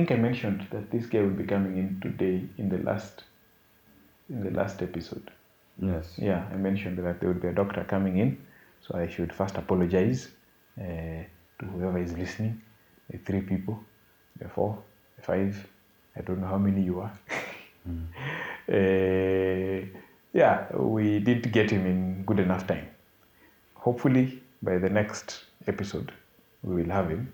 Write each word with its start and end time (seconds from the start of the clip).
I 0.00 0.02
think 0.02 0.18
I 0.18 0.22
mentioned 0.22 0.66
that 0.70 0.90
this 0.90 1.04
guy 1.04 1.20
will 1.20 1.36
be 1.42 1.44
coming 1.44 1.76
in 1.76 2.00
today 2.00 2.48
in 2.56 2.70
the 2.70 2.78
last 2.78 3.24
in 4.30 4.42
the 4.42 4.50
last 4.50 4.80
episode. 4.80 5.30
Yes. 5.78 6.14
Yeah, 6.16 6.46
I 6.50 6.56
mentioned 6.56 6.96
that 7.00 7.20
there 7.20 7.28
would 7.28 7.42
be 7.42 7.48
a 7.48 7.52
doctor 7.52 7.84
coming 7.84 8.16
in, 8.16 8.38
so 8.80 8.96
I 8.96 9.08
should 9.08 9.30
first 9.30 9.56
apologize 9.56 10.28
uh, 10.80 10.84
to 11.58 11.66
whoever 11.72 11.98
is 11.98 12.14
listening. 12.14 12.62
The 13.10 13.18
three 13.18 13.42
people, 13.42 13.78
the 14.40 14.48
four, 14.48 14.82
the 15.16 15.22
five, 15.22 15.68
I 16.16 16.22
don't 16.22 16.40
know 16.40 16.46
how 16.46 16.56
many 16.58 16.82
you 16.82 17.00
are. 17.00 17.12
Uh, 18.68 19.80
yeah, 20.32 20.76
we 20.76 21.18
did 21.18 21.52
get 21.52 21.70
him 21.70 21.84
in 21.86 22.22
good 22.24 22.38
enough 22.38 22.66
time. 22.66 22.86
Hopefully, 23.74 24.40
by 24.62 24.78
the 24.78 24.88
next 24.88 25.44
episode, 25.66 26.12
we 26.62 26.82
will 26.82 26.90
have 26.90 27.10
him, 27.10 27.32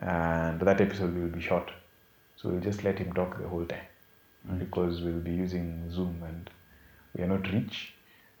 and 0.00 0.60
that 0.60 0.80
episode 0.80 1.14
will 1.14 1.28
be 1.28 1.40
short. 1.40 1.70
So 2.36 2.48
we'll 2.48 2.60
just 2.60 2.84
let 2.84 2.98
him 2.98 3.12
talk 3.12 3.38
the 3.40 3.48
whole 3.48 3.66
time 3.66 3.86
because 4.58 5.02
we'll 5.02 5.20
be 5.20 5.32
using 5.32 5.90
Zoom 5.90 6.22
and 6.26 6.50
we 7.14 7.24
are 7.24 7.26
not 7.26 7.50
rich. 7.52 7.94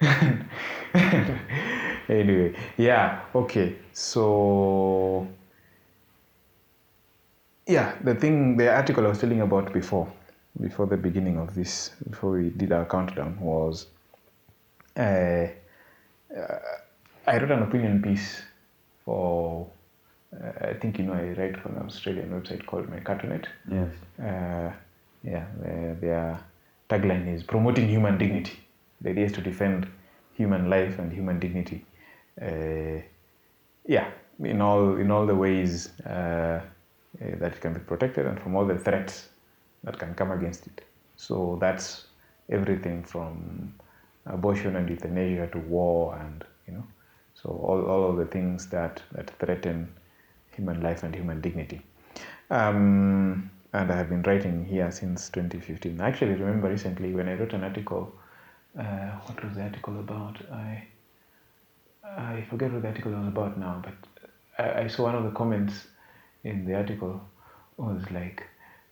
anyway, 2.08 2.54
yeah, 2.78 3.20
okay. 3.34 3.76
So, 3.92 5.28
yeah, 7.66 7.94
the 8.02 8.14
thing, 8.14 8.56
the 8.56 8.74
article 8.74 9.04
I 9.04 9.10
was 9.10 9.18
telling 9.18 9.42
about 9.42 9.72
before, 9.74 10.10
before 10.58 10.86
the 10.86 10.96
beginning 10.96 11.38
of 11.38 11.54
this, 11.54 11.90
before 12.08 12.32
we 12.32 12.48
did 12.50 12.72
our 12.72 12.86
countdown, 12.86 13.38
was 13.40 13.88
uh, 14.96 15.00
uh, 15.00 15.48
I 17.26 17.38
wrote 17.38 17.50
an 17.50 17.62
opinion 17.62 18.02
piece 18.02 18.42
for, 19.04 19.68
uh, 20.32 20.68
I 20.68 20.74
think 20.74 20.98
you 20.98 21.04
know, 21.04 21.14
I 21.14 21.32
write 21.40 21.56
for 21.56 21.68
an 21.70 21.78
Australian 21.86 22.30
website 22.30 22.66
called 22.66 22.86
MercatorNet. 22.88 23.46
Yes. 23.70 23.90
Uh, 24.18 24.72
yeah, 25.22 25.46
their, 25.60 25.94
their 26.00 26.40
tagline 26.88 27.34
is 27.34 27.42
promoting 27.42 27.88
human 27.88 28.16
dignity. 28.16 28.58
The 29.00 29.10
idea 29.10 29.26
is 29.26 29.32
to 29.32 29.40
defend 29.40 29.88
human 30.34 30.70
life 30.70 30.98
and 30.98 31.12
human 31.12 31.38
dignity. 31.40 31.84
Uh, 32.40 33.02
yeah, 33.86 34.10
in 34.42 34.60
all 34.60 34.96
in 34.96 35.10
all 35.10 35.26
the 35.26 35.34
ways 35.34 35.90
uh, 36.06 36.08
uh, 36.10 36.60
that 37.18 37.52
it 37.52 37.60
can 37.60 37.74
be 37.74 37.80
protected 37.80 38.26
and 38.26 38.40
from 38.40 38.56
all 38.56 38.66
the 38.66 38.78
threats 38.78 39.28
that 39.84 39.98
can 39.98 40.14
come 40.14 40.30
against 40.30 40.66
it. 40.66 40.84
So 41.16 41.58
that's 41.60 42.06
everything 42.50 43.02
from 43.02 43.74
abortion 44.26 44.76
and 44.76 44.88
euthanasia 44.88 45.48
to 45.48 45.58
war 45.58 46.16
and 46.16 46.44
you 46.66 46.74
know, 46.74 46.84
so 47.34 47.50
all, 47.50 47.84
all 47.86 48.10
of 48.10 48.16
the 48.16 48.26
things 48.26 48.68
that 48.68 49.02
that 49.12 49.30
threaten 49.38 49.88
human 50.60 50.80
life 50.82 51.02
and 51.02 51.14
human 51.14 51.40
dignity. 51.40 51.80
Um, 52.50 53.50
and 53.72 53.90
I 53.92 53.96
have 53.96 54.08
been 54.08 54.22
writing 54.22 54.64
here 54.64 54.90
since 54.90 55.30
2015. 55.30 56.00
I 56.00 56.08
actually 56.08 56.34
remember 56.34 56.68
recently 56.68 57.14
when 57.14 57.28
I 57.28 57.34
wrote 57.34 57.52
an 57.52 57.64
article. 57.64 58.12
Uh, 58.78 59.10
what 59.26 59.42
was 59.44 59.54
the 59.56 59.62
article 59.62 59.98
about? 59.98 60.36
I 60.52 60.84
I 62.04 62.44
forget 62.50 62.72
what 62.72 62.82
the 62.82 62.88
article 62.88 63.12
was 63.12 63.28
about 63.28 63.58
now, 63.58 63.82
but 63.86 63.98
I, 64.58 64.82
I 64.82 64.86
saw 64.88 65.04
one 65.04 65.14
of 65.14 65.24
the 65.24 65.30
comments 65.30 65.86
in 66.44 66.64
the 66.64 66.74
article 66.74 67.20
was 67.76 68.02
like, 68.10 68.42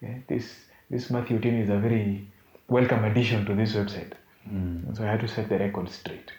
yeah, 0.03 0.17
"This 0.29 0.51
this 0.91 1.11
Matthew 1.11 1.39
Tin 1.41 1.61
is 1.63 1.71
a 1.71 1.79
very 1.79 2.27
welcome 2.69 3.05
addition 3.05 3.45
to 3.47 3.55
this 3.55 3.75
website." 3.75 4.13
And 4.87 4.97
so 4.97 5.05
I 5.05 5.11
had 5.11 5.21
to 5.21 5.29
set 5.29 5.49
the 5.49 5.59
record 5.59 5.91
straight. 5.91 6.33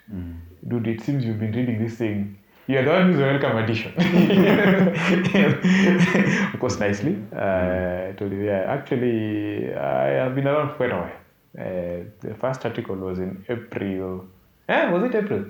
Dude, 0.68 0.88
it 0.88 1.02
seems 1.02 1.24
you've 1.26 1.40
been 1.40 1.52
reading 1.62 1.84
this 1.84 1.96
thing. 1.96 2.38
You're 2.70 2.86
the 2.86 2.92
one 2.92 3.12
who's 3.12 3.20
a 3.20 3.24
welcome 3.24 3.58
addition. 3.58 3.92
of 6.54 6.60
course, 6.60 6.80
nicely. 6.80 7.18
Uh, 7.36 8.10
I 8.10 8.14
told 8.16 8.32
you, 8.32 8.44
yeah, 8.44 8.66
actually, 8.68 9.74
I 9.74 10.10
have 10.22 10.36
been 10.36 10.48
around 10.48 10.70
for 10.70 10.76
quite 10.76 10.92
a 10.92 10.98
while. 10.98 11.12
Uh, 11.58 12.04
the 12.20 12.36
first 12.40 12.64
article 12.68 12.96
was 12.96 13.18
in 13.18 13.44
April. 13.50 14.28
Eh, 14.68 14.92
was 14.92 15.02
it 15.02 15.16
April? 15.16 15.46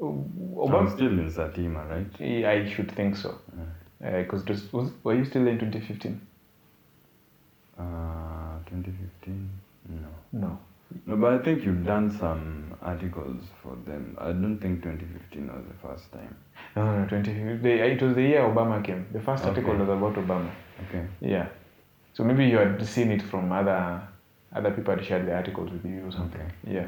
I'm 0.00 0.88
still 0.88 1.18
in 1.18 1.30
Satima, 1.30 1.86
right? 1.90 2.06
I 2.46 2.66
should 2.70 2.90
think 2.90 3.16
so. 3.16 3.38
Because 4.00 4.42
yeah. 4.48 4.54
uh, 4.54 4.58
was, 4.72 4.92
were 5.04 5.14
you 5.14 5.26
still 5.26 5.46
in 5.46 5.58
2015? 5.58 6.18
Uh, 7.78 7.82
2015? 8.70 9.50
No. 9.90 10.08
No. 10.32 10.58
No, 11.06 11.16
but 11.16 11.32
I 11.34 11.38
think 11.38 11.64
you've 11.64 11.84
done 11.84 12.10
some 12.10 12.74
articles 12.82 13.42
for 13.62 13.76
them. 13.86 14.16
I 14.20 14.26
don't 14.26 14.58
think 14.58 14.82
2015 14.82 15.46
was 15.48 15.64
the 15.68 15.88
first 15.88 16.12
time. 16.12 16.36
No, 16.76 16.84
no, 16.98 17.04
2015. 17.08 17.62
The, 17.62 17.70
it 17.92 18.02
was 18.02 18.14
the 18.14 18.22
year 18.22 18.40
Obama 18.42 18.82
came. 18.84 19.06
The 19.12 19.20
first 19.20 19.44
article 19.44 19.70
Okay. 19.72 19.80
was 19.80 19.88
about 19.88 20.14
Obama. 20.14 20.50
Okay. 20.88 21.04
Yeah. 21.20 21.48
So 22.14 22.24
maybe 22.24 22.46
you 22.46 22.58
had 22.58 22.84
seen 22.86 23.10
it 23.10 23.22
from 23.22 23.52
other 23.52 24.00
other 24.52 24.70
people 24.70 24.94
had 24.94 25.04
shared 25.04 25.26
the 25.26 25.34
articles 25.34 25.70
with 25.70 25.84
you 25.84 26.06
or 26.06 26.12
something. 26.12 26.40
Okay. 26.40 26.74
Yeah. 26.74 26.86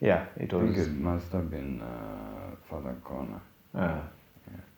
Yeah. 0.00 0.26
It 0.36 0.52
was. 0.52 0.62
I 0.62 0.66
think 0.74 0.78
it 0.86 0.92
must 0.92 1.32
have 1.32 1.50
been 1.50 1.80
uh, 1.82 2.54
Father 2.70 2.94
Corner. 3.04 3.40
Uh, 3.74 4.00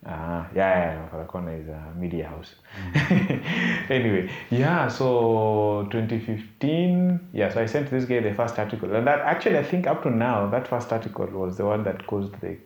Ah, 0.04 0.44
uh, 0.44 0.48
yeah, 0.54 0.78
yeah, 0.78 0.94
yeah, 0.94 1.08
for 1.08 1.18
the 1.18 1.24
corner 1.24 1.56
is 1.56 1.66
a 1.68 1.92
media 1.96 2.28
house. 2.28 2.54
Mm. 2.94 3.90
anyway, 3.90 4.30
yeah, 4.50 4.86
so 4.86 5.88
2015, 5.90 7.30
yeah, 7.32 7.52
so 7.52 7.60
I 7.60 7.66
sent 7.66 7.90
this 7.90 8.04
guy 8.04 8.20
the 8.20 8.32
first 8.34 8.58
article. 8.58 8.94
And 8.94 9.06
that 9.06 9.20
actually, 9.20 9.58
I 9.58 9.64
think 9.64 9.88
up 9.88 10.02
to 10.04 10.10
now, 10.10 10.48
that 10.50 10.68
first 10.68 10.92
article 10.92 11.26
was 11.26 11.56
the 11.56 11.64
one 11.64 11.82
that 11.84 12.06
caused 12.06 12.40
the 12.40 12.56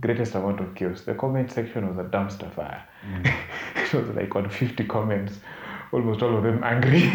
greatest 0.00 0.34
amount 0.36 0.60
of 0.60 0.74
chaos. 0.74 1.00
The 1.02 1.14
comment 1.14 1.50
section 1.50 1.88
was 1.88 1.98
a 1.98 2.08
dumpster 2.08 2.52
fire. 2.52 2.86
Ah. 2.86 3.22
Mm. 3.22 3.34
it 3.82 3.94
was 3.94 4.14
like 4.14 4.36
on 4.36 4.48
50 4.48 4.84
comments, 4.84 5.40
almost 5.90 6.22
all 6.22 6.36
of 6.36 6.44
them 6.44 6.62
angry. 6.62 7.02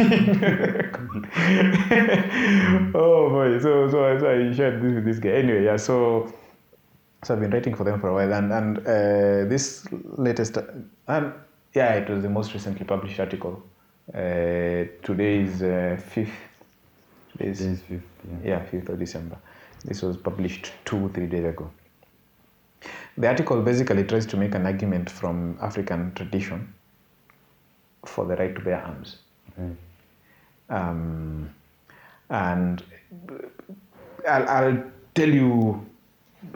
Mm. 1.45 2.91
oh 2.95 3.29
boy, 3.29 3.59
so, 3.59 3.89
so, 3.89 4.19
so 4.19 4.29
I 4.29 4.51
shared 4.53 4.81
this 4.81 4.95
with 4.95 5.05
this 5.05 5.19
guy. 5.19 5.29
Anyway, 5.29 5.63
yeah, 5.65 5.77
so 5.77 6.33
so 7.25 7.33
I've 7.33 7.39
been 7.39 7.49
writing 7.49 7.73
for 7.75 7.83
them 7.83 7.99
for 7.99 8.09
a 8.09 8.13
while, 8.13 8.33
and 8.33 8.53
and 8.53 8.77
uh, 8.79 9.49
this 9.49 9.87
latest, 9.91 10.57
and 11.07 11.33
yeah, 11.73 11.93
it 11.93 12.07
was 12.07 12.21
the 12.21 12.29
most 12.29 12.53
recently 12.53 12.85
published 12.85 13.19
article. 13.19 13.63
Uh, 14.13 14.85
today 15.01 15.39
is 15.39 15.63
uh, 15.63 15.99
fifth. 16.07 16.29
Today 17.31 17.49
is 17.49 17.61
5th, 17.61 17.89
yeah. 17.89 18.37
yeah, 18.43 18.63
fifth 18.65 18.89
of 18.89 18.99
December. 18.99 19.37
This 19.83 20.03
was 20.03 20.17
published 20.17 20.71
two 20.85 21.09
three 21.15 21.25
days 21.25 21.45
ago. 21.45 21.71
The 23.17 23.27
article 23.27 23.61
basically 23.61 24.03
tries 24.03 24.27
to 24.27 24.37
make 24.37 24.53
an 24.53 24.67
argument 24.67 25.09
from 25.09 25.57
African 25.61 26.13
tradition 26.13 26.73
for 28.05 28.25
the 28.25 28.35
right 28.35 28.53
to 28.53 28.61
bear 28.61 28.83
arms. 28.83 29.17
Okay. 29.51 29.71
Um, 30.69 31.49
and 32.29 32.83
I'll, 34.29 34.49
I'll 34.49 34.83
tell 35.15 35.29
you, 35.29 35.85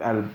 I'll 0.04 0.20
uh, 0.20 0.28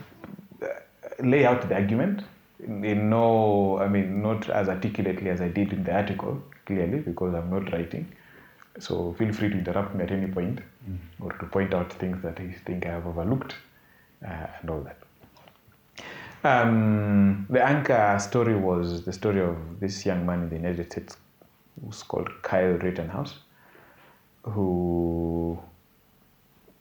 lay 1.19 1.45
out 1.45 1.67
the 1.67 1.75
argument 1.75 2.23
in, 2.59 3.09
no, 3.09 3.79
I 3.79 3.87
mean, 3.87 4.21
not 4.21 4.49
as 4.49 4.69
articulately 4.69 5.29
as 5.29 5.41
I 5.41 5.49
did 5.49 5.73
in 5.73 5.83
the 5.83 5.93
article, 5.93 6.41
clearly, 6.65 6.99
because 6.99 7.33
I'm 7.33 7.49
not 7.49 7.71
writing. 7.71 8.11
So 8.79 9.13
feel 9.17 9.31
free 9.33 9.49
to 9.49 9.57
interrupt 9.57 9.95
me 9.95 10.03
at 10.03 10.11
any 10.11 10.27
point 10.27 10.59
or 11.21 11.31
to 11.31 11.45
point 11.45 11.73
out 11.73 11.93
things 11.93 12.21
that 12.23 12.39
you 12.39 12.53
think 12.65 12.85
I 12.85 12.89
have 12.89 13.07
overlooked 13.07 13.55
uh, 14.25 14.47
and 14.61 14.69
all 14.69 14.81
that. 14.81 14.97
Um, 16.43 17.47
the 17.49 17.63
anchor 17.63 18.17
story 18.19 18.55
was 18.55 19.03
the 19.03 19.13
story 19.13 19.41
of 19.41 19.57
this 19.79 20.05
young 20.05 20.25
man 20.25 20.43
in 20.43 20.49
the 20.49 20.57
United 20.57 20.91
States 20.91 21.17
who's 21.83 22.03
called 22.03 22.29
Kyle 22.43 22.73
Rittenhouse, 22.73 23.35
who 24.43 25.57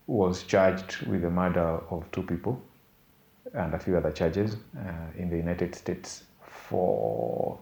was 0.07 0.43
charged 0.43 1.07
with 1.07 1.23
the 1.23 1.31
murder 1.31 1.81
of 1.91 2.05
two 2.13 2.23
people 2.23 2.61
and 3.53 3.75
a 3.75 3.79
few 3.79 3.97
other 3.97 4.11
charges 4.11 4.57
uh, 4.77 5.19
in 5.19 5.29
the 5.29 5.37
United 5.37 5.75
States 5.75 6.25
for 6.41 7.59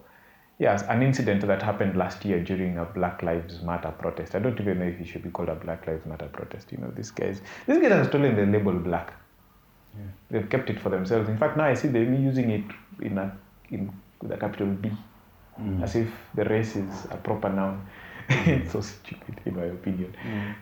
yes 0.59 0.83
an 0.83 1.01
incident 1.03 1.45
that 1.45 1.61
happened 1.61 1.97
last 1.97 2.23
year 2.23 2.41
during 2.41 2.77
a 2.77 2.85
Black 2.85 3.21
Lives 3.23 3.61
Matter 3.61 3.91
protest. 3.91 4.35
I 4.35 4.39
don't 4.39 4.59
even 4.59 4.79
know 4.79 4.85
if 4.85 4.99
it 4.99 5.07
should 5.07 5.23
be 5.23 5.29
called 5.29 5.49
a 5.49 5.55
Black 5.55 5.85
Lives 5.87 6.05
Matter 6.05 6.27
protest. 6.27 6.71
You 6.71 6.77
know, 6.77 6.91
these 6.95 7.11
guys, 7.11 7.41
these 7.67 7.79
guys 7.79 7.91
have 7.91 8.07
stolen 8.07 8.35
the 8.35 8.45
label 8.45 8.73
black. 8.73 9.13
They've 10.31 10.49
kept 10.49 10.69
it 10.69 10.79
for 10.79 10.89
themselves. 10.89 11.29
In 11.29 11.37
fact, 11.37 11.57
now 11.57 11.65
I 11.65 11.75
see 11.75 11.87
them 11.87 12.13
using 12.23 12.49
it 12.49 12.65
in 13.01 13.17
a 13.17 13.37
in 13.69 13.91
with 14.21 14.31
a 14.31 14.37
capital 14.37 14.67
B, 14.67 14.91
as 15.83 15.95
if 15.95 16.07
the 16.33 16.45
race 16.45 16.75
is 16.75 17.05
a 17.11 17.17
proper 17.17 17.49
noun. 17.49 17.85
it's 18.29 18.71
so 18.71 18.81
stupid, 18.81 19.39
in 19.45 19.55
my 19.55 19.65
opinion, 19.65 20.15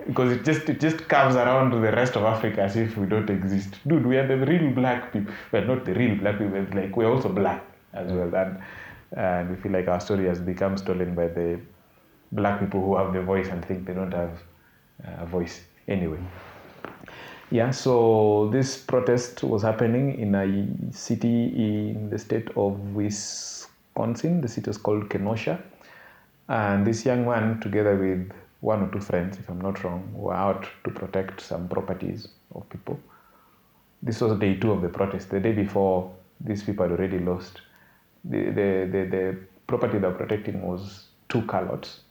because 0.07 0.31
it 0.31 0.43
just 0.43 0.69
it 0.69 0.79
just 0.79 1.07
comes 1.07 1.35
around 1.35 1.71
to 1.71 1.77
the 1.77 1.91
rest 1.91 2.15
of 2.15 2.23
Africa 2.23 2.61
as 2.61 2.75
if 2.75 2.97
we 2.97 3.05
don't 3.05 3.29
exist. 3.29 3.75
Dude, 3.87 4.05
we 4.05 4.17
are 4.17 4.27
the 4.27 4.37
real 4.45 4.71
black 4.71 5.13
people. 5.13 5.33
We're 5.51 5.65
not 5.65 5.85
the 5.85 5.93
real 5.93 6.15
black 6.15 6.39
people. 6.39 6.55
It's 6.55 6.73
like 6.73 6.95
we're 6.95 7.11
also 7.11 7.29
black 7.29 7.63
as 7.93 8.11
well, 8.11 8.33
and 8.35 8.61
and 9.15 9.49
we 9.49 9.55
feel 9.57 9.71
like 9.71 9.87
our 9.87 9.99
story 9.99 10.25
has 10.27 10.39
become 10.39 10.77
stolen 10.77 11.13
by 11.13 11.27
the 11.27 11.59
black 12.31 12.59
people 12.59 12.81
who 12.81 12.95
have 12.95 13.13
the 13.13 13.21
voice 13.21 13.47
and 13.47 13.63
think 13.65 13.85
they 13.85 13.93
don't 13.93 14.13
have 14.13 14.41
uh, 15.05 15.23
a 15.23 15.25
voice. 15.25 15.61
Anyway. 15.87 16.19
Yeah, 17.51 17.71
so 17.71 18.49
this 18.53 18.77
protest 18.77 19.43
was 19.43 19.61
happening 19.61 20.17
in 20.17 20.33
a 20.35 20.93
city 20.93 21.47
in 21.47 22.09
the 22.09 22.17
state 22.17 22.47
of 22.55 22.79
Wisconsin. 22.95 24.39
The 24.39 24.47
city 24.47 24.69
was 24.69 24.77
called 24.77 25.09
Kenosha. 25.09 25.61
And 26.47 26.85
this 26.85 27.05
young 27.05 27.25
man, 27.25 27.59
together 27.59 27.95
with 27.95 28.31
one 28.59 28.83
or 28.83 28.91
two 28.91 28.99
friends, 28.99 29.37
if 29.37 29.49
I'm 29.49 29.61
not 29.61 29.83
wrong, 29.83 30.11
were 30.13 30.33
out 30.33 30.67
to 30.83 30.91
protect 30.91 31.41
some 31.41 31.67
properties 31.67 32.27
of 32.53 32.67
people. 32.69 32.99
This 34.03 34.21
was 34.21 34.37
day 34.39 34.55
two 34.55 34.71
of 34.71 34.81
the 34.81 34.89
protest. 34.89 35.29
The 35.29 35.39
day 35.39 35.51
before, 35.51 36.11
these 36.39 36.63
people 36.63 36.87
had 36.87 36.91
already 36.97 37.19
lost. 37.19 37.61
The, 38.25 38.45
the, 38.45 38.89
the, 38.91 39.07
the 39.09 39.37
property 39.67 39.99
they 39.99 40.07
were 40.07 40.13
protecting 40.13 40.61
was 40.61 41.05
two 41.29 41.43
car 41.43 41.63
lots, 41.63 42.01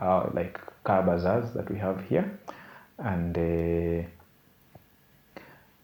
uh, 0.00 0.28
like 0.32 0.60
car 0.84 1.02
bazaars 1.02 1.52
that 1.52 1.70
we 1.70 1.78
have 1.78 2.02
here. 2.08 2.38
And 2.98 3.36
uh, 3.36 4.06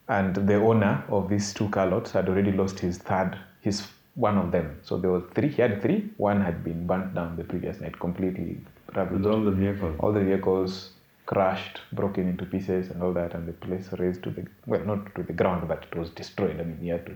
and 0.09 0.35
the 0.35 0.55
owner 0.55 1.03
of 1.09 1.27
these 1.29 1.53
two 1.53 1.67
car 1.69 1.85
lots 1.87 2.11
had 2.11 2.29
already 2.29 2.51
lost 2.51 2.79
his 2.79 2.97
third, 2.97 3.37
his 3.61 3.85
one 4.17 4.37
of 4.37 4.51
them. 4.51 4.79
So 4.81 4.97
there 4.97 5.11
were 5.11 5.23
three. 5.35 5.49
He 5.49 5.61
had 5.61 5.81
three. 5.81 6.09
One 6.17 6.41
had 6.41 6.63
been 6.63 6.85
burnt 6.87 7.13
down 7.13 7.37
the 7.37 7.43
previous 7.43 7.79
night, 7.79 7.97
completely 7.99 8.57
ravaged. 8.95 9.25
All 9.25 9.41
the 9.41 9.51
vehicles. 9.51 9.95
All 9.99 10.11
the 10.11 10.23
vehicles 10.23 10.89
crashed, 11.27 11.81
broken 11.93 12.27
into 12.27 12.45
pieces, 12.45 12.89
and 12.89 13.03
all 13.03 13.13
that, 13.13 13.33
and 13.35 13.47
the 13.47 13.53
place 13.53 13.89
razed 13.99 14.23
to 14.23 14.31
the 14.31 14.45
well, 14.65 14.83
not 14.83 15.13
to 15.15 15.23
the 15.23 15.33
ground, 15.33 15.67
but 15.67 15.85
it 15.91 15.95
was 15.95 16.09
destroyed. 16.09 16.59
I 16.59 16.63
mean, 16.63 16.79
he 16.81 16.89
had 16.89 17.05
to. 17.05 17.15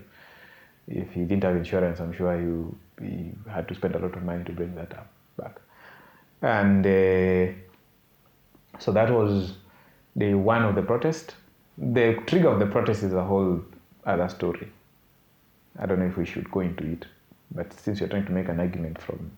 If 0.86 1.12
he 1.12 1.24
didn't 1.24 1.44
have 1.44 1.56
insurance, 1.56 2.00
I'm 2.00 2.12
sure 2.12 2.32
he, 2.38 3.06
he 3.06 3.32
had 3.50 3.68
to 3.68 3.74
spend 3.74 3.94
a 3.94 3.98
lot 3.98 4.16
of 4.16 4.22
money 4.22 4.44
to 4.44 4.52
bring 4.52 4.74
that 4.76 4.92
up 4.92 5.08
back. 5.36 5.60
And 6.42 6.86
uh, 6.86 7.52
so 8.78 8.92
that 8.92 9.10
was 9.10 9.54
the 10.16 10.34
one 10.34 10.62
of 10.62 10.74
the 10.76 10.82
protest. 10.82 11.34
The 11.78 12.20
trigger 12.26 12.48
of 12.48 12.58
the 12.60 12.66
protest 12.66 13.02
is 13.02 13.12
a 13.12 13.24
whole 13.24 13.60
other 14.04 14.28
story. 14.28 14.70
I 15.78 15.86
don't 15.86 15.98
know 15.98 16.06
if 16.06 16.16
we 16.16 16.26
should 16.26 16.50
go 16.50 16.60
into 16.60 16.84
it, 16.84 17.06
but 17.54 17.72
since 17.72 18.00
you're 18.00 18.08
trying 18.08 18.26
to 18.26 18.32
make 18.32 18.48
an 18.48 18.60
argument 18.60 19.00
from 19.00 19.30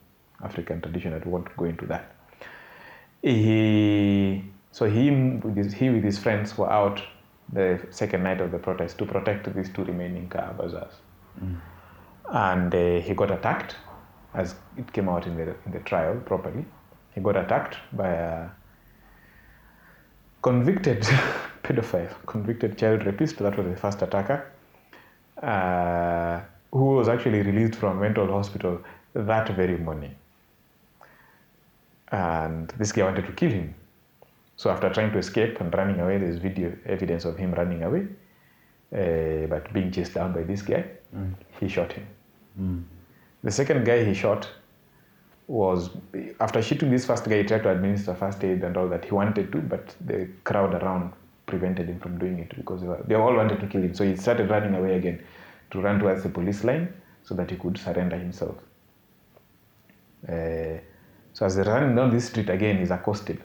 African 0.43 0.81
tradition, 0.81 1.13
I 1.15 1.29
won't 1.29 1.57
go 1.57 1.65
into 1.65 1.87
that. 1.87 2.15
He, 3.23 4.45
so 4.73 4.85
he 4.87 5.11
with, 5.11 5.57
his, 5.57 5.73
he 5.73 5.91
with 5.91 6.05
his 6.05 6.19
friends 6.19 6.59
were 6.59 6.71
out 6.71 7.01
the 7.53 7.81
second 7.91 8.23
night 8.25 8.41
of 8.41 8.51
the 8.51 8.59
protest 8.59 8.99
to 8.99 9.07
protect 9.07 9.55
these 9.55 9.71
two 9.71 9.85
remaining 9.85 10.29
car 10.29 10.55
bazaars. 10.59 10.95
And 12.31 12.75
uh, 12.75 13.01
he 13.01 13.15
got 13.15 13.31
attacked, 13.31 13.77
as 14.35 14.55
it 14.77 14.93
came 14.93 15.09
out 15.09 15.27
in 15.27 15.37
the, 15.37 15.55
in 15.67 15.73
the 15.73 15.81
trial 15.81 16.17
properly. 16.25 16.65
He 17.15 17.21
got 17.21 17.37
attacked 17.37 17.77
by 17.93 18.09
a 18.09 18.49
convicted 20.43 21.03
pedophile, 21.63 22.15
convicted 22.27 22.77
child 22.77 23.07
rapist. 23.07 23.39
That 23.39 23.57
was 23.57 23.67
the 23.67 23.77
first 23.77 24.03
attacker, 24.03 24.53
uh, 25.43 26.41
who 26.73 26.97
was 26.97 27.09
actually 27.09 27.43
released 27.43 27.77
from 27.77 28.01
mental 28.01 28.27
hospital 28.27 28.81
that 29.15 29.49
very 29.51 29.77
morning. 29.77 30.15
And 32.11 32.69
this 32.79 32.93
guy 32.93 33.05
wanted 33.05 33.27
to 33.27 33.33
kill 33.33 33.51
him. 33.51 33.75
So 34.57 34.71
after 34.71 34.89
trying 34.91 35.13
to 35.13 35.19
escape 35.19 35.61
and 35.61 35.75
running 35.75 36.01
away, 36.01 36.19
there's 36.19 36.39
video 36.39 36.77
evidence 36.87 37.25
of 37.25 37.37
him 37.37 37.53
running 37.55 37.83
away, 37.83 38.07
uh, 38.93 39.47
but 39.47 39.73
being 39.73 39.91
chased 39.91 40.15
down 40.15 40.33
by 40.33 40.43
this 40.43 40.63
guy. 40.63 40.85
He 41.61 41.69
shot 41.69 41.93
him. 41.93 42.07
Mm. 42.61 42.83
The 43.43 43.51
second 43.51 43.85
guy 43.85 44.05
he 44.05 44.15
shot 44.15 44.49
was 45.47 45.91
after 46.41 46.63
shooting 46.63 46.91
this 46.91 47.05
first 47.05 47.25
guy, 47.29 47.39
he 47.39 47.45
tried 47.45 47.63
to 47.65 47.71
administer 47.71 48.15
first 48.15 48.43
aid 48.45 48.63
and 48.63 48.77
all 48.77 48.89
that. 48.89 49.05
He 49.05 49.11
wanted 49.11 49.53
to, 49.53 49.59
but 49.59 49.95
the 50.01 50.29
crowd 50.45 50.75
around 50.75 51.13
prevented 51.47 51.89
him 51.89 52.01
from 52.01 52.19
doing 52.19 52.39
it 52.39 52.55
because 52.57 52.81
they, 52.81 52.87
were, 52.87 53.03
they 53.07 53.15
all 53.15 53.35
wanted 53.35 53.61
to 53.61 53.67
kill 53.67 53.83
him. 53.83 53.95
So 53.95 54.05
he 54.05 54.17
started 54.17 54.51
running 54.51 54.75
away 54.75 54.97
again 54.97 55.23
to 55.71 55.81
run 55.81 55.99
towards 55.99 56.23
the 56.23 56.29
police 56.29 56.65
line 56.65 56.93
so 57.23 57.35
that 57.35 57.51
he 57.51 57.57
could 57.57 57.79
surrender 57.79 58.17
himself. 58.17 58.57
Uh, 60.29 60.79
so 61.33 61.45
as 61.47 61.57
they're 61.57 61.65
running 61.65 61.95
down 61.95 62.11
this 62.11 62.27
street 62.27 62.49
again, 62.49 62.79
he's 62.79 62.91
accosted. 62.91 63.43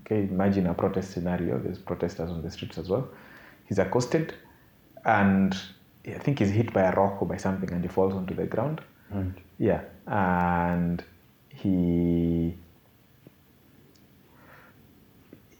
Okay, 0.00 0.24
imagine 0.24 0.66
a 0.66 0.74
protest 0.74 1.12
scenario. 1.12 1.58
There's 1.58 1.78
protesters 1.78 2.30
on 2.30 2.42
the 2.42 2.50
streets 2.50 2.76
as 2.78 2.88
well. 2.88 3.08
He's 3.66 3.78
accosted, 3.78 4.34
and 5.04 5.56
I 6.06 6.18
think 6.18 6.40
he's 6.40 6.50
hit 6.50 6.72
by 6.72 6.82
a 6.82 6.92
rock 6.92 7.22
or 7.22 7.26
by 7.26 7.38
something, 7.38 7.72
and 7.72 7.82
he 7.82 7.88
falls 7.88 8.12
onto 8.12 8.34
the 8.34 8.44
ground. 8.44 8.82
Right. 9.10 9.32
Yeah, 9.58 9.80
and 10.06 11.02
he 11.48 12.54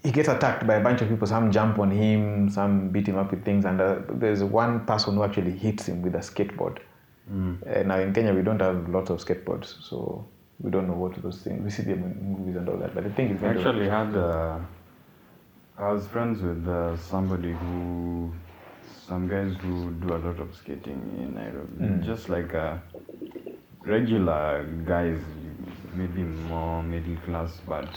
he 0.04 0.12
gets 0.12 0.28
attacked 0.28 0.66
by 0.66 0.74
a 0.74 0.82
bunch 0.82 1.00
of 1.00 1.08
people. 1.08 1.26
Some 1.26 1.50
jump 1.50 1.78
on 1.78 1.90
him, 1.90 2.50
some 2.50 2.90
beat 2.90 3.08
him 3.08 3.16
up 3.16 3.30
with 3.30 3.44
things, 3.44 3.64
and 3.64 3.80
uh, 3.80 3.96
there's 4.10 4.44
one 4.44 4.84
person 4.84 5.14
who 5.14 5.24
actually 5.24 5.52
hits 5.52 5.88
him 5.88 6.02
with 6.02 6.14
a 6.14 6.18
skateboard. 6.18 6.78
Mm. 7.32 7.56
Uh, 7.66 7.82
now 7.84 7.98
in 7.98 8.12
Kenya 8.12 8.34
we 8.34 8.42
don't 8.42 8.60
have 8.60 8.86
lots 8.90 9.08
of 9.08 9.18
skateboards, 9.24 9.82
so 9.82 10.26
we 10.60 10.70
don't 10.70 10.86
know 10.86 10.94
what 10.94 11.20
those 11.22 11.38
things. 11.38 11.64
We 11.64 11.70
see 11.70 11.82
them 11.84 12.04
in 12.04 12.36
movies 12.38 12.56
and 12.56 12.68
all 12.68 12.76
that, 12.76 12.94
but 12.94 13.06
I 13.06 13.10
think 13.10 13.32
it's 13.32 13.42
I 13.42 13.48
actually 13.48 13.88
had. 13.88 14.14
Uh, 14.14 14.58
I 15.76 15.90
was 15.90 16.06
friends 16.06 16.40
with 16.40 16.68
uh, 16.68 16.96
somebody 16.98 17.52
who, 17.52 18.32
some 19.08 19.26
guys 19.26 19.56
who 19.60 19.90
do 19.92 20.14
a 20.14 20.18
lot 20.18 20.38
of 20.38 20.54
skating 20.54 21.00
in 21.18 21.34
Nairobi. 21.34 21.84
Mm. 21.84 22.04
Just 22.04 22.28
like 22.28 22.54
uh, 22.54 22.76
regular 23.80 24.64
guys, 24.84 25.18
maybe 25.94 26.22
more 26.22 26.82
middle 26.82 27.16
class, 27.24 27.58
but 27.66 27.88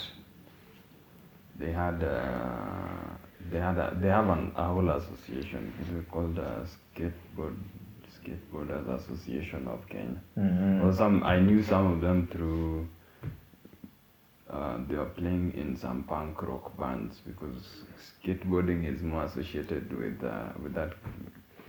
they 1.60 1.72
had. 1.72 2.04
Uh, 2.04 3.16
they 3.50 3.60
had 3.60 3.78
a, 3.78 3.96
they 4.02 4.10
have 4.10 4.28
an 4.30 4.52
a 4.56 4.66
whole 4.68 4.90
association. 4.90 5.72
It's 5.80 6.12
called 6.12 6.38
uh, 6.38 6.66
Skateboard 6.96 7.56
Skateboarders 8.20 8.90
Association 9.02 9.68
of 9.68 9.88
Kenya. 9.88 10.20
Mhm. 10.38 10.84
Or 10.84 10.92
some 10.94 11.24
I 11.24 11.40
knew 11.40 11.64
some 11.64 11.94
of 11.94 12.02
them 12.02 12.28
through 12.28 12.88
uh, 14.50 14.78
they 14.88 14.96
were 14.96 15.06
playing 15.06 15.54
in 15.56 15.76
some 15.78 16.04
punk 16.04 16.42
rock 16.42 16.78
bands 16.78 17.20
because 17.26 17.84
skateboarding 18.24 18.86
is 18.86 19.02
more 19.02 19.24
associated 19.26 19.92
with 19.98 20.22
uh, 20.24 20.50
with 20.62 20.74
that 20.74 20.94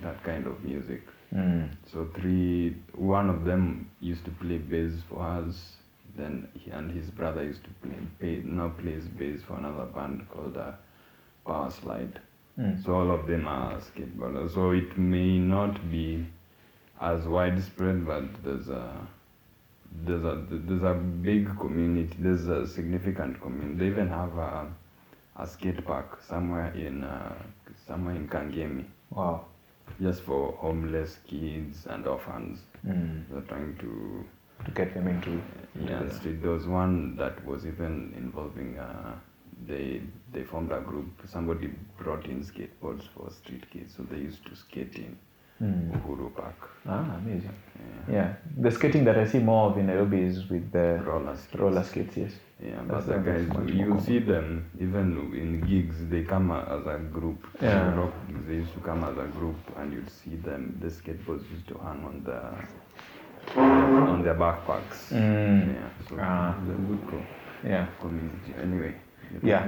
that 0.02 0.22
kind 0.24 0.46
of 0.46 0.62
music. 0.64 1.02
Mm. 1.34 1.70
So 1.92 2.08
three 2.18 2.76
one 2.94 3.28
of 3.30 3.44
them 3.44 3.90
used 4.00 4.24
to 4.24 4.30
play 4.32 4.58
bass 4.58 4.92
for 5.08 5.22
us. 5.22 5.74
Then 6.18 6.48
he 6.54 6.70
and 6.70 6.90
his 6.90 7.10
brother 7.10 7.44
used 7.44 7.64
to 7.64 7.70
play, 7.82 7.96
play 8.20 8.42
now 8.44 8.70
plays 8.70 9.04
bass 9.08 9.40
for 9.46 9.54
another 9.56 9.86
band 9.86 10.26
called 10.30 10.56
uh, 10.56 10.72
Power 11.46 11.70
Slide. 11.70 12.20
Mm. 12.58 12.84
So 12.84 12.94
all 12.94 13.10
of 13.12 13.26
them 13.26 13.46
are 13.46 13.74
skateboarders. 13.80 14.54
So 14.54 14.72
it 14.72 14.98
may 14.98 15.38
not 15.38 15.90
be 15.90 16.26
as 17.00 17.24
widespread, 17.26 18.04
but 18.04 18.24
there's 18.44 18.68
a 18.68 19.06
there's 20.04 20.24
a 20.24 20.44
there's 20.50 20.82
a 20.82 20.94
big 20.94 21.56
community. 21.58 22.16
There's 22.18 22.48
a 22.48 22.66
significant 22.66 23.40
community. 23.40 23.78
They 23.78 23.86
even 23.86 24.08
have 24.08 24.36
a, 24.36 24.66
a 25.36 25.46
skate 25.46 25.84
park 25.86 26.20
somewhere 26.28 26.72
in 26.74 27.04
uh, 27.04 27.34
somewhere 27.86 28.16
in 28.16 28.28
Kangemi, 28.28 28.84
Wow. 29.10 29.46
just 30.02 30.22
for 30.22 30.52
homeless 30.58 31.18
kids 31.28 31.86
and 31.86 32.06
orphans. 32.06 32.60
Mm. 32.86 33.24
They're 33.30 33.40
trying 33.42 33.76
to 33.78 34.24
To 34.64 34.70
get 34.72 34.92
them 34.94 35.08
into. 35.08 35.30
into 35.30 35.92
yeah, 35.92 36.02
the- 36.02 36.14
street. 36.14 36.42
There 36.42 36.50
was 36.50 36.66
one 36.66 37.16
that 37.16 37.44
was 37.46 37.64
even 37.66 38.12
involving. 38.16 38.78
Uh, 38.78 39.14
they 39.66 40.02
they 40.32 40.42
formed 40.44 40.72
a 40.72 40.80
group. 40.80 41.08
Somebody 41.26 41.68
brought 41.98 42.26
in 42.26 42.44
skateboards 42.44 43.04
for 43.14 43.30
street 43.30 43.68
kids, 43.70 43.94
so 43.96 44.02
they 44.04 44.18
used 44.18 44.44
to 44.46 44.54
skate 44.56 44.96
in 44.96 45.16
Mm. 45.60 45.90
Uhuru 45.90 46.32
Park. 46.36 46.70
Ah, 46.86 47.16
amazing. 47.16 47.50
Yeah. 48.08 48.14
Yeah, 48.14 48.34
the 48.62 48.70
skating 48.70 49.04
that 49.06 49.18
I 49.18 49.26
see 49.26 49.40
more 49.40 49.70
of 49.70 49.76
in 49.76 49.86
Nairobi 49.86 50.20
is 50.22 50.48
with 50.48 50.70
the 50.70 51.02
Roller 51.04 51.34
skates. 51.36 51.60
roller 51.60 51.82
skates. 51.82 52.16
Yes. 52.16 52.32
Yeah, 52.62 52.76
That's 52.86 53.06
but 53.06 53.06
the 53.06 53.12
the 53.18 53.32
guys, 53.32 53.48
much 53.48 53.70
you 53.74 54.00
see 54.00 54.20
them 54.20 54.70
even 54.78 55.32
in 55.34 55.60
gigs. 55.62 55.96
They 56.08 56.22
come 56.22 56.52
as 56.52 56.86
a 56.86 56.98
group. 57.12 57.44
Yeah. 57.60 57.92
Rock 57.98 58.12
gigs, 58.28 58.46
they 58.46 58.54
used 58.54 58.72
to 58.74 58.80
come 58.80 59.02
as 59.02 59.18
a 59.18 59.26
group, 59.38 59.56
and 59.78 59.92
you'd 59.92 60.08
see 60.10 60.36
them. 60.36 60.78
The 60.80 60.90
skateboards 60.90 61.50
used 61.50 61.66
to 61.68 61.74
hang 61.78 62.04
on 62.04 62.22
the 62.24 62.40
on 63.56 64.22
their 64.22 64.34
backpacks. 64.34 65.10
Mm. 65.12 65.74
Yeah, 65.74 65.88
so 66.08 66.16
Ah. 66.20 66.54
it's 66.60 66.70
a 66.70 66.82
good 66.82 67.10
co- 67.10 67.68
Yeah. 67.68 67.86
community. 68.00 68.54
Anyway. 68.62 68.94
Yeah. 69.42 69.66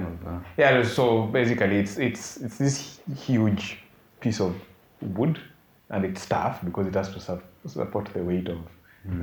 Yeah. 0.56 0.82
So 0.84 1.26
basically, 1.26 1.78
it's 1.78 1.98
it's 1.98 2.36
it's 2.38 2.58
this 2.58 3.00
huge 3.26 3.78
piece 4.20 4.40
of 4.40 4.54
wood, 5.00 5.38
and 5.90 6.04
it's 6.04 6.26
tough 6.26 6.60
because 6.64 6.86
it 6.88 6.94
has 6.94 7.12
to 7.12 7.20
sup- 7.20 7.44
support 7.66 8.06
the 8.14 8.22
weight 8.22 8.48
of 8.48 8.58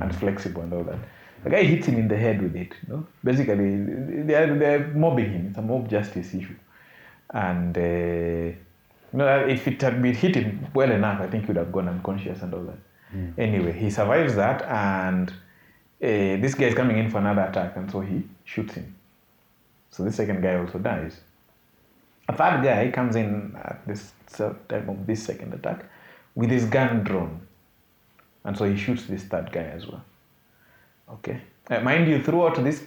and 0.00 0.14
flexible 0.14 0.62
and 0.62 0.72
all 0.72 0.84
that. 0.84 0.98
The 1.44 1.50
guy 1.50 1.62
hits 1.62 1.86
him 1.86 1.98
in 1.98 2.08
the 2.08 2.16
head 2.16 2.42
with 2.42 2.56
it. 2.56 2.74
You 2.86 2.94
know? 2.94 3.06
Basically, 3.24 3.76
they 4.24 4.34
are 4.34 4.58
they're 4.58 4.88
mobbing 4.88 5.30
him. 5.30 5.46
It's 5.48 5.58
a 5.58 5.62
mob 5.62 5.88
justice 5.88 6.34
issue, 6.34 6.56
and. 7.32 7.76
Uh, 7.78 8.56
you 9.10 9.18
know, 9.20 9.46
if 9.48 9.66
it 9.66 9.80
had 9.80 10.02
been 10.02 10.14
hit 10.14 10.34
him 10.36 10.66
well 10.74 10.90
enough, 10.92 11.18
I 11.22 11.28
think 11.28 11.44
he 11.44 11.48
would 11.48 11.56
have 11.56 11.72
gone 11.72 11.88
unconscious 11.88 12.42
and 12.42 12.52
all 12.52 12.60
that. 12.64 12.76
Anyway, 13.38 13.72
he 13.72 13.90
survives 13.90 14.34
that, 14.34 14.62
and 14.62 15.30
uh, 15.30 15.34
this 16.42 16.54
guy 16.54 16.66
is 16.66 16.74
coming 16.74 16.98
in 16.98 17.10
for 17.10 17.18
another 17.18 17.42
attack, 17.42 17.76
and 17.76 17.90
so 17.90 18.00
he 18.00 18.24
shoots 18.44 18.74
him. 18.74 18.94
So 19.90 20.04
the 20.04 20.12
second 20.12 20.42
guy 20.42 20.56
also 20.56 20.78
dies. 20.78 21.20
A 22.28 22.32
third 22.34 22.62
guy 22.62 22.90
comes 22.90 23.16
in 23.16 23.56
at 23.56 23.86
this 23.86 24.12
time 24.68 24.88
of 24.88 25.06
this 25.06 25.22
second 25.22 25.54
attack 25.54 25.86
with 26.34 26.50
his 26.50 26.66
gun 26.66 27.02
drawn, 27.02 27.40
and 28.44 28.56
so 28.56 28.64
he 28.64 28.76
shoots 28.76 29.06
this 29.06 29.24
third 29.24 29.50
guy 29.50 29.62
as 29.62 29.86
well. 29.86 30.04
Okay. 31.10 31.40
Uh, 31.70 31.80
mind 31.80 32.08
you, 32.08 32.22
throughout 32.22 32.62
this 32.62 32.84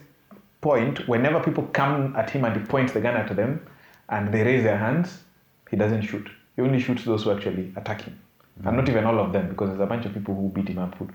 point, 0.62 1.08
whenever 1.08 1.40
people 1.40 1.64
come 1.74 2.16
at 2.16 2.30
him 2.30 2.46
and 2.46 2.56
he 2.56 2.66
points 2.66 2.94
the 2.94 3.02
gun 3.02 3.16
at 3.16 3.36
them 3.36 3.66
and 4.10 4.32
they 4.32 4.44
raise 4.44 4.64
their 4.64 4.78
hands, 4.78 5.24
he 5.70 5.76
doesn't 5.76 6.04
shoot. 6.04 6.30
He 6.56 6.62
only 6.62 6.80
shoots 6.80 7.04
those 7.04 7.24
who 7.24 7.32
actually 7.32 7.74
attack 7.76 8.02
him. 8.02 8.20
And 8.66 8.78
not 8.78 8.90
even 8.90 9.06
all 9.06 9.20
of 9.20 9.32
them, 9.34 9.50
because 9.50 9.70
there's 9.70 9.82
a 9.82 9.86
bunch 9.86 10.06
of 10.06 10.14
people 10.14 10.36
who 10.36 10.50
beat 10.50 10.70
him 10.70 10.80
up 10.80 10.96
who 10.98 11.10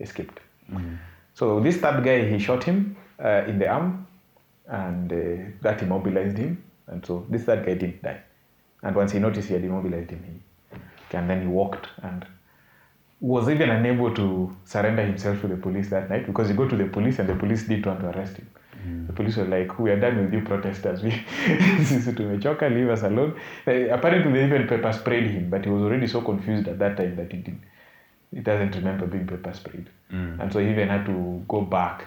escaped. 0.00 0.40
So 1.34 1.60
this 1.60 1.76
third 1.76 2.04
guy, 2.04 2.28
he 2.28 2.38
shot 2.38 2.64
him 2.64 2.96
uh, 3.22 3.44
in 3.46 3.58
the 3.58 3.68
arm, 3.68 4.06
and 4.66 5.12
uh, 5.12 5.50
that 5.62 5.82
immobilized 5.82 6.38
him. 6.38 6.62
And 6.86 7.04
so 7.04 7.26
this 7.28 7.44
third 7.44 7.64
guy 7.66 7.74
didn't 7.74 8.02
die. 8.02 8.20
And 8.82 8.96
once 8.96 9.12
he 9.12 9.18
noticed 9.18 9.48
he 9.48 9.54
had 9.54 9.64
immobilized 9.64 10.10
him, 10.10 10.24
he 10.24 10.40
and 11.16 11.28
then 11.28 11.40
he 11.42 11.46
walked 11.46 11.88
and 12.02 12.26
was 13.20 13.48
even 13.48 13.70
unable 13.70 14.14
to 14.14 14.54
surrender 14.64 15.04
himself 15.04 15.40
to 15.40 15.48
the 15.48 15.56
police 15.56 15.88
that 15.88 16.08
night 16.08 16.26
because 16.26 16.48
he 16.48 16.54
got 16.54 16.70
to 16.70 16.76
the 16.76 16.86
police 16.86 17.18
and 17.18 17.28
the 17.28 17.34
police 17.34 17.66
didn't 17.66 17.86
want 17.86 18.00
to 18.00 18.10
arrest 18.10 18.36
him. 18.36 18.48
The 19.06 19.12
police 19.12 19.36
were 19.36 19.44
like, 19.46 19.78
"We 19.78 19.90
are 19.90 20.00
done 20.00 20.16
with 20.24 20.32
you 20.34 20.42
protesters. 20.42 21.02
We 21.04 21.10
sisi 21.84 22.12
tumechoka, 22.12 22.68
leave 22.68 22.90
us 22.90 23.02
alone." 23.02 23.32
Uh, 23.66 23.88
apparently, 23.90 24.32
they 24.32 24.44
even 24.46 24.66
pepper 24.66 24.92
sprayed 24.92 25.30
him, 25.30 25.50
but 25.50 25.64
he 25.64 25.70
was 25.70 25.82
already 25.82 26.06
so 26.06 26.20
confused 26.22 26.68
at 26.68 26.78
that 26.78 26.96
time 26.96 27.16
that 27.16 27.32
he 27.32 27.38
did 27.38 27.58
he 28.30 28.40
doesn't 28.40 28.74
remember 28.74 29.06
being 29.06 29.26
pepper 29.26 29.52
sprayed, 29.54 29.86
and 30.40 30.52
so 30.52 30.58
he 30.58 30.70
even 30.70 30.88
had 30.88 31.06
to 31.06 31.42
go 31.48 31.62
back 31.62 32.04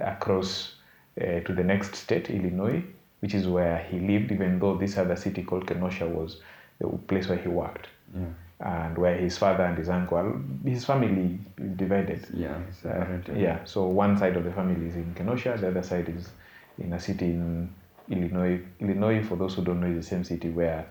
across 0.00 0.76
uh, 1.20 1.40
to 1.40 1.52
the 1.54 1.64
next 1.64 1.94
state, 1.96 2.30
Illinois, 2.30 2.82
which 3.20 3.34
is 3.34 3.46
where 3.48 3.78
he 3.90 3.98
lived. 3.98 4.30
Even 4.32 4.58
though 4.60 4.76
this 4.76 4.96
other 4.98 5.16
city 5.16 5.42
called 5.42 5.66
Kenosha 5.66 6.06
was 6.06 6.40
the 6.78 6.86
place 7.08 7.28
where 7.28 7.38
he 7.38 7.48
worked, 7.48 7.88
Yeah. 8.14 8.26
And 8.60 8.96
where 8.96 9.16
his 9.16 9.36
father 9.36 9.64
and 9.64 9.76
his 9.76 9.88
uncle, 9.88 10.40
his 10.64 10.84
family 10.84 11.38
divided. 11.76 12.26
Yeah. 12.32 12.58
Uh, 12.84 13.18
yeah, 13.34 13.64
so 13.64 13.86
one 13.86 14.16
side 14.16 14.36
of 14.36 14.44
the 14.44 14.52
family 14.52 14.86
is 14.86 14.96
in 14.96 15.14
Kenosha, 15.14 15.56
the 15.60 15.68
other 15.68 15.82
side 15.82 16.08
is 16.08 16.30
in 16.78 16.92
a 16.92 17.00
city 17.00 17.26
in 17.26 17.68
Illinois. 18.08 18.60
Illinois, 18.80 19.22
for 19.22 19.36
those 19.36 19.54
who 19.54 19.64
don't 19.64 19.80
know, 19.80 19.88
is 19.88 19.96
the 19.96 20.08
same 20.08 20.24
city 20.24 20.48
where 20.48 20.86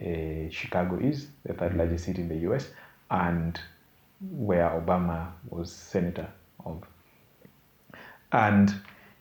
uh, 0.00 0.50
Chicago 0.50 0.98
is, 0.98 1.28
the 1.44 1.54
third 1.54 1.76
largest 1.76 2.04
city 2.04 2.22
in 2.22 2.28
the 2.28 2.50
US, 2.50 2.68
and 3.10 3.58
where 4.30 4.68
Obama 4.68 5.28
was 5.48 5.72
senator 5.72 6.28
of. 6.64 6.82
And 8.32 8.74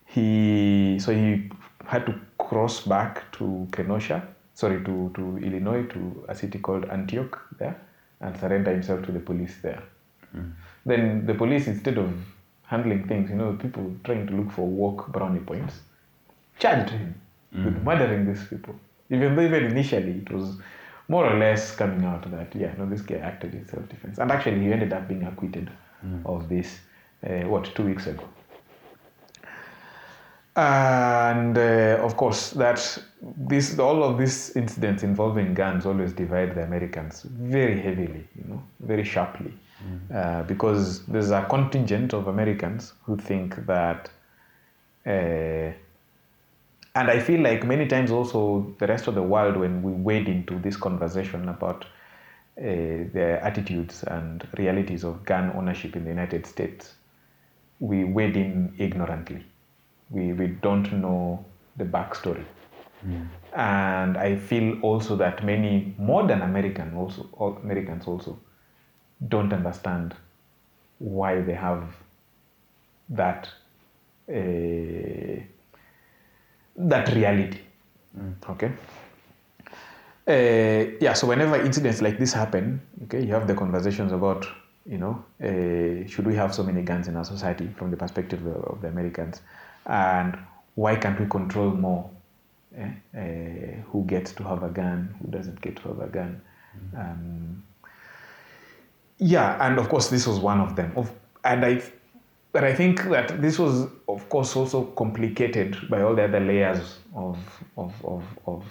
he, 0.06 0.98
so 1.00 1.14
he 1.14 1.50
had 1.86 2.06
to 2.06 2.20
cross 2.38 2.82
back 2.82 3.32
to 3.34 3.68
Kenosha, 3.72 4.28
sorry, 4.58 4.84
to, 4.84 5.12
to 5.14 5.38
Illinois, 5.38 5.84
to 5.84 6.26
a 6.28 6.34
city 6.34 6.58
called 6.58 6.86
Antioch 6.86 7.40
there, 7.60 7.80
and 8.22 8.36
surrender 8.40 8.72
himself 8.72 9.06
to 9.06 9.12
the 9.12 9.20
police 9.20 9.56
there. 9.62 9.84
Hmm. 10.32 10.50
Then 10.84 11.28
the 11.28 11.36
police, 11.36 11.68
instead 11.68 12.00
of 12.00 12.12
handling 12.64 13.08
things, 13.08 13.30
you 13.30 13.36
know, 13.36 13.54
people 13.54 13.96
trying 14.04 14.26
to 14.26 14.34
look 14.34 14.52
for 14.52 14.66
walk 14.66 15.12
brownie 15.12 15.42
points, 15.42 15.76
charged 16.58 16.90
him 16.90 17.14
hmm. 17.54 17.66
with 17.66 17.84
murdering 17.84 18.26
these 18.26 18.44
people. 18.48 18.76
Even 19.12 19.36
though 19.36 19.44
even 19.44 19.66
initially 19.66 20.24
it 20.24 20.32
was 20.32 20.58
more 21.08 21.26
or 21.32 21.38
less 21.38 21.76
coming 21.76 22.04
out 22.04 22.30
that 22.32 22.56
yeah, 22.56 22.74
no, 22.80 22.90
this 22.90 23.02
guy 23.02 23.18
acted 23.18 23.54
in 23.54 23.64
self-defense, 23.68 24.18
and 24.18 24.32
actually 24.32 24.60
he 24.60 24.74
ended 24.74 24.92
up 24.92 25.08
being 25.08 25.24
acquitted 25.24 25.70
hmm. 26.02 26.26
of 26.26 26.50
this. 26.50 26.80
Uh, 27.28 27.48
what 27.52 27.66
two 27.76 27.84
weeks 27.84 28.08
ago? 28.08 28.24
And 30.58 31.56
uh, 31.56 32.02
of 32.04 32.18
course, 32.18 32.50
that 32.52 32.80
this 33.22 33.78
all 33.78 34.04
of 34.04 34.18
these 34.18 34.56
incidents 34.56 35.04
involving 35.04 35.54
guns 35.54 35.86
always 35.86 36.14
divide 36.14 36.56
the 36.56 36.64
Americans 36.64 37.22
very 37.22 37.80
heavily, 37.80 38.28
you 38.36 38.44
know, 38.48 38.64
very 38.80 39.04
sharply, 39.04 39.54
uh, 40.12 40.42
because 40.44 41.06
there's 41.06 41.30
a 41.30 41.46
contingent 41.48 42.12
of 42.16 42.28
Americans 42.28 42.94
who 43.04 43.18
think 43.18 43.68
that, 43.68 44.10
uh, 45.06 45.10
and 45.10 45.76
I 46.96 47.20
feel 47.20 47.42
like 47.42 47.64
many 47.64 47.86
times 47.86 48.10
also 48.10 48.74
the 48.80 48.88
rest 48.88 49.06
of 49.06 49.14
the 49.14 49.22
world 49.22 49.58
when 49.58 49.84
we 49.84 49.92
wade 49.92 50.28
into 50.28 50.58
this 50.58 50.76
conversation 50.76 51.50
about 51.50 51.86
uh, 51.86 52.64
the 52.64 53.40
attitudes 53.44 54.02
and 54.02 54.48
realities 54.58 55.04
of 55.04 55.24
gun 55.24 55.52
ownership 55.56 55.96
in 55.96 56.04
the 56.04 56.10
United 56.10 56.48
States, 56.48 56.96
we 57.80 58.06
wade 58.06 58.36
in 58.36 58.74
ignorantly 58.80 59.46
we, 60.10 60.34
we 60.34 60.48
don't 60.48 60.92
know 60.94 61.46
the 61.78 61.86
backstory. 61.86 62.44
And 63.54 64.18
I 64.18 64.36
feel 64.36 64.80
also 64.82 65.16
that 65.18 65.44
many 65.44 65.96
modern 65.98 66.42
American 66.42 66.96
also 66.96 67.60
Americans 67.64 68.08
also 68.08 68.40
don't 69.28 69.54
understand 69.54 70.16
why 71.00 71.42
they 71.42 71.54
have 71.54 71.84
that 73.10 73.48
uh, 74.30 75.42
that 76.76 77.14
reality. 77.14 77.60
Okay. 78.50 78.72
Uh, 80.28 80.98
yeah. 81.00 81.14
So 81.14 81.28
whenever 81.28 81.56
incidents 81.56 82.02
like 82.02 82.20
this 82.20 82.34
happen, 82.34 82.82
okay, 83.04 83.24
you 83.24 83.34
have 83.34 83.48
the 83.48 83.56
conversations 83.56 84.12
about 84.12 84.46
you 84.86 84.98
know 84.98 85.24
uh, 85.42 86.08
should 86.08 86.26
we 86.26 86.36
have 86.36 86.54
so 86.54 86.64
many 86.64 86.82
guns 86.82 87.08
in 87.08 87.16
our 87.16 87.26
society 87.26 87.70
from 87.78 87.92
the 87.92 87.98
perspective 87.98 88.46
of 88.46 88.82
the 88.82 88.88
Americans, 88.88 89.42
and 89.88 90.38
why 90.76 90.96
can't 90.96 91.20
we 91.20 91.26
control 91.26 91.72
more 91.72 92.10
eh, 92.78 92.90
uh, 93.18 93.82
who 93.92 94.04
gets 94.06 94.34
to 94.34 94.44
have 94.44 94.64
a 94.64 94.70
gun, 94.70 95.16
who 95.22 95.32
doesn't 95.32 95.60
get 95.62 95.78
to 95.78 95.82
have 95.84 96.00
a 96.00 96.08
gun. 96.08 96.42
Um, 96.96 97.64
yeah, 99.18 99.58
and 99.66 99.80
of 99.80 99.90
course 99.90 100.10
this 100.10 100.28
was 100.28 100.40
one 100.40 100.62
of 100.62 100.76
them. 100.76 100.92
Of, 100.96 101.12
and 101.44 101.66
I, 101.66 101.82
but 102.52 102.64
I 102.64 102.74
think 102.74 103.04
that 103.06 103.42
this 103.42 103.58
was, 103.58 103.88
of 104.08 104.30
course, 104.30 104.56
also 104.56 104.84
complicated 104.84 105.90
by 105.90 106.02
all 106.02 106.16
the 106.16 106.26
other 106.26 106.40
layers 106.40 107.00
of 107.16 107.38
of 107.78 107.94
of, 108.06 108.24
of 108.46 108.64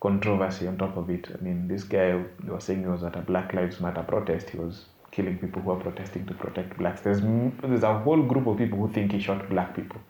controversy 0.00 0.66
on 0.66 0.76
top 0.76 0.96
of 0.98 1.08
it. 1.08 1.28
I 1.32 1.42
mean, 1.42 1.66
this 1.66 1.84
guy 1.84 2.22
was 2.46 2.64
saying 2.64 2.80
he 2.80 2.86
was 2.86 3.02
at 3.02 3.16
a 3.16 3.22
Black 3.22 3.54
Lives 3.54 3.80
Matter 3.80 4.02
protest. 4.02 4.50
He 4.50 4.58
was 4.58 4.84
killing 5.10 5.38
people 5.38 5.62
who 5.62 5.70
are 5.70 5.80
protesting 5.80 6.26
to 6.26 6.34
protect 6.34 6.76
blacks. 6.76 7.00
There's 7.00 7.20
there's 7.62 7.84
a 7.84 7.98
whole 8.00 8.22
group 8.22 8.46
of 8.46 8.58
people 8.58 8.78
who 8.78 8.92
think 8.92 9.12
he 9.12 9.20
shot 9.20 9.48
black 9.48 9.74
people. 9.74 10.00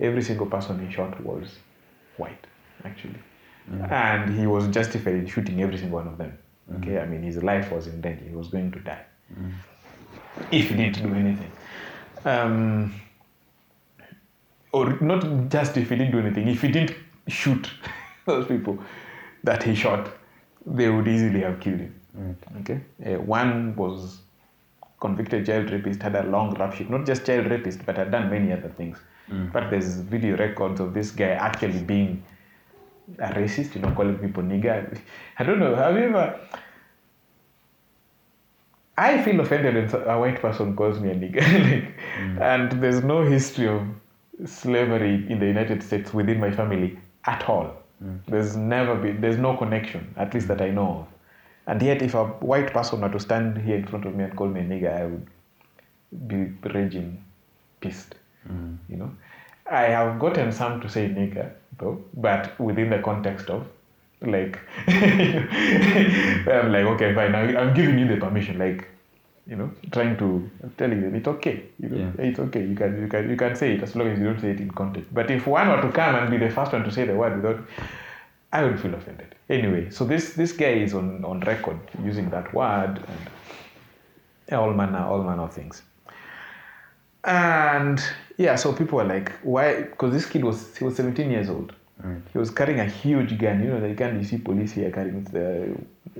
Every 0.00 0.22
single 0.22 0.46
person 0.46 0.86
he 0.86 0.92
shot 0.92 1.22
was 1.22 1.56
white, 2.16 2.46
actually, 2.84 3.20
and 3.90 4.38
he 4.38 4.46
was 4.46 4.68
justified 4.68 5.14
in 5.14 5.26
shooting 5.26 5.62
every 5.62 5.78
single 5.78 5.98
one 5.98 6.08
of 6.08 6.18
them. 6.18 6.36
Okay, 6.76 6.98
I 6.98 7.06
mean 7.06 7.22
his 7.22 7.42
life 7.42 7.70
was 7.70 7.86
in 7.86 8.00
danger. 8.00 8.24
He 8.24 8.34
was 8.34 8.48
going 8.48 8.72
to 8.72 8.80
die 8.80 9.04
if 10.50 10.68
he 10.68 10.76
didn't 10.76 11.02
do 11.02 11.14
anything. 11.14 11.52
Um, 12.24 12.94
or 14.72 14.98
not 15.00 15.48
just 15.48 15.76
if 15.76 15.88
he 15.88 15.96
didn't 15.96 16.12
do 16.12 16.18
anything, 16.18 16.48
if 16.48 16.62
he 16.62 16.68
didn't 16.68 16.96
shoot 17.28 17.70
those 18.26 18.46
people 18.46 18.78
that 19.44 19.62
he 19.62 19.74
shot, 19.74 20.08
they 20.66 20.90
would 20.90 21.08
easily 21.08 21.40
have 21.40 21.60
killed 21.60 21.80
him. 21.80 21.94
Okay, 22.60 22.80
uh, 23.04 23.20
one 23.20 23.76
was 23.76 24.20
convicted 25.00 25.46
child 25.46 25.70
rapist, 25.70 26.02
had 26.02 26.16
a 26.16 26.24
long 26.24 26.54
rap 26.54 26.74
sheet, 26.74 26.90
not 26.90 27.04
just 27.06 27.26
child 27.26 27.46
rapist, 27.46 27.84
but 27.84 27.96
had 27.96 28.10
done 28.10 28.30
many 28.30 28.52
other 28.52 28.68
things. 28.68 28.98
Mm. 29.30 29.52
But 29.52 29.70
there's 29.70 29.96
video 29.96 30.36
records 30.36 30.80
of 30.80 30.94
this 30.94 31.10
guy 31.10 31.30
actually 31.30 31.82
being 31.82 32.22
a 33.18 33.28
racist, 33.28 33.74
you 33.74 33.80
know, 33.80 33.92
calling 33.92 34.18
people 34.18 34.42
nigger. 34.42 34.98
I 35.38 35.44
don't 35.44 35.58
know. 35.58 35.74
Have 35.74 35.96
you 35.96 36.04
ever? 36.04 36.40
I 38.98 39.22
feel 39.22 39.40
offended 39.40 39.92
when 39.92 40.02
a 40.08 40.18
white 40.18 40.40
person 40.40 40.74
calls 40.74 40.98
me 41.00 41.10
a 41.10 41.14
nigger, 41.14 41.42
like, 41.70 41.94
mm. 42.18 42.40
and 42.40 42.82
there's 42.82 43.04
no 43.04 43.22
history 43.22 43.68
of 43.68 43.82
slavery 44.46 45.26
in 45.30 45.38
the 45.38 45.46
United 45.46 45.82
States 45.82 46.14
within 46.14 46.40
my 46.40 46.50
family 46.50 46.98
at 47.26 47.46
all. 47.48 47.76
Mm. 48.02 48.20
There's 48.26 48.56
never 48.56 48.94
been, 48.94 49.20
there's 49.20 49.36
no 49.36 49.56
connection, 49.56 50.14
at 50.16 50.32
least 50.32 50.48
that 50.48 50.62
I 50.62 50.70
know 50.70 51.00
of. 51.00 51.06
And 51.66 51.82
yet, 51.82 52.00
if 52.00 52.14
a 52.14 52.24
white 52.24 52.72
person 52.72 53.00
were 53.00 53.08
to 53.08 53.20
stand 53.20 53.58
here 53.58 53.76
in 53.76 53.86
front 53.86 54.06
of 54.06 54.14
me 54.14 54.24
and 54.24 54.36
call 54.36 54.48
me 54.48 54.60
a 54.60 54.64
nigger, 54.64 55.00
I 55.00 55.06
would 55.06 56.28
be 56.28 56.70
raging 56.70 57.22
pissed. 57.80 58.14
Mm. 58.52 58.76
You 58.88 58.96
know, 58.96 59.10
I 59.70 59.82
have 59.82 60.18
gotten 60.18 60.52
some 60.52 60.80
to 60.80 60.88
say 60.88 61.08
nigger 61.08 61.50
though, 61.78 62.02
but 62.14 62.58
within 62.60 62.90
the 62.90 62.98
context 63.00 63.50
of 63.50 63.66
like, 64.22 64.58
I'm 64.86 66.72
like, 66.72 66.86
okay, 66.94 67.14
fine, 67.14 67.34
I'm 67.34 67.74
giving 67.74 67.98
you 67.98 68.08
the 68.08 68.16
permission, 68.16 68.58
like, 68.58 68.88
you 69.46 69.56
know, 69.56 69.70
trying 69.92 70.16
to 70.18 70.50
I'm 70.62 70.70
telling 70.78 71.00
them 71.02 71.14
it's 71.14 71.28
okay, 71.28 71.64
you 71.78 71.88
know, 71.88 71.96
Yeah. 71.96 72.24
it's 72.26 72.38
okay. 72.40 72.64
You 72.66 72.74
can 72.74 73.00
you 73.00 73.08
can 73.08 73.30
you 73.30 73.36
can 73.36 73.54
say 73.54 73.74
it 73.74 73.82
as 73.82 73.94
long 73.94 74.08
as 74.08 74.18
you 74.18 74.24
don't 74.24 74.40
say 74.40 74.50
it 74.50 74.60
in 74.60 74.70
context. 74.70 75.12
But 75.14 75.30
if 75.30 75.46
one 75.46 75.68
were 75.68 75.80
to 75.82 75.92
come 75.92 76.16
and 76.16 76.30
be 76.30 76.36
the 76.38 76.50
first 76.50 76.72
one 76.72 76.82
to 76.84 76.90
say 76.90 77.04
the 77.06 77.14
word 77.14 77.36
without, 77.36 77.60
I 78.52 78.64
would 78.64 78.80
feel 78.80 78.94
offended. 78.94 79.34
Anyway, 79.48 79.90
so 79.90 80.04
this 80.04 80.32
this 80.34 80.52
guy 80.52 80.72
is 80.86 80.94
on 80.94 81.24
on 81.24 81.40
record 81.40 81.78
using 82.02 82.28
that 82.30 82.52
word 82.54 82.98
and 83.08 84.58
all 84.58 84.72
manner 84.72 85.04
all 85.04 85.22
manner 85.22 85.42
of 85.42 85.52
things. 85.52 85.82
And 87.24 88.02
yeah, 88.36 88.54
so 88.56 88.72
people 88.72 88.98
were 88.98 89.04
like, 89.04 89.32
why? 89.42 89.82
Because 89.82 90.12
this 90.12 90.26
kid 90.26 90.44
was 90.44 90.76
he 90.76 90.84
was 90.84 90.96
17 90.96 91.30
years 91.30 91.48
old. 91.48 91.72
Right. 92.02 92.20
He 92.32 92.38
was 92.38 92.50
carrying 92.50 92.80
a 92.80 92.84
huge 92.84 93.38
gun. 93.38 93.62
You 93.62 93.70
know 93.70 93.80
the 93.80 93.94
gun 93.94 94.18
you 94.18 94.24
see 94.24 94.38
police 94.38 94.72
here 94.72 94.90
carrying. 94.90 95.24
The, 95.24 95.74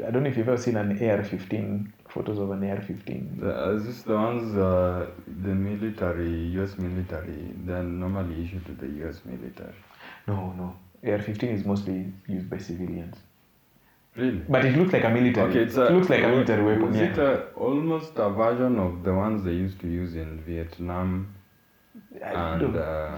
I 0.06 0.10
don't 0.10 0.22
know 0.22 0.30
if 0.30 0.36
you've 0.36 0.48
ever 0.48 0.56
seen 0.56 0.76
an 0.76 0.90
AR-15 0.92 1.86
photos 2.08 2.38
of 2.38 2.50
an 2.50 2.64
AR-15. 2.70 3.40
The, 3.40 3.66
uh, 3.66 3.70
is 3.72 3.84
this 3.84 4.02
the 4.02 4.14
ones 4.14 4.56
uh, 4.56 5.06
the 5.42 5.54
military, 5.54 6.30
U.S. 6.58 6.78
military, 6.78 7.52
then 7.66 8.00
normally 8.00 8.44
issued 8.44 8.64
to 8.66 8.72
the 8.72 8.86
U.S. 9.04 9.20
military? 9.26 9.74
No, 10.26 10.52
no. 10.56 10.74
AR-15 11.04 11.42
is 11.52 11.64
mostly 11.66 12.10
used 12.26 12.48
by 12.48 12.56
civilians. 12.58 13.16
Really? 14.16 14.40
But 14.48 14.64
it 14.64 14.78
looks 14.78 14.94
like 14.94 15.04
a 15.04 15.10
military. 15.10 15.50
Okay, 15.50 15.60
it's 15.60 15.76
it 15.76 15.92
looks 15.92 16.08
like 16.08 16.22
a 16.24 16.28
military 16.28 16.64
weapon. 16.64 16.88
Was 16.88 16.96
Yeah. 16.96 17.12
it 17.12 17.18
a, 17.18 17.42
almost 17.54 18.12
a 18.16 18.30
version 18.30 18.78
of 18.78 19.04
the 19.04 19.12
ones 19.12 19.44
they 19.44 19.52
used 19.52 19.78
to 19.80 19.88
use 19.88 20.14
in 20.16 20.40
Vietnam? 20.40 21.34
I 22.24 22.54
And 22.54 22.76
uh, 22.76 23.16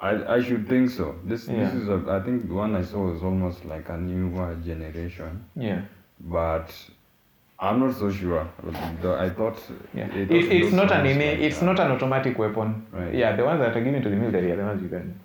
I, 0.00 0.34
I 0.36 0.42
should 0.42 0.68
think 0.68 0.90
so. 0.90 1.16
This 1.24 1.46
this 1.46 1.74
is 1.74 1.88
a, 1.88 2.04
I 2.08 2.20
think 2.20 2.48
the 2.48 2.54
one 2.54 2.74
I 2.76 2.82
saw 2.82 3.12
is 3.14 3.22
almost 3.22 3.64
like 3.64 3.88
a 3.88 3.96
newer 3.96 4.54
generation, 4.64 5.44
yeah. 5.56 5.80
but 6.20 6.70
I'm 7.58 7.80
not 7.80 7.96
so 7.96 8.10
sure. 8.10 8.46
I 9.26 9.28
thought 9.30 9.58
Yeah, 9.92 10.06
it 10.14 10.30
it, 10.30 10.52
it's 10.52 10.72
not 10.72 10.92
an 10.92 11.04
innate, 11.06 11.38
like 11.38 11.46
it's 11.48 11.58
that. 11.58 11.66
not 11.66 11.80
an 11.80 11.90
automatic 11.90 12.38
weapon. 12.38 12.86
Right. 12.92 13.12
Yeah, 13.12 13.34
the 13.34 13.44
ones 13.44 13.58
that 13.60 13.76
are 13.76 13.80
given 13.82 14.00
to 14.02 14.08
the 14.08 14.14
military 14.16 14.52
are 14.52 14.56
the 14.56 14.62
ones 14.64 14.80
you 14.82 14.88
can, 14.88 15.18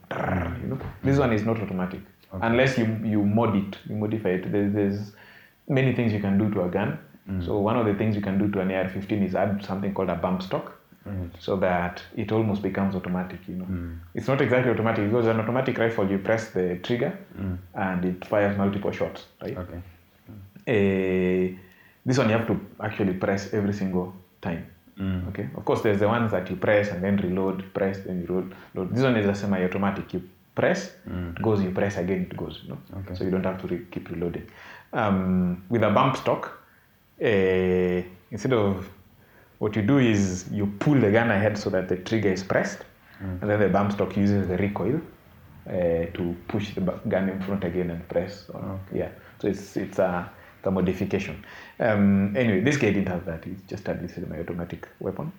you 0.64 0.70
know. 0.70 0.80
This 1.04 1.20
one 1.20 1.32
is 1.34 1.44
not 1.46 1.60
automatic 1.60 2.02
Okay. 2.34 2.48
unless 2.48 2.78
you 2.80 2.86
you 3.04 3.24
mod 3.24 3.56
it, 3.56 3.78
you 3.88 3.96
modify 3.96 4.30
it. 4.30 4.52
There, 4.52 4.68
there's 4.70 5.12
many 5.70 5.94
things 5.94 6.12
you 6.12 6.20
can 6.20 6.40
do 6.40 6.50
to 6.56 6.64
a 6.64 6.70
gun. 6.70 6.98
Mm. 7.30 7.46
So 7.46 7.60
one 7.60 7.78
of 7.78 7.86
the 7.86 7.94
things 7.94 8.16
you 8.16 8.22
can 8.24 8.40
do 8.40 8.50
to 8.54 8.60
an 8.62 8.72
AR-15 8.72 9.26
is 9.28 9.36
add 9.36 9.64
something 9.64 9.94
called 9.94 10.10
a 10.10 10.16
bump 10.16 10.42
stock, 10.42 10.72
Right. 11.06 11.30
so 11.40 11.58
that 11.58 12.02
it 12.16 12.32
almost 12.32 12.62
becomes 12.62 12.96
automatic. 12.96 13.40
You 13.48 13.56
know, 13.56 13.66
Mm. 13.66 13.98
it's 14.14 14.28
not 14.28 14.42
exactly 14.42 14.72
automatic 14.72 15.06
because 15.10 15.28
an 15.28 15.40
automatic 15.40 15.78
rifle 15.78 16.10
you 16.10 16.18
press 16.20 16.52
the 16.52 16.78
trigger 16.78 17.12
Mm. 17.38 17.58
and 17.74 18.06
it 18.06 18.26
fires 18.26 18.58
multiple 18.58 18.92
shots, 18.92 19.28
right? 19.42 19.58
Okay. 19.58 19.80
Eh, 20.66 21.56
this 22.06 22.18
one 22.18 22.30
you 22.30 22.34
have 22.38 22.48
to 22.48 22.60
actually 22.80 23.14
press 23.14 23.54
every 23.54 23.74
single 23.74 24.14
time. 24.42 24.66
Mm. 24.98 25.28
Okay. 25.30 25.50
Of 25.58 25.66
course, 25.66 25.82
there's 25.82 26.00
the 26.00 26.08
ones 26.08 26.32
that 26.32 26.50
you 26.50 26.56
press 26.56 26.92
and 26.92 27.04
then 27.04 27.18
reload, 27.18 27.74
press, 27.74 28.00
then 28.06 28.22
you 28.22 28.28
reload. 28.28 28.94
This 28.96 29.04
one 29.04 29.18
is 29.18 29.26
a 29.26 29.36
semi-automatic. 29.36 30.14
You 30.14 30.22
press, 30.56 30.92
Mm. 31.10 31.36
it 31.36 31.42
goes. 31.42 31.62
You 31.64 31.72
press 31.72 31.98
again, 31.98 32.22
it 32.32 32.38
goes. 32.38 32.62
You 32.64 32.70
know? 32.70 32.78
Okay. 33.00 33.16
So 33.16 33.24
you 33.26 33.32
don't 33.32 33.44
have 33.46 33.60
to 33.62 33.68
re- 33.68 33.86
keep 33.92 34.10
reloading. 34.10 34.44
Um, 34.94 35.64
with 35.70 35.84
a 35.84 35.90
bump 35.90 36.16
stock, 36.16 36.60
uh, 37.22 38.02
instead 38.32 38.54
of 38.54 38.88
what 39.64 39.76
you 39.78 39.82
do 39.82 39.98
is 39.98 40.46
you 40.52 40.66
pull 40.80 41.00
the 41.00 41.10
gun 41.10 41.32
ahead 41.32 41.58
so 41.58 41.70
that 41.70 41.88
the 41.88 41.96
trigger 42.10 42.32
is 42.38 42.44
pressed, 42.44 42.82
Mm. 43.22 43.42
and 43.42 43.50
then 43.50 43.60
the 43.60 43.70
bump 43.70 43.92
stock 43.92 44.18
uses 44.18 44.48
the 44.48 44.58
recoil 44.58 45.00
uh, 45.68 46.06
to 46.18 46.36
push 46.48 46.74
the 46.76 46.82
gun 47.14 47.30
in 47.30 47.40
front 47.42 47.64
again 47.64 47.90
and 47.92 48.02
press. 48.10 48.50
On. 48.54 48.64
Okay. 48.72 49.00
Yeah. 49.00 49.10
So 49.40 49.48
it's 49.48 49.78
it's 49.78 50.00
a, 50.00 50.30
a 50.64 50.72
modification. 50.72 51.36
Um, 51.80 52.36
anyway, 52.36 52.62
this 52.62 52.78
guy 52.78 52.92
didn't 52.92 53.08
have 53.16 53.24
that. 53.26 53.46
He 53.46 53.56
just 53.68 53.88
had 53.88 54.02
this 54.04 54.16
semi-automatic 54.16 54.90
weapon, 55.00 55.32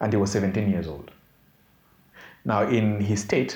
and 0.00 0.12
he 0.12 0.18
was 0.18 0.30
17 0.32 0.68
years 0.70 0.88
old. 0.88 1.10
Now, 2.44 2.62
in 2.68 3.00
his 3.00 3.20
state, 3.20 3.52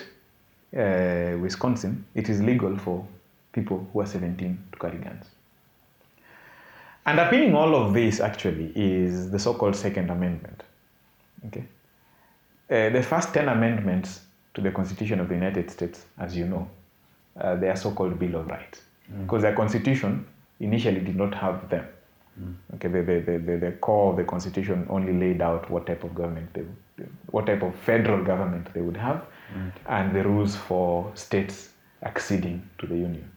uh, 0.76 1.36
Wisconsin, 1.44 2.04
it 2.14 2.28
is 2.28 2.40
legal 2.40 2.78
for 2.78 3.06
people 3.52 3.86
who 3.92 4.00
are 4.00 4.06
17 4.06 4.58
to 4.72 4.78
carry 4.78 4.98
guns. 4.98 5.26
Underpinning 7.06 7.54
all 7.54 7.74
of 7.74 7.92
this 7.92 8.20
actually 8.20 8.72
is 8.74 9.30
the 9.30 9.38
so-called 9.38 9.76
Second 9.76 10.10
Amendment. 10.10 10.62
Okay. 11.46 11.64
Uh, 12.70 12.88
the 12.90 13.02
first 13.02 13.34
10 13.34 13.48
amendments 13.48 14.20
to 14.54 14.60
the 14.60 14.70
Constitution 14.70 15.20
of 15.20 15.28
the 15.28 15.34
United 15.34 15.70
States, 15.70 16.06
as 16.18 16.34
you 16.36 16.46
know, 16.46 16.68
uh, 17.38 17.56
they 17.56 17.68
are 17.68 17.76
so-called 17.76 18.18
Bill 18.18 18.36
of 18.36 18.46
Rights. 18.46 18.80
Because 19.22 19.42
the 19.42 19.52
Constitution 19.52 20.26
initially 20.60 21.00
did 21.00 21.16
not 21.16 21.34
have 21.34 21.68
them. 21.68 21.86
Okay, 22.74 22.88
the, 22.88 23.02
the, 23.02 23.38
the, 23.38 23.56
the, 23.58 23.72
core 23.80 24.10
of 24.10 24.16
the 24.16 24.24
Constitution 24.24 24.86
only 24.90 25.12
laid 25.12 25.40
out 25.40 25.70
what 25.70 25.86
type 25.86 26.02
of 26.02 26.14
government 26.16 26.52
they 26.52 26.64
what 27.30 27.46
type 27.46 27.62
of 27.62 27.74
federal 27.76 28.24
government 28.24 28.72
they 28.74 28.80
would 28.80 28.96
have, 28.96 29.24
and 29.88 30.14
the 30.14 30.22
rules 30.22 30.56
for 30.56 31.10
states 31.14 31.70
acceding 32.02 32.68
to 32.78 32.86
the 32.86 32.96
Union. 32.96 33.30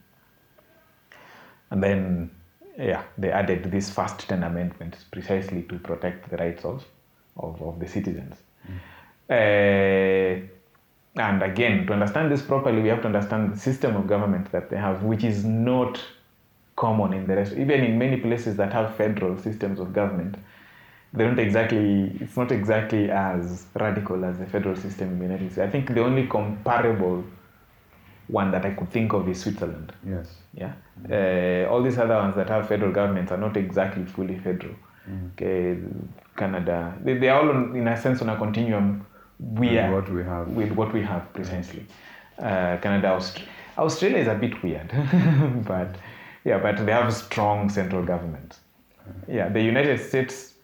And 1.70 1.82
then, 1.82 2.30
yeah, 2.78 3.02
they 3.18 3.30
added 3.30 3.70
these 3.70 3.90
first 3.90 4.20
10 4.28 4.42
amendments 4.44 5.04
precisely 5.10 5.62
to 5.62 5.78
protect 5.78 6.30
the 6.30 6.36
rights 6.36 6.64
of, 6.64 6.84
of, 7.36 7.60
of 7.60 7.80
the 7.80 7.88
citizens. 7.88 8.36
Uh, 9.28 10.46
and 11.20 11.42
again, 11.42 11.86
to 11.86 11.92
understand 11.92 12.30
this 12.30 12.40
properly, 12.42 12.80
we 12.80 12.88
have 12.88 13.00
to 13.00 13.06
understand 13.06 13.52
the 13.52 13.58
system 13.58 13.96
of 13.96 14.06
government 14.06 14.50
that 14.52 14.70
they 14.70 14.76
have, 14.76 15.02
which 15.02 15.24
is 15.24 15.44
not 15.44 16.00
common 16.76 17.12
in 17.12 17.26
the 17.26 17.34
rest. 17.34 17.52
Even 17.52 17.82
in 17.82 17.98
many 17.98 18.16
places 18.16 18.56
that 18.56 18.72
have 18.72 18.94
federal 18.94 19.36
systems 19.36 19.80
of 19.80 19.92
government, 19.92 20.36
they 21.12 21.24
don't 21.24 21.38
exactly, 21.38 22.16
it's 22.20 22.36
not 22.36 22.52
exactly 22.52 23.10
as 23.10 23.66
radical 23.74 24.24
as 24.24 24.38
the 24.38 24.46
federal 24.46 24.76
system 24.76 25.08
in 25.12 25.18
the 25.18 25.24
United 25.24 25.52
States. 25.52 25.66
I 25.66 25.70
think 25.70 25.92
the 25.92 26.04
only 26.04 26.26
comparable 26.28 27.24
one 28.28 28.50
that 28.52 28.64
I 28.64 28.70
could 28.70 28.90
think 28.90 29.12
of 29.12 29.28
is 29.28 29.40
Switzerland. 29.40 29.92
Yes. 30.06 30.34
Yeah. 30.54 30.72
Uh, 31.10 31.70
all 31.70 31.82
these 31.82 31.98
other 31.98 32.16
ones 32.16 32.34
that 32.36 32.48
have 32.48 32.68
federal 32.68 32.92
governments 32.92 33.32
are 33.32 33.38
not 33.38 33.56
exactly 33.56 34.04
fully 34.04 34.38
federal. 34.38 34.74
Okay. 35.32 35.78
Canada, 36.36 36.94
they, 37.02 37.14
they 37.18 37.28
are 37.28 37.40
all 37.40 37.50
on, 37.50 37.74
in 37.74 37.88
a 37.88 38.00
sense 38.00 38.20
on 38.22 38.28
a 38.28 38.36
continuum. 38.36 39.06
We 39.40 39.68
With 39.70 39.78
are 39.78 39.92
what 39.92 40.08
we 40.10 40.22
have. 40.24 40.48
with 40.48 40.72
what 40.72 40.92
we 40.92 41.02
have 41.02 41.32
precisely. 41.32 41.86
Uh, 42.38 42.76
Canada, 42.78 43.08
Aust- 43.08 43.42
Australia 43.78 44.18
is 44.18 44.28
a 44.28 44.34
bit 44.34 44.62
weird, 44.62 44.88
but 45.66 45.96
yeah, 46.44 46.58
but 46.58 46.84
they 46.84 46.92
have 46.92 47.12
strong 47.14 47.68
central 47.70 48.02
governments. 48.04 48.60
Yeah, 49.28 49.48
the 49.48 49.62
United 49.62 50.00
States 50.00 50.54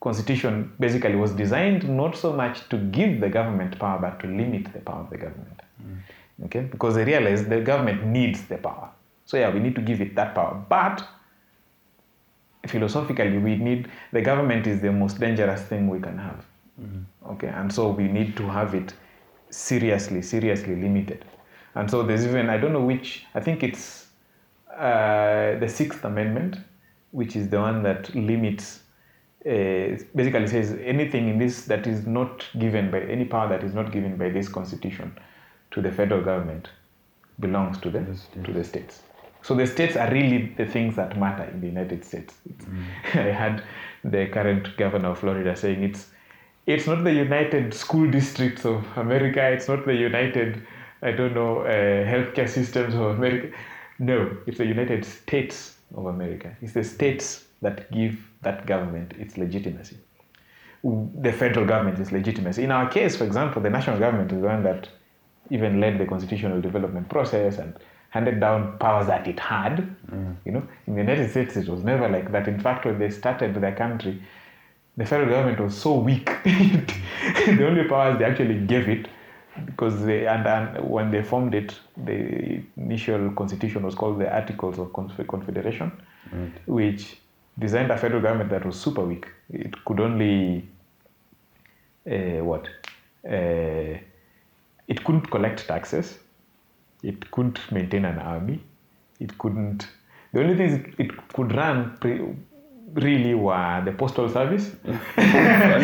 Constitution 0.00 0.72
basically 0.80 1.14
was 1.16 1.32
designed 1.32 1.88
not 1.88 2.16
so 2.16 2.32
much 2.32 2.68
to 2.70 2.78
give 2.78 3.20
the 3.20 3.28
government 3.28 3.78
power, 3.78 3.98
but 4.00 4.18
to 4.20 4.26
limit 4.26 4.72
the 4.72 4.80
power 4.80 5.00
of 5.00 5.10
the 5.10 5.18
government. 5.18 5.60
Okay, 6.44 6.60
because 6.60 6.94
they 6.94 7.04
realize 7.04 7.46
the 7.46 7.60
government 7.60 8.04
needs 8.04 8.42
the 8.46 8.58
power. 8.58 8.90
So 9.24 9.36
yeah, 9.36 9.50
we 9.50 9.60
need 9.60 9.74
to 9.76 9.80
give 9.80 10.00
it 10.00 10.14
that 10.16 10.34
power, 10.34 10.62
but 10.68 11.06
philosophically, 12.66 13.38
we 13.38 13.56
need 13.56 13.88
the 14.12 14.20
government 14.22 14.66
is 14.66 14.80
the 14.80 14.92
most 14.92 15.20
dangerous 15.20 15.62
thing 15.62 15.88
we 15.88 16.00
can 16.00 16.18
have. 16.18 16.44
Okay, 17.32 17.48
and 17.48 17.72
so 17.72 17.90
we 17.90 18.08
need 18.08 18.36
to 18.36 18.48
have 18.48 18.74
it 18.74 18.94
seriously, 19.50 20.22
seriously 20.22 20.74
limited. 20.74 21.24
And 21.74 21.90
so 21.90 22.02
there's 22.02 22.26
even 22.26 22.50
I 22.50 22.58
don't 22.58 22.72
know 22.72 22.84
which 22.84 23.24
I 23.34 23.40
think 23.40 23.62
it's 23.62 24.08
uh, 24.76 25.58
the 25.58 25.68
Sixth 25.68 26.04
Amendment, 26.04 26.58
which 27.12 27.36
is 27.36 27.48
the 27.48 27.60
one 27.60 27.82
that 27.82 28.14
limits. 28.14 28.80
Uh, 29.44 29.98
basically 30.14 30.46
says 30.46 30.78
anything 30.84 31.28
in 31.28 31.36
this 31.36 31.64
that 31.64 31.84
is 31.84 32.06
not 32.06 32.46
given 32.60 32.92
by 32.92 33.00
any 33.00 33.24
power 33.24 33.48
that 33.48 33.64
is 33.64 33.74
not 33.74 33.90
given 33.90 34.16
by 34.16 34.28
this 34.30 34.48
constitution 34.48 35.12
to 35.72 35.80
the 35.82 35.90
federal 35.90 36.22
government 36.22 36.68
belongs 37.40 37.78
to 37.78 37.90
the 37.90 38.00
The 38.00 38.16
states. 38.16 38.44
to 38.46 38.52
the 38.52 38.64
states. 38.64 39.02
So 39.42 39.54
the 39.54 39.66
states 39.66 39.96
are 39.96 40.10
really 40.12 40.54
the 40.56 40.66
things 40.66 40.94
that 40.96 41.18
matter 41.18 41.44
in 41.44 41.60
the 41.60 41.66
United 41.66 42.04
States. 42.04 42.34
It's, 42.48 42.64
I 43.14 43.32
had 43.42 43.62
the 44.04 44.26
current 44.28 44.76
governor 44.76 45.08
of 45.10 45.18
Florida 45.18 45.56
saying 45.56 45.82
it's 45.82 46.10
it's 46.64 46.86
not 46.86 47.02
the 47.02 47.12
United 47.12 47.74
School 47.74 48.08
Districts 48.10 48.64
of 48.64 48.84
America. 48.96 49.42
It's 49.50 49.66
not 49.68 49.84
the 49.84 49.94
United 49.96 50.62
I 51.02 51.10
don't 51.10 51.34
know 51.34 51.62
uh, 51.62 52.04
healthcare 52.12 52.48
systems 52.48 52.94
of 52.94 53.02
America. 53.18 53.48
No, 53.98 54.36
it's 54.46 54.58
the 54.58 54.66
United 54.66 55.04
States 55.04 55.76
of 55.94 56.06
America. 56.06 56.56
It's 56.62 56.72
the 56.72 56.84
states 56.84 57.44
that 57.62 57.90
give 57.90 58.16
that 58.42 58.66
government 58.66 59.12
its 59.18 59.36
legitimacy. 59.36 59.96
The 60.84 61.32
federal 61.32 61.66
government 61.66 61.98
is 61.98 62.10
legitimacy. 62.12 62.62
In 62.64 62.70
our 62.72 62.88
case, 62.88 63.16
for 63.16 63.24
example, 63.24 63.62
the 63.62 63.70
national 63.70 63.98
government 63.98 64.32
is 64.32 64.40
the 64.40 64.46
one 64.48 64.62
that 64.64 64.88
even 65.52 65.80
led 65.80 65.98
the 65.98 66.06
constitutional 66.06 66.60
development 66.60 67.08
process 67.08 67.58
and 67.58 67.74
handed 68.08 68.40
down 68.40 68.78
powers 68.78 69.06
that 69.06 69.26
it 69.28 69.38
had. 69.38 69.76
You 70.46 70.52
know, 70.52 70.62
in 70.86 70.94
the 70.94 71.00
United 71.02 71.30
States, 71.30 71.56
it 71.56 71.68
was 71.68 71.82
never 71.84 72.08
like 72.08 72.32
that. 72.32 72.48
In 72.48 72.58
fact, 72.58 72.84
when 72.86 72.98
they 72.98 73.10
started 73.10 73.54
their 73.54 73.74
country, 73.74 74.20
the 74.96 75.04
federal 75.06 75.28
government 75.28 75.60
was 75.60 75.76
so 75.76 75.98
weak. 75.98 76.26
the 76.44 77.66
only 77.66 77.84
powers 77.84 78.18
they 78.18 78.24
actually 78.24 78.60
gave 78.66 78.88
it, 78.88 79.08
because 79.66 80.04
they 80.04 80.26
and, 80.26 80.46
and 80.46 80.88
when 80.88 81.10
they 81.10 81.22
formed 81.22 81.54
it, 81.54 81.78
the 81.96 82.62
initial 82.76 83.30
constitution 83.32 83.82
was 83.82 83.94
called 83.94 84.18
the 84.20 84.30
Articles 84.40 84.78
of 84.78 84.92
Conf- 84.92 85.26
Confederation, 85.28 85.92
which 86.66 87.18
designed 87.58 87.90
a 87.90 87.98
federal 87.98 88.22
government 88.22 88.50
that 88.50 88.64
was 88.64 88.80
super 88.80 89.04
weak. 89.04 89.26
It 89.50 89.74
could 89.84 90.00
only 90.00 90.66
uh, 92.10 92.42
what? 92.44 92.68
Uh, 93.28 93.98
it 94.88 95.04
couldn't 95.04 95.30
collect 95.30 95.66
taxes. 95.66 96.18
It 97.02 97.30
couldn't 97.30 97.58
maintain 97.70 98.04
an 98.04 98.18
army. 98.18 98.62
It 99.20 99.36
couldn't. 99.38 99.88
The 100.32 100.40
only 100.40 100.56
things 100.56 100.94
it 100.98 101.10
could 101.34 101.54
run 101.54 101.96
pre, 102.00 102.20
really 102.94 103.34
were 103.34 103.82
the 103.84 103.92
postal 103.92 104.28
service. 104.28 104.70
yeah, 104.84 105.78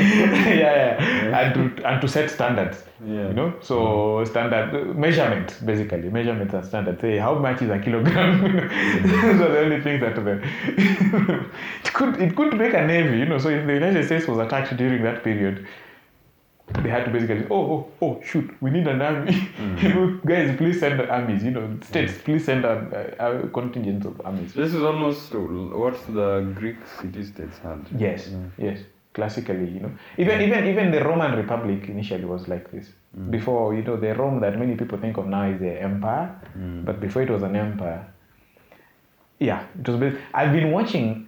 yeah. 0.54 1.40
and 1.40 1.76
to 1.76 1.87
and 1.87 2.00
to 2.00 2.08
set 2.08 2.30
standards. 2.30 2.84
Yeah. 3.04 3.28
You 3.28 3.34
know, 3.34 3.54
so 3.61 3.76
mm. 3.76 4.26
standard 4.26 4.96
measurements 4.96 5.54
basically 5.61 6.11
measurements 6.11 6.54
and 6.54 6.64
standards. 6.64 7.00
Say 7.00 7.18
how 7.18 7.34
much 7.38 7.62
is 7.62 7.70
a 7.70 7.78
kilogram. 7.78 8.38
Mm. 8.98 9.38
Those 9.38 9.40
are 9.40 9.52
the 9.52 9.61
only 9.61 9.80
things 9.80 10.00
that 10.00 10.14
the 10.14 10.42
it 11.84 11.92
could 11.92 12.20
it 12.20 12.34
could 12.37 12.56
make 12.56 12.74
a 12.74 12.87
navy. 12.87 13.18
You 13.18 13.26
know, 13.26 13.38
so 13.38 13.48
if 13.48 13.66
the 13.66 13.74
United 13.74 14.04
States 14.06 14.26
was 14.26 14.38
attacked 14.38 14.76
during 14.76 15.02
that 15.02 15.22
period, 15.22 15.66
they 16.83 16.90
had 16.90 17.04
to 17.07 17.11
basically 17.11 17.46
oh 17.50 17.62
oh 17.72 17.88
oh 18.02 18.20
shoot 18.22 18.50
we 18.61 18.70
need 18.70 18.87
an 18.87 19.00
army. 19.00 19.48
Know 19.83 20.20
guys 20.26 20.57
please 20.57 20.78
send 20.81 21.00
armies 21.00 21.42
you 21.44 21.50
know 21.50 21.64
states 21.83 22.14
please 22.24 22.44
send 22.44 22.64
a, 22.64 23.14
a, 23.18 23.38
a 23.44 23.48
contingent 23.48 24.04
of 24.04 24.20
armies. 24.24 24.52
This 24.54 24.74
is 24.74 24.83
almost 24.83 25.35
what 25.35 25.96
the 26.14 26.52
Greek 26.54 26.76
city-states 27.00 27.59
had. 27.59 27.81
yes 27.98 28.28
Yeah. 28.28 28.66
yes 28.68 28.78
classically 29.14 29.68
you 29.70 29.81
know. 29.81 29.90
Even 30.18 30.40
even 30.42 30.66
even 30.66 30.90
the 30.90 31.02
roman 31.02 31.33
republic 31.37 31.88
initially 31.88 32.24
was 32.24 32.46
like 32.48 32.70
this. 32.70 32.87
Before 33.31 33.74
you 33.74 33.83
know 33.83 33.96
the 33.96 34.14
rome 34.14 34.40
that 34.40 34.59
many 34.59 34.76
people 34.76 34.98
think 34.98 35.16
of 35.16 35.26
now 35.26 35.44
is 35.52 35.59
the 35.61 35.72
empire 35.83 36.31
Mm. 36.57 36.85
but 36.85 37.00
before 37.00 37.22
it 37.22 37.31
was 37.31 37.42
an 37.42 37.54
empire 37.57 38.04
yeah 39.38 39.64
it 39.78 39.88
was 39.88 40.14
i've 40.35 40.52
been 40.52 40.70
watching 40.72 41.26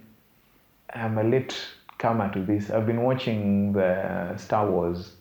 i'm 0.93 1.17
a 1.17 1.23
late 1.23 1.55
comer 1.97 2.29
to 2.33 2.41
this 2.43 2.69
i've 2.69 2.85
been 2.85 3.01
watching 3.03 3.71
the 3.73 4.35
star 4.37 4.69
wars 4.69 5.13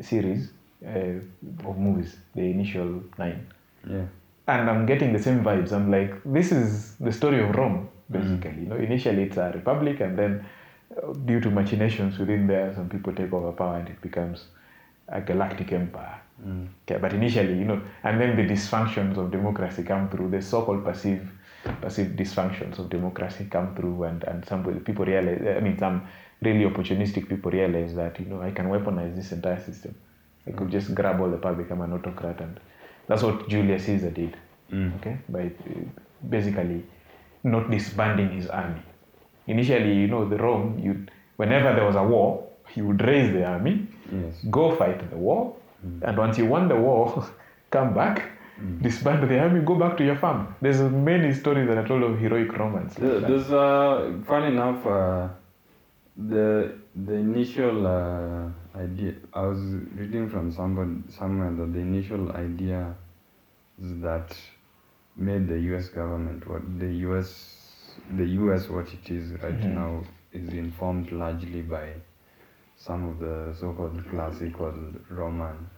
series 0.00 0.50
uh, 0.86 1.68
of 1.68 1.78
movies 1.78 2.16
the 2.34 2.42
initial 2.42 3.02
nine 3.18 3.46
Yeah. 3.88 4.06
and 4.48 4.70
I'm 4.70 4.86
getting 4.86 5.12
the 5.12 5.22
same 5.22 5.42
vibes. 5.44 5.72
I'm 5.72 5.90
like, 5.90 6.12
this 6.24 6.52
is 6.52 6.96
the 6.96 7.12
story 7.12 7.40
of 7.42 7.54
Rome, 7.54 7.88
basically. 8.10 8.62
You 8.62 8.68
know, 8.70 8.76
initially 8.76 9.22
it's 9.24 9.36
a 9.36 9.50
republic, 9.52 10.00
and 10.00 10.18
then 10.18 10.44
uh, 10.96 11.12
due 11.24 11.40
to 11.40 11.50
machinations 11.50 12.18
within 12.18 12.46
there, 12.46 12.72
some 12.74 12.88
people 12.88 13.12
take 13.12 13.32
over 13.32 13.52
power, 13.52 13.78
and 13.78 13.88
it 13.88 14.00
becomes 14.00 14.44
a 15.08 15.20
galactic 15.20 15.72
empire. 15.72 16.20
Mm. 16.46 16.68
Okay, 16.82 16.98
but 17.00 17.12
initially, 17.12 17.56
you 17.58 17.64
know, 17.64 17.80
and 18.04 18.20
then 18.20 18.36
the 18.36 18.42
dysfunctions 18.54 19.16
of 19.16 19.30
democracy 19.30 19.82
come 19.82 20.08
through. 20.10 20.30
The 20.30 20.42
so-called 20.42 20.84
perceived 20.84 21.28
perceived 21.80 22.16
dysfunctions 22.18 22.78
of 22.78 22.88
democracy 22.90 23.46
come 23.50 23.74
through, 23.74 24.04
and 24.04 24.24
and 24.24 24.44
some 24.44 24.62
people 24.84 25.04
realize. 25.04 25.40
I 25.56 25.60
mean, 25.60 25.78
some 25.78 26.02
really 26.42 26.64
opportunistic 26.64 27.28
people 27.28 27.50
realize 27.50 27.94
that 27.94 28.18
you 28.20 28.26
know 28.26 28.42
I 28.42 28.50
can 28.50 28.66
weaponize 28.68 29.14
this 29.16 29.32
entire 29.32 29.60
system. 29.62 29.94
I 30.46 30.52
could 30.52 30.70
just 30.70 30.94
grab 30.94 31.20
all 31.20 31.30
the 31.30 31.38
power, 31.38 31.54
become 31.54 31.80
an 31.80 31.92
autocrat, 31.92 32.40
and 32.40 32.60
that's 33.08 33.22
what 33.22 33.48
Julius 33.48 33.84
Caesar 33.86 34.10
did. 34.10 34.36
Mm. 34.72 34.96
Okay, 34.96 35.18
by 35.28 35.46
uh, 35.46 35.50
basically 36.28 36.84
not 37.42 37.70
disbanding 37.70 38.30
his 38.30 38.46
army. 38.48 38.82
Initially, 39.46 39.94
you 39.94 40.08
know, 40.08 40.28
the 40.28 40.36
Rome, 40.36 40.78
you 40.78 41.06
whenever 41.36 41.74
there 41.74 41.84
was 41.84 41.96
a 41.96 42.02
war, 42.02 42.44
he 42.68 42.82
would 42.82 43.00
raise 43.02 43.32
the 43.32 43.44
army, 43.44 43.86
Yes. 44.12 44.44
go 44.50 44.74
fight 44.76 45.08
the 45.10 45.16
war, 45.16 45.54
and 46.02 46.16
once 46.18 46.38
you 46.38 46.46
won 46.46 46.68
the 46.68 46.74
war, 46.76 47.26
come 47.70 47.94
back, 47.94 48.22
disband 48.82 49.28
the 49.28 49.38
army, 49.38 49.60
go 49.60 49.74
back 49.76 49.96
to 49.96 50.04
your 50.04 50.16
farm. 50.16 50.54
There's 50.60 50.80
many 50.80 51.32
stories 51.32 51.68
that 51.68 51.78
are 51.78 51.86
told 51.86 52.02
of 52.02 52.18
heroic 52.18 52.56
Romans. 52.56 52.98
like 52.98 53.26
There's 53.26 53.50
uh, 53.52 54.12
funny 54.26 54.48
enough, 54.48 54.84
uh, 54.86 55.28
the 56.16 56.78
the 56.94 57.12
initial 57.14 57.86
uh, 57.86 58.48
idea. 58.78 59.14
I 59.34 59.42
was 59.42 59.60
reading 59.94 60.30
from 60.30 60.52
somebody 60.52 61.02
somewhere 61.10 61.52
that 61.52 61.72
the 61.72 61.78
initial 61.80 62.32
idea 62.32 62.94
is 63.82 64.00
that 64.00 64.36
made 65.16 65.48
the 65.48 65.58
U.S. 65.72 65.88
government 65.88 66.46
what 66.48 66.62
the 66.78 66.92
U.S. 67.08 67.92
the 68.16 68.24
U.S. 68.24 68.68
what 68.68 68.86
it 68.92 69.10
is 69.10 69.32
right 69.42 69.60
Mhm. 69.60 69.74
now 69.74 70.04
is 70.32 70.48
informed 70.52 71.12
largely 71.12 71.62
by 71.62 71.92
some 72.76 73.08
of 73.08 73.18
the 73.18 73.54
so-called 73.58 74.02
classical 74.10 74.72
Roman 75.10 75.70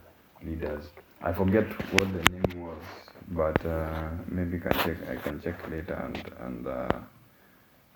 leaders. 0.43 0.85
I 1.21 1.31
forget 1.33 1.65
what 1.93 2.07
the 2.13 2.23
name 2.31 2.61
was, 2.65 2.83
but 3.29 3.65
uh, 3.65 4.09
maybe 4.27 4.59
can 4.59 4.71
check. 4.71 4.97
I 5.09 5.15
can 5.17 5.41
check 5.41 5.69
later 5.69 5.93
and 5.95 6.31
and 6.45 6.67
uh, 6.67 6.99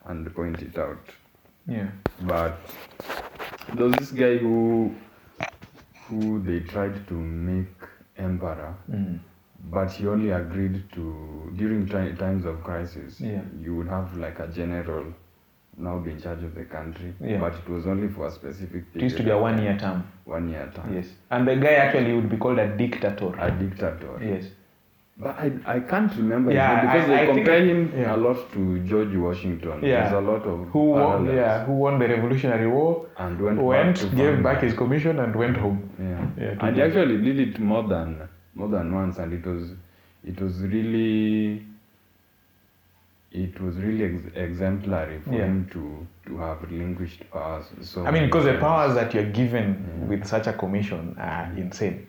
and 0.05 0.33
point 0.35 0.61
it 0.61 0.77
out. 0.77 0.99
Yeah. 1.67 1.87
But 2.21 2.57
there 3.75 3.85
was 3.85 3.95
this 3.97 4.11
guy 4.11 4.37
who 4.37 4.93
who 6.09 6.41
they 6.43 6.59
tried 6.61 7.07
to 7.07 7.13
make 7.13 7.67
emperor, 8.17 8.75
Mm. 8.91 9.19
but 9.71 9.91
he 9.91 10.07
only 10.07 10.31
agreed 10.31 10.83
to 10.91 11.51
during 11.55 11.85
ti- 11.85 12.15
times 12.17 12.45
of 12.45 12.63
crisis. 12.63 13.19
Yeah. 13.21 13.41
You 13.61 13.75
would 13.77 13.87
have 13.87 14.15
like 14.17 14.39
a 14.39 14.47
general 14.47 15.05
now 15.77 15.97
be 15.99 16.11
in 16.11 16.21
charge 16.21 16.43
of 16.43 16.53
the 16.53 16.65
country, 16.65 17.13
Yeah. 17.19 17.39
but 17.39 17.53
it 17.55 17.67
was 17.69 17.87
only 17.87 18.07
for 18.07 18.27
a 18.27 18.31
specific 18.31 18.83
It 18.93 19.01
used 19.01 19.17
to 19.17 19.23
be 19.23 19.31
a 19.31 19.37
one-year 19.37 19.75
term. 19.79 20.03
One 20.25 20.49
year 20.49 20.69
term. 20.75 20.93
Yes. 20.93 21.07
And 21.31 21.47
the 21.47 21.55
guy 21.55 21.73
actually 21.85 22.13
would 22.13 22.29
be 22.29 22.37
called 22.37 22.59
a 22.59 22.67
dictator. 22.77 23.33
A 23.39 23.49
dictator. 23.49 24.19
Yes. 24.21 24.45
But 25.15 25.37
I, 25.37 25.51
I 25.67 25.79
can't 25.79 26.11
remember 26.15 26.51
Yeah, 26.51 26.75
name 26.75 26.85
because 26.87 27.03
I- 27.03 27.07
they 27.07 27.21
I 27.21 27.25
compare 27.35 27.65
him 27.65 27.93
yeah. 27.95 28.15
a 28.15 28.17
lot 28.17 28.51
to 28.53 28.79
George 28.79 29.15
Washington. 29.15 29.83
Yeah. 29.83 30.09
There's 30.09 30.13
a 30.13 30.21
lot 30.21 30.41
of 30.43 30.67
Who 30.69 30.85
won, 30.91 31.01
parallels. 31.25 31.35
yeah, 31.35 31.65
who 31.65 31.73
won 31.73 31.99
the 31.99 32.07
Revolutionary 32.07 32.67
War, 32.67 33.05
and 33.17 33.39
went, 33.39 33.61
went, 33.61 34.01
back 34.01 34.15
gave 34.17 34.43
back 34.43 34.63
his 34.63 34.73
commission, 34.73 35.19
and 35.19 35.35
went 35.35 35.55
home. 35.57 35.87
Yeah. 35.99 36.27
Yeah, 36.45 36.55
and 36.67 36.75
he 36.75 36.81
actually 36.81 37.21
did 37.21 37.39
it 37.39 37.59
more 37.59 37.83
than 37.87 38.27
more 38.55 38.69
than 38.69 38.93
once, 38.93 39.19
and 39.19 39.33
it 39.33 39.45
was 39.45 39.71
it 40.25 40.41
was 40.41 40.59
really 40.61 41.63
it 43.31 43.59
was 43.61 43.75
really 43.77 44.05
ex- 44.05 44.35
exemplary 44.35 45.19
for 45.19 45.33
Yeah. 45.33 45.45
him 45.45 45.67
to 45.73 46.07
to 46.25 46.37
have 46.39 46.63
relinquished 46.63 47.29
powers. 47.31 47.65
So 47.81 48.05
I 48.05 48.11
mean, 48.11 48.25
because 48.25 48.45
the 48.45 48.57
powers 48.57 48.95
that 48.95 49.13
you're 49.13 49.31
given 49.31 49.67
Yeah. 50.01 50.07
with 50.07 50.25
such 50.25 50.47
a 50.47 50.53
commission 50.53 51.15
are 51.19 51.45
mm. 51.53 51.57
insane. 51.59 52.07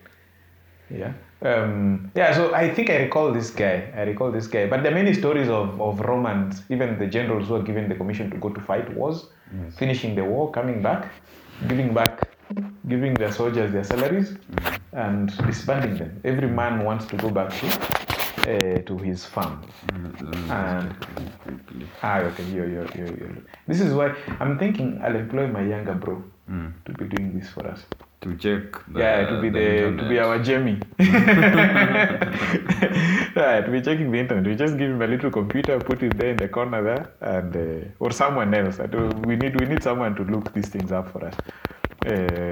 Yeah. 0.90 1.12
Um, 1.44 2.10
yeah, 2.14 2.32
so 2.32 2.54
I 2.54 2.72
think 2.74 2.88
I 2.90 2.96
recall 2.96 3.30
this 3.32 3.50
guy. 3.50 3.92
I 3.94 4.02
recall 4.02 4.32
this 4.32 4.46
guy. 4.46 4.66
But 4.66 4.82
there 4.82 4.92
are 4.92 4.94
many 4.94 5.12
stories 5.12 5.48
of, 5.48 5.80
of 5.80 6.00
Romans, 6.00 6.62
even 6.70 6.98
the 6.98 7.06
generals 7.06 7.48
who 7.48 7.56
are 7.56 7.62
given 7.62 7.88
the 7.88 7.94
commission 7.94 8.30
to 8.30 8.36
go 8.38 8.48
to 8.48 8.60
fight 8.60 8.92
wars, 8.94 9.26
Yes. 9.54 9.76
finishing 9.76 10.14
the 10.16 10.24
war, 10.24 10.50
coming 10.50 10.82
back, 10.82 11.12
giving 11.68 11.92
back, 11.94 12.28
giving 12.88 13.14
their 13.14 13.30
soldiers 13.30 13.70
their 13.72 13.84
salaries, 13.84 14.36
and 14.92 15.28
disbanding 15.46 15.96
them. 15.96 16.20
Every 16.24 16.48
man 16.48 16.82
wants 16.84 17.04
to 17.06 17.16
go 17.16 17.28
back 17.30 17.50
to, 17.60 17.66
uh, 18.50 18.78
to 18.82 18.98
his 18.98 19.24
farm. 19.24 19.62
Mm, 19.92 20.50
And- 20.50 20.90
it 20.90 21.38
quickly. 21.44 21.86
Ah, 22.02 22.18
okay. 22.20 22.44
This 23.68 23.80
is 23.80 23.92
why 23.92 24.14
I'm 24.40 24.58
thinking 24.58 24.98
I'll 25.04 25.14
employ 25.14 25.46
my 25.46 25.60
younger 25.62 25.94
bro 25.94 26.24
Mm. 26.50 26.72
to 26.86 26.92
be 26.92 27.04
doing 27.06 27.38
this 27.38 27.48
for 27.50 27.66
us. 27.66 27.84
To 28.20 28.34
check. 28.36 28.72
The, 28.88 29.00
yeah, 29.00 29.26
to 29.26 29.40
be 29.40 29.50
the, 29.50 29.94
to 29.98 30.08
be 30.08 30.18
our 30.18 30.38
Jamie. 30.38 30.80
yeah, 30.98 32.16
to 33.60 33.70
be 33.70 33.82
checking 33.82 34.10
the 34.10 34.18
internet. 34.18 34.46
We 34.46 34.54
just 34.54 34.78
give 34.78 34.90
him 34.90 35.02
a 35.02 35.06
little 35.06 35.30
computer, 35.30 35.78
put 35.78 36.02
it 36.02 36.16
there 36.16 36.30
in 36.30 36.38
the 36.38 36.48
corner 36.48 36.82
there, 36.82 37.12
and 37.20 37.54
uh, 37.54 37.84
or 37.98 38.12
someone 38.12 38.54
else. 38.54 38.78
We 39.26 39.36
need 39.36 39.60
we 39.60 39.66
need 39.66 39.82
someone 39.82 40.14
to 40.16 40.22
look 40.24 40.54
these 40.54 40.68
things 40.68 40.90
up 40.90 41.12
for 41.12 41.26
us. 41.26 41.34
Uh, 42.06 42.50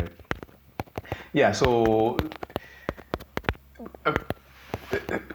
yeah, 1.33 1.53
so 1.53 2.19
uh, 4.05 4.13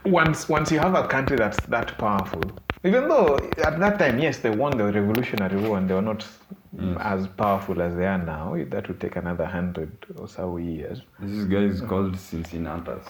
once 0.06 0.48
once 0.50 0.72
you 0.72 0.78
have 0.80 0.94
a 0.94 1.08
country 1.08 1.38
that's 1.38 1.66
that 1.68 1.98
powerful, 1.98 2.44
even 2.84 3.08
though 3.10 3.36
at 3.64 3.80
that 3.80 4.00
time, 4.00 4.20
yes, 4.20 4.38
they 4.40 4.50
won 4.50 4.78
the 4.78 4.86
Revolutionary 4.86 5.58
War 5.58 5.78
and 5.78 5.90
they 5.90 5.94
were 5.94 6.02
not 6.02 6.26
Yes. 6.74 6.84
Mm. 6.84 7.00
as 7.00 7.28
powerful 7.28 7.82
as 7.82 7.96
they 7.96 8.06
are 8.06 8.18
now. 8.20 8.56
That 8.70 8.88
would 8.88 9.00
take 9.00 9.16
another 9.16 9.46
hundred 9.46 9.92
or 10.18 10.28
so 10.28 10.58
years. 10.58 11.02
This 11.20 11.46
guy 11.46 11.60
is 11.60 11.82
called 11.82 12.16
Cincinnatus. 12.20 13.06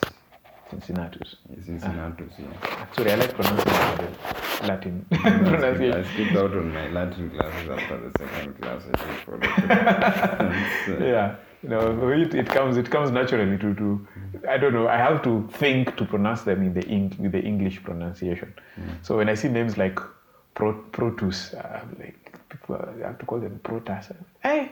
Cincinnatus. 0.69 1.35
Cincinnatus, 1.65 2.33
yeah. 2.37 2.85
Sorry, 2.93 3.11
I 3.11 3.15
like 3.15 3.33
pronouncing 3.33 3.73
Latin 4.67 5.05
I 5.11 5.17
skipped- 5.17 5.95
I 5.95 6.03
skipped 6.13 6.35
out 6.37 6.51
on 6.51 6.73
my 6.73 6.87
Latin 6.89 7.29
classes 7.31 7.69
after 7.69 7.97
the 7.97 8.11
second 8.19 8.61
class. 8.61 8.83
I 8.93 8.97
think 8.97 9.19
for 9.25 9.37
the 10.97 11.05
uh, 11.05 11.09
Yeah, 11.09 11.35
you 11.63 11.69
know, 11.69 12.09
it, 12.09 12.33
it 12.33 12.47
comes 12.47 12.77
it 12.77 12.89
comes 12.89 13.11
naturally 13.11 13.57
to, 13.57 13.73
to 13.75 14.07
I 14.47 14.57
don't 14.57 14.73
know. 14.73 14.87
I 14.87 14.97
have 14.97 15.23
to 15.23 15.47
think 15.53 15.95
to 15.97 16.05
pronounce 16.05 16.43
them 16.43 16.63
in 16.63 16.73
the 16.73 16.85
Eng, 16.87 17.15
with 17.19 17.31
the 17.31 17.41
English 17.41 17.83
pronunciation. 17.83 18.53
So 19.01 19.17
when 19.17 19.29
I 19.29 19.35
see 19.35 19.47
names 19.47 19.77
like 19.77 19.99
Pro, 20.53 20.73
Protus, 20.91 21.53
I'm 21.55 21.97
like 21.99 22.37
people 22.49 22.75
I 22.75 23.07
have 23.07 23.19
to 23.19 23.25
call 23.25 23.39
them 23.39 23.59
Protas. 23.63 24.15
Hey. 24.41 24.71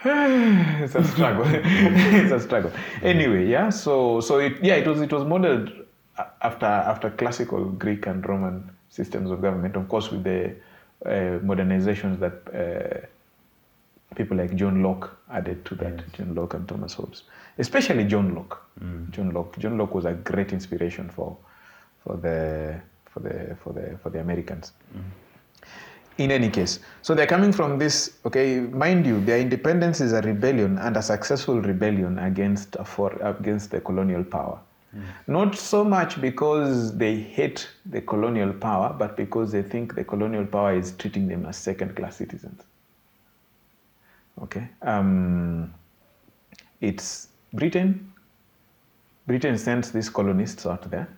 it's 0.04 0.94
a 0.94 1.02
struggle. 1.02 1.44
it's 1.48 2.32
a 2.32 2.40
struggle. 2.40 2.70
Anyway, 3.02 3.46
yeah. 3.46 3.70
So, 3.70 4.20
so 4.20 4.38
it, 4.38 4.62
yeah, 4.62 4.76
it 4.76 4.86
was 4.86 5.00
it 5.00 5.12
was 5.12 5.24
modeled 5.24 5.72
after 6.42 6.66
after 6.66 7.10
classical 7.10 7.64
Greek 7.64 8.06
and 8.06 8.26
Roman 8.28 8.70
systems 8.90 9.30
of 9.30 9.42
government, 9.42 9.76
of 9.76 9.88
course, 9.88 10.10
with 10.10 10.24
the 10.24 10.54
uh, 11.04 11.38
modernizations 11.40 12.18
that 12.20 12.36
uh, 12.54 13.06
people 14.16 14.36
like 14.36 14.54
John 14.56 14.82
Locke 14.82 15.16
added 15.30 15.64
to 15.66 15.74
that. 15.76 16.12
John 16.12 16.34
Locke 16.34 16.54
and 16.54 16.68
Thomas 16.68 16.94
Hobbes, 16.94 17.22
especially 17.58 18.04
John 18.04 18.34
Locke. 18.34 18.62
John 19.10 19.30
Locke. 19.30 19.58
John 19.58 19.78
Locke 19.78 19.94
was 19.94 20.04
a 20.04 20.12
great 20.12 20.52
inspiration 20.52 21.08
for 21.08 21.36
for 22.04 22.16
the 22.16 22.80
for 23.06 23.20
the 23.20 23.56
for 23.62 23.72
the 23.72 23.98
for 24.02 24.10
the 24.10 24.20
Americans. 24.20 24.72
in 26.18 26.32
any 26.32 26.50
case. 26.50 26.80
So 27.02 27.14
they're 27.14 27.26
coming 27.26 27.52
from 27.52 27.78
this, 27.78 28.18
okay, 28.26 28.60
mind 28.60 29.06
you, 29.06 29.24
their 29.24 29.38
independence 29.38 30.00
is 30.00 30.12
a 30.12 30.20
rebellion 30.20 30.76
and 30.78 30.96
a 30.96 31.02
successful 31.02 31.60
rebellion 31.60 32.18
against, 32.18 32.76
a 32.76 32.84
for, 32.84 33.12
against 33.22 33.70
the 33.70 33.80
colonial 33.80 34.24
power. 34.24 34.58
Mm. 34.94 35.02
Not 35.28 35.56
so 35.56 35.84
much 35.84 36.20
because 36.20 36.96
they 36.96 37.16
hate 37.16 37.68
the 37.86 38.00
colonial 38.00 38.52
power, 38.52 38.94
but 38.98 39.16
because 39.16 39.52
they 39.52 39.62
think 39.62 39.94
the 39.94 40.04
colonial 40.04 40.44
power 40.44 40.74
is 40.74 40.92
treating 40.92 41.28
them 41.28 41.46
as 41.46 41.56
second 41.56 41.94
class 41.94 42.16
citizens. 42.16 42.62
Okay? 44.42 44.68
Um, 44.82 45.72
it's 46.80 47.28
Britain. 47.52 48.12
Britain 49.26 49.58
sends 49.58 49.90
these 49.90 50.08
colonists 50.08 50.66
out 50.66 50.90
there 50.90 51.08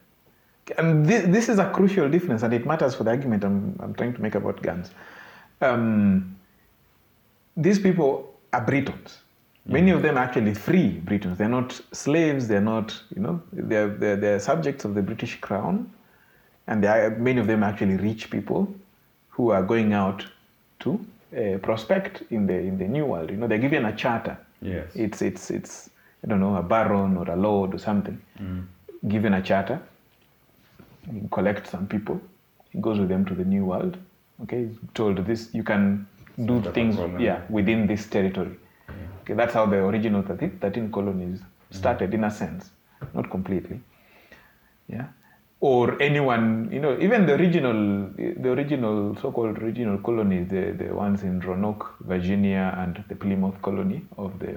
and 0.79 1.07
this, 1.07 1.27
this 1.27 1.49
is 1.49 1.59
a 1.59 1.71
crucial 1.71 2.09
difference, 2.09 2.43
and 2.43 2.53
it 2.55 2.67
matters 2.67 2.95
for 2.95 3.05
the 3.05 3.11
argument 3.11 3.45
I'm, 3.45 3.79
I'm 3.81 3.95
trying 3.95 4.15
to 4.15 4.23
make 4.23 4.35
about 4.35 4.63
guns. 4.63 4.91
Um, 5.61 6.37
these 7.57 7.79
people 7.79 8.35
are 8.53 8.61
Britons. 8.61 9.19
Many 9.67 9.91
of 9.91 10.03
them 10.03 10.17
are 10.17 10.25
actually 10.25 10.55
free 10.55 10.91
Britons. 10.91 11.39
They're 11.39 11.49
not 11.49 11.81
slaves. 11.93 12.49
They're 12.49 12.61
not, 12.61 12.99
you 13.15 13.23
know, 13.23 13.43
they're, 13.53 13.89
they're, 13.89 14.17
they're 14.17 14.41
subjects 14.41 14.85
of 14.85 14.95
the 14.95 15.03
British 15.03 15.41
crown. 15.41 15.93
And 16.67 16.85
are, 16.85 17.11
many 17.11 17.41
of 17.41 17.47
them 17.47 17.63
are 17.63 17.67
actually 17.67 17.97
rich 17.97 18.31
people 18.31 18.73
who 19.29 19.51
are 19.51 19.63
going 19.63 19.93
out 19.93 20.27
to 20.81 21.05
uh, 21.37 21.59
prospect 21.59 22.23
in 22.31 22.47
the, 22.47 22.55
in 22.55 22.79
the 22.79 22.87
new 22.87 23.07
world. 23.07 23.31
You 23.31 23.37
know, 23.37 23.47
they're 23.47 23.59
given 23.59 23.85
a 23.85 23.97
charter. 23.97 24.39
Yes. 24.63 24.91
It's, 24.95 25.23
it's, 25.23 25.51
it's, 25.51 25.91
I 26.25 26.29
don't 26.29 26.41
know, 26.41 26.57
a 26.57 26.63
baron 26.63 27.17
or 27.17 27.29
a 27.31 27.37
lord 27.37 27.75
or 27.75 27.79
something, 27.79 28.21
mm. 28.39 28.67
given 29.09 29.35
a 29.35 29.43
charter 29.43 29.81
he 31.13 31.23
collects 31.31 31.71
some 31.71 31.87
people, 31.87 32.21
he 32.71 32.81
goes 32.81 32.99
with 32.99 33.09
them 33.09 33.25
to 33.25 33.35
the 33.35 33.45
new 33.45 33.65
world. 33.65 33.97
Okay, 34.43 34.67
he's 34.67 34.77
told 34.95 35.19
this 35.27 35.51
you 35.53 35.63
can 35.63 36.07
do 36.47 36.63
things 36.73 36.97
yeah 37.19 37.43
within 37.49 37.87
this 37.87 38.07
territory. 38.07 38.57
Yeah. 38.89 38.95
Okay, 39.23 39.35
that's 39.35 39.55
how 39.55 39.67
the 39.67 39.77
original 39.77 40.23
13, 40.23 40.59
13 40.61 40.91
colonies 40.93 41.41
started 41.71 42.15
in 42.15 42.25
a 42.25 42.31
sense, 42.31 42.71
not 43.15 43.31
completely. 43.31 43.81
Yeah, 44.89 45.07
or 45.61 46.01
anyone 46.01 46.71
you 46.73 46.81
know 46.81 46.97
even 47.01 47.27
the 47.27 47.35
original 47.35 48.09
the 48.17 48.51
original 48.51 49.15
so-called 49.21 49.59
original 49.59 49.99
colonies 49.99 50.49
the 50.49 50.73
the 50.73 50.95
ones 50.95 51.23
in 51.23 51.41
Roanoke, 51.41 51.95
Virginia, 52.01 52.75
and 52.79 53.05
the 53.09 53.15
Plymouth 53.15 53.61
colony 53.61 54.03
of 54.17 54.39
the 54.39 54.51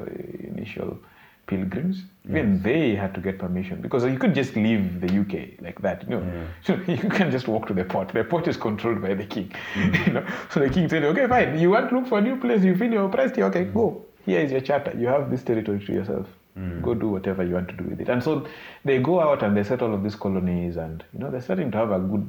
initial 0.48 0.98
pilgrims, 1.46 1.98
yes. 2.24 2.30
even 2.30 2.62
they 2.64 2.96
had 2.96 3.14
to 3.14 3.20
get 3.20 3.38
permission 3.38 3.82
because 3.82 4.06
you 4.06 4.18
could 4.18 4.34
just 4.34 4.56
leave 4.56 5.02
the 5.02 5.20
UK 5.20 5.62
like 5.62 5.82
that. 5.82 6.04
You 6.04 6.10
know, 6.12 6.48
yeah. 6.68 6.78
you 6.88 7.10
can 7.10 7.32
just 7.32 7.48
walk 7.48 7.68
to 7.68 7.74
the 7.74 7.84
port. 7.84 8.10
The 8.10 8.24
port 8.24 8.48
is 8.48 8.56
controlled 8.56 9.02
by 9.02 9.14
the 9.14 9.26
king. 9.26 9.52
Mm. 9.74 10.08
you 10.08 10.14
know, 10.14 10.26
so 10.52 10.60
the 10.60 10.70
king 10.70 10.88
said, 10.88 11.04
"Okay, 11.04 11.28
fine. 11.28 11.60
You 11.60 11.72
want 11.72 11.90
to 11.90 11.96
look 11.96 12.08
for 12.08 12.20
a 12.20 12.22
new 12.22 12.38
place? 12.38 12.64
You 12.64 12.76
feel 12.78 12.92
you're 12.92 13.06
oppressed 13.06 13.36
here. 13.36 13.46
Okay, 13.46 13.66
mm. 13.66 13.74
go. 13.74 14.06
Here 14.26 14.40
is 14.40 14.52
your 14.52 14.62
charter. 14.62 14.94
You 14.98 15.08
have 15.08 15.30
this 15.30 15.44
territory 15.44 15.84
to 15.86 15.92
yourself. 15.92 16.28
Mm. 16.58 16.82
Go 16.84 16.94
do 16.94 17.10
whatever 17.10 17.44
you 17.44 17.56
want 17.56 17.70
to 17.70 17.76
do 17.76 17.84
with 17.84 18.02
it." 18.02 18.10
And 18.10 18.24
so 18.24 18.48
they 18.86 19.00
go 19.00 19.20
out 19.20 19.44
and 19.44 19.58
they 19.58 19.64
set 19.64 19.82
all 19.82 19.94
of 19.94 20.04
these 20.04 20.16
colonies, 20.16 20.78
and 20.78 21.04
you 21.14 21.20
know, 21.20 21.32
they're 21.32 21.42
starting 21.42 21.72
to 21.72 21.78
have 21.78 21.92
a 21.92 22.00
good 22.00 22.28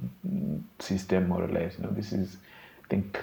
system 0.78 1.28
more 1.28 1.42
or 1.42 1.48
less. 1.48 1.76
You 1.78 1.84
know, 1.84 1.90
this 1.90 2.12
is, 2.12 2.36
I 2.84 2.88
think 2.88 3.22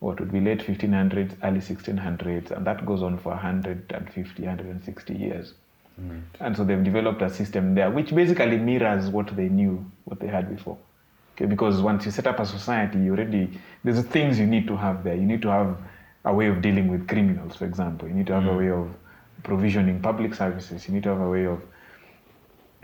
what 0.00 0.20
would 0.20 0.32
be 0.32 0.40
late 0.40 0.60
1500s, 0.60 1.36
early 1.42 1.60
1600s, 1.60 2.50
and 2.50 2.66
that 2.66 2.84
goes 2.84 3.02
on 3.02 3.18
for 3.18 3.30
150, 3.30 4.42
160 4.42 5.14
years. 5.14 5.54
Right. 5.98 6.20
And 6.40 6.56
so 6.56 6.64
they've 6.64 6.82
developed 6.82 7.22
a 7.22 7.30
system 7.30 7.74
there 7.74 7.90
which 7.90 8.14
basically 8.14 8.58
mirrors 8.58 9.08
what 9.08 9.34
they 9.34 9.48
knew, 9.48 9.84
what 10.04 10.20
they 10.20 10.26
had 10.26 10.54
before. 10.54 10.76
Okay, 11.34 11.46
because 11.46 11.80
once 11.80 12.04
you 12.04 12.10
set 12.10 12.26
up 12.26 12.38
a 12.38 12.46
society, 12.46 12.98
you 12.98 13.12
already 13.12 13.58
there's 13.84 14.00
things 14.02 14.38
you 14.38 14.46
need 14.46 14.66
to 14.68 14.76
have 14.76 15.04
there. 15.04 15.14
You 15.14 15.26
need 15.26 15.42
to 15.42 15.48
have 15.48 15.76
a 16.24 16.34
way 16.34 16.48
of 16.48 16.60
dealing 16.60 16.88
with 16.88 17.06
criminals, 17.08 17.56
for 17.56 17.64
example. 17.64 18.08
You 18.08 18.14
need 18.14 18.26
to 18.26 18.34
have 18.34 18.44
mm. 18.44 18.54
a 18.54 18.56
way 18.56 18.70
of 18.70 18.88
provisioning 19.46 20.00
public 20.00 20.34
services. 20.34 20.86
You 20.86 20.94
need 20.94 21.04
to 21.04 21.10
have 21.10 21.20
a 21.20 21.30
way 21.30 21.46
of 21.46 21.62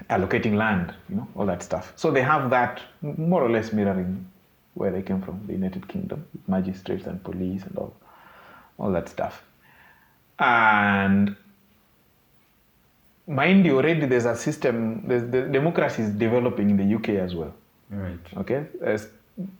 allocating 0.08 0.54
land, 0.54 0.94
you 1.08 1.16
know, 1.16 1.28
all 1.36 1.46
that 1.46 1.62
stuff. 1.62 1.92
So 1.96 2.10
they 2.10 2.22
have 2.22 2.50
that 2.50 2.80
more 3.02 3.42
or 3.42 3.50
less 3.50 3.72
mirroring 3.72 4.24
where 4.74 4.90
they 4.90 5.02
came 5.02 5.20
from, 5.20 5.40
the 5.46 5.52
United 5.52 5.86
Kingdom, 5.88 6.24
magistrates 6.46 7.06
and 7.06 7.22
police 7.22 7.62
and 7.64 7.76
all, 7.76 7.94
all 8.78 8.92
that 8.92 9.08
stuff. 9.08 9.42
And 10.38 11.36
mind 13.26 13.66
you, 13.66 13.76
already 13.76 14.06
there's 14.06 14.24
a 14.24 14.36
system, 14.36 15.02
there's, 15.06 15.30
the 15.30 15.42
democracy 15.42 16.02
is 16.02 16.10
developing 16.10 16.70
in 16.70 16.76
the 16.76 16.94
UK 16.94 17.10
as 17.26 17.34
well. 17.34 17.52
Right. 17.90 18.18
Okay. 18.36 18.66
Uh, 18.84 18.98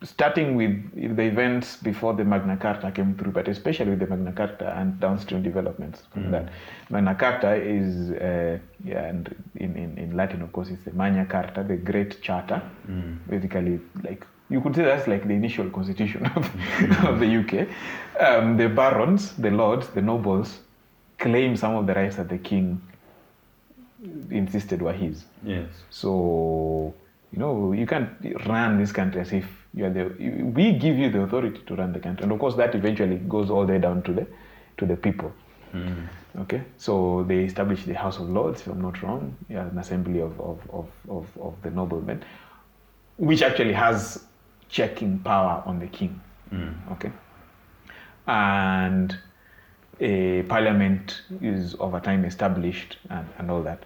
starting 0.03 0.55
with 0.57 1.16
the 1.16 1.23
events 1.23 1.77
before 1.77 2.14
the 2.14 2.25
Magna 2.25 2.57
Carta 2.57 2.90
came 2.90 3.14
through, 3.14 3.33
but 3.33 3.49
especially 3.49 3.90
with 3.90 4.01
the 4.01 4.07
Magna 4.07 4.33
Carta 4.33 4.77
and 4.77 4.99
downstream 5.01 5.42
developments 5.42 6.03
from 6.12 6.25
mm. 6.25 6.31
that. 6.33 6.49
Magna 6.90 7.14
Carta 7.14 7.55
is, 7.55 8.11
uh, 8.11 8.59
yeah, 8.85 9.05
and 9.05 9.35
in, 9.57 9.77
in, 9.77 9.99
in 9.99 10.16
Latin, 10.16 10.42
of 10.42 10.53
course, 10.53 10.68
it's 10.68 10.83
the 10.85 10.92
Magna 10.92 11.27
Carta, 11.27 11.62
the 11.62 11.77
Great 11.77 12.21
Charter, 12.23 12.62
mm. 12.88 13.18
basically 13.29 13.81
like 14.03 14.27
you 14.51 14.61
could 14.61 14.77
say 14.77 14.83
that's 14.85 15.09
like 15.09 15.27
the 15.27 15.35
initial 15.35 15.68
constitution 15.71 16.27
of, 16.27 16.45
mm-hmm. 16.45 17.07
of 17.07 17.21
the 17.21 17.37
UK. 17.40 17.68
Um, 18.21 18.57
the 18.57 18.68
barons, 18.68 19.33
the 19.37 19.51
lords, 19.51 19.88
the 19.88 20.03
nobles 20.03 20.61
claim 21.18 21.57
some 21.57 21.75
of 21.75 21.87
the 21.87 21.95
rights 21.95 22.16
that 22.16 22.29
the 22.29 22.38
king 22.38 22.81
insisted 24.31 24.83
were 24.83 24.92
his. 24.92 25.25
Yes. 25.42 25.68
So, 25.90 26.92
you 27.33 27.38
know, 27.38 27.73
you 27.73 27.87
can't 27.87 28.11
run 28.47 28.79
this 28.79 28.92
country 28.92 29.21
as 29.21 29.33
if 29.33 29.47
you 29.75 29.87
are 29.87 29.91
the. 29.91 30.05
We 30.55 30.73
give 30.73 30.99
you 30.99 31.11
the 31.11 31.23
authority 31.23 31.61
to 31.67 31.75
run 31.75 31.93
the 31.93 32.01
country, 32.01 32.23
and 32.25 32.33
of 32.33 32.39
course 32.39 32.55
that 32.57 32.75
eventually 32.75 33.17
goes 33.17 33.51
all 33.51 33.67
the 33.67 33.73
way 33.75 33.79
down 33.79 34.03
to 34.03 34.13
the 34.13 34.27
to 34.79 34.87
the 34.87 34.97
people. 34.97 35.33
Mm. 35.73 36.09
Okay, 36.41 36.63
so 36.79 37.25
they 37.29 37.45
established 37.45 37.87
the 37.87 37.95
House 37.95 38.19
of 38.19 38.29
Lords, 38.29 38.63
if 38.63 38.67
I'm 38.67 38.81
not 38.81 39.03
wrong, 39.03 39.37
yeah, 39.51 39.69
an 39.69 39.77
assembly 39.79 40.21
of, 40.21 40.41
of, 40.41 40.59
of, 40.71 40.89
of, 41.09 41.27
of 41.39 41.55
the 41.63 41.71
noblemen, 41.71 42.23
which 43.19 43.43
actually 43.43 43.75
has 43.75 44.25
checking 44.71 45.19
power 45.19 45.63
on 45.67 45.79
the 45.79 45.87
king. 45.87 46.19
Mm. 46.53 46.75
Okay, 46.93 47.13
and 48.27 49.17
a 50.01 50.43
parliament 50.45 51.23
is 51.41 51.75
over 51.79 52.01
time 52.01 52.25
established 52.25 52.97
and, 53.11 53.27
and 53.39 53.51
all 53.51 53.63
that. 53.63 53.85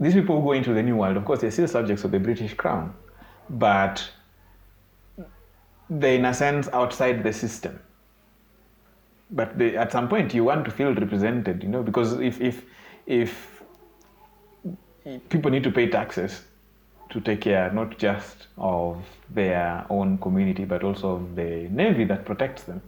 These 0.00 0.14
people 0.14 0.40
who 0.40 0.46
go 0.46 0.52
into 0.52 0.72
the 0.72 0.82
new 0.82 0.96
world, 0.96 1.16
of 1.16 1.24
course, 1.24 1.40
they're 1.40 1.50
still 1.50 1.68
subjects 1.68 2.04
of 2.04 2.12
the 2.12 2.20
British 2.20 2.54
crown, 2.54 2.94
but 3.50 4.08
they're 5.90 6.16
in 6.16 6.24
a 6.24 6.34
sense 6.34 6.68
outside 6.72 7.22
the 7.22 7.32
system. 7.32 7.78
But 9.30 9.58
they, 9.58 9.76
at 9.76 9.92
some 9.92 10.08
point, 10.08 10.32
you 10.34 10.44
want 10.44 10.64
to 10.64 10.70
feel 10.70 10.94
represented, 10.94 11.62
you 11.62 11.68
know, 11.68 11.82
because 11.82 12.14
if 12.20 12.40
if 12.40 12.64
if 13.06 13.62
people 15.28 15.50
need 15.50 15.64
to 15.64 15.70
pay 15.70 15.88
taxes 15.88 16.42
to 17.10 17.20
take 17.20 17.40
care 17.40 17.72
not 17.72 17.96
just 17.98 18.48
of 18.58 19.02
their 19.30 19.86
own 19.88 20.18
community 20.18 20.64
but 20.64 20.84
also 20.84 21.14
of 21.14 21.36
the 21.36 21.66
navy 21.70 22.04
that 22.04 22.26
protects 22.26 22.64
them 22.64 22.82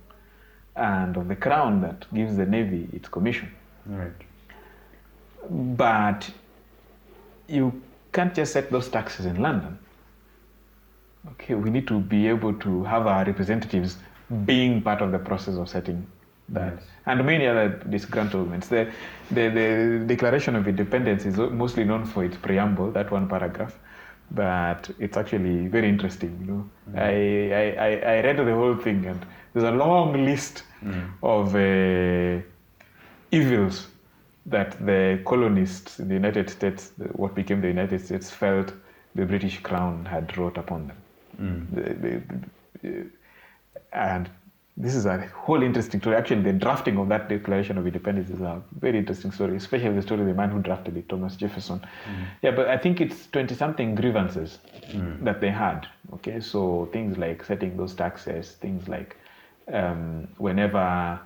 and 0.76 1.16
of 1.16 1.28
the 1.28 1.36
crown 1.36 1.80
that 1.80 2.04
gives 2.14 2.36
the 2.36 2.46
navy 2.46 2.88
its 2.92 3.08
commission. 3.08 3.50
Right. 3.86 4.12
But 5.48 6.30
you 7.48 7.82
can't 8.12 8.34
just 8.34 8.52
set 8.52 8.70
those 8.70 8.88
taxes 8.88 9.26
in 9.26 9.40
London. 9.40 9.78
Okay, 11.32 11.54
we 11.54 11.70
need 11.70 11.86
to 11.88 12.00
be 12.00 12.28
able 12.28 12.54
to 12.54 12.84
have 12.84 13.06
our 13.06 13.24
representatives 13.24 13.98
being 14.44 14.80
part 14.80 15.02
of 15.02 15.12
the 15.12 15.18
process 15.18 15.56
of 15.56 15.68
setting 15.68 16.06
that. 16.48 16.74
Yes. 16.74 16.84
And 17.06 17.24
many 17.24 17.46
other 17.46 17.80
disgruntlements. 17.88 18.68
The, 18.68 18.90
the, 19.30 19.48
the 19.48 20.04
Declaration 20.06 20.56
of 20.56 20.66
Independence 20.66 21.24
is 21.24 21.36
mostly 21.36 21.84
known 21.84 22.04
for 22.04 22.24
its 22.24 22.36
preamble, 22.36 22.90
that 22.92 23.10
one 23.10 23.28
paragraph 23.28 23.76
but 24.30 24.90
it's 24.98 25.16
actually 25.16 25.66
very 25.66 25.88
interesting. 25.88 26.38
You 26.40 26.46
know, 26.46 26.70
mm. 26.92 26.98
I, 26.98 27.74
I, 27.74 28.18
I 28.18 28.22
read 28.22 28.36
the 28.36 28.54
whole 28.54 28.76
thing, 28.76 29.04
and 29.06 29.24
there's 29.52 29.64
a 29.64 29.72
long 29.72 30.24
list 30.24 30.62
mm. 30.84 31.10
of 31.22 31.54
uh, 31.54 32.42
evils 33.32 33.88
that 34.46 34.84
the 34.84 35.20
colonists 35.24 35.98
in 35.98 36.08
the 36.08 36.14
United 36.14 36.48
States, 36.50 36.92
what 37.12 37.34
became 37.34 37.60
the 37.60 37.68
United 37.68 38.04
States, 38.04 38.30
felt 38.30 38.72
the 39.14 39.26
British 39.26 39.60
Crown 39.62 40.04
had 40.04 40.36
wrought 40.38 40.56
upon 40.56 40.88
them. 40.88 40.96
Mm. 41.40 43.10
And 43.92 44.30
this 44.76 44.94
is 44.94 45.04
a 45.06 45.18
whole 45.34 45.62
interesting 45.62 46.00
story. 46.00 46.16
Actually, 46.16 46.42
the 46.42 46.52
drafting 46.52 46.96
of 46.98 47.08
that 47.08 47.28
Declaration 47.28 47.76
of 47.76 47.86
Independence 47.86 48.30
is 48.30 48.40
a 48.40 48.62
very 48.80 48.98
interesting 48.98 49.30
story, 49.30 49.56
especially 49.56 49.94
the 49.94 50.02
story 50.02 50.20
of 50.20 50.26
the 50.26 50.34
man 50.34 50.50
who 50.50 50.60
drafted 50.60 50.96
it, 50.96 51.08
Thomas 51.08 51.36
Jefferson. 51.36 51.80
Mm. 51.80 52.26
Yeah, 52.42 52.50
but 52.52 52.68
I 52.68 52.78
think 52.78 53.00
it's 53.00 53.26
20 53.26 53.54
something 53.54 53.94
grievances 53.94 54.58
mm. 54.90 55.22
that 55.24 55.40
they 55.40 55.50
had. 55.50 55.86
Okay, 56.14 56.40
so 56.40 56.88
things 56.92 57.18
like 57.18 57.44
setting 57.44 57.76
those 57.76 57.94
taxes, 57.94 58.52
things 58.52 58.88
like 58.88 59.16
um, 59.72 60.28
whenever 60.38 61.20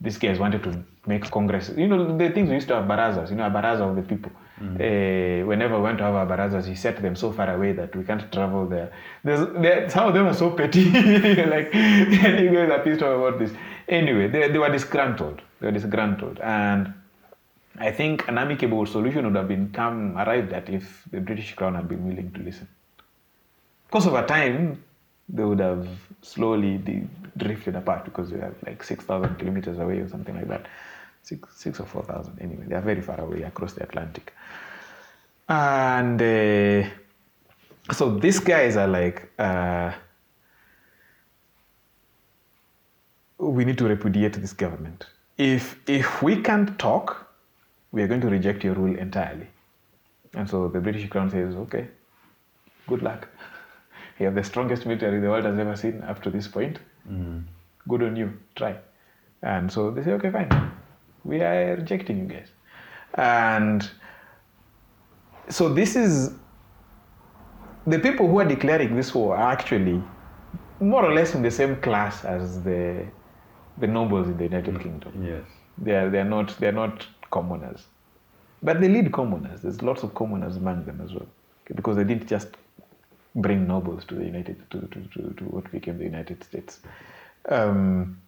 these 0.00 0.18
guys 0.18 0.38
wanted 0.38 0.62
to 0.64 0.84
make 1.06 1.30
Congress, 1.30 1.70
you 1.76 1.86
know, 1.86 2.16
the 2.16 2.30
things 2.30 2.48
we 2.48 2.56
used 2.56 2.68
to 2.68 2.74
have 2.74 2.84
barazas, 2.84 3.30
you 3.30 3.36
know, 3.36 3.46
a 3.46 3.50
baraza 3.50 3.88
of 3.88 3.96
the 3.96 4.02
people. 4.02 4.32
Uh, 4.58 5.44
whenever 5.44 5.76
we 5.76 5.82
went 5.82 5.98
to 5.98 6.04
have 6.04 6.14
our 6.14 6.26
barazas, 6.26 6.64
he 6.64 6.74
set 6.74 7.02
them 7.02 7.14
so 7.14 7.30
far 7.30 7.54
away 7.54 7.72
that 7.72 7.94
we 7.94 8.02
can't 8.02 8.32
travel 8.32 8.66
there. 8.66 8.90
There 9.22 9.90
some 9.90 10.08
of 10.08 10.14
them 10.14 10.26
are 10.26 10.34
so 10.34 10.50
petty. 10.50 10.84
like, 10.90 11.74
you 11.74 12.50
guys 12.52 12.70
are 12.70 12.82
pissed 12.82 13.02
off 13.02 13.18
about 13.18 13.38
this. 13.38 13.52
Anyway, 13.88 14.28
they, 14.28 14.48
they 14.48 14.58
were 14.58 14.70
disgruntled. 14.70 15.42
They 15.60 15.66
were 15.66 15.72
disgruntled. 15.72 16.38
And 16.40 16.94
I 17.78 17.92
think 17.92 18.26
an 18.28 18.38
amicable 18.38 18.86
solution 18.86 19.26
would 19.26 19.36
have 19.36 19.48
been 19.48 19.70
come 19.72 20.16
arrived 20.16 20.52
at 20.54 20.70
if 20.70 21.04
the 21.10 21.20
British 21.20 21.54
Crown 21.54 21.74
had 21.74 21.86
been 21.86 22.06
willing 22.06 22.32
to 22.32 22.40
listen. 22.40 22.66
Because 23.86 24.06
over 24.06 24.24
time, 24.26 24.82
they 25.28 25.44
would 25.44 25.60
have 25.60 25.86
slowly 26.22 27.06
drifted 27.36 27.76
apart 27.76 28.04
because 28.04 28.30
they 28.30 28.38
are 28.38 28.54
like 28.64 28.82
6,000 28.82 29.36
kilometers 29.36 29.78
away 29.78 29.98
or 29.98 30.08
something 30.08 30.34
like 30.34 30.48
that. 30.48 30.66
Six, 31.26 31.48
six 31.56 31.80
or 31.80 31.86
4,000 31.86 32.38
anyway. 32.40 32.66
They 32.68 32.76
are 32.76 32.80
very 32.80 33.00
far 33.00 33.20
away 33.20 33.42
across 33.42 33.72
the 33.72 33.82
Atlantic. 33.82 34.32
And 35.48 36.22
uh, 36.22 36.88
so 37.92 38.16
these 38.16 38.38
guys 38.38 38.76
are 38.76 38.86
like, 38.86 39.28
uh, 39.36 39.92
we 43.38 43.64
need 43.64 43.76
to 43.78 43.88
repudiate 43.88 44.34
this 44.34 44.52
government. 44.52 45.06
If, 45.36 45.76
if 45.88 46.22
we 46.22 46.40
can't 46.42 46.78
talk, 46.78 47.28
we 47.90 48.02
are 48.02 48.06
going 48.06 48.20
to 48.20 48.28
reject 48.28 48.62
your 48.62 48.74
rule 48.74 48.96
entirely. 48.96 49.48
And 50.34 50.48
so 50.48 50.68
the 50.68 50.78
British 50.78 51.08
Crown 51.08 51.28
says, 51.30 51.56
okay, 51.56 51.88
good 52.86 53.02
luck. 53.02 53.28
You 54.18 54.26
have 54.26 54.34
the 54.36 54.44
strongest 54.44 54.86
military 54.86 55.20
the 55.20 55.28
world 55.28 55.44
has 55.44 55.58
ever 55.58 55.76
seen 55.76 56.02
up 56.02 56.22
to 56.22 56.30
this 56.30 56.46
point. 56.48 56.78
Good 57.88 58.02
on 58.04 58.16
you, 58.16 58.32
try. 58.54 58.76
And 59.42 59.70
so 59.70 59.90
they 59.90 60.04
say, 60.04 60.12
okay, 60.12 60.30
fine. 60.30 60.72
We 61.26 61.40
are 61.42 61.76
rejecting 61.76 62.18
you 62.18 62.26
guys. 62.26 62.48
And 63.14 63.88
so 65.48 65.68
this 65.68 65.96
is 65.96 66.32
the 67.86 67.98
people 67.98 68.28
who 68.28 68.38
are 68.40 68.48
declaring 68.48 68.96
this 68.96 69.14
war 69.14 69.36
are 69.36 69.52
actually 69.52 70.02
more 70.80 71.04
or 71.04 71.12
less 71.14 71.34
in 71.34 71.42
the 71.42 71.50
same 71.50 71.76
class 71.76 72.24
as 72.24 72.62
the 72.62 73.06
the 73.78 73.86
nobles 73.86 74.28
in 74.28 74.36
the 74.36 74.44
United 74.44 74.80
Kingdom. 74.80 75.12
Yes. 75.24 75.44
They 75.78 75.94
are 75.94 76.10
they 76.10 76.20
are 76.20 76.30
not 76.36 76.58
they 76.58 76.68
are 76.68 76.78
not 76.84 77.06
commoners, 77.30 77.86
but 78.62 78.80
they 78.80 78.88
lead 78.88 79.12
commoners. 79.12 79.62
There's 79.62 79.82
lots 79.82 80.02
of 80.02 80.14
commoners 80.14 80.56
among 80.56 80.84
them 80.84 81.00
as 81.04 81.12
well, 81.12 81.28
okay, 81.64 81.74
because 81.74 81.96
they 81.96 82.04
didn't 82.04 82.28
just 82.28 82.48
bring 83.34 83.66
nobles 83.66 84.04
to 84.06 84.14
the 84.14 84.24
United 84.24 84.58
to, 84.70 84.80
to, 84.80 85.00
to, 85.12 85.34
to 85.34 85.44
what 85.44 85.70
became 85.70 85.98
the 85.98 86.04
United 86.04 86.42
States. 86.42 86.80
Um, 87.50 88.18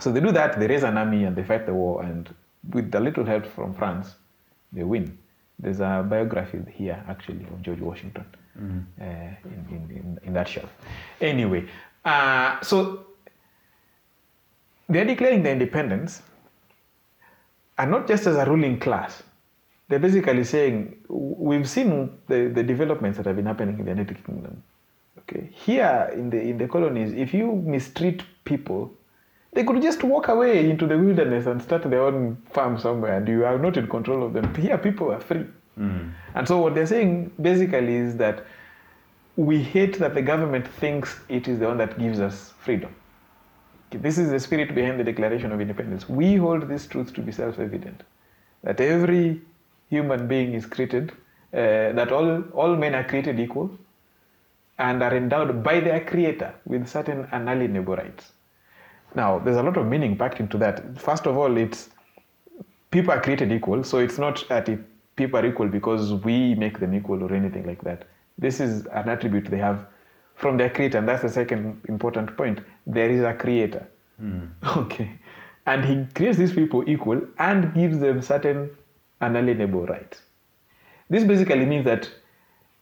so 0.00 0.10
they 0.12 0.20
do 0.20 0.32
that. 0.32 0.58
They 0.58 0.66
raise 0.66 0.82
an 0.82 0.96
army 0.96 1.24
and 1.24 1.36
they 1.36 1.44
fight 1.44 1.66
the 1.66 1.74
war, 1.74 2.02
and 2.02 2.34
with 2.72 2.94
a 2.94 3.00
little 3.00 3.24
help 3.24 3.46
from 3.46 3.74
France, 3.74 4.16
they 4.72 4.82
win. 4.82 5.16
There's 5.58 5.80
a 5.80 6.04
biography 6.08 6.60
here 6.72 7.04
actually 7.08 7.44
of 7.44 7.62
George 7.62 7.80
Washington 7.80 8.24
uh, 8.58 9.04
in, 9.04 9.66
in, 9.70 9.96
in, 9.96 10.20
in 10.24 10.32
that 10.32 10.48
shelf. 10.48 10.70
Anyway, 11.20 11.68
uh, 12.04 12.60
so 12.62 13.06
they're 14.88 15.04
declaring 15.04 15.42
their 15.42 15.52
independence, 15.52 16.22
and 17.78 17.90
not 17.90 18.08
just 18.08 18.26
as 18.26 18.36
a 18.36 18.44
ruling 18.44 18.78
class. 18.80 19.22
They're 19.88 19.98
basically 19.98 20.44
saying 20.44 20.96
we've 21.08 21.68
seen 21.68 22.16
the, 22.28 22.48
the 22.54 22.62
developments 22.62 23.16
that 23.18 23.26
have 23.26 23.34
been 23.36 23.46
happening 23.46 23.78
in 23.78 23.84
the 23.84 23.90
United 23.90 24.24
Kingdom. 24.24 24.62
Okay, 25.18 25.50
here 25.52 26.10
in 26.14 26.30
the 26.30 26.40
in 26.40 26.58
the 26.58 26.68
colonies, 26.68 27.12
if 27.12 27.34
you 27.34 27.52
mistreat 27.52 28.22
people, 28.44 28.92
they 29.52 29.64
could 29.64 29.82
just 29.82 30.02
walk 30.04 30.28
away 30.28 30.70
into 30.70 30.86
the 30.86 30.96
wilderness 30.96 31.46
and 31.46 31.60
start 31.60 31.82
their 31.90 32.02
own 32.02 32.36
farm 32.52 32.78
somewhere, 32.78 33.16
and 33.16 33.28
you 33.28 33.44
are 33.44 33.58
not 33.58 33.76
in 33.76 33.86
control 33.88 34.22
of 34.24 34.32
them. 34.32 34.54
Here, 34.54 34.78
people 34.78 35.10
are 35.12 35.20
free. 35.20 35.46
And 36.34 36.46
so 36.46 36.58
what 36.58 36.74
they're 36.74 36.86
saying 36.86 37.32
basically 37.40 37.96
is 37.96 38.16
that 38.18 38.44
we 39.36 39.62
hate 39.62 39.98
that 39.98 40.14
the 40.14 40.22
government 40.22 40.68
thinks 40.68 41.18
it 41.28 41.48
is 41.48 41.58
the 41.58 41.66
one 41.66 41.78
that 41.78 41.98
gives 41.98 42.20
us 42.20 42.52
freedom. 42.60 42.94
This 43.90 44.18
is 44.18 44.30
the 44.30 44.38
spirit 44.38 44.74
behind 44.74 45.00
the 45.00 45.04
Declaration 45.04 45.50
of 45.52 45.60
Independence. 45.60 46.08
We 46.08 46.36
hold 46.36 46.68
this 46.68 46.86
truth 46.86 47.12
to 47.14 47.20
be 47.22 47.32
self 47.32 47.58
evident 47.58 48.02
that 48.62 48.80
every 48.80 49.40
human 49.88 50.28
being 50.28 50.52
is 50.54 50.66
created, 50.66 51.10
uh, 51.52 51.92
that 51.98 52.12
all, 52.12 52.42
all 52.52 52.76
men 52.76 52.94
are 52.94 53.02
created 53.04 53.40
equal 53.40 53.70
and 54.78 55.02
are 55.02 55.16
endowed 55.16 55.62
by 55.64 55.80
their 55.80 56.04
creator 56.04 56.54
with 56.66 56.86
certain 56.86 57.26
unalienable 57.32 57.96
rights. 57.96 58.32
Now, 59.14 59.38
there's 59.38 59.56
a 59.56 59.62
lot 59.62 59.76
of 59.76 59.86
meaning 59.86 60.16
packed 60.16 60.40
into 60.40 60.58
that. 60.58 60.98
First 60.98 61.26
of 61.26 61.36
all, 61.36 61.56
it's 61.56 61.90
people 62.90 63.12
are 63.12 63.20
created 63.20 63.52
equal, 63.52 63.84
so 63.84 63.98
it's 63.98 64.18
not 64.18 64.44
that 64.48 64.68
it, 64.68 64.80
people 65.16 65.38
are 65.38 65.46
equal 65.46 65.68
because 65.68 66.12
we 66.14 66.54
make 66.54 66.78
them 66.78 66.94
equal 66.94 67.22
or 67.22 67.32
anything 67.34 67.66
like 67.66 67.82
that. 67.82 68.06
This 68.38 68.60
is 68.60 68.86
an 68.86 69.08
attribute 69.08 69.50
they 69.50 69.58
have 69.58 69.86
from 70.34 70.56
their 70.56 70.70
creator, 70.70 70.98
and 70.98 71.08
that's 71.08 71.22
the 71.22 71.28
second 71.28 71.80
important 71.88 72.36
point. 72.36 72.60
There 72.86 73.10
is 73.10 73.22
a 73.22 73.34
creator. 73.34 73.86
Hmm. 74.18 74.46
Okay. 74.76 75.18
And 75.66 75.84
he 75.84 76.06
creates 76.14 76.38
these 76.38 76.52
people 76.52 76.88
equal 76.88 77.20
and 77.38 77.74
gives 77.74 77.98
them 77.98 78.22
certain 78.22 78.70
unalienable 79.20 79.86
rights. 79.86 80.22
This 81.10 81.22
basically 81.22 81.66
means 81.66 81.84
that 81.84 82.10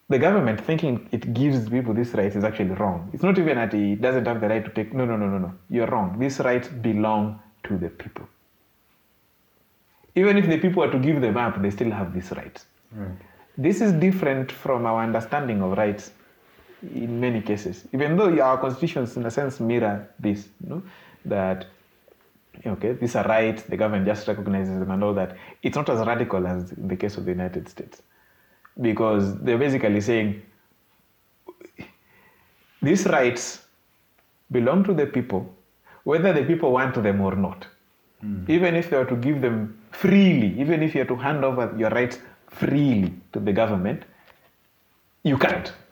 the 0.09 0.18
government 0.18 0.61
thinking 0.64 1.09
it 1.12 1.35
gives 1.35 1.68
people 1.68 1.92
this 1.94 2.14
right 2.14 2.35
is 2.35 2.44
actually 2.44 2.71
wrong. 2.71 3.11
It's 3.12 3.23
not 3.23 3.38
even 3.38 3.57
that 3.57 3.75
it 3.75 4.01
doesn't 4.01 4.27
have 4.27 4.40
the 4.40 4.49
right 4.49 4.64
to 4.64 4.71
take. 4.71 4.94
No, 4.94 5.05
no, 5.05 5.16
no, 5.16 5.29
no, 5.29 5.38
no. 5.38 5.55
You're 5.68 5.87
wrong. 5.87 6.18
These 6.18 6.40
rights 6.40 6.68
belong 6.68 7.40
to 7.64 7.77
the 7.77 7.90
people. 7.90 8.27
Even 10.14 10.38
if 10.38 10.47
the 10.47 10.59
people 10.59 10.83
are 10.83 10.90
to 10.90 10.99
give 10.99 11.21
them 11.21 11.37
up, 11.37 11.61
they 11.61 11.71
still 11.71 11.90
have 11.90 12.14
these 12.14 12.31
rights. 12.33 12.66
Right. 12.92 13.11
This 13.57 13.81
is 13.81 13.92
different 13.92 14.51
from 14.51 14.87
our 14.87 15.03
understanding 15.03 15.62
of 15.62 15.77
rights 15.77 16.12
in 16.83 17.21
many 17.21 17.40
cases, 17.40 17.87
even 17.92 18.16
though 18.16 18.40
our 18.40 18.57
constitutions, 18.59 19.16
in 19.16 19.27
a 19.27 19.31
sense, 19.31 19.61
mirror 19.61 20.09
this, 20.18 20.49
you 20.62 20.71
know, 20.71 20.83
that 21.25 21.66
okay, 22.66 22.92
these 22.92 23.14
are 23.16 23.25
rights, 23.25 23.62
the 23.64 23.77
government 23.77 24.07
just 24.07 24.27
recognizes 24.27 24.79
them 24.79 24.90
and 24.90 25.03
all 25.03 25.14
that. 25.14 25.37
It's 25.62 25.77
not 25.77 25.88
as 25.88 26.07
radical 26.07 26.47
as 26.47 26.73
in 26.73 26.88
the 26.88 26.97
case 26.97 27.16
of 27.16 27.25
the 27.25 27.33
United 27.33 27.68
States, 27.68 28.03
because 28.81 29.38
they're 29.41 29.59
basically 29.59 30.01
saying 30.01 30.43
these 32.81 33.07
rights 33.07 33.64
belong 34.51 34.85
to 34.85 34.95
the 34.95 35.07
people, 35.07 35.53
whether 36.05 36.33
the 36.33 36.45
people 36.45 36.73
want 36.73 36.95
them 37.03 37.21
or 37.21 37.35
not. 37.35 37.67
Hmm. 38.21 38.45
Even 38.49 38.75
if 38.77 38.91
you 38.91 38.99
are 38.99 39.05
to 39.05 39.17
give 39.17 39.41
them 39.41 39.79
freely, 39.91 40.59
even 40.61 40.83
if 40.83 40.95
you 40.95 41.03
are 41.03 41.07
to 41.07 41.17
hand 41.17 41.45
over 41.45 41.75
your 41.77 41.91
rights 41.91 42.19
freely 42.49 43.12
to 43.33 43.41
the 43.41 43.53
government, 43.53 44.05
you 45.23 45.38
can't. 45.38 45.73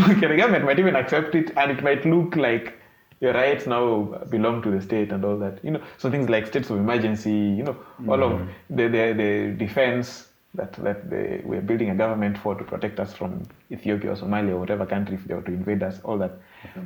Okay, 0.00 0.28
the 0.28 0.36
government 0.36 0.64
might 0.64 0.78
even 0.78 0.94
accept 0.94 1.34
it, 1.34 1.50
and 1.56 1.72
it 1.72 1.82
might 1.82 2.06
look 2.06 2.36
like 2.36 2.74
your 3.20 3.32
rights 3.32 3.66
now 3.66 4.04
belong 4.30 4.62
to 4.62 4.70
the 4.70 4.80
state 4.80 5.10
and 5.10 5.24
all 5.24 5.36
that. 5.36 5.58
You 5.64 5.72
know, 5.72 5.82
so 5.96 6.08
things 6.08 6.28
like 6.28 6.46
states 6.46 6.70
of 6.70 6.76
emergency. 6.76 7.32
You 7.32 7.64
know, 7.64 7.76
all 8.06 8.22
of 8.22 8.40
hmm. 8.40 8.46
the 8.70 8.84
the, 8.84 9.12
the 9.12 9.54
defense 9.58 10.27
that 10.54 10.72
that 10.74 11.08
we're 11.44 11.60
building 11.60 11.90
a 11.90 11.94
government 11.94 12.38
for 12.38 12.54
to 12.54 12.64
protect 12.64 12.98
us 13.00 13.12
from 13.14 13.42
Ethiopia 13.70 14.12
or 14.12 14.16
Somalia 14.16 14.52
or 14.52 14.58
whatever 14.60 14.86
country 14.86 15.14
if 15.14 15.24
they 15.24 15.34
were 15.34 15.42
to 15.42 15.52
invade 15.52 15.82
us. 15.82 16.00
All 16.04 16.18
that, 16.18 16.32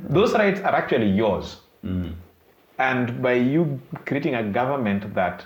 those 0.09 0.33
rights 0.33 0.59
are 0.61 0.75
actually 0.75 1.09
yours. 1.09 1.57
And 2.77 3.21
by 3.21 3.33
you 3.33 3.79
creating 4.05 4.35
a 4.35 4.43
government 4.43 5.13
that 5.15 5.45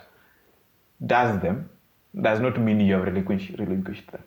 does 1.05 1.39
them, 1.41 1.69
does 2.21 2.39
not 2.39 2.59
mean 2.59 2.79
you 2.79 2.93
have 2.93 3.03
relinquished, 3.03 3.51
relinquished 3.59 4.07
them. 4.11 4.23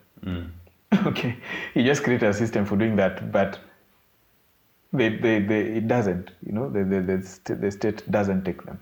okay, 1.07 1.37
you 1.73 1.83
just 1.83 2.03
create 2.03 2.23
a 2.23 2.33
system 2.33 2.65
for 2.65 2.75
doing 2.77 2.95
that, 2.95 3.31
but 3.31 3.59
they, 4.93 5.09
they, 5.09 5.39
they, 5.39 5.61
it 5.77 5.87
doesn't. 5.87 6.31
You 6.45 6.53
know, 6.53 6.69
the, 6.69 6.83
the, 6.83 7.01
the, 7.01 7.55
the 7.55 7.71
state 7.71 8.09
doesn't 8.11 8.43
take 8.43 8.63
them. 8.65 8.79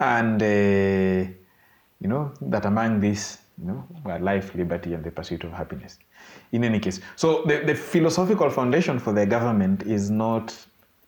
And 0.00 0.42
uh, 0.42 1.30
you 2.00 2.08
know 2.08 2.32
that 2.42 2.64
among 2.66 3.00
these, 3.00 3.38
you 3.60 3.66
know, 3.66 3.86
were 4.04 4.18
life, 4.18 4.54
liberty, 4.54 4.94
and 4.94 5.04
the 5.04 5.10
pursuit 5.10 5.44
of 5.44 5.52
happiness. 5.52 5.98
In 6.52 6.64
any 6.64 6.80
case, 6.80 7.00
so 7.16 7.42
the, 7.46 7.58
the 7.60 7.74
philosophical 7.74 8.50
foundation 8.50 8.98
for 8.98 9.12
the 9.12 9.26
government 9.26 9.82
is 9.84 10.10
not 10.10 10.54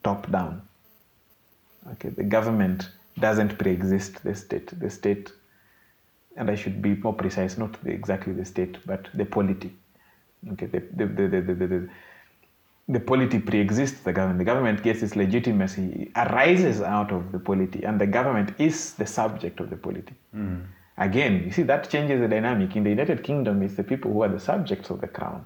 top 0.04 0.30
down. 0.30 0.62
Okay, 1.92 2.10
the 2.10 2.24
government 2.24 2.90
doesn't 3.18 3.58
pre-exist 3.58 4.22
the 4.22 4.34
state. 4.34 4.78
The 4.78 4.90
state, 4.90 5.32
and 6.36 6.50
I 6.50 6.54
should 6.54 6.80
be 6.82 6.94
more 6.94 7.14
precise, 7.14 7.58
not 7.58 7.82
the, 7.82 7.90
exactly 7.90 8.32
the 8.32 8.44
state, 8.44 8.78
but 8.86 9.08
the 9.14 9.24
polity. 9.24 9.72
Okay, 10.52 10.66
the 10.66 10.80
the 10.94 11.06
the 11.06 11.28
the, 11.28 11.40
the, 11.40 11.54
the, 11.54 11.66
the, 11.66 11.88
the 12.88 13.00
polity 13.00 13.40
pre-exists 13.40 14.00
the 14.00 14.12
government. 14.12 14.38
The 14.38 14.44
government 14.44 14.82
gets 14.82 15.02
its 15.02 15.16
legitimacy, 15.16 16.12
arises 16.14 16.80
out 16.80 17.10
of 17.10 17.32
the 17.32 17.38
polity, 17.38 17.84
and 17.84 18.00
the 18.00 18.06
government 18.06 18.54
is 18.58 18.92
the 18.92 19.06
subject 19.06 19.58
of 19.58 19.70
the 19.70 19.76
polity. 19.76 20.14
Mm. 20.34 20.66
Again, 20.98 21.42
you 21.44 21.50
see 21.50 21.62
that 21.64 21.90
changes 21.90 22.20
the 22.20 22.28
dynamic. 22.28 22.74
In 22.74 22.84
the 22.84 22.90
United 22.90 23.22
Kingdom, 23.22 23.62
it's 23.62 23.74
the 23.74 23.84
people 23.84 24.12
who 24.12 24.22
are 24.22 24.28
the 24.28 24.40
subjects 24.40 24.88
of 24.90 25.00
the 25.00 25.08
crown. 25.08 25.44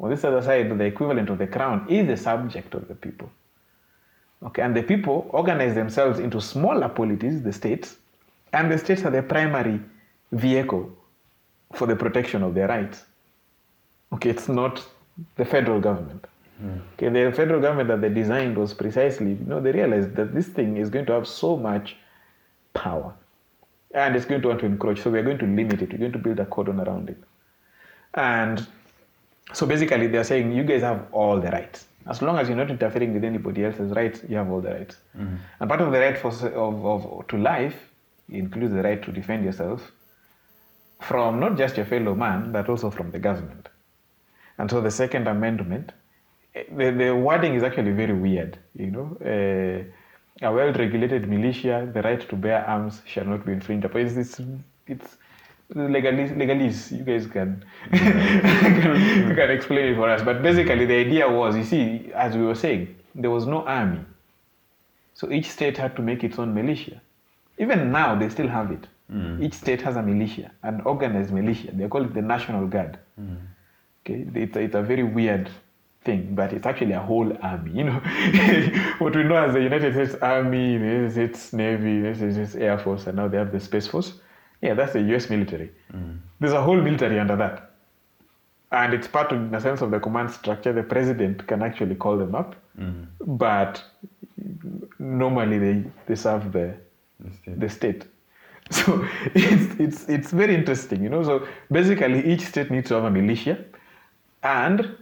On 0.00 0.10
this 0.10 0.24
other 0.24 0.42
side, 0.42 0.76
the 0.76 0.84
equivalent 0.84 1.30
of 1.30 1.38
the 1.38 1.46
crown 1.46 1.86
is 1.88 2.06
the 2.06 2.16
subject 2.16 2.74
of 2.74 2.88
the 2.88 2.94
people. 2.94 3.30
Okay, 4.42 4.62
and 4.62 4.76
the 4.76 4.82
people 4.82 5.26
organize 5.30 5.74
themselves 5.74 6.18
into 6.18 6.40
smaller 6.40 6.88
polities, 6.88 7.42
the 7.42 7.52
states, 7.52 7.96
and 8.52 8.70
the 8.70 8.78
states 8.78 9.04
are 9.04 9.10
the 9.10 9.22
primary 9.22 9.80
vehicle 10.32 10.90
for 11.72 11.86
the 11.86 11.96
protection 11.96 12.42
of 12.42 12.54
their 12.54 12.68
rights. 12.68 13.04
Okay, 14.12 14.30
it's 14.30 14.48
not 14.48 14.86
the 15.36 15.44
federal 15.44 15.80
government. 15.80 16.26
Hmm. 16.60 16.78
Okay, 16.94 17.08
the 17.08 17.32
federal 17.32 17.60
government 17.60 17.88
that 17.88 18.00
they 18.00 18.08
designed 18.08 18.56
was 18.56 18.72
precisely, 18.72 19.30
you 19.30 19.46
know, 19.46 19.60
they 19.60 19.72
realized 19.72 20.14
that 20.16 20.34
this 20.34 20.46
thing 20.46 20.76
is 20.76 20.88
going 20.90 21.06
to 21.06 21.12
have 21.12 21.26
so 21.26 21.56
much 21.56 21.96
power 22.72 23.14
and 23.96 24.14
it's 24.14 24.26
going 24.26 24.42
to 24.42 24.48
want 24.48 24.60
to 24.60 24.66
encroach. 24.66 25.00
So 25.00 25.10
we're 25.10 25.22
going 25.22 25.38
to 25.38 25.46
limit 25.46 25.80
it. 25.82 25.90
We're 25.90 25.98
going 25.98 26.12
to 26.12 26.18
build 26.18 26.38
a 26.38 26.44
cordon 26.46 26.80
around 26.80 27.08
it. 27.08 27.18
And 28.14 28.66
so 29.52 29.66
basically, 29.66 30.06
they're 30.06 30.24
saying 30.24 30.52
you 30.52 30.64
guys 30.64 30.82
have 30.82 31.06
all 31.12 31.40
the 31.40 31.50
rights. 31.50 31.86
As 32.06 32.22
long 32.22 32.38
as 32.38 32.48
you're 32.48 32.56
not 32.56 32.70
interfering 32.70 33.14
with 33.14 33.24
anybody 33.24 33.64
else's 33.64 33.90
rights, 33.92 34.20
you 34.28 34.36
have 34.36 34.50
all 34.50 34.60
the 34.60 34.70
rights. 34.70 34.96
And 35.60 35.68
part 35.68 35.80
of 35.80 35.92
the 35.92 35.98
right 35.98 36.16
for, 36.16 36.28
of, 36.28 36.86
of, 36.86 37.26
to 37.28 37.38
life 37.38 37.76
includes 38.28 38.74
the 38.74 38.82
right 38.82 39.02
to 39.02 39.10
defend 39.12 39.44
yourself 39.44 39.90
from 41.00 41.40
not 41.40 41.56
just 41.56 41.76
your 41.76 41.86
fellow 41.86 42.14
man, 42.14 42.52
but 42.52 42.68
also 42.68 42.90
from 42.90 43.10
the 43.10 43.18
government. 43.18 43.68
And 44.58 44.70
so 44.70 44.80
the 44.80 44.90
Second 44.90 45.26
Amendment, 45.26 45.92
eh, 46.54 46.64
the, 46.70 46.90
the 46.90 47.16
wording 47.16 47.54
is 47.54 47.62
actually 47.62 47.92
very 47.92 48.14
weird. 48.14 48.58
You 48.74 48.90
know, 48.90 49.16
uh, 49.20 49.90
a 50.42 50.52
well-regulated 50.52 51.28
militia, 51.28 51.88
the 51.92 52.02
right 52.02 52.28
to 52.28 52.36
bear 52.36 52.66
arms 52.66 53.02
shall 53.06 53.24
not 53.24 53.44
be 53.46 53.52
infringed 53.52 53.84
upon. 53.84 54.02
It's 54.02 54.16
it's, 54.16 54.40
it's 54.86 55.16
legalese, 55.74 56.36
legalese. 56.36 56.96
You 56.96 57.04
guys 57.04 57.26
can, 57.26 57.64
mm-hmm. 57.90 58.80
can 58.82 59.36
can 59.36 59.50
explain 59.50 59.86
it 59.86 59.96
for 59.96 60.08
us. 60.10 60.22
But 60.22 60.42
basically, 60.42 60.86
the 60.86 60.94
idea 60.94 61.28
was, 61.30 61.56
you 61.56 61.64
see, 61.64 62.10
as 62.14 62.36
we 62.36 62.42
were 62.42 62.54
saying, 62.54 62.94
there 63.14 63.30
was 63.30 63.46
no 63.46 63.64
army, 63.66 64.00
so 65.14 65.30
each 65.30 65.50
state 65.50 65.78
had 65.78 65.96
to 65.96 66.02
make 66.02 66.22
its 66.22 66.38
own 66.38 66.54
militia. 66.54 67.00
Even 67.58 67.90
now, 67.90 68.14
they 68.14 68.28
still 68.28 68.48
have 68.48 68.70
it. 68.70 68.86
Mm. 69.10 69.42
Each 69.42 69.54
state 69.54 69.80
has 69.82 69.96
a 69.96 70.02
militia, 70.02 70.50
an 70.62 70.82
organized 70.82 71.32
militia. 71.32 71.70
They 71.72 71.88
call 71.88 72.04
it 72.04 72.12
the 72.12 72.22
National 72.22 72.66
Guard. 72.66 72.98
Mm. 73.18 73.38
Okay, 74.04 74.26
it's 74.34 74.56
a, 74.56 74.60
it's 74.60 74.74
a 74.74 74.82
very 74.82 75.02
weird 75.02 75.48
thing, 76.06 76.34
but 76.34 76.52
it's 76.52 76.66
actually 76.66 76.92
a 76.92 77.00
whole 77.00 77.30
army. 77.42 77.72
You 77.78 77.84
know, 77.84 78.00
what 78.98 79.14
we 79.14 79.22
know 79.24 79.36
as 79.36 79.52
the 79.54 79.62
United 79.70 79.92
States 79.94 80.14
Army, 80.22 80.78
the 80.78 80.84
United 80.84 81.12
States 81.12 81.52
Navy, 81.52 81.82
the 82.00 82.08
United 82.08 82.32
States 82.34 82.54
Air 82.54 82.78
Force, 82.78 83.06
and 83.06 83.16
now 83.16 83.28
they 83.28 83.38
have 83.42 83.52
the 83.52 83.60
Space 83.60 83.86
Force. 83.86 84.14
Yeah, 84.62 84.74
that's 84.74 84.94
the 84.94 85.02
U.S. 85.12 85.28
military. 85.28 85.70
Mm. 85.92 86.18
There's 86.40 86.54
a 86.54 86.62
whole 86.62 86.80
military 86.80 87.18
under 87.20 87.36
that, 87.36 87.70
and 88.72 88.94
it's 88.94 89.08
part 89.08 89.32
of, 89.32 89.38
in 89.48 89.54
a 89.54 89.60
sense, 89.60 89.82
of 89.82 89.90
the 89.90 90.00
command 90.00 90.30
structure. 90.30 90.72
The 90.72 90.82
president 90.82 91.46
can 91.46 91.62
actually 91.62 91.94
call 91.96 92.16
them 92.16 92.34
up, 92.34 92.56
mm. 92.80 93.06
but 93.20 93.82
normally 94.98 95.58
they 95.58 95.84
they 96.06 96.14
serve 96.16 96.52
the 96.52 96.66
The 97.20 97.30
state. 97.40 97.60
the 97.60 97.68
state. 97.80 98.02
So 98.70 99.06
it's, 99.34 99.66
it's, 99.84 100.00
it's 100.08 100.30
very 100.32 100.54
interesting, 100.60 101.00
you 101.04 101.08
know. 101.08 101.22
So 101.22 101.34
basically, 101.70 102.20
each 102.32 102.40
state 102.52 102.68
needs 102.70 102.88
to 102.88 102.94
have 102.94 103.04
a 103.04 103.10
militia, 103.10 103.54
and 104.42 104.96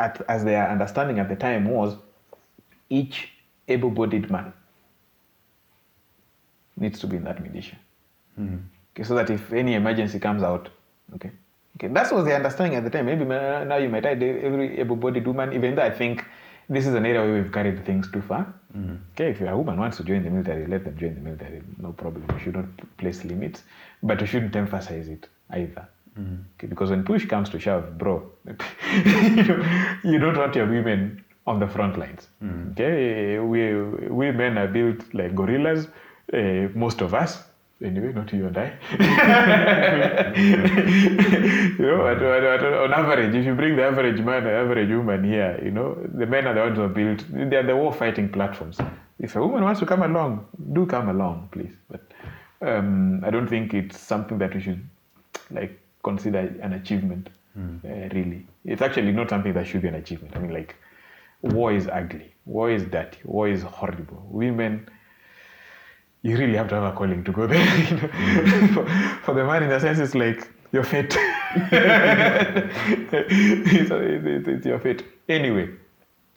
at, 0.00 0.20
as 0.28 0.44
their 0.44 0.68
understanding 0.68 1.18
at 1.18 1.28
the 1.28 1.36
time 1.36 1.66
was, 1.66 1.96
each 2.88 3.30
able-bodied 3.68 4.30
man 4.30 4.52
needs 6.76 6.98
to 6.98 7.06
be 7.06 7.16
in 7.16 7.24
that 7.24 7.40
militia. 7.42 7.76
Hmm. 8.36 8.56
Okay, 8.92 9.04
so 9.04 9.14
that 9.14 9.30
if 9.30 9.52
any 9.52 9.74
emergency 9.74 10.18
comes 10.18 10.42
out, 10.42 10.70
okay, 11.14 11.30
okay, 11.76 11.88
that 11.88 12.12
was 12.12 12.24
the 12.24 12.34
understanding 12.34 12.76
at 12.76 12.82
the 12.82 12.90
time. 12.90 13.06
Maybe 13.06 13.24
now 13.24 13.76
you 13.76 13.88
might 13.88 14.06
add 14.06 14.22
every 14.22 14.78
able-bodied 14.80 15.26
woman, 15.26 15.52
even 15.52 15.76
though 15.76 15.82
I 15.82 15.90
think 15.90 16.24
this 16.68 16.86
is 16.86 16.94
an 16.94 17.04
area 17.04 17.20
where 17.20 17.42
we've 17.42 17.52
carried 17.52 17.84
things 17.84 18.10
too 18.10 18.22
far. 18.22 18.52
Hmm. 18.72 18.96
Okay, 19.12 19.30
if 19.30 19.40
a 19.40 19.56
woman 19.56 19.78
wants 19.78 19.98
to 19.98 20.04
join 20.04 20.22
the 20.24 20.30
military, 20.30 20.66
let 20.66 20.84
them 20.84 20.96
join 20.96 21.14
the 21.14 21.20
military. 21.20 21.62
No 21.78 21.92
problem. 21.92 22.24
We 22.34 22.40
should 22.40 22.56
not 22.56 22.66
place 22.96 23.24
limits, 23.24 23.62
but 24.02 24.20
we 24.20 24.26
shouldn't 24.26 24.56
emphasize 24.56 25.08
it 25.08 25.28
either. 25.50 25.86
Okay, 26.18 26.66
because 26.66 26.90
when 26.90 27.02
push 27.04 27.24
comes 27.26 27.48
to 27.50 27.58
shove, 27.58 27.96
bro, 27.96 28.22
you, 28.46 29.64
you 30.04 30.18
don't 30.18 30.36
want 30.36 30.54
your 30.54 30.66
women 30.66 31.24
on 31.46 31.58
the 31.60 31.66
front 31.66 31.96
lines. 31.98 32.28
Okay, 32.72 33.38
we 33.38 33.74
we 34.08 34.30
men 34.32 34.58
are 34.58 34.68
built 34.68 35.14
like 35.14 35.34
gorillas. 35.34 35.88
Uh, 36.32 36.68
most 36.74 37.00
of 37.00 37.14
us, 37.14 37.44
anyway, 37.82 38.12
not 38.12 38.32
you 38.32 38.46
and 38.46 38.56
I. 38.58 38.72
you 40.36 41.86
know, 41.86 42.06
at- 42.06 42.22
at- 42.22 42.44
at- 42.44 42.72
on 42.84 42.92
average, 42.92 43.34
if 43.34 43.44
you 43.46 43.54
bring 43.54 43.76
the 43.76 43.84
average 43.84 44.20
man, 44.20 44.44
the 44.44 44.52
average 44.52 44.90
woman 44.90 45.24
here, 45.24 45.60
you 45.64 45.70
know, 45.70 45.96
the 46.14 46.26
men 46.26 46.46
are 46.46 46.54
the 46.54 46.60
ones 46.60 46.76
who 46.76 46.82
are 46.84 46.88
built. 46.88 47.24
They 47.32 47.56
are 47.56 47.62
the 47.66 47.76
war 47.76 47.92
fighting 47.92 48.28
platforms. 48.28 48.78
If 49.18 49.36
a 49.36 49.40
woman 49.40 49.64
wants 49.64 49.80
to 49.80 49.86
come 49.86 50.02
along, 50.02 50.46
do 50.72 50.86
come 50.86 51.08
along, 51.08 51.48
please. 51.52 51.72
But 51.90 52.02
um, 52.62 53.22
I 53.24 53.30
don't 53.30 53.48
think 53.48 53.74
it's 53.74 53.98
something 53.98 54.38
that 54.38 54.54
we 54.54 54.60
should 54.60 54.86
like 55.50 55.79
consider 56.02 56.38
an 56.62 56.74
achievement. 56.74 57.28
Uh, 57.84 58.08
really, 58.14 58.46
it's 58.64 58.80
actually 58.80 59.12
not 59.12 59.28
something 59.28 59.52
that 59.52 59.66
should 59.66 59.82
be 59.82 59.88
an 59.88 59.96
achievement. 59.96 60.34
I 60.36 60.38
mean, 60.38 60.52
like, 60.52 60.76
war 61.42 61.72
is 61.72 61.88
ugly, 61.88 62.32
war 62.46 62.70
is 62.70 62.84
dirty, 62.84 63.18
war 63.24 63.48
is 63.48 63.62
horrible. 63.62 64.24
Women 64.30 64.88
you 66.22 66.36
really 66.36 66.56
have 66.56 66.68
to 66.68 66.74
have 66.74 66.84
a 66.84 66.92
calling 66.92 67.24
to 67.24 67.32
go 67.32 67.46
there. 67.46 67.66
You 67.90 67.96
know? 67.96 68.08
for, 68.74 68.86
for 69.24 69.34
the 69.34 69.44
man, 69.44 69.62
in 69.62 69.72
a 69.72 69.80
sense, 69.80 69.98
it's 69.98 70.14
like 70.14 70.48
your 70.72 70.84
fate. 70.84 71.16
it's, 71.72 73.90
it's, 73.90 74.48
it's 74.48 74.66
your 74.66 74.78
fate. 74.78 75.04
Anyway, 75.28 75.70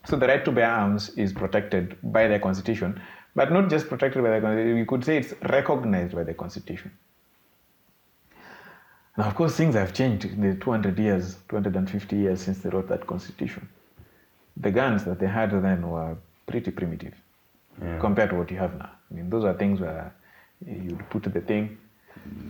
so 0.05 0.15
the 0.15 0.27
right 0.27 0.43
to 0.45 0.51
bear 0.51 0.69
arms 0.69 1.09
is 1.11 1.33
protected 1.33 1.97
by 2.03 2.27
the 2.27 2.39
Constitution, 2.39 3.01
but 3.35 3.51
not 3.51 3.69
just 3.69 3.89
protected 3.89 4.23
by 4.23 4.31
the 4.31 4.41
Constitution. 4.41 4.75
We 4.75 4.85
could 4.85 5.03
say 5.03 5.17
it's 5.17 5.33
recognized 5.49 6.15
by 6.15 6.23
the 6.23 6.33
Constitution. 6.33 6.91
Now, 9.17 9.25
of 9.25 9.35
course, 9.35 9.55
things 9.55 9.75
have 9.75 9.93
changed 9.93 10.25
in 10.25 10.41
the 10.41 10.55
200 10.55 10.97
years, 10.97 11.37
250 11.49 12.15
years 12.15 12.41
since 12.41 12.59
they 12.59 12.69
wrote 12.69 12.87
that 12.89 13.05
Constitution. 13.05 13.67
The 14.57 14.71
guns 14.71 15.03
that 15.05 15.19
they 15.19 15.27
had 15.27 15.51
then 15.51 15.87
were 15.87 16.15
pretty 16.47 16.71
primitive 16.71 17.13
Yeah. 17.81 17.99
compared 17.99 18.29
to 18.31 18.35
what 18.37 18.49
you 18.51 18.57
have 18.57 18.77
now. 18.77 18.89
I 19.11 19.13
mean, 19.13 19.29
those 19.29 19.43
are 19.43 19.53
things 19.53 19.79
where 19.79 20.11
you'd 20.65 21.07
put 21.09 21.23
the 21.23 21.41
thing, 21.41 21.77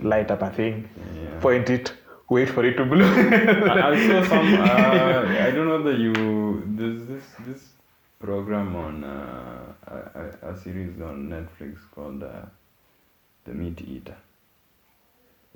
light 0.02 0.30
up 0.30 0.42
a 0.42 0.50
thing, 0.50 0.88
Yeah. 1.14 1.38
point 1.40 1.68
it, 1.70 1.92
wait 2.30 2.48
for 2.48 2.64
it 2.64 2.76
to 2.76 2.84
blow. 2.84 3.04
I, 3.04 4.06
saw 4.06 4.24
some. 4.24 4.54
Uh, 4.60 5.46
I 5.48 5.50
don't 5.50 5.68
know 5.68 5.82
that 5.82 5.98
you. 5.98 6.12
There's 6.78 7.06
this 7.06 7.24
this 7.46 7.62
program 8.20 8.74
on 8.76 9.04
uh, 9.04 9.72
a, 9.86 9.96
a, 10.48 10.52
a 10.52 10.56
series 10.58 10.98
on 11.00 11.28
Netflix 11.28 11.76
called 11.94 12.22
uh, 12.22 12.46
The 13.44 13.52
MeatEater. 13.52 14.16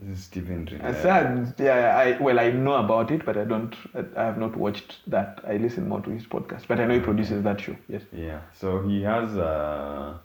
This 0.01 0.19
is 0.19 0.25
Stephen 0.25 0.69
I 0.81 0.93
said, 0.93 1.55
yeah, 1.59 1.97
I 1.97 2.23
well, 2.23 2.39
I 2.39 2.53
know 2.53 2.75
about 2.75 3.11
it, 3.11 3.25
but 3.25 3.37
I 3.37 3.45
don't. 3.45 3.75
I 4.17 4.25
have 4.25 4.39
not 4.39 4.57
watched 4.57 4.99
that. 5.09 5.41
I 5.47 5.57
listen 5.57 5.89
more 5.89 6.01
to 6.03 6.11
his 6.11 6.25
podcast, 6.25 6.69
but 6.69 6.79
I 6.79 6.87
know 6.87 6.95
he 6.95 7.01
produces 7.01 7.43
that 7.43 7.61
show. 7.61 7.77
Yes. 7.89 8.03
Yeah. 8.13 8.41
So 8.53 8.83
he 8.83 9.03
has. 9.03 9.37
Uh, 9.37 10.19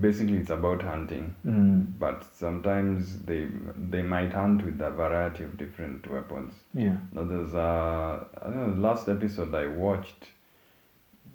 basically, 0.00 0.38
it's 0.38 0.50
about 0.50 0.82
hunting. 0.82 1.34
Mm. 1.46 1.92
But 1.98 2.24
sometimes 2.34 3.20
they 3.20 3.48
they 3.90 4.02
might 4.02 4.32
hunt 4.32 4.64
with 4.64 4.80
a 4.80 4.90
variety 4.90 5.44
of 5.44 5.56
different 5.58 6.10
weapons. 6.10 6.52
Yeah. 6.74 6.96
Now 7.12 7.24
there's 7.24 7.54
uh, 7.54 8.24
I 8.42 8.44
don't 8.50 8.76
know 8.76 8.88
last 8.88 9.08
episode 9.08 9.54
I 9.54 9.68
watched. 9.68 10.30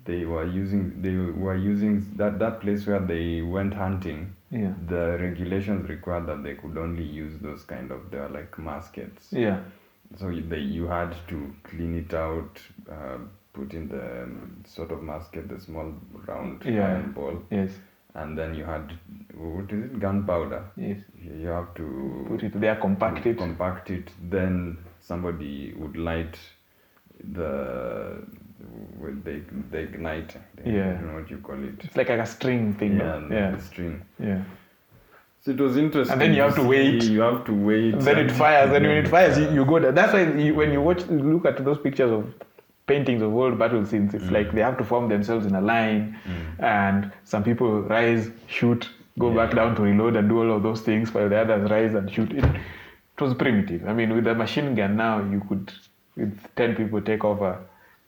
They 0.05 0.25
were 0.25 0.45
using 0.45 1.01
they 1.01 1.15
were 1.15 1.55
using 1.55 2.05
that 2.17 2.39
that 2.39 2.61
place 2.61 2.85
where 2.87 2.99
they 2.99 3.41
went 3.41 3.73
hunting. 3.73 4.35
Yeah. 4.51 4.73
The 4.87 5.17
regulations 5.19 5.87
required 5.89 6.25
that 6.27 6.43
they 6.43 6.55
could 6.55 6.77
only 6.77 7.03
use 7.03 7.33
those 7.41 7.63
kind 7.63 7.91
of 7.91 8.09
they 8.11 8.17
are 8.17 8.29
like 8.29 8.57
muskets. 8.57 9.27
Yeah. 9.31 9.59
So 10.17 10.29
you- 10.29 10.41
they 10.49 10.59
you 10.59 10.87
had 10.87 11.15
to 11.27 11.53
clean 11.63 11.95
it 11.95 12.13
out, 12.13 12.59
uh, 12.91 13.19
put 13.53 13.73
in 13.73 13.87
the 13.89 14.23
um, 14.23 14.63
sort 14.65 14.91
of 14.91 15.03
musket, 15.03 15.47
the 15.49 15.59
small 15.59 15.93
round 16.27 16.63
Yeah. 16.65 16.87
iron 16.87 17.11
ball, 17.11 17.43
Yes. 17.51 17.71
and 18.15 18.35
then 18.37 18.55
you 18.55 18.63
had 18.65 18.93
what 19.35 19.71
is 19.71 19.83
it 19.85 19.99
gunpowder. 19.99 20.63
Yes. 20.75 20.99
You 21.21 21.47
have 21.47 21.73
to 21.75 22.25
Put 22.27 22.43
it 22.43 22.59
there, 22.59 22.75
compact 22.77 23.25
it. 23.27 23.37
compact 23.37 23.91
it 23.91 24.09
then 24.31 24.77
somebody 24.99 25.73
would 25.77 25.95
light 25.95 26.39
the 27.33 28.21
with 28.99 29.23
they 29.23 29.41
they 29.71 29.83
ignite 29.83 30.35
Yeah. 30.65 30.93
don't 30.93 31.07
know 31.07 31.13
what 31.19 31.29
you 31.31 31.37
call 31.37 31.63
it 31.63 31.83
It's 31.83 31.95
like 31.95 32.09
a 32.09 32.25
string 32.25 32.73
thing. 32.75 32.97
yeah, 32.97 33.21
Yeah. 33.29 33.51
the 33.51 33.61
string 33.61 34.01
Yeah. 34.19 34.41
so 35.41 35.51
it 35.51 35.59
was 35.59 35.77
interesting 35.77 36.11
And 36.13 36.21
then 36.21 36.33
you 36.33 36.41
have 36.41 36.55
to 36.55 36.63
wait. 36.63 37.03
you 37.03 37.21
have 37.21 37.45
to 37.45 37.53
wait 37.53 37.93
And 37.93 38.01
then 38.01 38.19
it 38.19 38.31
fires. 38.31 38.71
Then 38.71 38.83
when 38.83 38.97
it 38.97 39.07
fires, 39.07 39.37
you, 39.37 39.45
Yeah. 39.45 39.53
you 39.53 39.65
go 39.65 39.79
there. 39.79 39.91
That's 39.91 40.13
why 40.13 40.23
you, 40.23 40.55
when 40.55 40.71
you 40.71 40.81
watch, 40.81 41.05
look 41.07 41.45
at 41.45 41.63
those 41.63 41.77
pictures 41.79 42.11
of 42.11 42.25
paintings 42.87 43.21
of 43.21 43.31
world 43.31 43.57
battle 43.57 43.85
scenes, 43.85 44.13
it's 44.13 44.25
mm. 44.25 44.31
like 44.31 44.51
they 44.51 44.61
have 44.61 44.77
to 44.77 44.83
form 44.83 45.07
themselves 45.09 45.45
in 45.45 45.53
a 45.55 45.61
line, 45.61 46.17
mm. 46.27 46.63
and 46.63 47.11
some 47.23 47.43
people 47.43 47.83
rise, 47.83 48.31
shoot, 48.47 48.89
go 49.19 49.31
back 49.31 49.53
down 49.53 49.75
to 49.75 49.83
reload, 49.83 50.15
and 50.15 50.27
do 50.27 50.39
all 50.39 50.51
of 50.55 50.63
those 50.63 50.81
things, 50.81 51.13
while 51.13 51.29
the 51.29 51.37
others 51.37 51.69
rise 51.69 51.93
and 51.93 52.11
shoot. 52.11 52.31
It, 52.31 52.43
it 52.43 53.21
was 53.21 53.35
primitive. 53.35 53.87
I 53.87 53.93
mean, 53.93 54.15
with 54.15 54.25
a 54.25 54.33
machine 54.33 54.73
gun 54.73 54.95
now, 54.97 55.19
you 55.19 55.39
could, 55.47 55.71
with 56.19 56.55
ten 56.55 56.75
people, 56.75 57.01
take 57.01 57.23
over, 57.23 57.59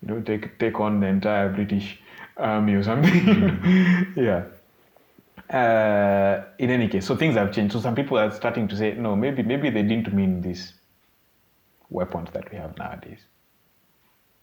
you 0.01 0.07
know, 0.07 0.21
take 0.21 0.57
take 0.59 0.79
on 0.79 0.99
the 0.99 1.07
entire 1.07 1.49
British 1.49 1.99
army 2.37 2.73
or 2.73 2.83
something. 2.83 4.13
yeah. 4.15 4.43
Uh, 5.49 6.45
in 6.59 6.69
any 6.69 6.87
case, 6.87 7.05
so 7.05 7.15
things 7.15 7.35
have 7.35 7.51
changed. 7.53 7.73
So 7.73 7.81
some 7.81 7.95
people 7.95 8.17
are 8.17 8.31
starting 8.31 8.67
to 8.69 8.75
say, 8.75 8.93
no, 8.93 9.15
maybe 9.15 9.43
maybe 9.43 9.69
they 9.69 9.83
didn't 9.83 10.13
mean 10.13 10.41
these 10.41 10.73
weapons 11.89 12.29
that 12.31 12.51
we 12.51 12.57
have 12.57 12.77
nowadays. 12.77 13.19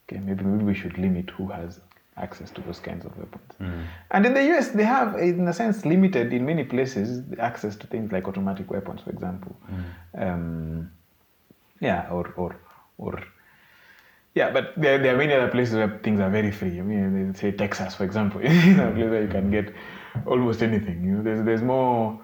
Okay, 0.04 0.20
maybe 0.20 0.44
maybe 0.44 0.64
we 0.64 0.74
should 0.74 0.98
limit 0.98 1.30
who 1.30 1.48
has 1.48 1.80
access 2.16 2.50
to 2.50 2.60
those 2.62 2.80
kinds 2.80 3.04
of 3.04 3.16
weapons. 3.16 3.52
Mm. 3.60 3.86
And 4.10 4.26
in 4.26 4.34
the 4.34 4.42
US, 4.54 4.68
they 4.70 4.84
have, 4.84 5.16
in 5.16 5.46
a 5.46 5.52
sense, 5.52 5.84
limited 5.84 6.32
in 6.32 6.44
many 6.44 6.64
places 6.64 7.22
access 7.38 7.76
to 7.76 7.86
things 7.86 8.12
like 8.12 8.26
automatic 8.28 8.70
weapons, 8.70 9.00
for 9.02 9.10
example. 9.10 9.56
Um, 10.14 10.90
yeah, 11.80 12.08
or 12.10 12.32
or 12.36 12.56
or 12.98 13.22
yeah, 14.38 14.50
but 14.50 14.72
there, 14.76 14.98
there 14.98 15.14
are 15.14 15.18
many 15.18 15.32
other 15.32 15.48
places 15.48 15.74
where 15.74 15.98
things 16.04 16.20
are 16.20 16.30
very 16.30 16.52
free. 16.52 16.78
I 16.78 16.82
mean, 16.82 17.34
say 17.34 17.50
Texas, 17.50 17.96
for 17.96 18.04
example, 18.04 18.40
is 18.44 18.78
a 18.78 18.92
place 18.94 19.10
where 19.10 19.22
you 19.22 19.28
can 19.28 19.50
get 19.50 19.74
almost 20.26 20.62
anything. 20.62 21.02
You 21.04 21.12
know, 21.14 21.22
there's 21.22 21.44
there's 21.44 21.62
more 21.62 22.20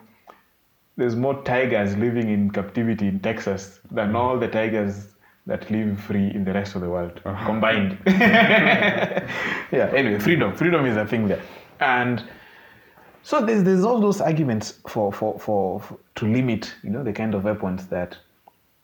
there's 0.97 1.17
more 1.17 1.43
tigers 1.43 1.97
living 1.97 2.31
in 2.31 2.51
captivity 2.51 3.09
in 3.09 3.19
Texas 3.19 3.81
than 3.91 4.15
all 4.15 4.39
the 4.39 4.47
tigers 4.47 5.09
that 5.47 5.69
live 5.73 5.99
free 6.01 6.29
in 6.37 6.45
the 6.45 6.53
rest 6.53 6.77
of 6.77 6.83
the 6.83 6.89
world 6.89 7.21
ah. 7.27 7.45
combined. 7.47 7.99
yeah. 8.07 9.91
Anyway, 10.01 10.21
freedom, 10.21 10.55
freedom 10.55 10.87
is 10.87 10.97
a 10.97 11.05
thing 11.05 11.27
there, 11.27 11.43
and 11.81 12.23
so 13.25 13.45
there's 13.45 13.65
there's 13.65 13.85
all 13.85 14.01
those 14.01 14.21
arguments 14.21 14.79
for, 14.87 15.13
for, 15.13 15.41
for, 15.41 15.81
for 15.81 15.99
to 16.15 16.27
limit 16.27 16.73
you 16.85 16.91
know 16.91 17.03
the 17.03 17.13
kind 17.13 17.35
of 17.35 17.43
weapons 17.43 17.89
that 17.89 18.19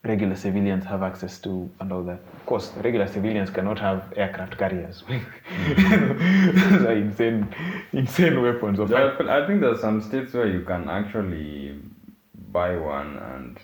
regular 0.03 0.35
civilians 0.35 0.83
have 0.85 1.03
access 1.03 1.37
to 1.39 1.69
and 1.79 1.91
all 1.93 2.03
that. 2.03 2.19
Of 2.33 2.45
course, 2.45 2.71
regular 2.83 3.07
civilians 3.07 3.49
cannot 3.49 3.79
have 3.79 4.11
aircraft 4.15 4.57
carriers. 4.57 5.03
Those 5.07 6.81
are 6.85 6.93
insane, 6.93 7.53
insane 7.93 8.41
weapons. 8.41 8.79
Of 8.79 8.89
There 8.89 9.03
are- 9.21 9.29
I 9.29 9.45
think 9.47 9.61
there's 9.61 9.79
some 9.81 10.01
states 10.01 10.33
where 10.33 10.47
you 10.47 10.61
can 10.61 10.89
actually 10.89 11.79
buy 12.51 12.75
one, 12.77 13.17
and 13.17 13.59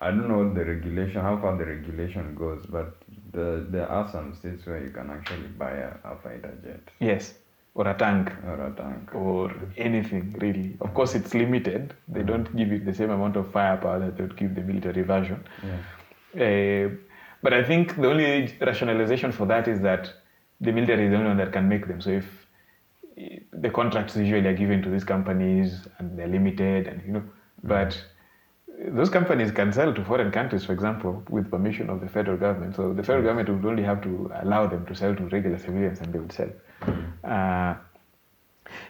I 0.00 0.10
don't 0.10 0.28
know 0.28 0.52
the 0.52 0.64
regulation, 0.64 1.20
how 1.20 1.36
far 1.38 1.56
the 1.56 1.66
regulation 1.66 2.34
goes, 2.34 2.64
but 2.66 2.96
the, 3.32 3.66
there 3.68 3.88
are 3.88 4.10
some 4.10 4.34
states 4.34 4.64
where 4.66 4.82
you 4.82 4.90
can 4.90 5.10
actually 5.10 5.48
buy 5.58 5.72
a, 5.72 5.92
a 6.04 6.16
fighter 6.22 6.56
jet 6.64 6.80
yes, 7.00 7.34
or 7.74 7.88
a 7.88 7.94
tank. 7.94 8.30
or 8.46 8.66
a 8.66 8.72
tank. 8.76 9.14
or 9.14 9.52
anything 9.76 10.32
really. 10.40 10.76
Of 10.80 10.94
course, 10.94 11.14
it's 11.14 11.34
limited. 11.34 11.94
They 12.08 12.22
don't 12.22 12.54
give 12.56 12.68
you 12.68 12.78
the 12.78 12.94
same 12.94 13.10
amount 13.10 13.36
of 13.36 13.50
firepower 13.50 13.98
that 13.98 14.16
they 14.16 14.22
would 14.22 14.36
give 14.36 14.54
the 14.54 14.62
military 14.62 15.02
version. 15.02 15.44
Yeah. 15.62 16.86
Uh, 16.86 16.90
but 17.42 17.52
I 17.52 17.62
think 17.62 17.96
the 17.96 18.08
only 18.08 18.56
rationalization 18.60 19.32
for 19.32 19.46
that 19.46 19.68
is 19.68 19.80
that 19.80 20.12
the 20.60 20.72
military 20.72 21.06
is 21.06 21.10
the 21.10 21.16
only 21.16 21.28
one 21.28 21.36
that 21.38 21.52
can 21.52 21.68
make 21.68 21.86
them. 21.86 22.00
So 22.00 22.10
if 22.10 22.46
eh, 23.18 23.40
the 23.52 23.70
contracts 23.70 24.16
usually 24.16 24.46
are 24.46 24.54
given 24.54 24.82
to 24.82 24.88
these 24.90 25.04
companies 25.04 25.86
and 25.98 26.18
they're 26.18 26.28
limited, 26.28 26.86
and 26.86 27.02
you 27.04 27.12
know, 27.12 27.22
but 27.62 28.02
those 28.88 29.10
companies 29.10 29.50
can 29.50 29.72
sell 29.72 29.92
to 29.92 30.04
foreign 30.04 30.30
countries, 30.30 30.64
for 30.64 30.72
example, 30.72 31.22
with 31.28 31.50
permission 31.50 31.90
of 31.90 32.00
the 32.00 32.08
federal 32.08 32.36
government. 32.36 32.76
So 32.76 32.92
the 32.92 33.02
federal 33.02 33.24
government 33.24 33.48
would 33.48 33.64
only 33.68 33.82
have 33.82 34.02
to 34.02 34.30
allow 34.42 34.66
them 34.66 34.86
to 34.86 34.94
sell 34.94 35.14
to 35.14 35.24
regular 35.28 35.58
civilians, 35.58 36.00
and 36.00 36.12
they 36.12 36.18
would 36.18 36.32
sell. 36.32 36.50
Uh, 37.24 37.74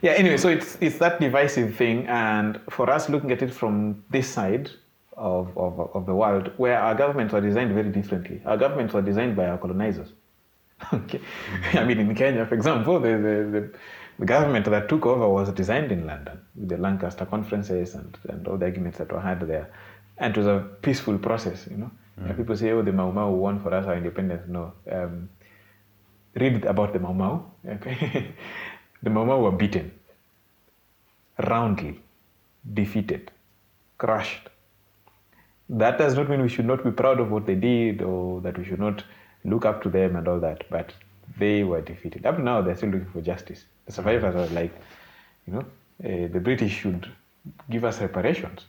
yeah. 0.02 0.12
Anyway, 0.12 0.36
so 0.36 0.48
it's 0.48 0.76
it's 0.80 0.98
that 0.98 1.20
divisive 1.20 1.76
thing, 1.76 2.06
and 2.08 2.60
for 2.70 2.90
us 2.90 3.08
looking 3.08 3.32
at 3.32 3.42
it 3.42 3.52
from 3.52 4.04
this 4.10 4.28
side 4.28 4.70
of, 5.16 5.56
of, 5.56 5.78
of 5.94 6.06
the 6.06 6.14
world, 6.14 6.50
where 6.56 6.78
our 6.78 6.94
governments 6.94 7.32
were 7.32 7.40
designed 7.40 7.72
very 7.72 7.90
differently. 7.90 8.40
Our 8.44 8.56
governments 8.56 8.94
were 8.94 9.02
designed 9.02 9.36
by 9.36 9.46
our 9.46 9.58
colonizers. 9.58 10.08
okay. 10.92 11.20
I 11.72 11.84
mean, 11.84 11.98
in 11.98 12.14
Kenya, 12.14 12.46
for 12.46 12.54
example, 12.54 12.98
the, 13.00 13.10
the, 13.10 13.50
the, 13.50 13.78
the 14.18 14.26
government 14.26 14.64
that 14.66 14.88
took 14.88 15.06
over 15.06 15.28
was 15.28 15.50
designed 15.52 15.92
in 15.92 16.06
London 16.06 16.40
with 16.56 16.68
the 16.68 16.78
Lancaster 16.78 17.26
conferences 17.26 17.94
and, 17.94 18.16
and 18.28 18.46
all 18.48 18.56
the 18.56 18.66
arguments 18.66 18.98
that 18.98 19.12
were 19.12 19.20
had 19.20 19.40
there. 19.40 19.72
And 20.18 20.36
it 20.36 20.38
was 20.38 20.46
a 20.46 20.66
peaceful 20.82 21.18
process, 21.18 21.66
you 21.70 21.76
know. 21.76 21.90
And 22.16 22.36
people 22.36 22.56
say, 22.56 22.70
oh, 22.70 22.82
the 22.82 22.92
Mau 22.92 23.10
Mau 23.10 23.30
won 23.30 23.58
for 23.58 23.74
us 23.74 23.86
our 23.86 23.96
independence. 23.96 24.42
No. 24.48 24.72
Um, 24.90 25.28
read 26.34 26.64
about 26.64 26.92
the 26.92 26.98
Mau 26.98 27.12
Mau. 27.12 27.52
Okay. 27.66 28.34
the 29.02 29.10
Mau 29.10 29.24
Mau 29.24 29.40
were 29.40 29.52
beaten, 29.52 29.90
roundly, 31.38 32.00
defeated, 32.72 33.30
crushed. 33.98 34.48
That 35.68 35.98
does 35.98 36.14
not 36.14 36.28
mean 36.28 36.42
we 36.42 36.48
should 36.48 36.66
not 36.66 36.84
be 36.84 36.90
proud 36.90 37.20
of 37.20 37.30
what 37.30 37.46
they 37.46 37.54
did 37.54 38.02
or 38.02 38.40
that 38.42 38.58
we 38.58 38.64
should 38.64 38.80
not 38.80 39.02
look 39.44 39.64
up 39.64 39.82
to 39.82 39.88
them 39.90 40.16
and 40.16 40.28
all 40.28 40.40
that, 40.40 40.64
but 40.70 40.92
they 41.38 41.64
were 41.64 41.80
defeated. 41.80 42.26
Up 42.26 42.38
now, 42.38 42.60
they're 42.60 42.76
still 42.76 42.90
looking 42.90 43.10
for 43.10 43.20
justice. 43.20 43.64
The 43.86 43.92
survivors 43.92 44.34
are 44.34 44.54
like, 44.54 44.72
you 45.46 45.54
know, 45.54 45.64
uh, 46.04 46.28
the 46.32 46.40
British 46.40 46.72
should 46.72 47.10
give 47.70 47.84
us 47.84 48.00
reparations. 48.00 48.66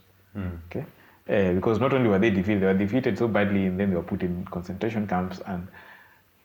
Okay? 0.67 0.85
Uh, 1.27 1.53
because 1.53 1.79
not 1.79 1.93
only 1.93 2.09
were 2.09 2.19
they 2.19 2.29
defeated, 2.29 2.61
they 2.61 2.67
were 2.67 2.73
defeated 2.73 3.17
so 3.17 3.27
badly 3.27 3.65
and 3.65 3.79
then 3.79 3.89
they 3.89 3.95
were 3.95 4.03
put 4.03 4.21
in 4.21 4.45
concentration 4.45 5.07
camps 5.07 5.41
and 5.47 5.67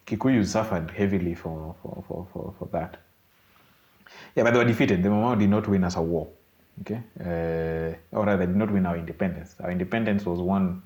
Kikuyus 0.06 0.46
suffered 0.46 0.90
heavily 0.90 1.34
for, 1.34 1.74
for, 1.82 2.04
for, 2.08 2.26
for, 2.32 2.54
for 2.58 2.68
that. 2.72 2.96
Yeah, 4.34 4.44
but 4.44 4.52
they 4.52 4.58
were 4.58 4.64
defeated. 4.64 5.02
The 5.02 5.10
Mau 5.10 5.34
did 5.34 5.50
not 5.50 5.68
win 5.68 5.84
us 5.84 5.96
a 5.96 6.02
war. 6.02 6.28
Okay? 6.80 7.00
Uh, 7.20 8.16
or 8.16 8.24
rather, 8.26 8.46
did 8.46 8.56
not 8.56 8.70
win 8.70 8.86
our 8.86 8.96
independence. 8.96 9.56
Our 9.60 9.70
independence 9.70 10.24
was 10.24 10.40
won 10.40 10.82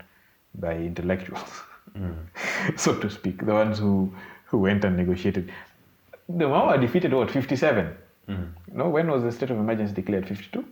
by 0.57 0.77
intellectuals, 0.77 1.63
so 2.77 2.99
to 2.99 3.11
speak, 3.11 3.45
the 3.45 3.53
ones 3.53 3.79
who, 3.79 4.13
who 4.47 4.59
went 4.59 4.85
and 4.85 4.97
negotiated. 4.97 5.53
The 6.29 6.49
were 6.49 6.79
defeated, 6.79 7.13
what, 7.13 7.31
57? 7.31 7.97
No, 8.73 8.89
when 8.89 9.11
was 9.11 9.23
the 9.23 9.33
state 9.33 9.51
of 9.51 9.59
emergency 9.59 9.95
declared? 9.95 10.27
52? 10.27 10.65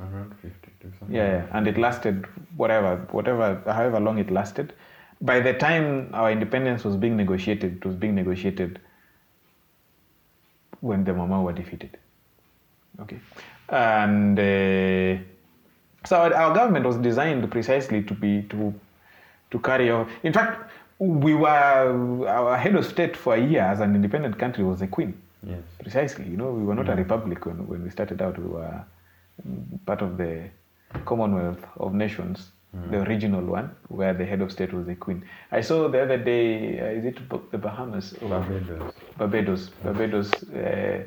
Around 0.00 0.34
52 0.40 0.92
something. 0.98 1.14
Yeah, 1.14 1.26
yeah, 1.26 1.46
and 1.52 1.66
it 1.66 1.76
lasted 1.76 2.26
whatever, 2.56 2.96
whatever, 3.10 3.62
however 3.66 4.00
long 4.00 4.18
it 4.18 4.30
lasted. 4.30 4.72
By 5.22 5.40
the 5.40 5.54
time 5.54 6.10
our 6.12 6.30
independence 6.30 6.84
was 6.84 6.96
being 6.96 7.16
negotiated, 7.16 7.76
it 7.76 7.84
was 7.84 7.96
being 7.96 8.14
negotiated 8.14 8.80
when 10.80 11.04
the 11.04 11.14
Mau 11.14 11.26
Mau 11.26 11.42
were 11.42 11.52
defeated. 11.52 11.96
Okay, 13.00 13.20
and 13.68 14.38
uh, 14.38 15.22
so 16.04 16.16
our, 16.16 16.34
our 16.34 16.54
government 16.54 16.84
was 16.84 16.98
designed 16.98 17.48
precisely 17.50 18.02
to 18.02 18.14
be 18.14 18.42
to 18.50 18.74
to 19.52 19.58
carry 19.60 19.90
on. 19.90 20.10
In 20.24 20.32
fact, 20.32 20.70
we 20.98 21.34
were 21.34 22.26
our 22.28 22.56
head 22.56 22.74
of 22.74 22.84
state 22.86 23.16
for 23.16 23.34
a 23.34 23.40
year 23.40 23.62
as 23.62 23.80
an 23.80 23.94
independent 23.94 24.38
country 24.38 24.64
was 24.64 24.80
the 24.80 24.86
Queen. 24.86 25.20
Yes. 25.44 25.62
Precisely, 25.80 26.28
you 26.28 26.36
know, 26.36 26.52
we 26.52 26.62
were 26.62 26.74
not 26.74 26.88
a 26.88 26.94
republic 26.94 27.44
when, 27.46 27.66
when 27.66 27.82
we 27.82 27.90
started 27.90 28.22
out. 28.22 28.38
We 28.38 28.46
were 28.46 28.84
mm, 29.46 29.84
part 29.84 30.00
of 30.00 30.16
the 30.16 30.48
Commonwealth 31.04 31.64
of 31.76 31.94
Nations, 31.94 32.51
the 32.72 33.02
original 33.02 33.44
one, 33.44 33.70
where 33.88 34.14
the 34.14 34.24
head 34.24 34.40
of 34.40 34.50
state 34.50 34.72
was 34.72 34.86
the 34.86 34.94
Queen. 34.94 35.22
I 35.50 35.60
saw 35.60 35.88
the 35.88 36.02
other 36.02 36.16
day, 36.16 36.80
uh, 36.80 36.84
is 36.98 37.04
it 37.04 37.18
the 37.50 37.58
Bahamas? 37.58 38.14
or- 38.22 38.28
Barbados. 38.30 38.94
Barbados. 39.18 39.68
Barbados 39.84 40.32
uh, 40.54 41.02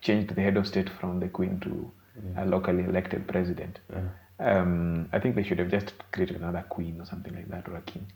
changed 0.00 0.34
the 0.34 0.42
head 0.42 0.56
of 0.56 0.66
state 0.66 0.88
from 1.00 1.18
the 1.20 1.28
Queen 1.28 1.58
to 1.60 1.90
a 2.36 2.46
locally 2.46 2.84
elected 2.84 3.26
president. 3.26 3.78
Yeah. 3.90 4.00
Um, 4.38 5.08
I 5.12 5.18
think 5.18 5.34
they 5.34 5.42
should 5.42 5.58
have 5.58 5.70
just 5.70 5.92
created 6.12 6.36
another 6.36 6.64
queen 6.68 7.00
or 7.00 7.04
something 7.06 7.34
like 7.34 7.48
that, 7.48 7.68
or 7.68 7.76
a 7.76 7.82
king. 7.82 8.06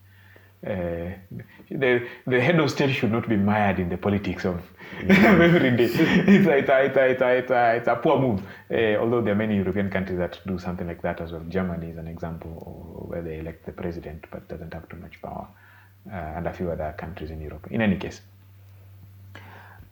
Uh, 0.66 1.08
the 1.70 2.06
the 2.26 2.38
head 2.38 2.61
of 2.61 2.70
state 2.70 2.94
should 2.94 3.11
not 3.11 3.26
be 3.26 3.36
mired 3.36 3.78
in 3.78 3.88
the 3.88 3.96
politics 3.96 4.44
of 4.44 4.61
every 5.08 5.74
day. 5.74 5.84
It's 5.84 5.98
a, 5.98 6.58
it's, 6.58 6.68
a, 6.68 6.84
it's, 6.84 6.96
a, 6.96 7.11
it's, 7.11 7.22
a, 7.22 7.36
it's, 7.38 7.50
a, 7.50 7.76
it's 7.76 7.88
a 7.88 7.96
poor 7.96 8.20
move. 8.20 8.42
Uh, 8.70 8.96
although 9.00 9.22
there 9.22 9.32
are 9.32 9.36
many 9.36 9.56
European 9.56 9.88
countries 9.88 10.18
that 10.18 10.38
do 10.46 10.58
something 10.58 10.86
like 10.86 11.00
that 11.00 11.22
as 11.22 11.32
well. 11.32 11.42
Germany 11.48 11.90
is 11.90 11.96
an 11.96 12.08
example 12.08 13.06
where 13.08 13.22
they 13.22 13.38
elect 13.38 13.64
the 13.64 13.72
president 13.72 14.26
but 14.30 14.46
doesn't 14.48 14.74
have 14.74 14.86
too 14.90 14.98
much 14.98 15.22
power, 15.22 15.48
uh, 16.12 16.14
and 16.14 16.46
a 16.46 16.52
few 16.52 16.70
other 16.70 16.94
countries 16.98 17.30
in 17.30 17.40
Europe. 17.40 17.66
In 17.70 17.80
any 17.80 17.96
case, 17.96 18.20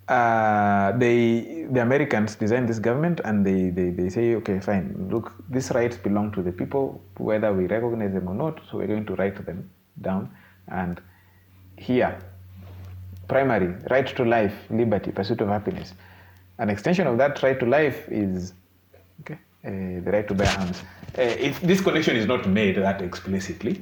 uh, 0.09 0.93
they 0.99 1.67
the 1.71 1.81
Americans 1.81 2.35
design 2.35 2.67
this 2.67 2.79
government 2.79 3.21
and 3.25 3.45
they, 3.45 3.71
they, 3.71 3.91
they 3.91 4.09
say, 4.09 4.35
okay, 4.35 4.59
fine, 4.61 5.09
look, 5.11 5.33
these 5.49 5.71
rights 5.71 5.97
belong 5.97 6.33
to 6.33 6.43
the 6.43 6.53
people, 6.53 7.01
whether 7.17 7.53
we 7.53 7.67
recognize 7.67 8.13
them 8.13 8.29
or 8.29 8.35
not, 8.35 8.61
so 8.71 8.79
we're 8.79 8.87
going 8.87 9.07
to 9.07 9.15
write 9.15 9.45
them 9.47 9.71
down. 10.01 10.31
And 10.71 11.01
here, 11.77 12.19
primary, 13.29 13.75
right 13.91 14.07
to 14.17 14.25
life, 14.25 14.55
liberty, 14.71 15.11
pursuit 15.13 15.41
of 15.41 15.49
happiness. 15.49 15.95
An 16.59 16.71
extension 16.71 17.07
of 17.07 17.19
that 17.19 17.43
right 17.43 17.59
to 17.61 17.67
life 17.67 18.09
is 18.09 18.53
okay, 19.21 19.39
uh, 19.65 20.03
the 20.05 20.11
right 20.13 20.27
to 20.27 20.35
bear 20.35 20.49
arms. 20.59 20.83
Uh, 21.17 21.23
it, 21.23 21.55
this 21.63 21.81
connection 21.81 22.17
is 22.17 22.27
not 22.27 22.47
made 22.49 22.77
that 22.77 23.01
explicitly, 23.01 23.81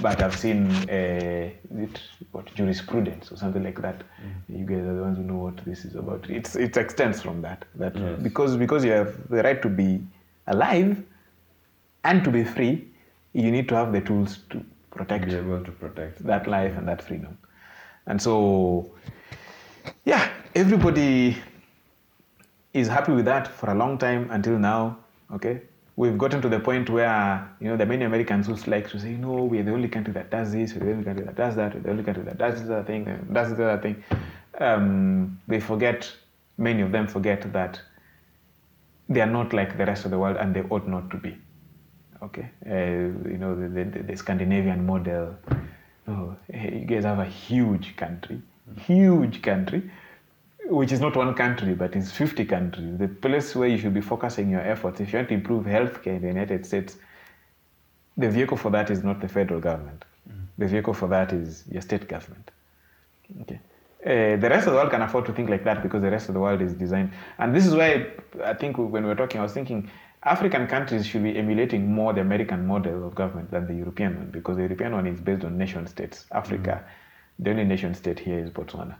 but 0.00 0.22
I've 0.22 0.36
seen 0.36 0.70
uh, 0.88 1.50
it, 1.78 2.00
what 2.32 2.54
jurisprudence 2.54 3.32
or 3.32 3.36
something 3.36 3.62
like 3.62 3.80
that. 3.82 4.02
You 4.48 4.64
guys 4.64 4.84
are 4.84 4.94
the 4.94 5.02
ones 5.02 5.16
who 5.18 5.24
know 5.24 5.36
what 5.38 5.56
this 5.64 5.84
is 5.84 5.94
about. 5.94 6.28
It's 6.28 6.56
it 6.56 6.76
extends 6.76 7.20
from 7.22 7.42
that. 7.42 7.64
That 7.74 7.96
Yes. 7.96 8.20
because 8.22 8.56
because 8.56 8.84
you 8.84 8.92
have 8.92 9.28
the 9.28 9.42
right 9.42 9.60
to 9.62 9.68
be 9.68 10.00
alive 10.46 11.02
and 12.04 12.22
to 12.24 12.30
be 12.30 12.44
free, 12.44 12.86
you 13.32 13.50
need 13.50 13.68
to 13.68 13.74
have 13.74 13.92
the 13.92 14.00
tools 14.00 14.38
to 14.50 14.64
protect 14.90 15.26
Be 15.26 15.34
able 15.34 15.64
to 15.64 15.72
protect. 15.72 16.24
that 16.26 16.46
life 16.46 16.76
and 16.76 16.86
that 16.88 17.02
freedom. 17.02 17.38
And 18.06 18.20
so, 18.20 18.90
yeah, 20.04 20.30
everybody 20.54 21.36
is 22.72 22.88
happy 22.88 23.12
with 23.12 23.24
that 23.26 23.48
for 23.48 23.70
a 23.70 23.74
long 23.74 23.98
time 23.98 24.30
until 24.30 24.58
now. 24.58 24.98
Okay, 25.32 25.62
we've 25.96 26.18
gotten 26.18 26.40
to 26.42 26.48
the 26.48 26.58
point 26.58 26.90
where 26.90 27.48
you 27.60 27.68
know 27.68 27.76
there 27.76 27.86
are 27.86 27.88
many 27.88 28.04
Americans 28.04 28.46
who 28.46 28.54
like 28.70 28.88
to 28.90 28.98
say, 28.98 29.12
no, 29.12 29.44
we're 29.44 29.62
the 29.62 29.72
only 29.72 29.88
country 29.88 30.12
that 30.14 30.30
does 30.30 30.52
this, 30.52 30.74
we're 30.74 30.84
the 30.86 30.92
only 30.92 31.04
country 31.04 31.24
that 31.24 31.36
does 31.36 31.54
that, 31.56 31.74
we're 31.74 31.80
the 31.80 31.90
only 31.90 32.02
country 32.02 32.24
that 32.24 32.38
does 32.38 32.60
this 32.60 32.70
other 32.70 32.84
thing, 32.84 33.06
and 33.06 33.32
does 33.34 33.50
this 33.50 33.58
other 33.60 33.80
thing. 33.80 34.02
Um, 34.58 35.40
they 35.46 35.60
forget, 35.60 36.10
many 36.58 36.82
of 36.82 36.92
them 36.92 37.06
forget 37.06 37.52
that 37.52 37.80
they 39.08 39.20
are 39.20 39.26
not 39.26 39.52
like 39.52 39.76
the 39.78 39.86
rest 39.86 40.04
of 40.04 40.10
the 40.10 40.18
world, 40.18 40.36
and 40.36 40.54
they 40.54 40.62
ought 40.62 40.86
not 40.86 41.10
to 41.10 41.16
be. 41.16 41.36
Okay, 42.22 42.50
uh, 42.66 43.28
you 43.28 43.38
know 43.38 43.54
the, 43.54 43.68
the, 43.68 44.02
the 44.02 44.16
Scandinavian 44.16 44.84
model. 44.84 45.36
Oh, 46.08 46.36
you 46.52 46.84
guys 46.86 47.04
have 47.04 47.18
a 47.18 47.24
huge 47.24 47.96
country, 47.96 48.40
huge 48.76 49.42
country 49.42 49.90
which 50.70 50.92
is 50.92 51.00
not 51.00 51.16
one 51.16 51.34
country, 51.34 51.74
but 51.74 51.96
it's 51.96 52.12
50 52.12 52.44
countries. 52.44 52.98
The 52.98 53.08
place 53.08 53.54
where 53.54 53.68
you 53.68 53.76
should 53.76 53.94
be 53.94 54.00
focusing 54.00 54.50
your 54.50 54.60
efforts, 54.60 55.00
if 55.00 55.12
you 55.12 55.18
want 55.18 55.28
to 55.28 55.34
improve 55.34 55.64
healthcare 55.64 56.16
in 56.16 56.22
the 56.22 56.28
United 56.28 56.64
States, 56.64 56.96
the 58.16 58.30
vehicle 58.30 58.56
for 58.56 58.70
that 58.70 58.90
is 58.90 59.02
not 59.02 59.20
the 59.20 59.28
federal 59.28 59.60
government. 59.60 60.04
The 60.58 60.66
vehicle 60.66 60.94
for 60.94 61.08
that 61.08 61.32
is 61.32 61.64
your 61.70 61.82
state 61.82 62.06
government. 62.06 62.50
Okay. 63.42 63.60
Uh, 64.04 64.36
the 64.36 64.48
rest 64.48 64.66
of 64.66 64.72
the 64.72 64.78
world 64.78 64.90
can 64.90 65.02
afford 65.02 65.26
to 65.26 65.32
think 65.32 65.48
like 65.50 65.64
that 65.64 65.82
because 65.82 66.02
the 66.02 66.10
rest 66.10 66.28
of 66.28 66.34
the 66.34 66.40
world 66.40 66.60
is 66.60 66.74
designed. 66.74 67.10
And 67.38 67.54
this 67.54 67.66
is 67.66 67.74
why 67.74 68.08
I 68.44 68.54
think 68.54 68.76
when 68.78 69.02
we 69.02 69.08
were 69.08 69.14
talking, 69.14 69.40
I 69.40 69.42
was 69.42 69.52
thinking 69.52 69.90
African 70.22 70.66
countries 70.66 71.06
should 71.06 71.22
be 71.22 71.36
emulating 71.36 71.90
more 71.92 72.12
the 72.12 72.20
American 72.20 72.66
model 72.66 73.06
of 73.06 73.14
government 73.14 73.50
than 73.50 73.66
the 73.66 73.74
European 73.74 74.16
one 74.16 74.30
because 74.30 74.56
the 74.56 74.62
European 74.62 74.92
one 74.92 75.06
is 75.06 75.18
based 75.20 75.44
on 75.44 75.56
nation 75.56 75.86
states. 75.86 76.26
Africa, 76.32 76.84
mm. 76.84 77.44
the 77.44 77.50
only 77.50 77.64
nation 77.64 77.94
state 77.94 78.18
here 78.18 78.38
is 78.38 78.50
Botswana 78.50 78.96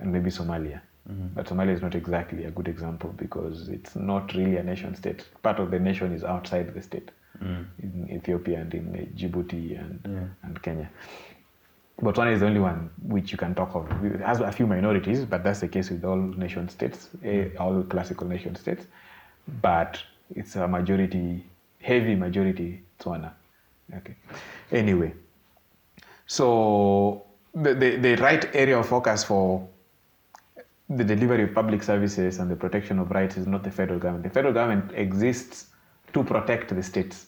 and 0.00 0.12
maybe 0.12 0.30
Somalia. 0.30 0.80
Mm-hmm. 1.08 1.28
But 1.34 1.46
Somalia 1.46 1.74
is 1.74 1.82
not 1.82 1.94
exactly 1.94 2.44
a 2.44 2.50
good 2.50 2.66
example 2.66 3.14
because 3.16 3.68
it's 3.68 3.94
not 3.94 4.34
really 4.34 4.56
a 4.56 4.62
nation 4.62 4.94
state. 4.96 5.24
Part 5.42 5.60
of 5.60 5.70
the 5.70 5.78
nation 5.78 6.12
is 6.12 6.24
outside 6.24 6.74
the 6.74 6.82
state, 6.82 7.10
mm. 7.42 7.64
in 7.82 8.08
Ethiopia 8.10 8.60
and 8.60 8.74
in 8.74 9.12
Djibouti 9.16 9.78
and, 9.78 10.00
yeah. 10.04 10.26
and 10.42 10.60
Kenya. 10.62 10.90
Botswana 12.02 12.32
is 12.32 12.40
the 12.40 12.46
only 12.46 12.60
one 12.60 12.90
which 13.02 13.30
you 13.30 13.38
can 13.38 13.54
talk 13.54 13.74
of. 13.74 13.86
It 14.04 14.20
has 14.20 14.40
a 14.40 14.50
few 14.50 14.66
minorities, 14.66 15.24
but 15.24 15.44
that's 15.44 15.60
the 15.60 15.68
case 15.68 15.90
with 15.90 16.04
all 16.04 16.16
nation 16.16 16.68
states, 16.68 17.10
eh, 17.22 17.28
mm. 17.28 17.60
all 17.60 17.82
classical 17.84 18.26
nation 18.26 18.56
states. 18.56 18.86
But 19.62 20.02
it's 20.34 20.56
a 20.56 20.66
majority, 20.68 21.44
heavy 21.80 22.14
majority 22.14 22.82
Tswana. 22.98 23.32
Okay. 23.96 24.14
Anyway, 24.70 25.12
so 26.26 27.24
the, 27.54 27.74
the, 27.74 27.96
the 27.96 28.16
right 28.16 28.48
area 28.54 28.78
of 28.78 28.88
focus 28.88 29.24
for 29.24 29.66
the 30.88 31.04
delivery 31.04 31.44
of 31.44 31.54
public 31.54 31.82
services 31.82 32.38
and 32.38 32.50
the 32.50 32.56
protection 32.56 32.98
of 32.98 33.10
rights 33.10 33.36
is 33.36 33.46
not 33.46 33.62
the 33.62 33.70
federal 33.70 33.98
government. 33.98 34.24
The 34.24 34.30
federal 34.30 34.54
government 34.54 34.92
exists 34.94 35.66
to 36.12 36.24
protect 36.24 36.74
the 36.74 36.82
states. 36.82 37.26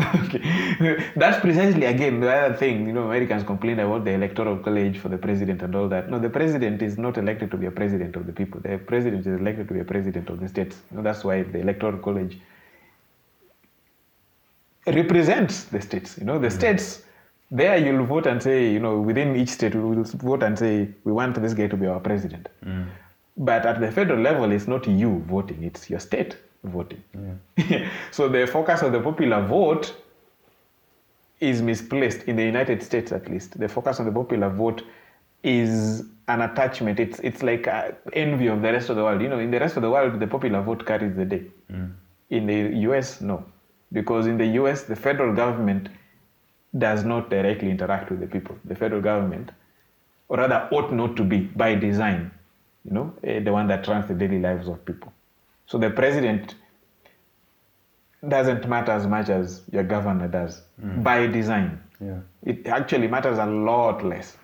Okay. 0.00 1.04
That's 1.16 1.40
precisely 1.40 1.84
again 1.84 2.20
the 2.20 2.32
other 2.32 2.54
thing. 2.54 2.86
You 2.86 2.92
know, 2.92 3.04
Americans 3.04 3.44
complain 3.44 3.78
about 3.78 4.04
the 4.04 4.12
electoral 4.12 4.56
college 4.58 4.98
for 4.98 5.08
the 5.08 5.18
president 5.18 5.62
and 5.62 5.74
all 5.74 5.88
that. 5.88 6.10
No, 6.10 6.18
the 6.18 6.30
president 6.30 6.80
is 6.82 6.96
not 6.96 7.18
elected 7.18 7.50
to 7.50 7.56
be 7.56 7.66
a 7.66 7.70
president 7.70 8.16
of 8.16 8.26
the 8.26 8.32
people. 8.32 8.60
The 8.60 8.78
president 8.78 9.26
is 9.26 9.40
elected 9.40 9.68
to 9.68 9.74
be 9.74 9.80
a 9.80 9.84
president 9.84 10.30
of 10.30 10.40
the 10.40 10.48
states. 10.48 10.76
You 10.90 10.96
know, 10.96 11.02
that's 11.02 11.24
why 11.24 11.42
the 11.42 11.60
electoral 11.60 11.98
college 11.98 12.38
represents 14.86 15.64
the 15.64 15.80
states. 15.80 16.16
You 16.18 16.24
know, 16.24 16.38
the 16.38 16.48
mm-hmm. 16.48 16.58
states 16.58 17.02
there 17.50 17.76
you'll 17.76 18.06
vote 18.06 18.26
and 18.26 18.42
say, 18.42 18.72
you 18.72 18.80
know, 18.80 18.98
within 18.98 19.36
each 19.36 19.50
state, 19.50 19.74
we 19.74 19.82
will 19.82 20.04
vote 20.04 20.42
and 20.42 20.58
say, 20.58 20.88
we 21.04 21.12
want 21.12 21.40
this 21.40 21.52
guy 21.52 21.66
to 21.66 21.76
be 21.76 21.86
our 21.86 22.00
president. 22.00 22.48
Mm. 22.64 22.88
But 23.36 23.66
at 23.66 23.78
the 23.78 23.92
federal 23.92 24.20
level, 24.20 24.50
it's 24.52 24.66
not 24.66 24.86
you 24.88 25.22
voting, 25.28 25.62
it's 25.62 25.90
your 25.90 26.00
state 26.00 26.36
voting. 26.64 27.02
Yeah. 27.58 27.88
so 28.10 28.28
the 28.28 28.46
focus 28.46 28.82
of 28.82 28.92
the 28.92 29.00
popular 29.00 29.44
vote 29.46 29.94
is 31.40 31.60
misplaced 31.60 32.22
in 32.24 32.36
the 32.36 32.44
United 32.44 32.82
States, 32.82 33.10
at 33.12 33.28
least. 33.28 33.58
The 33.58 33.68
focus 33.68 33.98
on 33.98 34.06
the 34.06 34.12
popular 34.12 34.48
vote 34.48 34.84
is 35.42 36.04
an 36.28 36.40
attachment. 36.42 37.00
It's 37.00 37.18
it's 37.20 37.42
like 37.42 37.66
envy 38.12 38.46
of 38.46 38.62
the 38.62 38.72
rest 38.72 38.90
of 38.90 38.96
the 38.96 39.02
world. 39.02 39.20
You 39.20 39.28
know, 39.28 39.40
in 39.40 39.50
the 39.50 39.58
rest 39.58 39.76
of 39.76 39.82
the 39.82 39.90
world, 39.90 40.20
the 40.20 40.26
popular 40.26 40.62
vote 40.62 40.86
carries 40.86 41.16
the 41.16 41.24
day. 41.24 41.42
Mm. 41.70 41.92
In 42.30 42.46
the 42.46 42.78
U.S., 42.88 43.20
no, 43.20 43.44
because 43.92 44.26
in 44.26 44.38
the 44.38 44.46
U.S., 44.60 44.84
the 44.84 44.96
federal 44.96 45.34
government 45.34 45.88
does 46.78 47.04
not 47.04 47.28
directly 47.28 47.70
interact 47.70 48.10
with 48.10 48.20
the 48.20 48.26
people. 48.26 48.56
The 48.64 48.74
federal 48.74 49.02
government, 49.02 49.50
or 50.28 50.38
rather, 50.38 50.68
ought 50.70 50.92
not 50.92 51.16
to 51.16 51.24
be 51.24 51.40
by 51.40 51.74
design, 51.74 52.30
you 52.84 52.92
know, 52.92 53.12
uh, 53.26 53.40
the 53.40 53.52
one 53.52 53.66
that 53.66 53.86
runs 53.88 54.06
the 54.08 54.14
daily 54.14 54.38
lives 54.38 54.68
of 54.68 54.82
people. 54.84 55.12
So 55.72 55.78
the 55.78 55.88
president 55.88 56.54
doesn't 58.28 58.68
matter 58.68 58.92
as 58.92 59.06
much 59.06 59.30
as 59.30 59.62
your 59.72 59.84
governor 59.84 60.28
does 60.28 60.60
mm. 60.78 61.02
by 61.02 61.26
design. 61.26 61.82
Yeah. 61.98 62.18
It 62.42 62.66
actually 62.66 63.08
matters 63.08 63.38
a 63.38 63.46
lot 63.46 64.04
less. 64.04 64.36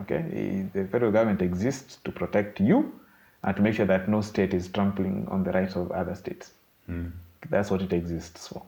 Okay, 0.00 0.64
the 0.72 0.86
federal 0.86 1.12
government 1.12 1.42
exists 1.42 1.98
to 2.04 2.10
protect 2.10 2.60
you 2.60 2.98
and 3.42 3.54
to 3.56 3.60
make 3.60 3.74
sure 3.74 3.84
that 3.84 4.08
no 4.08 4.22
state 4.22 4.54
is 4.54 4.68
trampling 4.68 5.28
on 5.30 5.44
the 5.44 5.52
rights 5.52 5.76
of 5.76 5.92
other 5.92 6.14
states. 6.14 6.52
Mm. 6.88 7.12
That's 7.50 7.70
what 7.70 7.82
it 7.82 7.92
exists 7.92 8.48
for. 8.48 8.62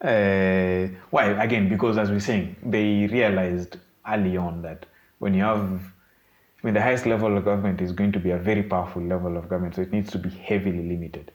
Uh, 0.00 0.88
why? 1.10 1.32
Again, 1.44 1.68
because 1.68 1.98
as 1.98 2.10
we're 2.10 2.20
saying, 2.20 2.56
they 2.62 3.08
realized 3.08 3.76
early 4.08 4.38
on 4.38 4.62
that 4.62 4.86
when 5.18 5.34
you 5.34 5.42
have, 5.42 5.82
mean, 6.66 6.74
the 6.74 6.82
highest 6.82 7.06
level 7.06 7.36
of 7.36 7.44
government 7.44 7.80
is 7.80 7.92
going 7.92 8.12
to 8.12 8.18
be 8.18 8.30
a 8.32 8.38
very 8.38 8.62
powerful 8.62 9.02
level 9.02 9.36
of 9.36 9.48
government, 9.48 9.76
so 9.76 9.82
it 9.82 9.92
needs 9.92 10.10
to 10.10 10.18
be 10.18 10.28
heavily 10.28 10.82
limited. 10.88 11.32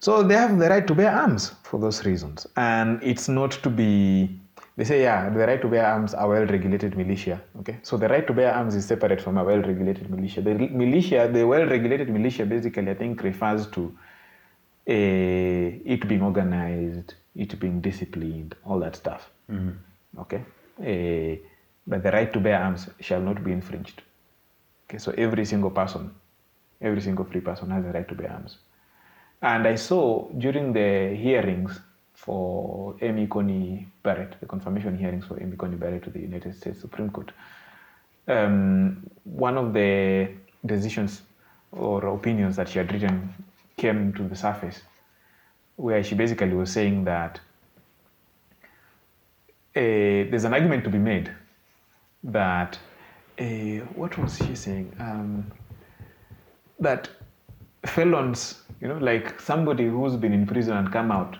So 0.00 0.24
they 0.24 0.34
have 0.34 0.58
the 0.58 0.68
right 0.68 0.86
to 0.86 0.94
bear 0.94 1.12
arms 1.12 1.54
for 1.62 1.78
those 1.78 2.04
reasons, 2.04 2.46
and 2.56 3.00
it's 3.02 3.28
not 3.28 3.52
to 3.62 3.70
be. 3.70 4.40
They 4.76 4.84
say, 4.84 5.02
yeah, 5.02 5.30
the 5.30 5.46
right 5.46 5.60
to 5.62 5.68
bear 5.68 5.86
arms 5.86 6.14
are 6.14 6.28
well-regulated 6.28 6.96
militia. 6.96 7.40
Okay, 7.60 7.78
so 7.82 7.96
the 7.96 8.08
right 8.08 8.26
to 8.26 8.32
bear 8.32 8.52
arms 8.52 8.74
is 8.74 8.84
separate 8.84 9.20
from 9.20 9.38
a 9.38 9.44
well-regulated 9.44 10.10
militia. 10.10 10.42
The 10.42 10.54
militia, 10.54 11.30
the 11.32 11.46
well-regulated 11.46 12.08
militia, 12.10 12.44
basically, 12.44 12.90
I 12.90 12.94
think 12.94 13.22
refers 13.22 13.68
to 13.68 13.96
uh, 14.88 15.94
it 15.94 16.08
being 16.08 16.22
organized, 16.22 17.14
it 17.36 17.60
being 17.60 17.80
disciplined, 17.80 18.56
all 18.64 18.80
that 18.80 18.96
stuff. 18.96 19.30
Mm-hmm. 19.48 20.20
Okay, 20.22 20.42
uh, 20.80 21.36
but 21.86 22.02
the 22.02 22.10
right 22.10 22.32
to 22.32 22.40
bear 22.40 22.60
arms 22.62 22.88
shall 23.00 23.20
not 23.20 23.42
be 23.42 23.52
infringed. 23.52 24.02
Okay, 24.88 24.98
so 24.98 25.12
every 25.16 25.44
single 25.44 25.70
person, 25.70 26.14
every 26.80 27.00
single 27.00 27.24
free 27.24 27.40
person 27.40 27.70
has 27.70 27.84
the 27.84 27.92
right 27.92 28.08
to 28.08 28.14
bear 28.14 28.30
arms. 28.32 28.58
And 29.40 29.66
I 29.66 29.74
saw 29.74 30.28
during 30.38 30.72
the 30.72 31.16
hearings 31.16 31.80
for 32.14 32.94
Amy 33.00 33.26
Coney 33.26 33.88
Barrett, 34.02 34.36
the 34.38 34.46
confirmation 34.46 34.96
hearings 34.96 35.24
for 35.24 35.42
Amy 35.42 35.56
Coney 35.56 35.76
Barrett 35.76 36.04
to 36.04 36.10
the 36.10 36.20
United 36.20 36.54
States 36.54 36.80
Supreme 36.80 37.10
Court, 37.10 37.32
um, 38.28 39.02
one 39.24 39.58
of 39.58 39.72
the 39.72 40.28
decisions 40.64 41.22
or 41.72 42.06
opinions 42.06 42.54
that 42.56 42.68
she 42.68 42.78
had 42.78 42.92
written 42.92 43.34
came 43.76 44.12
to 44.12 44.22
the 44.28 44.36
surface, 44.36 44.82
where 45.76 46.04
she 46.04 46.14
basically 46.14 46.54
was 46.54 46.70
saying 46.70 47.02
that 47.04 47.40
uh, 49.74 50.28
there's 50.30 50.44
an 50.44 50.52
argument 50.52 50.84
to 50.84 50.90
be 50.90 50.98
made 50.98 51.32
that 52.24 52.78
uh, 53.38 53.84
what 53.94 54.16
was 54.18 54.36
she 54.36 54.54
saying? 54.54 54.94
Um, 54.98 55.50
that 56.78 57.08
felons, 57.86 58.62
you 58.80 58.88
know, 58.88 58.98
like 58.98 59.40
somebody 59.40 59.86
who's 59.86 60.16
been 60.16 60.32
in 60.32 60.46
prison 60.46 60.76
and 60.76 60.92
come 60.92 61.10
out, 61.10 61.38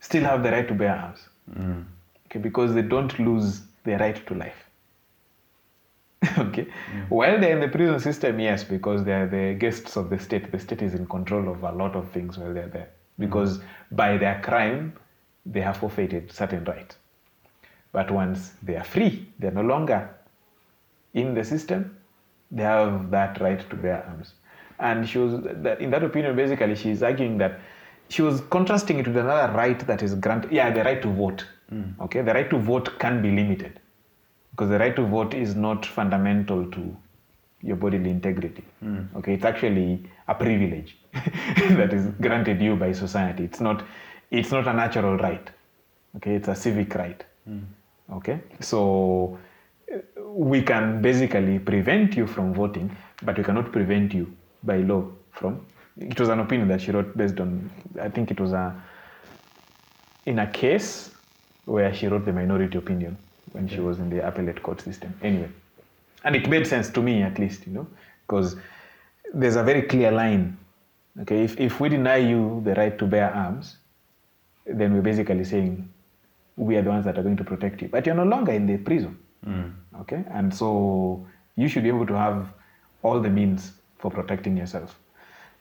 still 0.00 0.24
have 0.24 0.42
the 0.42 0.50
right 0.50 0.68
to 0.68 0.74
bear 0.74 0.96
arms. 0.96 1.28
Mm. 1.50 1.84
Okay, 2.26 2.38
because 2.38 2.74
they 2.74 2.82
don't 2.82 3.18
lose 3.18 3.62
their 3.84 3.98
right 3.98 4.26
to 4.26 4.34
life. 4.34 4.64
okay. 6.38 6.64
Mm. 6.64 7.08
While 7.08 7.40
they're 7.40 7.54
in 7.54 7.60
the 7.60 7.68
prison 7.68 7.98
system, 8.00 8.38
yes, 8.38 8.64
because 8.64 9.04
they're 9.04 9.26
the 9.26 9.54
guests 9.54 9.96
of 9.96 10.08
the 10.08 10.18
state. 10.18 10.50
The 10.52 10.58
state 10.58 10.82
is 10.82 10.94
in 10.94 11.06
control 11.06 11.48
of 11.48 11.62
a 11.64 11.72
lot 11.72 11.96
of 11.96 12.10
things 12.10 12.38
while 12.38 12.54
they're 12.54 12.68
there. 12.68 12.90
Because 13.18 13.58
mm. 13.58 13.64
by 13.90 14.16
their 14.16 14.40
crime, 14.42 14.94
they 15.44 15.60
have 15.60 15.78
forfeited 15.78 16.30
certain 16.32 16.64
rights. 16.64 16.96
But 17.92 18.10
once 18.10 18.52
they 18.62 18.76
are 18.76 18.84
free, 18.84 19.28
they're 19.38 19.50
no 19.50 19.62
longer 19.62 20.10
in 21.14 21.34
the 21.34 21.44
system, 21.44 21.96
they 22.50 22.62
have 22.62 23.10
that 23.10 23.40
right 23.40 23.68
to 23.70 23.76
bear 23.76 24.04
arms. 24.08 24.32
And 24.78 25.08
she 25.08 25.18
was, 25.18 25.34
in 25.34 25.90
that 25.90 26.02
opinion, 26.02 26.34
basically, 26.34 26.74
she's 26.74 27.02
arguing 27.02 27.38
that 27.38 27.60
she 28.08 28.22
was 28.22 28.40
contrasting 28.50 28.98
it 28.98 29.06
with 29.06 29.16
another 29.16 29.52
right 29.52 29.78
that 29.86 30.02
is 30.02 30.14
granted. 30.14 30.52
Yeah, 30.52 30.70
the 30.70 30.84
right 30.84 31.00
to 31.02 31.08
vote. 31.08 31.46
Mm. 31.72 31.98
Okay, 32.00 32.22
the 32.22 32.34
right 32.34 32.50
to 32.50 32.58
vote 32.58 32.98
can 32.98 33.22
be 33.22 33.30
limited 33.30 33.80
because 34.50 34.70
the 34.70 34.78
right 34.78 34.94
to 34.96 35.02
vote 35.02 35.34
is 35.34 35.54
not 35.54 35.86
fundamental 35.86 36.70
to 36.70 36.96
your 37.62 37.76
bodily 37.76 38.10
integrity. 38.10 38.64
Mm. 38.84 39.14
Okay, 39.16 39.34
it's 39.34 39.44
actually 39.44 40.10
a 40.28 40.34
privilege 40.34 40.98
that 41.12 41.92
is 41.92 42.06
granted 42.20 42.60
you 42.60 42.76
by 42.76 42.92
society. 42.92 43.44
It's 43.44 43.60
not, 43.60 43.84
it's 44.30 44.50
not 44.50 44.66
a 44.66 44.72
natural 44.72 45.16
right. 45.16 45.50
Okay, 46.16 46.34
it's 46.34 46.48
a 46.48 46.54
civic 46.54 46.94
right. 46.94 47.24
Mm. 47.48 47.64
Okay, 48.12 48.40
so 48.60 49.38
we 50.18 50.62
can 50.62 51.02
basically 51.02 51.58
prevent 51.58 52.16
you 52.16 52.26
from 52.26 52.54
voting, 52.54 52.94
but 53.22 53.38
we 53.38 53.44
cannot 53.44 53.72
prevent 53.72 54.12
you 54.14 54.34
by 54.62 54.78
law 54.78 55.04
from 55.30 55.64
it 55.98 56.18
was 56.18 56.28
an 56.28 56.40
opinion 56.40 56.68
that 56.68 56.80
she 56.80 56.90
wrote 56.90 57.16
based 57.16 57.38
on, 57.40 57.70
I 58.00 58.08
think 58.08 58.30
it 58.30 58.40
was 58.40 58.52
a, 58.52 58.74
in 60.26 60.38
a 60.38 60.46
case 60.46 61.10
where 61.64 61.92
she 61.94 62.06
wrote 62.06 62.24
the 62.24 62.32
minority 62.32 62.78
opinion 62.78 63.16
when 63.52 63.68
she 63.68 63.80
was 63.80 63.98
in 63.98 64.08
the 64.08 64.26
appellate 64.26 64.62
court 64.62 64.80
system. 64.80 65.14
Anyway, 65.22 65.48
and 66.24 66.34
it 66.34 66.48
made 66.48 66.66
sense 66.66 66.90
to 66.90 67.02
me 67.02 67.22
at 67.22 67.38
least, 67.38 67.66
you 67.66 67.72
know, 67.72 67.86
because 68.26 68.56
there's 69.34 69.56
a 69.56 69.62
very 69.62 69.82
clear 69.82 70.10
line. 70.10 70.56
Okay, 71.20 71.44
if, 71.44 71.60
if 71.60 71.78
we 71.78 71.90
deny 71.90 72.16
you 72.16 72.62
the 72.64 72.74
right 72.74 72.98
to 72.98 73.06
bear 73.06 73.32
arms, 73.34 73.76
then 74.64 74.94
we're 74.94 75.02
basically 75.02 75.44
saying 75.44 75.91
we 76.56 76.76
are 76.76 76.82
the 76.82 76.90
ones 76.90 77.04
that 77.04 77.18
are 77.18 77.22
going 77.22 77.36
to 77.36 77.44
protect 77.44 77.82
you. 77.82 77.88
But 77.88 78.06
you're 78.06 78.14
no 78.14 78.24
longer 78.24 78.52
in 78.52 78.66
the 78.66 78.76
prison. 78.78 79.18
Mm. 79.46 79.72
Okay, 80.00 80.24
and 80.30 80.54
so 80.54 81.26
you 81.56 81.68
should 81.68 81.82
be 81.82 81.88
able 81.88 82.06
to 82.06 82.16
have 82.16 82.52
all 83.02 83.20
the 83.20 83.28
means 83.28 83.72
for 83.98 84.10
protecting 84.10 84.56
yourself. 84.56 84.98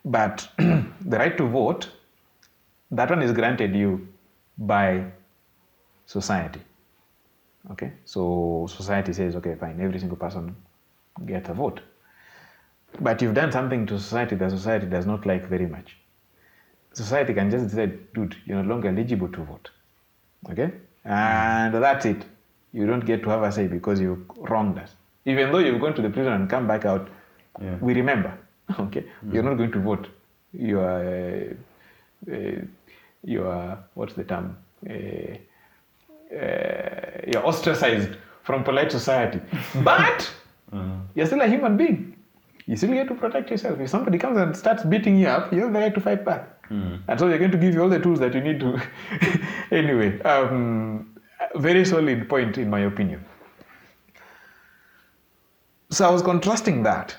But 0.06 0.48
the 0.58 1.18
right 1.18 1.38
to 1.38 1.48
vote, 1.48 1.89
that 2.92 3.10
one 3.10 3.22
is 3.22 3.32
granted 3.32 3.76
you 3.76 4.08
by 4.58 5.06
society. 6.06 6.62
Okay, 7.72 7.94
so 8.06 8.68
society 8.70 9.14
says, 9.14 9.36
okay, 9.36 9.56
fine, 9.56 9.80
every 9.80 10.00
single 10.00 10.18
person 10.18 10.56
gets 11.26 11.50
a 11.50 11.54
vote. 11.54 11.82
But 13.00 13.22
you've 13.22 13.36
done 13.36 13.52
something 13.52 13.86
to 13.88 14.00
society 14.00 14.36
that 14.36 14.52
society 14.52 14.88
does 14.88 15.06
not 15.06 15.26
like 15.26 15.48
very 15.48 15.68
much. 15.68 15.98
Society 16.94 17.34
can 17.34 17.50
just 17.50 17.70
decide, 17.70 18.14
dude, 18.14 18.36
you're 18.46 18.62
no 18.62 18.68
longer 18.68 18.89
eligible 18.89 19.30
to 19.30 19.44
vote. 19.44 19.70
Okay? 20.50 20.72
And 21.06 21.74
that's 21.74 22.06
it. 22.06 22.26
You 22.74 22.88
don't 22.88 23.06
get 23.06 23.22
to 23.24 23.30
have 23.30 23.44
a 23.44 23.52
say 23.52 23.68
because 23.68 24.00
you 24.00 24.26
wronged 24.38 24.80
us. 24.80 24.92
Even 25.26 25.52
though 25.52 25.60
you've 25.60 25.82
gone 25.82 25.94
to 25.94 26.02
the 26.02 26.10
prison 26.10 26.34
and 26.34 26.50
come 26.50 26.68
back 26.68 26.86
out, 26.86 27.10
Yeah. 27.62 27.76
we 27.82 27.94
remember. 27.94 28.34
Okay? 28.80 29.04
You're 29.32 29.44
not 29.44 29.58
going 29.58 29.72
to 29.74 29.80
vote. 29.80 30.08
You 30.54 30.80
are, 30.80 31.06
uh, 31.06 31.54
uh, 32.32 32.62
you 33.24 33.46
are, 33.46 33.78
what's 33.94 34.14
the 34.14 34.24
term? 34.24 34.58
Uh, 34.89 34.94
uh, 34.94 35.36
you're 37.28 37.46
ostracized 37.46 38.16
from 38.44 38.64
polite 38.64 38.92
society. 38.92 39.39
But 39.84 40.32
you're 41.16 41.26
still 41.26 41.42
a 41.42 41.48
human 41.48 41.76
being. 41.78 42.16
You 42.68 42.78
still 42.78 42.94
get 42.94 43.08
to 43.10 43.16
protect 43.16 43.50
yourself. 43.52 43.80
If 43.80 43.89
somebody 43.89 44.18
comes 44.18 44.38
and 44.38 44.56
starts 44.56 44.84
beating 44.84 45.18
you 45.18 45.28
up, 45.28 45.52
you 45.52 45.62
have 45.62 45.74
the 45.74 45.80
right 45.80 45.94
to 45.94 46.00
fight 46.00 46.24
back. 46.24 46.48
And 46.70 47.20
so 47.20 47.28
they're 47.28 47.38
going 47.38 47.51
to 47.51 47.57
give 47.57 47.74
you 47.74 47.82
all 47.82 47.89
the 47.89 47.99
tools 47.99 48.20
that 48.20 48.34
you 48.34 48.41
need 48.41 48.59
to. 48.62 48.82
anyway, 49.72 50.22
um, 50.22 51.20
very 51.55 51.84
solid 51.86 52.30
point 52.30 52.57
in 52.57 52.70
my 52.70 52.82
opinion. 52.82 53.26
So 55.89 56.07
I 56.07 56.12
was 56.12 56.22
contrasting 56.22 56.84
that, 56.84 57.16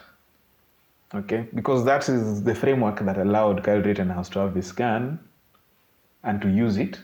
okay, 1.14 1.46
because 1.54 1.84
that 1.84 2.08
is 2.08 2.42
the 2.42 2.54
framework 2.54 3.00
that 3.00 3.18
allowed 3.18 3.62
Kyle 3.62 3.82
Rittenhouse 3.82 4.30
to 4.30 4.38
have 4.38 4.54
this 4.54 4.72
gun 4.72 5.18
and 6.22 6.40
to 6.40 6.48
use 6.48 6.78
it 6.78 6.98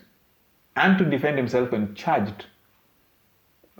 and 0.76 0.97
to 0.97 1.05
defend 1.05 1.36
himself 1.36 1.70
when 1.70 1.95
charged 1.95 2.47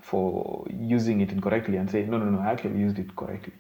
for 0.03 0.67
using 0.71 1.21
it 1.23 1.33
incorrectly 1.33 1.77
and 1.77 1.91
say, 1.91 2.05
no, 2.05 2.19
no, 2.19 2.27
no, 2.27 2.41
I 2.41 2.53
actually 2.53 2.79
used 2.79 2.99
it 2.99 3.15
correctly. 3.17 3.55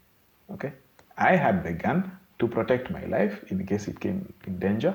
Okay? 0.53 0.73
I 1.17 1.37
had 1.37 1.65
the 1.65 1.73
gun 1.73 2.18
to 2.39 2.49
protect 2.49 2.91
my 2.91 3.05
life 3.07 3.45
in 3.51 3.65
case 3.67 3.89
it 3.89 3.99
came 4.01 4.33
in 4.47 4.59
danger. 4.59 4.95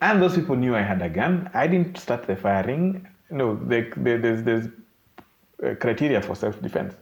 And 0.00 0.20
those 0.20 0.34
people 0.34 0.56
knew 0.56 0.74
I 0.74 0.82
had 0.82 1.00
a 1.02 1.08
gun. 1.08 1.50
I 1.54 1.66
didn't 1.66 1.96
start 1.96 2.26
the 2.26 2.36
firing. 2.36 3.06
No, 3.30 3.54
the, 3.54 3.82
the, 3.96 4.16
there's, 4.16 4.42
there's 4.42 4.66
uh, 5.62 5.74
criteria 5.76 6.20
for 6.20 6.34
self 6.34 6.60
defense. 6.60 6.94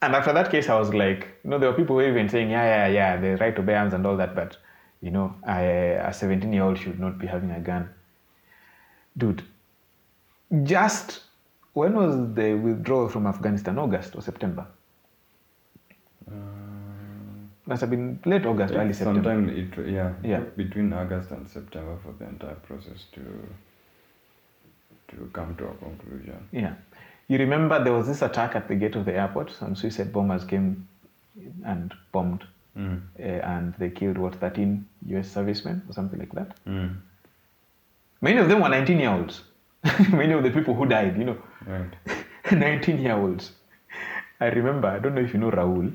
And 0.00 0.14
after 0.14 0.32
that 0.32 0.50
case, 0.50 0.68
I 0.68 0.78
was 0.78 0.92
like, 0.92 1.28
you 1.44 1.50
know, 1.50 1.58
there 1.58 1.70
were 1.70 1.76
people 1.76 1.96
who 1.96 2.02
were 2.02 2.08
even 2.08 2.28
saying, 2.28 2.50
yeah, 2.50 2.64
yeah, 2.64 2.88
yeah, 2.88 3.16
the 3.16 3.36
right 3.36 3.54
to 3.56 3.62
bear 3.62 3.78
arms 3.78 3.94
and 3.94 4.06
all 4.06 4.16
that, 4.16 4.34
but, 4.34 4.56
you 5.00 5.10
know, 5.10 5.34
I, 5.46 5.60
a 5.62 6.12
17 6.12 6.52
year 6.52 6.62
old 6.62 6.78
should 6.78 7.00
not 7.00 7.18
be 7.18 7.26
having 7.26 7.50
a 7.50 7.60
gun. 7.60 7.88
Dude, 9.16 9.42
just 10.62 11.20
when 11.72 11.94
was 11.94 12.34
the 12.34 12.54
withdrawal 12.54 13.08
from 13.08 13.26
Afghanistan? 13.26 13.78
August 13.78 14.14
or 14.14 14.22
September? 14.22 14.66
Must 17.66 17.80
have 17.80 17.90
been 17.90 18.20
late 18.26 18.44
August, 18.44 18.74
early 18.74 18.92
September. 18.92 19.22
Sometime 19.22 19.48
it 19.48 19.88
yeah 19.90 20.12
Yeah. 20.22 20.40
between 20.56 20.92
August 20.92 21.30
and 21.30 21.48
September 21.48 21.96
for 22.02 22.12
the 22.18 22.26
entire 22.28 22.56
process 22.66 23.04
to 23.14 23.22
to 25.08 25.30
come 25.32 25.54
to 25.56 25.64
a 25.68 25.74
conclusion. 25.74 26.36
Yeah. 26.52 26.74
You 27.28 27.38
remember 27.38 27.82
there 27.82 27.92
was 27.94 28.06
this 28.06 28.20
attack 28.22 28.54
at 28.54 28.68
the 28.68 28.74
gate 28.74 28.96
of 28.96 29.04
the 29.06 29.14
airport. 29.14 29.50
Some 29.50 29.74
suicide 29.76 30.12
bombers 30.12 30.44
came 30.44 30.86
and 31.64 31.94
bombed, 32.12 32.44
Mm. 32.76 33.00
uh, 33.18 33.22
and 33.22 33.74
they 33.78 33.88
killed, 33.90 34.18
what, 34.18 34.34
13 34.34 34.84
US 35.08 35.28
servicemen 35.30 35.82
or 35.88 35.92
something 35.92 36.18
like 36.18 36.32
that? 36.34 36.54
Mm. 36.66 36.96
Many 38.20 38.38
of 38.40 38.48
them 38.48 38.60
were 38.62 38.68
19 38.68 38.98
year 38.98 39.10
olds. 39.10 39.42
Many 40.12 40.32
of 40.32 40.42
the 40.42 40.50
people 40.50 40.74
who 40.74 40.86
died, 40.86 41.16
you 41.16 41.24
know, 41.24 41.36
Right. 41.66 41.94
19 42.52 42.98
year 42.98 43.14
olds. 43.14 43.52
I 44.40 44.46
remember, 44.48 44.88
I 44.88 44.98
don't 44.98 45.14
know 45.14 45.20
if 45.22 45.32
you 45.32 45.40
know 45.40 45.50
Raul. 45.50 45.92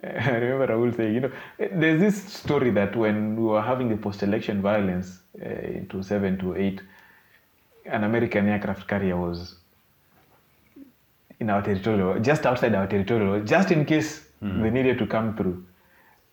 I 0.04 0.36
remember 0.36 0.66
Raul 0.68 0.96
saying, 0.96 1.14
you 1.14 1.20
know, 1.20 1.30
there's 1.58 2.00
this 2.00 2.22
story 2.32 2.70
that 2.70 2.96
when 2.96 3.36
we 3.36 3.42
were 3.44 3.60
having 3.62 3.88
the 3.88 3.96
post 3.96 4.22
election 4.22 4.62
violence 4.62 5.20
uh, 5.40 5.48
in 5.48 5.88
2007 5.88 6.38
to 6.38 6.56
8, 6.56 6.80
an 7.86 8.04
American 8.04 8.48
aircraft 8.48 8.88
carrier 8.88 9.16
was 9.16 9.56
in 11.38 11.50
our 11.50 11.62
territorial, 11.62 12.18
just 12.20 12.46
outside 12.46 12.74
our 12.74 12.86
territorial, 12.86 13.42
just 13.44 13.70
in 13.70 13.84
case 13.84 14.26
they 14.62 14.70
needed 14.70 14.98
to 14.98 15.06
come 15.06 15.36
through. 15.36 15.64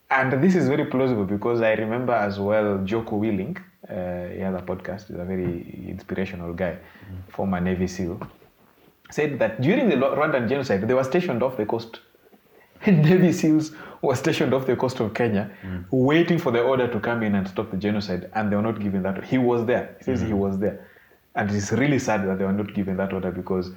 And 0.09 0.41
this 0.41 0.55
is 0.55 0.69
very 0.69 0.85
plausible 0.85 1.25
because 1.25 1.61
I 1.61 1.73
remember 1.73 2.13
as 2.13 2.39
well 2.39 2.77
Jocko 2.85 3.19
Willink, 3.19 3.59
uh, 3.89 4.33
he 4.33 4.39
has 4.39 4.55
a 4.55 4.61
podcast, 4.61 5.07
he's 5.07 5.17
a 5.17 5.25
very 5.25 5.85
inspirational 5.89 6.53
guy, 6.53 6.77
former 7.29 7.59
Navy 7.59 7.87
SEAL, 7.87 8.19
said 9.11 9.39
that 9.39 9.59
during 9.61 9.89
the 9.89 9.95
Rwandan 9.95 10.47
genocide, 10.47 10.87
they 10.87 10.93
were 10.93 11.03
stationed 11.03 11.43
off 11.43 11.57
the 11.57 11.65
coast. 11.65 11.99
Navy 12.91 13.33
SEALs 13.33 13.71
were 14.01 14.15
stationed 14.15 14.53
off 14.53 14.65
the 14.65 14.75
coast 14.75 14.99
of 15.01 15.13
Kenya, 15.13 15.51
mm. 15.61 15.85
waiting 15.91 16.39
for 16.39 16.51
the 16.51 16.61
order 16.61 16.87
to 16.87 16.99
come 16.99 17.21
in 17.23 17.35
and 17.35 17.47
stop 17.47 17.69
the 17.71 17.77
genocide, 17.77 18.29
and 18.33 18.51
they 18.51 18.55
were 18.55 18.61
not 18.61 18.79
given 18.79 19.03
that. 19.03 19.23
He 19.25 19.37
was 19.37 19.65
there. 19.65 19.95
He 19.97 20.05
says 20.05 20.21
he 20.21 20.27
mm. 20.27 20.37
was 20.37 20.57
there. 20.57 20.87
And 21.35 21.51
it's 21.51 21.71
really 21.71 21.99
sad 21.99 22.27
that 22.27 22.39
they 22.39 22.45
were 22.45 22.53
not 22.53 22.73
given 22.73 22.95
that 22.97 23.11
order 23.11 23.31
because 23.31 23.71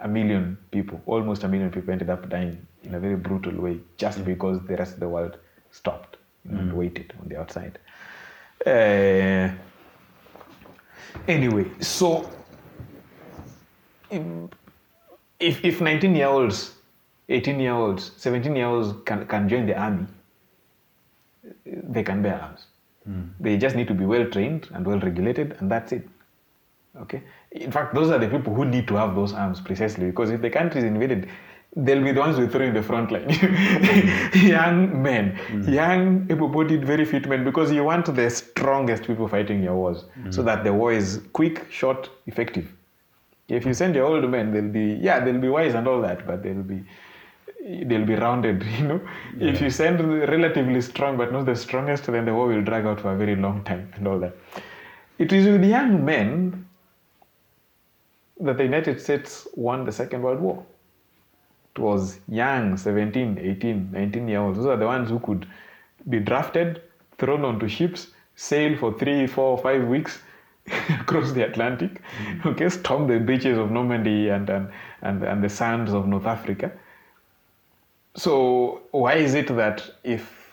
a 0.00 0.08
million 0.08 0.58
people, 0.70 1.00
almost 1.06 1.44
a 1.44 1.48
million 1.48 1.70
people, 1.70 1.92
ended 1.92 2.10
up 2.10 2.28
dying 2.28 2.66
in 2.82 2.94
a 2.94 3.00
very 3.00 3.16
brutal 3.16 3.52
way 3.60 3.78
just 3.96 4.18
mm. 4.18 4.24
because 4.24 4.60
the 4.66 4.76
rest 4.76 4.94
of 4.94 5.00
the 5.00 5.08
world 5.08 5.38
stopped 5.70 6.16
you 6.44 6.52
know, 6.52 6.60
and 6.60 6.72
waited 6.72 7.12
on 7.20 7.28
the 7.28 7.38
outside. 7.38 7.78
Uh, 8.66 9.50
anyway, 11.28 11.66
so 11.80 12.28
if, 15.40 15.64
if 15.64 15.80
19 15.80 16.16
year 16.16 16.26
olds, 16.26 16.74
18 17.28 17.60
year 17.60 17.72
olds, 17.72 18.12
17 18.16 18.56
year 18.56 18.66
olds 18.66 18.94
can, 19.04 19.26
can 19.26 19.48
join 19.48 19.66
the 19.66 19.78
army, 19.78 20.06
they 21.66 22.02
can 22.02 22.22
bear 22.22 22.40
arms. 22.40 22.66
Hmm. 23.04 23.22
They 23.40 23.56
just 23.56 23.76
need 23.76 23.88
to 23.88 23.94
be 23.94 24.04
well 24.04 24.26
trained 24.26 24.68
and 24.72 24.86
well 24.86 25.00
regulated, 25.00 25.56
and 25.60 25.70
that's 25.70 25.92
it. 25.92 26.08
Okay. 27.00 27.22
In 27.52 27.70
fact, 27.70 27.94
those 27.94 28.10
are 28.10 28.18
the 28.18 28.28
people 28.28 28.54
who 28.54 28.64
need 28.64 28.88
to 28.88 28.94
have 28.96 29.14
those 29.14 29.32
arms 29.32 29.60
precisely 29.60 30.06
because 30.06 30.30
if 30.30 30.40
the 30.40 30.50
country 30.50 30.80
is 30.80 30.84
invaded, 30.84 31.28
they'll 31.76 32.02
be 32.02 32.12
the 32.12 32.20
ones 32.20 32.36
who 32.36 32.48
throw 32.48 32.64
in 32.64 32.74
the 32.74 32.82
front 32.82 33.10
line. 33.10 33.28
young 34.34 35.02
men, 35.02 35.36
hmm. 35.36 35.72
young, 35.72 36.26
able-bodied, 36.30 36.84
very 36.84 37.04
fit 37.04 37.28
men, 37.28 37.44
because 37.44 37.70
you 37.70 37.84
want 37.84 38.14
the 38.14 38.30
strongest 38.30 39.04
people 39.04 39.28
fighting 39.28 39.62
your 39.62 39.74
wars, 39.74 40.04
hmm. 40.14 40.30
so 40.30 40.42
that 40.42 40.64
the 40.64 40.72
war 40.72 40.92
is 40.92 41.20
quick, 41.32 41.66
short, 41.70 42.10
effective. 42.26 42.72
If 43.48 43.64
you 43.64 43.72
send 43.72 43.94
your 43.94 44.04
old 44.04 44.28
men, 44.30 44.52
they'll 44.52 44.68
be 44.68 44.98
yeah, 45.00 45.20
they'll 45.24 45.40
be 45.40 45.48
wise 45.48 45.74
and 45.74 45.88
all 45.88 46.02
that, 46.02 46.26
but 46.26 46.42
they'll 46.42 46.62
be 46.62 46.84
they'll 47.60 48.06
be 48.06 48.14
rounded, 48.14 48.62
you 48.78 48.86
know. 48.86 49.00
If 49.38 49.60
you 49.60 49.70
send 49.70 50.00
relatively 50.00 50.80
strong 50.80 51.16
but 51.16 51.32
not 51.32 51.46
the 51.46 51.56
strongest, 51.56 52.04
then 52.04 52.24
the 52.24 52.34
war 52.34 52.48
will 52.48 52.62
drag 52.62 52.86
out 52.86 53.00
for 53.00 53.12
a 53.12 53.16
very 53.16 53.36
long 53.36 53.64
time 53.64 53.92
and 53.96 54.06
all 54.06 54.18
that. 54.20 54.36
It 55.18 55.32
is 55.32 55.46
with 55.46 55.64
young 55.64 56.04
men 56.04 56.66
that 58.40 58.56
the 58.56 58.64
United 58.64 59.00
States 59.00 59.48
won 59.54 59.84
the 59.84 59.92
Second 59.92 60.22
World 60.22 60.40
War. 60.40 60.64
It 61.74 61.80
was 61.80 62.20
young, 62.28 62.76
17, 62.76 63.38
18, 63.38 63.90
19 63.92 64.28
year 64.28 64.40
olds. 64.40 64.58
Those 64.58 64.66
are 64.66 64.76
the 64.76 64.86
ones 64.86 65.10
who 65.10 65.18
could 65.18 65.46
be 66.08 66.20
drafted, 66.20 66.82
thrown 67.18 67.44
onto 67.44 67.68
ships, 67.68 68.08
sail 68.36 68.76
for 68.78 68.96
three, 68.96 69.26
four, 69.26 69.58
five 69.58 69.86
weeks 69.86 70.20
across 71.00 71.32
the 71.32 71.44
Atlantic, 71.44 72.00
mm. 72.22 72.46
okay, 72.46 72.68
storm 72.68 73.08
the 73.08 73.18
beaches 73.18 73.58
of 73.58 73.70
Normandy 73.70 74.28
and, 74.28 74.48
and, 74.48 74.68
and, 75.02 75.22
and 75.24 75.42
the 75.42 75.48
sands 75.48 75.92
of 75.92 76.06
North 76.06 76.26
Africa. 76.26 76.70
So, 78.18 78.82
why 78.90 79.14
is 79.14 79.34
it 79.34 79.46
that 79.54 79.90
if 80.02 80.52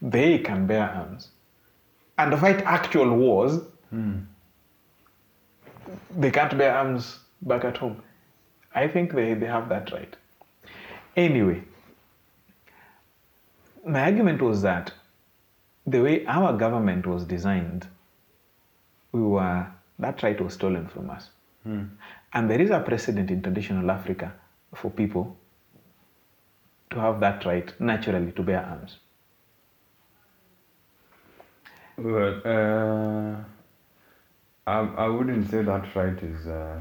they 0.00 0.38
can 0.38 0.68
bear 0.68 0.88
arms 0.88 1.30
and 2.16 2.38
fight 2.38 2.62
actual 2.62 3.16
wars, 3.16 3.60
hmm. 3.90 4.18
they 6.16 6.30
can't 6.30 6.56
bear 6.56 6.76
arms 6.76 7.18
back 7.42 7.64
at 7.64 7.76
home? 7.76 8.00
I 8.72 8.86
think 8.86 9.14
they, 9.14 9.34
they 9.34 9.46
have 9.46 9.68
that 9.68 9.90
right. 9.90 10.16
Anyway, 11.16 11.64
my 13.84 14.02
argument 14.04 14.40
was 14.40 14.62
that 14.62 14.92
the 15.84 16.00
way 16.00 16.24
our 16.26 16.56
government 16.56 17.04
was 17.04 17.24
designed, 17.24 17.88
we 19.10 19.22
were 19.22 19.66
that 19.98 20.22
right 20.22 20.40
was 20.40 20.54
stolen 20.54 20.86
from 20.86 21.10
us. 21.10 21.30
Hmm. 21.64 21.84
And 22.32 22.48
there 22.48 22.60
is 22.60 22.70
a 22.70 22.78
precedent 22.78 23.28
in 23.32 23.42
traditional 23.42 23.90
Africa 23.90 24.32
for 24.72 24.88
people 24.88 25.36
to 26.92 27.00
have 27.00 27.20
that 27.20 27.44
right 27.44 27.72
naturally 27.80 28.32
to 28.32 28.42
bear 28.42 28.64
arms. 28.64 28.96
Well, 31.98 32.40
uh, 32.44 33.36
I, 34.66 34.78
I 35.04 35.08
wouldn't 35.08 35.50
say 35.50 35.62
that 35.62 35.94
right 35.94 36.22
is 36.22 36.46
uh, 36.46 36.80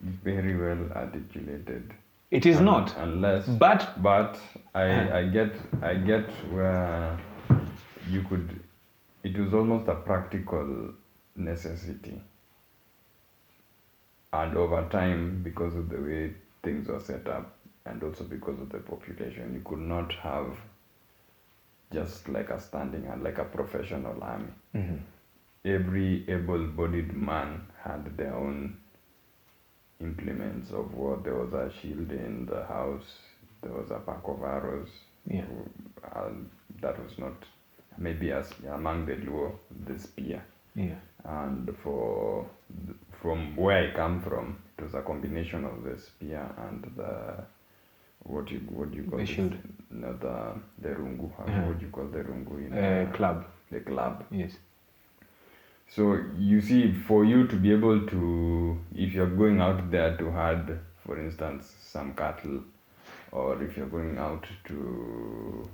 very 0.00 0.56
well 0.56 0.90
articulated. 0.94 1.94
It 2.30 2.46
is 2.46 2.58
Un- 2.58 2.64
not. 2.64 2.96
unless 2.98 3.46
But 3.46 4.02
but 4.02 4.38
I, 4.74 5.18
I 5.20 5.24
get 5.28 5.54
I 5.82 5.94
get 5.94 6.28
where 6.52 7.18
you 8.10 8.22
could 8.22 8.60
it 9.22 9.38
was 9.38 9.54
almost 9.54 9.88
a 9.88 9.94
practical 9.94 10.92
necessity 11.36 12.20
and 14.32 14.56
over 14.56 14.86
time 14.90 15.42
because 15.42 15.74
of 15.74 15.88
the 15.88 15.96
way 16.00 16.34
things 16.62 16.88
were 16.88 17.00
set 17.00 17.26
up 17.28 17.53
and 17.86 18.02
also 18.02 18.24
because 18.24 18.58
of 18.60 18.68
the 18.70 18.78
population 18.78 19.54
you 19.54 19.60
could 19.64 19.80
not 19.80 20.12
have 20.14 20.56
just 21.92 22.28
like 22.28 22.50
a 22.50 22.60
standing 22.60 23.06
and 23.06 23.22
like 23.22 23.38
a 23.38 23.44
professional 23.44 24.22
army 24.22 24.52
Mhm. 24.74 25.00
every 25.64 26.24
able-bodied 26.28 27.14
man 27.16 27.66
had 27.82 28.16
their 28.16 28.34
own 28.34 28.76
implements 30.00 30.70
of 30.72 30.92
war. 30.94 31.18
There 31.22 31.34
was 31.34 31.52
a 31.54 31.70
shield 31.72 32.10
in 32.10 32.46
the 32.46 32.64
house. 32.66 33.18
There 33.62 33.72
was 33.72 33.90
a 33.90 33.98
pack 34.00 34.22
of 34.24 34.42
arrows. 34.42 34.90
Yeah. 35.26 35.44
Uh, 36.04 36.30
that 36.80 37.02
was 37.02 37.18
not 37.18 37.32
maybe 37.96 38.32
as 38.32 38.52
among 38.70 39.06
the 39.06 39.14
Luo 39.16 39.52
the 39.86 39.98
spear. 39.98 40.42
yeah, 40.74 40.96
And 41.24 41.74
for 41.82 42.46
from 43.22 43.56
where 43.56 43.88
I 43.90 43.94
come 43.94 44.20
from, 44.20 44.58
it 44.76 44.82
was 44.84 44.94
a 44.94 45.02
combination 45.02 45.64
of 45.64 45.82
the 45.84 45.98
spear 45.98 46.44
and 46.58 46.82
the 46.96 47.44
what 48.24 48.50
you 48.50 48.58
what 48.70 48.90
do 48.90 48.96
you 48.98 49.04
call 49.04 49.18
The 49.18 49.24
this? 49.24 49.34
shield. 49.34 49.54
No, 49.90 50.12
the 50.14 50.60
the 50.80 50.94
rungu. 50.94 51.30
Yeah. 51.46 51.66
What 51.68 51.78
do 51.78 51.86
you 51.86 51.92
call 51.92 52.06
the 52.06 52.18
rungu 52.24 52.66
in 52.66 52.72
uh, 52.72 53.10
uh, 53.10 53.16
club. 53.16 53.44
the 53.70 53.80
club? 53.80 54.24
Yes. 54.30 54.56
So 55.88 56.18
you 56.38 56.60
see, 56.60 56.92
for 56.92 57.24
you 57.24 57.46
to 57.46 57.56
be 57.56 57.70
able 57.72 58.06
to, 58.06 58.78
if 58.94 59.12
you're 59.12 59.26
going 59.36 59.60
out 59.60 59.90
there 59.90 60.16
to 60.16 60.30
herd, 60.30 60.80
for 61.06 61.20
instance, 61.20 61.72
some 61.84 62.14
cattle, 62.14 62.62
or 63.30 63.62
if 63.62 63.76
you're 63.76 63.86
going 63.86 64.18
out 64.18 64.46
to, 64.68 65.68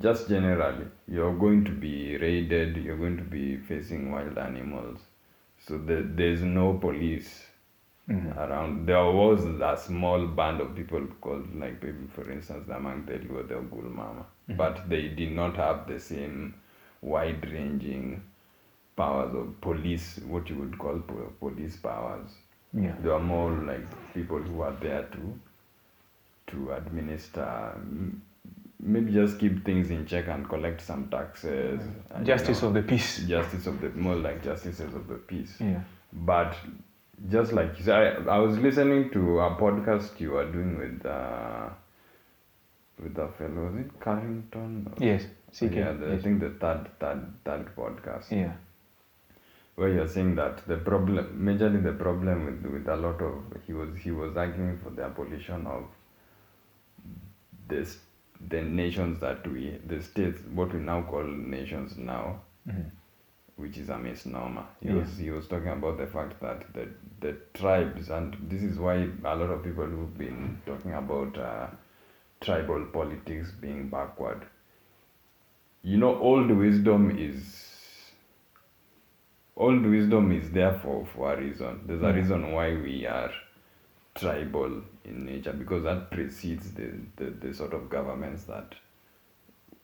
just 0.00 0.28
generally, 0.28 0.86
you're 1.08 1.34
going 1.34 1.64
to 1.64 1.70
be 1.72 2.16
raided, 2.18 2.76
you're 2.76 2.96
going 2.98 3.16
to 3.16 3.24
be 3.24 3.56
facing 3.56 4.12
wild 4.12 4.38
animals. 4.38 5.00
So 5.66 5.78
the, 5.78 6.02
there's 6.14 6.42
no 6.42 6.74
police 6.74 7.46
Mhm. 8.08 8.36
around. 8.36 8.86
There 8.86 9.04
was 9.04 9.44
a 9.44 9.76
small 9.76 10.26
band 10.26 10.60
of 10.60 10.74
people 10.74 11.06
called, 11.20 11.54
like 11.54 11.82
maybe 11.82 12.06
for 12.08 12.30
instance, 12.30 12.66
the 12.66 12.74
Amang 12.74 13.06
Luo, 13.06 13.46
the 13.46 13.54
Gulmama, 13.54 14.24
but 14.56 14.88
they 14.88 15.08
did 15.08 15.32
not 15.32 15.56
have 15.56 15.86
the 15.86 15.98
same 16.00 16.54
wide-ranging 17.00 18.20
powers 18.96 19.34
of 19.34 19.60
police, 19.60 20.18
what 20.26 20.48
you 20.50 20.56
would 20.56 20.76
call 20.78 21.00
police 21.40 21.76
powers. 21.76 22.28
Yeah. 22.74 22.94
They 23.02 23.10
are 23.10 23.20
more 23.20 23.50
like 23.50 23.86
people 24.14 24.38
who 24.38 24.62
are 24.62 24.76
there 24.80 25.04
to 25.12 25.38
to 26.48 26.72
administer, 26.72 27.72
maybe 28.80 29.12
just 29.12 29.38
keep 29.38 29.64
things 29.64 29.90
in 29.90 30.04
check 30.06 30.26
and 30.28 30.46
collect 30.48 30.80
some 30.80 31.08
taxes. 31.08 31.80
and, 32.10 32.26
you 32.26 32.34
Justice 32.34 32.62
know, 32.62 32.68
of 32.68 32.74
the 32.74 32.82
peace. 32.82 33.24
justice 33.26 33.66
of 33.66 33.80
the 33.80 33.88
more 33.90 34.16
like 34.16 34.42
justices 34.42 34.92
of 34.94 35.06
the 35.08 35.14
peace. 35.14 35.56
Yeah. 35.60 35.80
But 36.12 36.56
just 37.30 37.52
like 37.52 37.78
you 37.78 37.84
said, 37.84 38.26
I, 38.28 38.36
I 38.36 38.38
was 38.38 38.58
listening 38.58 39.10
to 39.10 39.40
a 39.40 39.56
podcast 39.56 40.18
you 40.20 40.30
were 40.32 40.50
doing 40.50 40.76
with 40.78 41.06
uh, 41.06 41.68
with 43.02 43.14
the 43.14 43.28
fellow, 43.38 43.66
was 43.70 43.76
it 43.84 44.00
Carrington? 44.00 44.86
or- 44.96 45.04
Yes. 45.04 45.24
CK. 45.52 45.74
Yeah, 45.76 45.92
the, 45.92 46.12
I 46.14 46.18
think 46.18 46.40
the 46.40 46.50
third 46.50 46.88
third 46.98 47.26
third 47.44 47.76
podcast 47.76 48.30
Yeah. 48.30 48.52
where 49.74 49.88
you're 49.90 50.08
saying 50.08 50.34
that 50.36 50.66
the 50.66 50.76
problem, 50.78 51.26
majorly 51.48 51.82
the 51.82 51.92
problem 51.92 52.46
with 52.46 52.72
with 52.72 52.88
a 52.88 52.96
lot 52.96 53.20
of 53.20 53.34
he 53.66 53.72
was 53.74 53.90
he 53.98 54.10
was 54.10 54.36
arguing 54.36 54.78
for 54.82 54.90
the 54.90 55.04
abolition 55.04 55.66
of 55.66 55.84
this 57.68 57.98
the 58.48 58.62
nations 58.62 59.20
that 59.20 59.46
we 59.46 59.78
the 59.86 60.00
states 60.02 60.40
what 60.54 60.72
we 60.74 60.80
now 60.80 61.02
call 61.02 61.22
nations 61.24 61.96
now 61.96 62.40
Mhm. 62.68 62.90
Which 63.56 63.76
is 63.78 63.88
a 63.90 63.98
misnomer. 63.98 64.64
He 64.80 64.88
Yeah. 64.88 65.00
was 65.00 65.16
he 65.18 65.30
was 65.30 65.46
talking 65.48 65.68
about 65.68 65.98
the 65.98 66.06
fact 66.06 66.40
that 66.40 66.72
the 66.74 66.88
the 67.20 67.32
tribes 67.54 68.10
and 68.10 68.36
this 68.48 68.62
is 68.62 68.78
why 68.78 68.94
a 69.24 69.36
lot 69.36 69.50
of 69.50 69.62
people 69.62 69.86
who've 69.86 70.16
been 70.18 70.60
talking 70.66 70.92
about 70.94 71.38
uh, 71.38 71.66
tribal 72.40 72.84
politics 72.86 73.52
being 73.60 73.88
backward. 73.88 74.46
You 75.82 75.98
know, 75.98 76.16
old 76.18 76.50
wisdom 76.50 77.16
is 77.18 78.12
old 79.56 79.84
wisdom 79.86 80.32
is 80.32 80.50
there 80.50 80.78
for, 80.82 81.06
for 81.14 81.34
a 81.34 81.40
reason. 81.40 81.80
There's 81.86 82.02
a 82.02 82.12
reason 82.12 82.52
why 82.52 82.74
we 82.74 83.06
are 83.06 83.30
tribal 84.14 84.82
in 85.04 85.24
nature 85.26 85.52
because 85.52 85.84
that 85.84 86.10
precedes 86.10 86.72
the, 86.72 86.92
the, 87.16 87.30
the 87.30 87.54
sort 87.54 87.72
of 87.74 87.88
governments 87.88 88.44
that 88.44 88.74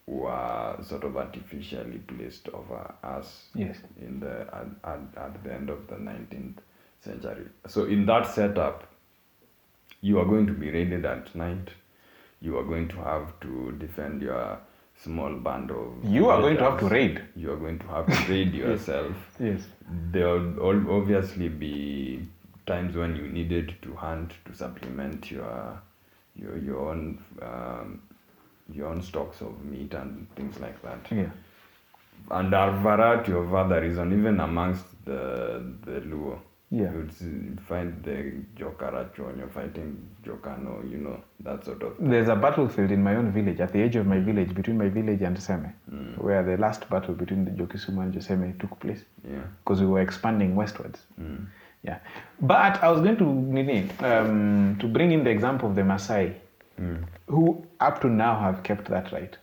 were 0.08 0.76
sort 0.82 1.04
of 1.04 1.16
artificially 1.16 1.98
placed 1.98 2.48
over 2.48 2.94
us 3.02 3.44
Yes. 3.54 3.76
in 4.00 4.20
the 4.20 4.40
at, 4.52 4.66
at, 4.92 5.00
at 5.16 5.44
the 5.44 5.52
end 5.52 5.68
of 5.68 5.86
the 5.86 5.96
19th 5.96 6.58
century. 7.00 7.46
So 7.66 7.84
in 7.84 8.06
that 8.06 8.26
setup, 8.26 8.86
you 10.00 10.18
are 10.18 10.24
going 10.24 10.46
to 10.46 10.52
be 10.54 10.70
raided 10.70 11.04
at 11.04 11.34
night. 11.34 11.68
You 12.40 12.56
are 12.58 12.64
going 12.64 12.88
to 12.88 12.96
have 12.96 13.38
to 13.40 13.72
defend 13.78 14.22
your 14.22 14.58
small 15.02 15.34
band 15.34 15.70
of. 15.70 15.92
You 16.04 16.28
are 16.28 16.40
going 16.40 16.56
to 16.56 16.62
have 16.70 16.80
to 16.80 16.88
raid. 16.88 17.20
You 17.36 17.52
are 17.52 17.56
going 17.56 17.78
to 17.80 17.86
have 17.88 18.06
to 18.06 18.32
raid 18.32 18.54
yourself. 18.54 19.14
Yes. 19.38 19.62
There 20.12 20.28
will 20.38 20.90
obviously 20.90 21.48
be 21.48 22.26
times 22.66 22.96
when 22.96 23.16
you 23.16 23.28
needed 23.28 23.74
to 23.82 23.94
hunt 23.94 24.32
to 24.46 24.54
supplement 24.54 25.30
your 25.30 25.80
your 26.36 26.56
your 26.58 26.78
own 26.90 27.22
um, 27.42 28.00
your 28.72 28.88
own 28.88 29.02
stocks 29.02 29.40
of 29.40 29.64
meat 29.64 29.94
and 29.94 30.26
things 30.36 30.58
like 30.60 30.80
that 30.82 30.98
Yeah. 31.10 31.30
and 32.30 32.52
a 32.52 32.70
variety 32.82 33.32
of 33.32 33.54
other 33.54 33.80
reasons, 33.80 34.12
even 34.12 34.40
amongst 34.40 34.84
the 35.04 35.62
the 35.84 36.00
Luo. 36.00 36.38
Yeah. 36.70 36.92
You'd 36.92 37.12
see- 37.14 37.56
find 37.66 38.02
the 38.04 38.44
Jokarachuonyo 38.58 39.50
fighting 39.50 39.96
Jokano, 40.22 40.82
you 40.90 40.98
know, 40.98 41.16
that 41.40 41.64
sort 41.64 41.82
of 41.82 41.94
There's 41.98 42.28
a 42.28 42.36
battlefield 42.36 42.90
in 42.90 43.02
my 43.02 43.16
own 43.16 43.30
village, 43.32 43.58
at 43.60 43.72
the 43.72 43.80
edge 43.82 43.96
of 43.96 44.06
my 44.06 44.18
village, 44.20 44.54
between 44.54 44.76
my 44.76 44.90
village 44.90 45.22
and 45.22 45.34
Seme, 45.38 45.72
where 46.18 46.42
the 46.42 46.58
last 46.58 46.88
battle 46.90 47.14
between 47.14 47.46
the 47.46 47.52
Jokisumu 47.52 48.02
and 48.02 48.12
Joseme 48.12 48.58
took 48.60 48.78
place, 48.80 49.02
yeah. 49.24 49.38
because 49.64 49.80
we 49.80 49.86
were 49.86 50.02
expanding 50.02 50.54
westwards. 50.56 51.06
Mm. 51.18 51.46
Yeah. 51.82 52.00
But 52.40 52.82
I 52.82 52.90
was 52.90 53.00
going 53.00 53.16
to 53.16 53.28
um, 54.04 54.76
to 54.80 54.86
bring 54.88 55.12
in 55.12 55.24
the 55.24 55.30
example 55.30 55.70
of 55.70 55.74
the 55.74 55.82
Maasai, 55.82 56.34
Mm. 56.80 57.04
who 57.26 57.66
up 57.80 58.00
to 58.02 58.08
now 58.08 58.38
have 58.38 58.62
kept 58.62 58.88
that 58.88 59.10
right. 59.10 59.36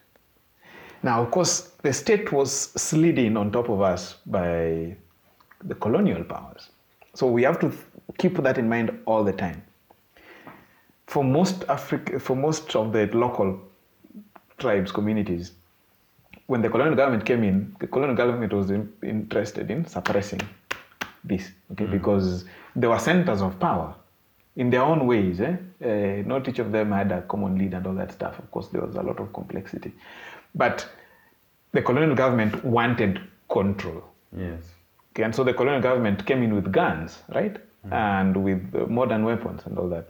Now, 1.03 1.21
of 1.21 1.31
course, 1.31 1.71
the 1.83 1.91
state 1.91 2.31
was 2.31 2.51
slid 2.51 3.19
in 3.19 3.36
on 3.36 3.51
top 3.51 3.69
of 3.69 3.81
us 3.81 4.15
by 4.25 4.95
the 5.63 5.75
colonial 5.75 6.23
powers. 6.23 6.69
So 7.13 7.27
we 7.27 7.43
have 7.43 7.59
to 7.59 7.73
keep 8.17 8.38
that 8.38 8.57
in 8.57 8.69
mind 8.69 8.97
all 9.05 9.23
the 9.23 9.33
time. 9.33 9.61
For 11.07 11.23
most 11.23 11.65
Africa, 11.67 12.19
for 12.19 12.36
most 12.36 12.75
of 12.75 12.93
the 12.93 13.07
local 13.07 13.59
tribes, 14.57 14.91
communities, 14.91 15.51
when 16.47 16.61
the 16.61 16.69
colonial 16.69 16.95
government 16.95 17.25
came 17.25 17.43
in, 17.43 17.75
the 17.79 17.88
colonial 17.88 18.15
government 18.15 18.53
was 18.53 18.71
in, 18.71 18.91
interested 19.03 19.69
in 19.69 19.86
suppressing 19.86 20.41
this, 21.23 21.51
okay, 21.71 21.86
because 21.86 22.45
they 22.75 22.88
were 22.88 22.99
centers 22.99 23.41
of 23.41 23.59
power 23.59 23.95
in 24.55 24.69
their 24.69 24.83
own 24.83 25.05
ways. 25.05 25.41
Eh? 25.41 25.55
Uh, 25.83 26.23
not 26.25 26.47
each 26.47 26.59
of 26.59 26.71
them 26.71 26.91
had 26.91 27.11
a 27.11 27.21
common 27.23 27.57
lead 27.57 27.73
and 27.73 27.85
all 27.85 27.93
that 27.93 28.11
stuff. 28.11 28.39
Of 28.39 28.49
course, 28.51 28.67
there 28.69 28.81
was 28.81 28.95
a 28.95 29.01
lot 29.01 29.19
of 29.19 29.33
complexity, 29.33 29.91
but 30.53 30.87
the 31.71 31.81
colonial 31.81 32.15
government 32.15 32.63
wanted 32.63 33.21
control. 33.49 34.03
Yes. 34.35 34.63
Okay, 35.11 35.23
and 35.23 35.33
so 35.33 35.43
the 35.43 35.53
colonial 35.53 35.81
government 35.81 36.25
came 36.25 36.43
in 36.43 36.53
with 36.55 36.71
guns, 36.71 37.23
right? 37.33 37.57
And 37.91 38.43
with 38.43 38.73
uh, 38.73 38.87
modern 38.87 39.23
weapons 39.25 39.61
and 39.65 39.77
all 39.77 39.87
that, 39.89 40.09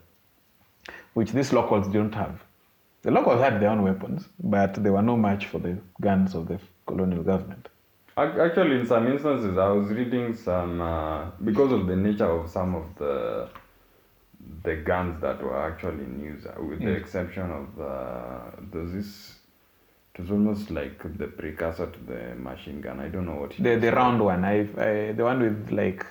which 1.14 1.32
these 1.32 1.52
locals 1.52 1.88
don't 1.90 2.16
have. 2.16 2.42
The 3.02 3.12
locals 3.12 3.42
had 3.42 3.60
their 3.60 3.70
own 3.70 3.84
weapons, 3.84 4.30
but 4.42 4.82
they 4.82 4.90
were 4.90 5.02
no 5.02 5.18
match 5.18 5.46
for 5.48 5.60
the 5.60 5.78
guns 6.02 6.34
of 6.36 6.48
the 6.48 6.58
colonial 6.88 7.22
government. 7.22 7.68
Actually, 8.18 8.80
in 8.80 8.88
some 8.88 9.06
instances, 9.08 9.58
I 9.58 9.68
was 9.68 9.90
reading 9.90 10.36
some 10.36 10.80
uh, 10.80 11.26
because 11.44 11.72
of 11.74 11.86
the 11.86 11.96
nature 11.96 12.26
of 12.26 12.50
some 12.50 12.74
of 12.74 12.86
the 12.98 13.50
the 14.64 14.76
guns 14.78 15.22
that 15.22 15.42
were 15.44 15.58
actually 15.70 16.04
in 16.04 16.20
use, 16.24 16.46
uh, 16.46 16.62
with 16.64 16.80
the 16.80 16.92
exception 16.92 17.52
of 17.52 17.68
uh, 17.82 18.52
there's 18.72 18.92
this 18.94 19.40
it 20.14 20.22
was 20.22 20.32
almost 20.32 20.72
like 20.72 20.98
the 21.18 21.28
precursor 21.28 21.88
to 21.88 22.00
the 22.12 22.36
machine 22.36 22.80
gun. 22.82 23.00
I 23.00 23.10
don't 23.10 23.26
know 23.26 23.36
what 23.42 23.52
The 23.60 23.76
the 23.78 23.92
round 23.92 24.22
one, 24.24 24.46
I, 24.46 24.60
I 24.90 25.12
the 25.12 25.24
one 25.24 25.40
with 25.42 25.72
like 25.72 26.06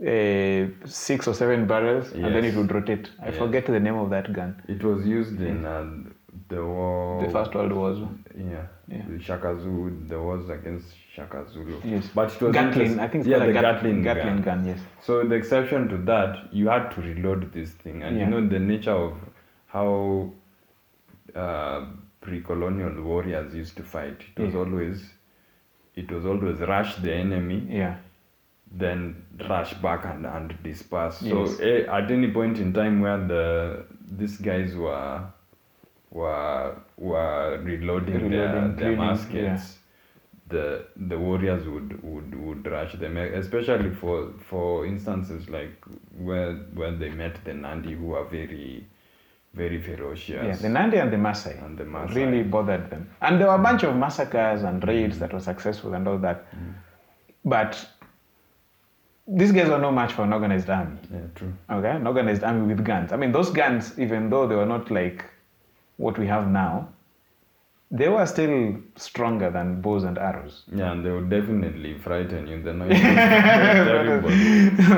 uh, 0.00 0.66
six 0.86 1.26
or 1.28 1.34
seven 1.34 1.66
barrels, 1.66 2.12
and 2.12 2.34
then 2.34 2.44
it 2.44 2.54
would 2.54 2.72
rotate. 2.72 3.10
I 3.20 3.26
Yes. 3.28 3.38
forget 3.38 3.66
the 3.66 3.80
name 3.80 3.96
of 3.96 4.10
that 4.10 4.32
gun. 4.32 4.62
It 4.68 4.82
was 4.82 5.06
used 5.06 5.40
in 5.40 5.64
uh, 5.66 5.84
the 6.48 6.64
war. 6.64 7.22
The 7.24 7.30
First 7.30 7.54
World 7.54 7.72
War. 7.72 7.92
Yeah. 8.36 8.66
Yeah. 8.88 9.02
The 9.08 9.22
Shaka 9.22 9.58
Zulu, 9.60 10.06
the 10.08 10.18
wars 10.20 10.48
against 10.48 10.86
Shaka 11.14 11.44
Zulu. 11.52 11.80
Yes. 11.84 12.08
But 12.14 12.32
it 12.32 12.40
was 12.40 12.52
Gatling, 12.54 12.98
I 13.00 13.08
think 13.08 13.26
yeah, 13.26 13.38
called 13.38 13.48
the 13.48 13.52
Gatling, 13.52 14.02
Gatling 14.02 14.42
gun. 14.42 14.58
gun. 14.58 14.66
Yes. 14.66 14.78
So 15.02 15.24
the 15.24 15.34
exception 15.34 15.88
to 15.88 15.96
that, 15.98 16.52
you 16.52 16.68
had 16.68 16.90
to 16.92 17.00
reload 17.02 17.52
this 17.52 17.70
thing, 17.72 18.02
and 18.02 18.16
Yeah. 18.16 18.24
you 18.24 18.30
know 18.30 18.46
the 18.46 18.58
nature 18.58 18.92
of 18.92 19.14
how 19.66 20.30
uh, 21.34 21.84
pre-colonial 22.20 23.02
warriors 23.02 23.54
used 23.54 23.76
to 23.76 23.82
fight. 23.82 24.20
It 24.36 24.42
was 24.42 24.54
Yeah. 24.54 24.60
always, 24.60 25.10
it 25.94 26.10
was 26.10 26.24
always 26.26 26.58
rush 26.60 26.96
the 26.96 27.12
enemy, 27.14 27.66
Yeah. 27.68 27.96
then 28.70 29.24
rush 29.48 29.74
back 29.74 30.04
and, 30.04 30.26
and 30.26 30.54
disperse. 30.62 31.22
Yes. 31.22 31.32
So 31.32 31.62
eh, 31.62 31.84
at 31.88 32.10
any 32.10 32.30
point 32.30 32.58
in 32.58 32.72
time 32.72 33.00
where 33.00 33.18
the 33.26 33.84
these 34.10 34.38
guys 34.38 34.74
were 34.74 35.20
were 36.10 36.74
were 36.96 37.60
reloading, 37.62 38.30
their, 38.30 38.48
Reloading, 38.48 38.76
their 38.76 38.94
cleaning, 38.96 38.96
muskets, 38.98 39.78
the 40.48 40.86
the 40.96 41.18
warriors 41.18 41.66
would, 41.68 42.02
would 42.02 42.34
would 42.34 42.66
rush 42.66 42.94
them, 42.94 43.16
especially 43.16 43.90
for 43.90 44.32
for 44.48 44.86
instances 44.86 45.48
like 45.50 45.84
where 46.16 46.54
where 46.74 46.92
they 46.92 47.10
met 47.10 47.44
the 47.44 47.52
Nandi 47.52 47.92
who 47.94 48.14
are 48.14 48.24
very 48.24 48.86
very 49.54 49.80
ferocious. 49.82 50.46
Yeah. 50.46 50.56
The 50.56 50.68
Nandi 50.68 50.98
and 50.98 51.12
the 51.12 51.16
Maasai. 51.16 51.62
And 51.64 51.76
the 51.76 51.84
Maasai. 51.84 52.14
really 52.14 52.42
bothered 52.42 52.90
them, 52.90 53.10
and 53.20 53.40
there 53.40 53.48
were 53.48 53.54
a 53.54 53.58
bunch 53.62 53.82
of 53.82 53.96
massacres 53.96 54.62
and 54.62 54.86
raids 54.86 55.18
that 55.18 55.32
were 55.32 55.40
successful 55.40 55.94
and 55.94 56.06
all 56.08 56.18
that, 56.18 56.46
Mm. 56.54 56.74
but 57.44 57.86
these 59.26 59.52
guys 59.52 59.68
were 59.68 59.78
no 59.78 59.90
match 59.92 60.12
for 60.12 60.22
an 60.22 60.32
organized 60.32 60.70
army. 60.70 60.96
yeah, 61.12 61.20
true. 61.34 61.52
Okay, 61.70 61.90
an 61.90 62.06
organized 62.06 62.42
army 62.44 62.66
with 62.74 62.82
guns. 62.84 63.12
I 63.12 63.16
mean, 63.16 63.32
those 63.32 63.50
guns, 63.50 63.98
even 63.98 64.30
though 64.30 64.46
they 64.46 64.54
were 64.54 64.64
not 64.66 64.90
like 64.90 65.24
what 65.98 66.18
we 66.18 66.26
have 66.26 66.48
now, 66.48 66.88
they 67.90 68.08
were 68.08 68.26
still 68.26 68.76
stronger 68.96 69.50
than 69.50 69.80
bows 69.80 70.04
and 70.04 70.18
arrows. 70.18 70.64
Yeah, 70.74 70.92
and 70.92 71.04
they 71.04 71.10
would 71.10 71.30
definitely 71.30 71.98
frighten 71.98 72.46
you. 72.46 72.62
The 72.62 72.72
noise 72.72 72.90
was 72.90 73.00
terrible. 73.00 74.30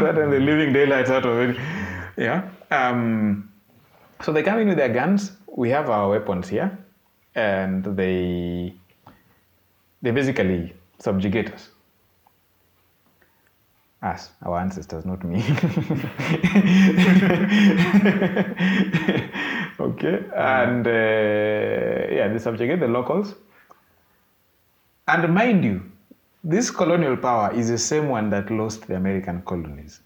Rather 0.01 0.22
than 0.22 0.30
the 0.30 0.40
living 0.40 0.72
daylights 0.72 1.11
out 1.11 1.26
of 1.26 1.38
it. 1.38 1.57
Yeah. 2.16 2.48
Um, 2.70 3.53
so 4.22 4.32
they 4.32 4.42
come 4.42 4.59
in 4.59 4.68
with 4.68 4.76
their 4.76 4.88
guns. 4.88 5.32
We 5.46 5.70
have 5.70 5.88
our 5.90 6.09
weapons 6.11 6.48
here, 6.48 6.78
and 7.34 7.84
they 7.96 8.74
they 10.03 10.11
basically 10.11 10.74
subjugate 10.98 11.53
us. 11.53 11.70
Us, 14.03 14.30
our 14.42 14.59
ancestors, 14.59 15.05
not 15.05 15.22
me. 15.24 15.40
okay, 19.78 20.24
and 20.34 20.86
uh, 20.86 20.90
yeah, 22.11 22.28
they 22.28 22.38
subjugate 22.38 22.80
the 22.80 22.88
locals. 22.88 23.34
And 25.07 25.34
mind 25.34 25.64
you, 25.64 25.82
this 26.42 26.70
colonial 26.70 27.18
power 27.18 27.53
is 27.53 27.68
the 27.68 27.76
same 27.76 28.09
one 28.09 28.30
that 28.30 28.51
lost 28.51 28.86
the 28.86 28.96
American 28.96 29.42
colonies. 29.42 30.01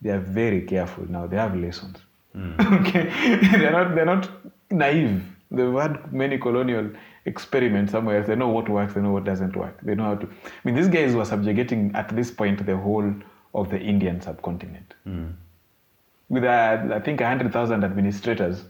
They 0.00 0.10
are 0.10 0.20
very 0.20 0.62
careful 0.62 1.04
now. 1.10 1.26
They 1.26 1.36
have 1.36 1.54
lessons. 1.54 1.98
okay, 2.36 3.10
they're 3.52 3.72
not 3.72 3.94
they're 3.94 4.06
not 4.06 4.30
naive. 4.70 5.22
They've 5.50 5.74
had 5.74 6.12
many 6.12 6.38
colonial 6.38 6.90
experiments 7.26 7.92
somewhere 7.92 8.18
else. 8.18 8.26
They 8.26 8.36
know 8.36 8.48
what 8.48 8.68
works. 8.68 8.94
They 8.94 9.00
know 9.02 9.12
what 9.12 9.24
doesn't 9.24 9.56
work. 9.56 9.78
They 9.82 9.94
know 9.94 10.04
how 10.04 10.14
to. 10.16 10.26
I 10.26 10.60
mean, 10.64 10.74
these 10.74 10.88
guys 10.88 11.14
were 11.14 11.24
subjugating 11.24 11.92
at 11.94 12.08
this 12.16 12.30
point 12.30 12.64
the 12.64 12.76
whole 12.76 13.12
of 13.54 13.70
the 13.70 13.78
Indian 13.78 14.20
subcontinent 14.20 14.94
Mm. 15.06 15.32
with 16.28 16.44
uh, 16.44 16.94
I 16.94 17.00
think 17.00 17.20
hundred 17.20 17.52
thousand 17.52 17.84
administrators. 17.84 18.64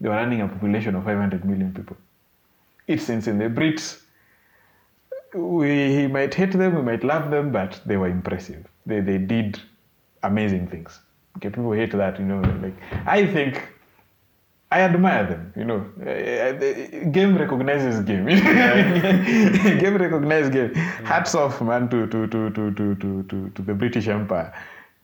They 0.00 0.08
were 0.08 0.14
running 0.14 0.40
a 0.42 0.48
population 0.48 0.94
of 0.94 1.04
five 1.04 1.18
hundred 1.18 1.44
million 1.44 1.72
people. 1.74 1.96
It's 2.86 3.08
insane. 3.08 3.38
The 3.38 3.48
Brits 3.48 4.00
we 5.34 6.06
might 6.06 6.34
hate 6.34 6.52
them, 6.52 6.74
we 6.74 6.82
might 6.82 7.04
love 7.04 7.30
them, 7.30 7.52
but 7.52 7.80
they 7.84 7.96
were 7.96 8.08
impressive. 8.08 8.64
They, 8.86 9.00
they 9.00 9.18
did 9.18 9.60
amazing 10.22 10.68
things. 10.68 10.98
Okay, 11.36 11.50
people 11.50 11.72
hate 11.72 11.92
that, 11.92 12.18
you 12.18 12.24
know. 12.24 12.40
Like 12.62 12.74
I 13.06 13.26
think 13.26 13.68
I 14.70 14.80
admire 14.80 15.24
them, 15.26 15.52
you 15.56 15.64
know. 15.64 15.80
Game 17.10 17.38
recognizes 17.38 18.00
game. 18.00 18.26
game 19.82 19.96
recognizes 19.96 20.50
game. 20.50 20.74
Hats 20.74 21.34
off, 21.34 21.62
man, 21.62 21.88
to 21.88 22.06
to 22.06 22.26
to 22.26 22.50
to 22.50 22.70
to 22.72 22.94
to 22.96 23.22
to, 23.22 23.50
to 23.50 23.62
the 23.62 23.74
British 23.74 24.08
Empire. 24.08 24.52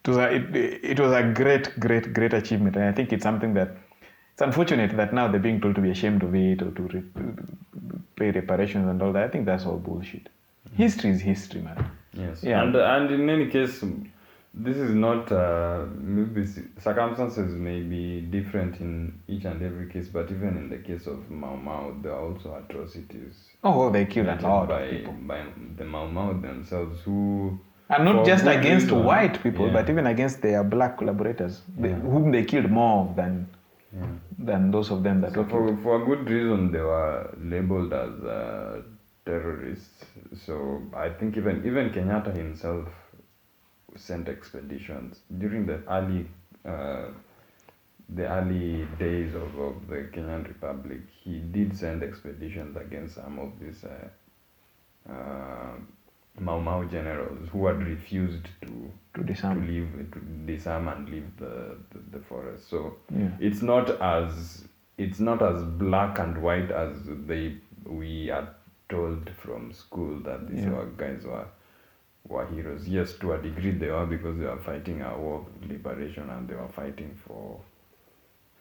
It 0.03 0.09
was, 0.09 0.17
a, 0.17 0.35
it, 0.35 0.55
it 0.83 0.99
was 0.99 1.11
a 1.11 1.23
great, 1.23 1.79
great, 1.79 2.13
great 2.13 2.33
achievement, 2.33 2.75
and 2.75 2.85
I 2.85 2.91
think 2.91 3.11
it's 3.11 3.23
something 3.23 3.55
that 3.55 3.75
it's 4.33 4.41
unfortunate 4.41 4.95
that 4.97 5.13
now 5.13 5.27
they're 5.29 5.39
being 5.39 5.59
told 5.59 5.73
to 5.75 5.81
be 5.81 5.89
ashamed 5.89 6.21
of 6.21 6.35
it 6.35 6.61
or 6.61 6.69
to 6.69 6.81
re- 6.83 7.03
pay 8.15 8.29
reparations 8.29 8.87
and 8.87 9.01
all 9.01 9.13
that. 9.13 9.23
I 9.23 9.27
think 9.29 9.45
that's 9.47 9.65
all 9.65 9.77
bullshit. 9.77 10.29
Mm. 10.69 10.75
History 10.75 11.09
is 11.09 11.21
history, 11.21 11.61
man. 11.61 11.89
Yes. 12.13 12.43
Yeah. 12.43 12.61
And 12.61 12.75
and 12.75 13.11
in 13.11 13.29
any 13.29 13.47
case, 13.47 13.83
this 14.57 14.77
is 14.77 14.91
not 14.91 15.31
uh, 15.31 15.85
maybe 15.99 16.45
circumstances 16.79 17.51
may 17.53 17.81
be 17.81 18.21
different 18.21 18.79
in 18.79 19.13
each 19.27 19.43
and 19.45 19.61
every 19.61 19.87
case, 19.89 20.07
but 20.07 20.31
even 20.31 20.55
in 20.57 20.69
the 20.69 20.77
case 20.77 21.07
of 21.07 21.29
Mau 21.29 21.55
Mau, 21.57 21.93
there 22.01 22.13
are 22.13 22.21
also 22.31 22.55
atrocities 22.63 23.33
Oh, 23.63 23.77
well, 23.79 23.91
they 23.91 24.05
killed 24.05 24.27
a 24.27 24.35
lot 24.41 24.67
by 24.69 24.81
of 24.83 24.91
people. 24.91 25.13
by 25.13 25.43
the 25.77 25.83
Mau 25.85 26.07
Mau 26.07 26.33
themselves, 26.33 27.01
who 27.03 27.59
And 27.89 28.05
not 28.05 28.25
just 28.25 28.45
against 28.45 28.87
reason, 28.87 29.03
white 29.03 29.41
people, 29.43 29.67
yeah. 29.67 29.73
but 29.73 29.89
even 29.89 30.07
against 30.07 30.41
their 30.41 30.63
black 30.63 30.97
collaborators, 30.97 31.61
they, 31.77 31.91
whom 31.91 32.31
they 32.31 32.43
killed 32.45 32.69
more 32.71 33.13
than 33.15 33.47
Yeah. 33.97 34.07
than 34.47 34.71
those 34.71 34.89
of 34.93 35.03
them 35.03 35.21
that 35.21 35.33
So 35.33 35.41
were 35.41 35.49
killed. 35.49 35.67
for, 35.69 35.83
for 35.83 35.93
a 36.01 36.05
good 36.05 36.29
reason, 36.29 36.71
they 36.71 36.81
were 36.81 37.29
labeled 37.51 37.93
as 37.93 38.13
uh, 38.37 38.81
terrorists. 39.25 40.05
So 40.45 40.81
I 41.05 41.09
think 41.09 41.37
even 41.37 41.61
even 41.69 41.89
Kenyatta 41.91 42.31
himself 42.35 42.87
sent 43.95 44.27
expeditions 44.29 45.19
during 45.37 45.65
the 45.65 45.79
early 45.89 46.27
uh, 46.65 47.07
the 48.09 48.27
early 48.27 48.85
days 48.99 49.33
of, 49.33 49.57
of 49.59 49.87
the 49.87 50.07
Kenyan 50.13 50.47
Republic. 50.47 50.99
He 51.23 51.39
did 51.39 51.75
send 51.77 52.03
expeditions 52.03 52.77
against 52.77 53.15
some 53.15 53.39
of 53.39 53.51
these 53.59 53.83
uh, 53.83 55.11
uh, 55.11 55.73
Mau 56.39 56.59
Mau 56.59 56.83
generals 56.85 57.49
who 57.51 57.65
had 57.67 57.81
refused 57.87 58.47
to 58.61 58.91
To 59.15 59.23
disarm, 59.23 59.65
to 59.65 59.71
leave 59.71 60.11
to 60.11 60.19
disarm 60.45 60.87
and 60.89 61.09
leave 61.09 61.29
the, 61.37 61.77
the, 61.91 62.17
the 62.17 62.23
forest. 62.25 62.69
So 62.69 62.97
Yeah. 63.09 63.29
it's 63.39 63.61
not 63.61 63.89
as 64.01 64.65
it's 64.97 65.19
not 65.19 65.41
as 65.41 65.63
black 65.63 66.19
and 66.19 66.41
white 66.41 66.71
as 66.71 66.97
they 67.27 67.55
we 67.85 68.29
are 68.29 68.47
told 68.89 69.29
from 69.41 69.71
school 69.73 70.19
that 70.23 70.47
these 70.49 70.63
Yeah. 70.65 70.71
were 70.73 70.85
guys 70.97 71.23
were 71.25 71.45
were 72.27 72.45
heroes. 72.47 72.87
Yes, 72.87 73.13
to 73.13 73.33
a 73.33 73.37
degree 73.37 73.71
they 73.71 73.89
were 73.89 74.05
because 74.05 74.37
they 74.37 74.45
were 74.45 74.57
fighting 74.65 75.01
a 75.01 75.17
war 75.17 75.41
of 75.45 75.69
liberation 75.69 76.29
and 76.29 76.47
they 76.47 76.55
were 76.55 76.69
fighting 76.69 77.17
for 77.27 77.59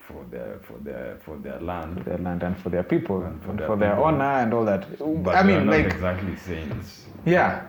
for 0.07 0.25
their 0.31 0.59
for 0.67 0.79
their 0.85 1.19
for 1.25 1.37
their 1.39 1.59
land. 1.61 1.99
For 1.99 2.11
their 2.11 2.19
land 2.19 2.43
and 2.43 2.57
for 2.59 2.69
their 2.71 2.83
people, 2.83 3.23
And 3.23 3.43
for 3.43 3.51
and 3.51 3.59
their 3.59 3.67
for 3.67 3.77
their 3.77 3.91
people. 3.93 4.05
honor 4.05 4.25
and 4.43 4.53
all 4.55 4.65
that. 4.67 4.87
But 5.25 5.37
I 5.37 5.43
mean, 5.43 5.65
not 5.67 5.77
like, 5.77 5.87
exactly 5.87 6.37
saints. 6.37 7.07
Yeah, 7.25 7.63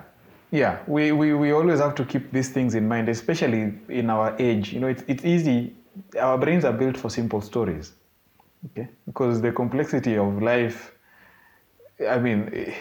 yeah. 0.52 0.80
We, 0.86 1.14
we, 1.14 1.34
we 1.34 1.52
always 1.54 1.80
have 1.80 1.96
to 1.96 2.04
keep 2.06 2.32
these 2.32 2.50
things 2.50 2.76
in 2.76 2.88
mind, 2.89 3.08
especially 3.08 3.74
in 3.88 4.10
our 4.10 4.36
age. 4.38 4.74
You 4.74 4.82
know, 4.82 4.88
it's, 4.88 5.04
it's 5.08 5.24
easy. 5.24 5.74
Our 6.20 6.38
brains 6.38 6.66
are 6.66 6.74
built 6.74 6.98
for 6.98 7.10
simple 7.10 7.39
stories, 7.39 7.93
okay? 8.72 8.89
Because 9.06 9.39
the 9.41 9.54
complexity 9.54 10.18
of 10.18 10.41
life, 10.41 10.91
I 12.06 12.18
mean, 12.20 12.50
eh, 12.54 12.74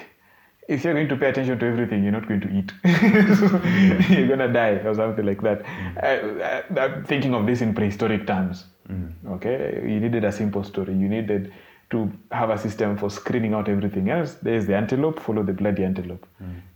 if 0.68 0.84
you're 0.84 0.94
going 0.94 1.08
to 1.08 1.16
pay 1.16 1.28
attention 1.28 1.58
to 1.58 1.66
everything, 1.66 2.02
you're 2.02 2.12
not 2.12 2.26
going 2.26 2.40
to 2.40 2.48
eat. 2.48 2.72
Mm. 2.84 4.10
you're 4.16 4.26
going 4.26 4.38
to 4.38 4.52
die 4.52 4.80
or 4.84 4.94
something 4.94 5.24
like 5.24 5.42
that. 5.42 5.62
Mm. 5.62 6.02
I, 6.02 6.80
I, 6.80 6.84
I'm 6.84 7.04
thinking 7.04 7.34
of 7.34 7.46
this 7.46 7.60
in 7.60 7.74
prehistoric 7.74 8.26
terms. 8.26 8.64
Mm. 8.88 9.12
Okay, 9.32 9.80
you 9.82 10.00
needed 10.00 10.24
a 10.24 10.32
simple 10.32 10.64
story. 10.64 10.94
You 10.94 11.08
needed 11.08 11.52
to 11.90 12.10
have 12.32 12.50
a 12.50 12.58
system 12.58 12.96
for 12.96 13.10
screening 13.10 13.54
out 13.54 13.68
everything 13.68 14.10
else. 14.10 14.34
There's 14.34 14.66
the 14.66 14.74
antelope, 14.74 15.20
follow 15.20 15.42
the 15.42 15.52
bloody 15.52 15.84
antelope. 15.84 16.26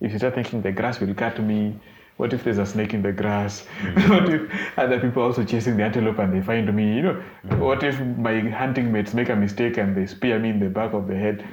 If 0.01 0.13
you 0.13 0.19
start 0.19 0.35
thinking 0.35 0.61
the 0.63 0.73
grass 0.73 1.01
will 1.01 1.15
cut 1.15 1.43
me, 1.43 1.79
what 2.19 2.33
if 2.33 2.45
there's 2.45 2.59
a 2.59 2.67
snake 2.67 2.95
in 2.95 3.03
the 3.03 3.13
grass? 3.13 3.61
what 4.09 4.29
if 4.29 4.51
other 4.77 5.01
people 5.01 5.23
also 5.23 5.45
chasing 5.45 5.77
the 5.77 5.85
antelope 5.85 6.19
and 6.19 6.33
they 6.33 6.43
find 6.43 6.73
me? 6.75 6.97
You 6.97 7.03
know, 7.03 7.23
what 7.57 7.83
if 7.83 7.99
my 8.01 8.41
hunting 8.41 8.93
mates 8.93 9.15
make 9.15 9.29
a 9.29 9.37
mistake 9.37 9.79
and 9.79 9.97
they 9.97 10.07
spear 10.07 10.39
me 10.39 10.51
in 10.51 10.61
the 10.61 10.69
back 10.69 10.93
of 10.93 11.07
the 11.07 11.17
head? 11.17 11.47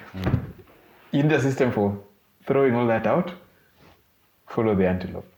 You 1.12 1.24
need 1.24 1.32
a 1.32 1.42
system 1.42 1.72
for 1.72 1.98
throwing 2.48 2.76
all 2.76 2.88
that 2.88 3.08
out. 3.08 3.32
Follow 4.48 4.76
the 4.76 4.88
antelope. 4.88 5.32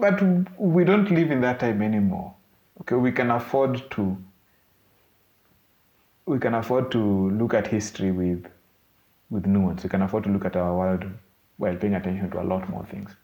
But 0.00 0.22
we 0.58 0.84
don't 0.84 1.10
live 1.10 1.30
in 1.30 1.40
that 1.42 1.60
time 1.60 1.82
anymore. 1.82 2.34
Okay, 2.80 2.96
we 2.96 3.12
can 3.12 3.30
afford 3.30 3.90
to 3.92 4.16
we 6.26 6.38
can 6.38 6.54
afford 6.54 6.90
to 6.92 7.30
look 7.30 7.54
at 7.54 7.66
history 7.66 8.12
with 8.12 8.46
with 9.30 9.46
nuance. 9.46 9.82
We 9.82 9.88
can 9.88 10.02
afford 10.02 10.24
to 10.24 10.30
look 10.30 10.44
at 10.44 10.56
our 10.56 10.76
world 10.76 11.04
while 11.58 11.76
paying 11.76 11.94
attention 11.94 12.30
to 12.30 12.40
a 12.40 12.44
lot 12.44 12.68
more 12.68 12.84
things. 12.86 13.14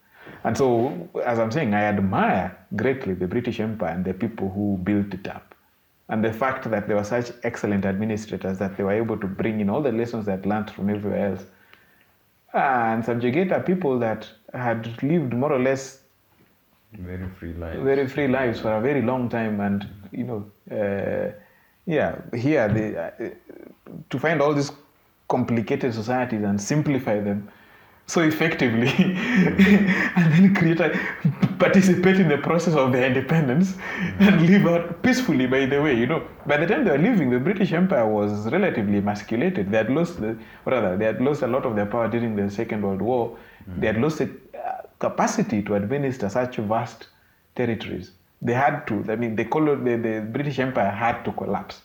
And 0.45 0.57
so, 0.57 1.09
as 1.25 1.39
I'm 1.39 1.51
saying, 1.51 1.73
I 1.75 1.85
admire 1.85 2.57
greatly 2.75 3.15
the 3.15 3.27
British 3.27 3.61
Empire 3.61 3.91
and 3.91 4.05
the 4.05 4.15
people 4.15 4.51
who 4.51 4.79
built 4.83 5.15
it 5.15 5.27
up. 5.29 5.55
And 6.09 6.25
the 6.25 6.33
fact 6.33 6.69
that 6.71 6.87
they 6.87 6.95
were 6.95 7.05
such 7.05 7.33
excellent 7.43 7.85
administrators 7.85 8.59
that 8.59 8.77
they 8.77 8.85
were 8.85 8.93
able 8.93 9.17
to 9.19 9.27
bring 9.27 9.61
in 9.61 9.71
all 9.71 9.83
the 9.83 9.93
lessons 9.93 10.27
they 10.27 10.33
had 10.33 10.47
learned 10.47 10.71
from 10.71 10.91
everywhere 10.91 11.31
else 11.33 11.47
and 12.57 13.05
subjugate 13.05 13.53
a 13.53 13.61
people 13.61 13.99
that 13.99 14.29
had 14.53 15.03
lived 15.03 15.33
more 15.35 15.53
or 15.53 15.59
less 15.59 16.01
Very 16.93 17.29
free 17.39 17.53
life. 17.55 17.79
very 17.79 18.07
free 18.09 18.29
lives 18.29 18.61
for 18.61 18.73
a 18.77 18.81
very 18.81 19.03
long 19.03 19.29
time 19.29 19.61
and 19.61 19.87
you 20.13 20.25
know 20.25 20.45
uh, 20.71 21.33
yeah 21.85 22.17
here 22.35 22.69
they, 22.69 22.97
uh, 22.97 23.11
to 24.11 24.19
find 24.19 24.41
all 24.41 24.55
these 24.55 24.73
complicated 25.29 25.93
societies 25.93 26.43
and 26.43 26.61
simplify 26.61 27.21
them 27.21 27.49
so 28.07 28.23
effectively 28.23 28.89
and 28.99 30.33
then 30.33 30.55
create 30.55 30.81
a, 30.81 30.99
participate 31.59 32.21
in 32.21 32.29
the 32.29 32.39
process 32.39 32.75
of 32.75 32.93
their 32.93 33.05
independence 33.07 33.75
and 34.21 34.47
live 34.47 34.67
out 34.67 35.03
peacefully 35.03 35.47
by 35.47 35.67
the 35.67 35.81
way 35.83 35.93
you 35.95 36.07
know. 36.07 36.23
By 36.47 36.59
the 36.59 36.67
time 36.67 36.85
they 36.85 36.93
were 36.93 36.99
leaving 36.99 37.31
the 37.31 37.41
british 37.41 37.73
empire 37.73 38.07
was 38.07 38.51
relatively 38.53 38.99
emasculated. 38.99 39.71
They 39.71 39.79
had 39.79 39.91
lost 39.91 40.21
the 40.21 40.39
rather 40.65 40.97
they 40.97 41.05
had 41.05 41.21
lost 41.21 41.43
a 41.43 41.49
lot 41.49 41.67
of 41.67 41.75
their 41.75 41.87
power 41.87 42.09
during 42.09 42.37
the 42.37 42.49
second 42.49 42.83
world 42.83 43.03
war. 43.03 43.37
They 43.79 43.89
had 43.89 44.01
lost 44.01 44.19
the 44.19 44.31
uh, 44.55 44.83
capacity 45.01 45.63
to 45.65 45.75
administer 45.75 46.29
such 46.29 46.57
vast 46.59 47.09
territories. 47.57 48.13
They 48.41 48.55
had 48.55 48.87
to 48.87 49.05
i 49.09 49.17
mean 49.17 49.35
the, 49.35 49.45
the, 49.45 49.97
the 49.97 50.29
british 50.31 50.61
empire 50.61 50.91
had 50.91 51.25
to 51.25 51.33
collapse. 51.33 51.83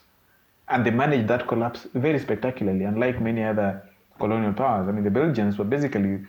And 0.68 0.86
they 0.86 0.92
managed 0.92 1.26
that 1.28 1.48
collapse 1.48 1.86
very 1.94 2.18
spectacularly, 2.20 2.84
unlike 2.84 3.20
many 3.20 3.42
other 3.42 3.82
colonial 4.18 4.52
powers. 4.52 4.88
I 4.88 4.92
mean, 4.92 5.04
the 5.04 5.10
Belgians 5.10 5.58
were 5.58 5.64
basically 5.64 6.20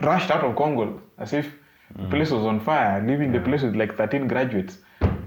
rushed 0.00 0.30
out 0.30 0.44
of 0.44 0.56
Congo 0.56 1.00
as 1.18 1.32
if 1.32 1.52
the 1.96 2.08
place 2.08 2.30
was 2.30 2.44
on 2.44 2.60
fire, 2.60 3.04
leaving 3.06 3.32
the 3.32 3.40
place 3.40 3.62
with 3.62 3.76
like 3.76 3.96
13 3.96 4.26
graduates. 4.26 4.78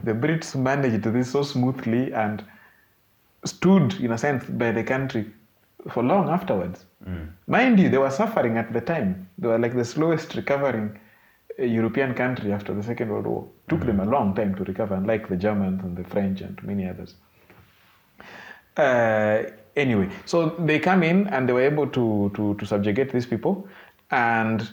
The 0.04 0.14
Brits 0.14 0.56
managed 0.56 1.04
this 1.04 1.32
so 1.32 1.44
smoothly 1.44 2.14
and 2.14 2.44
stood, 3.44 3.94
in 4.00 4.12
a 4.12 4.18
sense, 4.18 4.46
by 4.46 4.72
the 4.72 4.84
country 4.84 5.32
for 5.90 6.04
long 6.04 6.30
afterwards. 6.30 6.86
Mind 7.48 7.80
you, 7.80 7.90
they 7.90 7.98
were 7.98 8.10
suffering 8.10 8.58
at 8.58 8.74
the 8.74 8.82
time. 8.82 9.30
They 9.38 9.48
were 9.48 9.60
like 9.60 9.76
the 9.76 9.86
slowest 9.86 10.34
recovering 10.36 11.00
uh, 11.60 11.64
European 11.64 12.14
country 12.16 12.52
after 12.52 12.74
the 12.74 12.82
Second 12.82 13.10
World 13.10 13.28
War. 13.28 13.48
Took 13.70 13.86
them 13.86 14.00
a 14.00 14.06
long 14.06 14.34
time 14.34 14.56
to 14.56 14.64
recover, 14.64 14.96
unlike 14.96 15.30
the 15.30 15.38
Germans 15.38 15.84
and 15.84 15.96
the 15.96 16.04
French 16.04 16.42
and 16.42 16.62
many 16.64 16.90
others. 16.90 17.16
Uh, 18.76 19.44
anyway, 19.76 20.10
so 20.26 20.50
they 20.60 20.80
come 20.80 21.04
in 21.04 21.28
and 21.28 21.48
they 21.48 21.54
were 21.54 21.62
able 21.62 21.88
to, 21.88 22.32
to, 22.36 22.56
to 22.56 22.66
subjugate 22.66 23.12
these 23.12 23.26
people. 23.26 23.68
And 24.12 24.68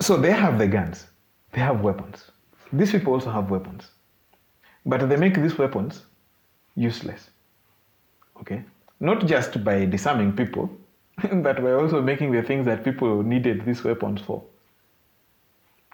so 0.00 0.16
they 0.16 0.32
have 0.32 0.58
the 0.58 0.66
guns, 0.66 1.06
they 1.52 1.60
have 1.60 1.80
weapons. 1.80 2.30
These 2.72 2.92
people 2.92 3.14
also 3.14 3.30
have 3.30 3.50
weapons. 3.50 3.88
But 4.86 5.08
they 5.08 5.16
make 5.16 5.34
these 5.34 5.58
weapons 5.58 6.02
useless. 6.74 7.30
Okay? 8.40 8.62
Not 9.00 9.26
just 9.26 9.64
by 9.64 9.84
disarming 9.84 10.32
people, 10.32 10.70
but 11.32 11.62
by 11.62 11.72
also 11.72 12.00
making 12.00 12.32
the 12.32 12.42
things 12.42 12.64
that 12.66 12.84
people 12.84 13.22
needed 13.22 13.64
these 13.64 13.82
weapons 13.84 14.20
for 14.20 14.42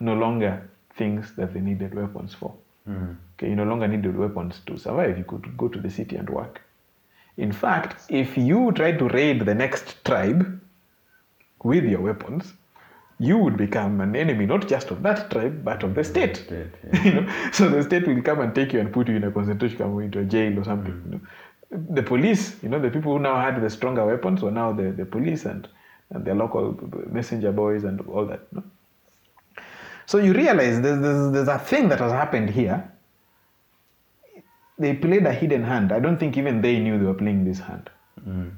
no 0.01 0.15
longer 0.15 0.69
things 0.97 1.35
that 1.37 1.55
they 1.55 1.61
needed 1.61 1.95
weapons 1.95 2.35
for. 2.35 2.55
Hmm. 2.85 3.13
Okay, 3.37 3.49
you 3.49 3.57
no 3.57 3.65
longer 3.65 3.89
needed 3.89 4.17
weapons 4.17 4.61
to 4.67 4.77
survive. 4.77 5.17
You 5.17 5.25
could 5.25 5.57
go 5.57 5.69
to 5.69 5.81
the 5.81 5.91
city 5.91 6.17
and 6.17 6.29
work. 6.29 6.61
In 7.37 7.53
fact, 7.53 8.05
if 8.09 8.37
you 8.37 8.73
try 8.73 8.93
to 8.93 9.09
raid 9.09 9.41
the 9.45 9.55
next 9.55 10.05
tribe 10.05 10.61
with 11.63 11.85
your 11.85 12.01
weapons, 12.01 12.53
you 13.19 13.39
would 13.39 13.57
become 13.57 14.01
an 14.01 14.17
enemy 14.17 14.45
not 14.47 14.69
just 14.69 14.91
of 14.91 15.03
that 15.03 15.31
tribe 15.31 15.65
but 15.65 15.83
of 15.83 15.95
the 15.95 16.05
state. 16.05 16.37
State, 16.37 16.75
you 17.05 17.13
know? 17.13 17.51
So 17.53 17.69
the 17.69 17.83
state 17.83 18.07
will 18.07 18.23
come 18.23 18.41
and 18.41 18.55
take 18.55 18.73
you 18.73 18.81
and 18.81 18.93
put 18.93 19.09
you 19.09 19.17
in 19.17 19.25
a 19.25 19.31
concentration 19.31 19.79
camp 19.79 19.95
or 19.95 20.03
into 20.03 20.21
a 20.21 20.25
jail 20.25 20.59
or 20.59 20.65
something. 20.65 21.03
You 21.05 21.11
know? 21.13 21.21
The 21.95 22.03
police, 22.03 22.57
you 22.63 22.69
know, 22.69 22.81
the 22.81 22.91
people 22.91 23.13
who 23.13 23.19
now 23.19 23.41
had 23.41 23.61
the 23.61 23.71
stronger 23.71 24.05
weapons 24.07 24.43
were 24.43 24.51
now 24.51 24.73
the, 24.73 24.93
the 24.93 25.05
police 25.05 25.45
and, 25.45 25.69
and 26.11 26.25
their 26.25 26.35
local 26.35 26.79
messenger 27.11 27.53
boys 27.53 27.85
and 27.85 28.01
all 28.03 28.27
that. 28.27 28.47
You 28.53 28.59
know? 28.59 28.65
So 30.07 30.19
you 30.19 30.33
realize 30.33 30.81
there's, 30.81 31.01
there's, 31.01 31.33
there's 31.33 31.49
a 31.49 31.59
thing 31.59 31.89
that 31.89 32.01
has 32.01 32.13
happened 32.13 32.51
here. 32.51 32.91
They 34.79 34.95
played 34.95 35.27
a 35.27 35.33
hidden 35.33 35.63
hand. 35.63 35.93
I 35.93 36.01
don't 36.01 36.19
think 36.19 36.37
even 36.37 36.61
they 36.61 36.79
knew 36.79 36.99
they 36.99 37.05
were 37.05 37.15
playing 37.15 37.45
this 37.45 37.61
hand. 37.61 37.91
Mm. 38.29 38.53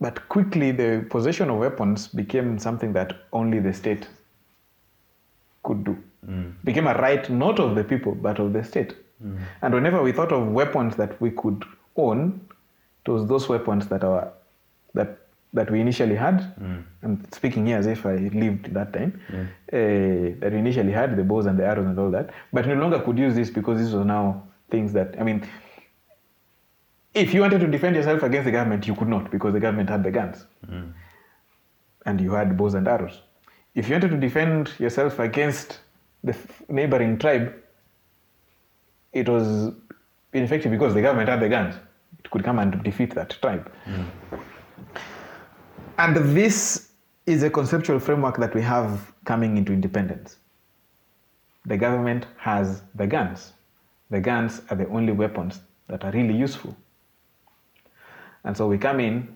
But 0.00 0.28
quickly, 0.28 0.72
the 0.72 1.06
possession 1.08 1.48
of 1.48 1.58
weapons 1.58 2.08
became 2.08 2.58
something 2.58 2.92
that 2.92 3.16
only 3.32 3.60
the 3.60 3.72
state 3.72 4.08
could 5.62 5.84
do. 5.84 5.96
Mm. 6.26 6.54
Became 6.64 6.86
a 6.86 6.94
right 6.94 7.28
not 7.30 7.58
of 7.58 7.76
the 7.76 7.84
people, 7.84 8.14
but 8.14 8.38
of 8.38 8.52
the 8.52 8.64
state. 8.64 8.94
Mm. 9.24 9.38
And 9.62 9.74
whenever 9.74 10.02
we 10.02 10.12
thought 10.12 10.32
of 10.32 10.48
weapons 10.48 10.96
that 10.96 11.20
we 11.20 11.30
could 11.30 11.64
own, 11.96 12.40
it 13.06 13.10
was 13.10 13.26
those 13.26 13.48
weapons 13.48 13.88
that 13.88 14.04
our 14.04 14.32
that 14.94 15.18
that 15.52 15.70
we 15.70 15.80
initially 15.80 16.14
had. 16.14 16.54
Mm. 16.60 16.84
I'm 17.02 17.32
speaking 17.32 17.66
here 17.66 17.78
as 17.78 17.86
if 17.86 18.06
I 18.06 18.16
lived 18.16 18.72
that 18.74 18.92
time. 18.92 19.20
uh, 19.72 20.40
that 20.40 20.50
we 20.52 20.58
initially 20.58 20.92
had 20.92 21.16
the 21.16 21.24
bows 21.24 21.46
and 21.46 21.58
the 21.58 21.66
arrows 21.66 21.86
and 21.86 21.98
all 21.98 22.10
that, 22.10 22.30
but 22.52 22.66
no 22.66 22.74
longer 22.74 23.00
could 23.00 23.18
use 23.18 23.34
this 23.34 23.50
because 23.50 23.78
this 23.78 23.92
was 23.92 24.06
now 24.06 24.44
things 24.70 24.92
that 24.92 25.14
I 25.18 25.24
mean. 25.24 25.46
If 27.14 27.34
you 27.34 27.42
wanted 27.42 27.60
to 27.60 27.66
defend 27.66 27.96
yourself 27.96 28.22
against 28.22 28.46
the 28.46 28.52
government, 28.52 28.86
you 28.86 28.94
could 28.94 29.08
not 29.08 29.30
because 29.30 29.52
the 29.52 29.60
government 29.60 29.90
had 29.90 30.02
the 30.02 30.10
guns, 30.10 30.46
mm. 30.66 30.90
and 32.06 32.20
you 32.20 32.32
had 32.32 32.56
bows 32.56 32.72
and 32.72 32.88
arrows. 32.88 33.20
If 33.74 33.88
you 33.88 33.94
wanted 33.94 34.12
to 34.12 34.16
defend 34.16 34.72
yourself 34.78 35.18
against 35.18 35.80
the 36.24 36.34
neighboring 36.70 37.18
tribe, 37.18 37.54
it 39.12 39.28
was 39.28 39.72
ineffective 40.32 40.70
because 40.72 40.94
the 40.94 41.02
government 41.02 41.28
had 41.28 41.40
the 41.40 41.50
guns. 41.50 41.74
It 42.18 42.30
could 42.30 42.44
come 42.44 42.58
and 42.58 42.82
defeat 42.82 43.14
that 43.14 43.36
tribe. 43.42 43.70
Mm. 43.86 44.06
And 46.02 46.16
this 46.36 46.88
is 47.26 47.44
a 47.44 47.50
conceptual 47.50 48.00
framework 48.00 48.36
that 48.38 48.56
we 48.56 48.62
have 48.62 49.12
coming 49.24 49.56
into 49.56 49.72
independence. 49.72 50.36
The 51.64 51.76
government 51.76 52.26
has 52.38 52.82
the 52.96 53.06
guns. 53.06 53.52
The 54.10 54.20
guns 54.20 54.62
are 54.68 54.76
the 54.76 54.88
only 54.88 55.12
weapons 55.12 55.60
that 55.86 56.04
are 56.04 56.10
really 56.10 56.34
useful. 56.36 56.74
And 58.42 58.56
so 58.56 58.66
we 58.66 58.78
come 58.78 58.98
in 58.98 59.32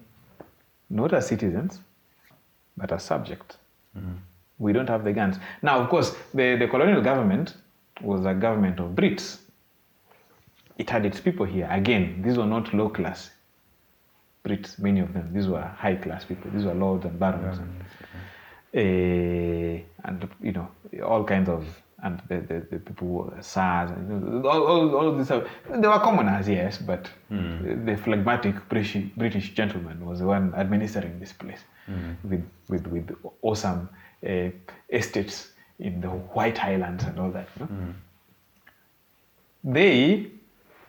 not 0.91 1.15
as 1.15 1.29
citizens, 1.29 1.79
but 2.77 2.91
as 2.91 3.05
subjects. 3.05 3.59
Mm-hmm. 3.97 4.15
We 4.59 4.73
don't 4.73 4.89
have 4.89 5.05
the 5.05 5.13
guns. 5.13 5.37
Now, 5.63 5.79
of 5.79 5.89
course, 5.89 6.17
the, 6.35 6.57
the 6.57 6.67
colonial 6.67 7.01
government 7.01 7.55
was 8.01 8.27
a 8.27 8.35
government 8.35 8.81
of 8.81 8.91
Brits. 8.97 9.39
It 10.79 10.91
had 10.91 11.07
its 11.07 11.21
people 11.21 11.47
here. 11.47 11.69
Again, 11.71 12.23
these 12.23 12.37
were 12.37 12.45
not 12.45 12.75
low 12.75 12.89
class 12.89 13.31
Brits, 14.47 14.79
many 14.79 15.01
of 15.01 15.13
them. 15.15 15.27
These 15.33 15.49
were 15.49 15.63
high 15.63 15.97
class 15.97 16.25
people. 16.25 16.51
These 16.55 16.65
were 16.65 16.75
lords 16.75 17.05
and 17.05 17.19
barons. 17.19 17.59
And, 17.59 17.73
eh, 18.75 19.83
and 20.05 20.29
you 20.43 20.53
know, 20.53 20.69
all 21.05 21.25
kinds 21.25 21.49
of, 21.49 21.65
and 22.03 22.21
the, 22.29 22.39
the, 22.51 22.67
the 22.71 22.79
people 22.79 23.09
who 23.09 23.15
were 23.15 23.43
SARS, 23.43 23.91
and, 23.91 24.09
you 24.09 24.17
know, 24.43 24.49
all, 24.49 24.63
all, 24.71 24.97
all 24.97 25.09
of 25.09 25.19
these, 25.19 25.29
they 25.29 25.89
were 25.89 25.99
commoners, 25.99 26.49
yes, 26.49 26.79
but 26.79 27.09
the 27.31 27.97
phlegmatic 28.05 28.69
British, 28.69 28.97
British 29.17 29.55
gentleman 29.55 30.05
was 30.05 30.19
the 30.21 30.27
one 30.27 30.53
administering 30.55 31.19
this 31.19 31.33
place 31.33 31.61
with, 32.31 32.45
with, 32.69 32.87
with 32.89 33.17
awesome 33.43 33.89
uh, 34.29 34.51
estates 34.91 35.53
in 35.79 36.01
the 36.01 36.09
White 36.09 36.59
Highlands 36.59 37.05
and 37.05 37.19
all 37.19 37.31
that. 37.31 37.49
you 37.59 37.67
know. 37.67 37.95
They 39.65 40.31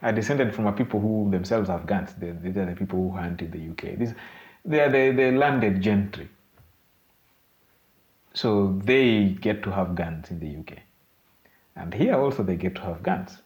are 0.01 0.11
descended 0.11 0.53
from 0.53 0.67
a 0.67 0.71
people 0.71 0.99
who 0.99 1.29
themselves 1.31 1.69
have 1.69 1.85
guns. 1.85 2.13
These 2.19 2.57
are 2.57 2.65
the 2.65 2.75
people 2.75 2.99
who 2.99 3.17
hunt 3.17 3.41
in 3.41 3.51
the 3.51 3.69
UK. 3.71 3.97
These, 3.97 4.13
they 4.63 4.81
are 4.81 4.89
the, 4.89 5.11
the 5.11 5.31
landed 5.31 5.81
gentry. 5.81 6.29
So 8.33 8.79
they 8.83 9.29
get 9.29 9.63
to 9.63 9.71
have 9.71 9.95
guns 9.95 10.29
in 10.29 10.39
the 10.39 10.59
UK. 10.59 10.79
And 11.75 11.93
here 11.93 12.15
also 12.15 12.43
they 12.43 12.55
get 12.55 12.75
to 12.75 12.81
have 12.81 13.01
guns. 13.01 13.37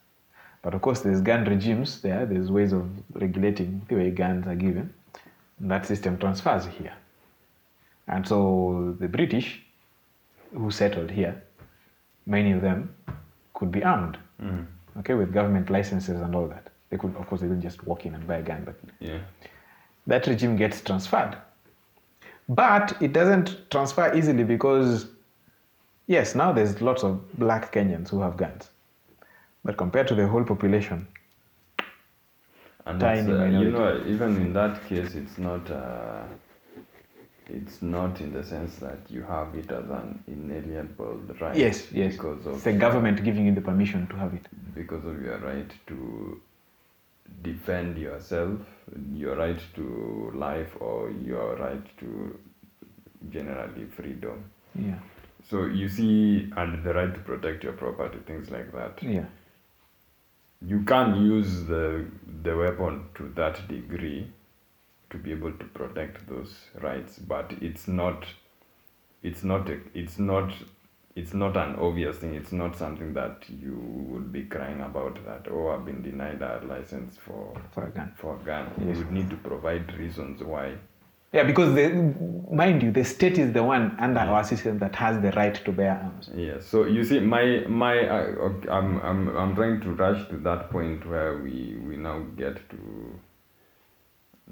But 0.61 0.73
of 0.73 0.82
course, 0.82 1.02
there's 1.02 1.22
gun 1.22 1.45
regimes 1.45 2.02
there, 2.02 2.26
there's 2.26 2.52
ways 2.52 2.72
of 2.72 2.88
regulating 3.14 3.82
the 3.88 3.95
way 3.95 4.11
guns 4.11 4.45
are 4.48 4.56
given. 4.56 4.94
And 5.60 5.72
that 5.72 5.86
system 5.86 6.18
transfers 6.18 6.65
here. 6.65 6.94
And 8.07 8.28
so 8.28 8.95
the 8.99 9.07
British 9.07 9.61
who 10.53 10.69
settled 10.72 11.11
here, 11.11 11.41
many 12.26 12.52
of 12.52 12.61
them 12.61 12.94
could 13.53 13.72
be 13.72 13.84
armed, 13.84 14.18
mm-hmm. 14.41 14.64
Okay, 15.02 15.14
with 15.15 15.34
government 15.34 15.69
licenses 15.69 16.22
and 16.22 16.36
all 16.36 16.48
that. 16.48 16.69
They 16.90 16.98
could, 16.98 17.15
of 17.15 17.28
course, 17.28 17.41
they 17.41 17.48
didn't 17.48 17.61
just 17.61 17.84
walk 17.86 18.06
in 18.06 18.15
and 18.15 18.26
buy 18.28 18.38
a 18.38 18.41
gun, 18.41 18.64
but 18.65 18.76
Yeah. 18.99 19.19
that 20.07 20.28
regime 20.28 20.56
gets 20.57 20.82
transferred. 20.82 21.38
But 22.48 23.02
it 23.02 23.14
doesn't 23.14 23.69
transfer 23.72 24.14
easily 24.15 24.44
because, 24.44 25.07
yes, 26.07 26.36
now 26.36 26.52
there's 26.52 26.82
lots 26.82 27.03
of 27.03 27.14
black 27.38 27.72
Kenyans 27.73 28.10
who 28.10 28.22
have 28.22 28.38
guns. 28.38 28.69
But 29.64 29.78
compared 29.78 30.07
to 30.07 30.15
the 30.15 30.28
whole 30.28 30.44
population, 30.44 31.07
and 32.86 32.99
tiny 32.99 33.32
uh, 33.32 33.36
minority. 33.36 33.65
you 33.65 33.72
know 33.72 34.03
even 34.07 34.36
in 34.38 34.53
that 34.53 34.84
case 34.88 35.14
it's 35.15 35.38
not 35.38 35.69
uh, 35.69 36.23
it's 37.53 37.82
not 37.82 38.22
in 38.22 38.32
the 38.34 38.44
sense 38.44 38.76
that 38.78 38.99
you 39.10 39.22
have 39.23 39.53
it 39.56 39.69
as 39.72 39.90
an 39.90 40.23
inalienable 40.28 41.19
right 41.41 41.56
yes, 41.56 41.91
yes. 41.91 42.14
because 42.14 42.45
of 42.45 42.53
it's 42.56 42.64
the 42.64 42.73
government 42.73 43.23
giving 43.23 43.45
you 43.48 43.53
the 43.53 43.61
permission 43.61 44.07
to 44.07 44.15
have 44.15 44.34
it. 44.34 44.45
because 44.76 45.06
of 45.06 45.22
your 45.22 45.38
right 45.40 45.72
to 45.88 46.40
defend 47.44 47.98
yourself, 47.98 48.60
your 49.14 49.36
right 49.36 49.60
to 49.76 50.32
life, 50.36 50.72
or 50.80 51.10
your 51.11 51.56
right 51.56 51.98
to 51.99 52.38
generally 53.30 53.86
freedom. 53.95 54.44
Yeah, 54.76 54.99
So 55.49 55.65
you 55.65 55.88
see, 55.90 56.52
and 56.57 56.84
the 56.84 56.94
right 56.94 57.14
to 57.14 57.19
protect 57.22 57.64
your 57.64 57.73
property, 57.73 58.19
things 58.28 58.49
like 58.52 58.72
that. 58.73 59.02
yeah, 59.02 59.26
You 60.61 60.82
can 60.84 61.15
use 61.22 61.65
the 61.65 62.06
the 62.44 62.56
weapon 62.57 63.06
to 63.15 63.30
that 63.36 63.68
degree 63.68 64.28
to 65.11 65.17
be 65.17 65.31
able 65.31 65.51
to 65.51 65.65
protect 65.65 66.27
those 66.27 66.55
rights, 66.81 67.19
but 67.19 67.53
it's 67.61 67.88
not. 67.88 68.25
It's 69.23 69.43
not. 69.43 69.69
A, 69.69 69.79
it's 69.93 70.17
not. 70.19 70.51
It's 71.13 71.33
not 71.33 71.57
an 71.57 71.75
obvious 71.75 72.17
thing. 72.17 72.35
It's 72.35 72.53
not 72.53 72.77
something 72.77 73.13
that 73.13 73.43
you 73.49 73.77
would 74.09 74.31
be 74.31 74.43
crying 74.43 74.81
about 74.81 75.23
that. 75.25 75.51
Oh, 75.51 75.67
I've 75.69 75.85
been 75.85 76.01
denied 76.01 76.41
a 76.41 76.61
license 76.65 77.17
for 77.17 77.53
for 77.71 77.88
a 77.88 77.91
gun. 77.91 78.13
for 78.17 78.35
a 78.35 78.39
gun. 78.39 78.71
Yes. 78.77 78.97
You 78.97 79.03
would 79.03 79.11
need 79.11 79.29
to 79.29 79.35
provide 79.35 79.93
reasons 79.97 80.41
why. 80.41 80.75
Yeah, 81.33 81.43
because 81.43 81.73
the, 81.75 82.13
mind 82.51 82.83
you, 82.83 82.91
the 82.91 83.05
state 83.05 83.38
is 83.38 83.53
the 83.53 83.63
one 83.63 83.95
under 83.99 84.19
our 84.19 84.43
system 84.43 84.79
that 84.79 84.93
has 84.97 85.21
the 85.21 85.31
right 85.31 85.55
to 85.63 85.71
bear 85.71 85.97
arms. 86.03 86.29
Yeah. 86.35 86.59
So 86.59 86.83
you 86.83 87.05
see, 87.05 87.21
my 87.21 87.63
my 87.69 88.05
uh, 88.05 88.47
okay, 88.47 88.69
I'm 88.69 88.99
I'm 89.01 89.38
I'm 89.38 89.55
trying 89.55 89.79
to 89.81 89.91
rush 89.93 90.27
to 90.29 90.38
that 90.39 90.69
point 90.69 91.05
where 91.07 91.38
we 91.38 91.77
we 91.88 91.95
now 91.95 92.19
get 92.38 92.69
to. 92.71 93.19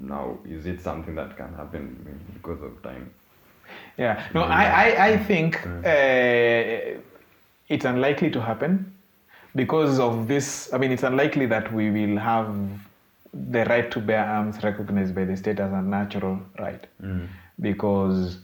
Now, 0.00 0.38
is 0.48 0.66
it 0.66 0.80
something 0.80 1.14
that 1.14 1.36
can 1.36 1.54
happen 1.54 2.20
because 2.34 2.62
of 2.62 2.82
time? 2.82 3.12
Yeah, 3.98 4.26
no, 4.34 4.40
Yeah. 4.40 4.46
I, 4.46 4.64
I, 4.64 5.06
I 5.08 5.16
think 5.18 5.66
uh, 5.66 7.00
it's 7.68 7.84
unlikely 7.84 8.30
to 8.30 8.40
happen 8.40 8.94
because 9.54 9.98
of 10.00 10.26
this. 10.26 10.72
I 10.72 10.78
mean, 10.78 10.90
it's 10.90 11.02
unlikely 11.02 11.46
that 11.46 11.72
we 11.72 11.90
will 11.90 12.18
have 12.18 12.56
the 13.32 13.64
right 13.66 13.90
to 13.90 14.00
bear 14.00 14.24
arms 14.24 14.62
recognized 14.64 15.14
by 15.14 15.24
the 15.24 15.36
state 15.36 15.60
as 15.60 15.72
a 15.72 15.82
natural 15.82 16.40
right 16.58 16.84
because 17.60 18.38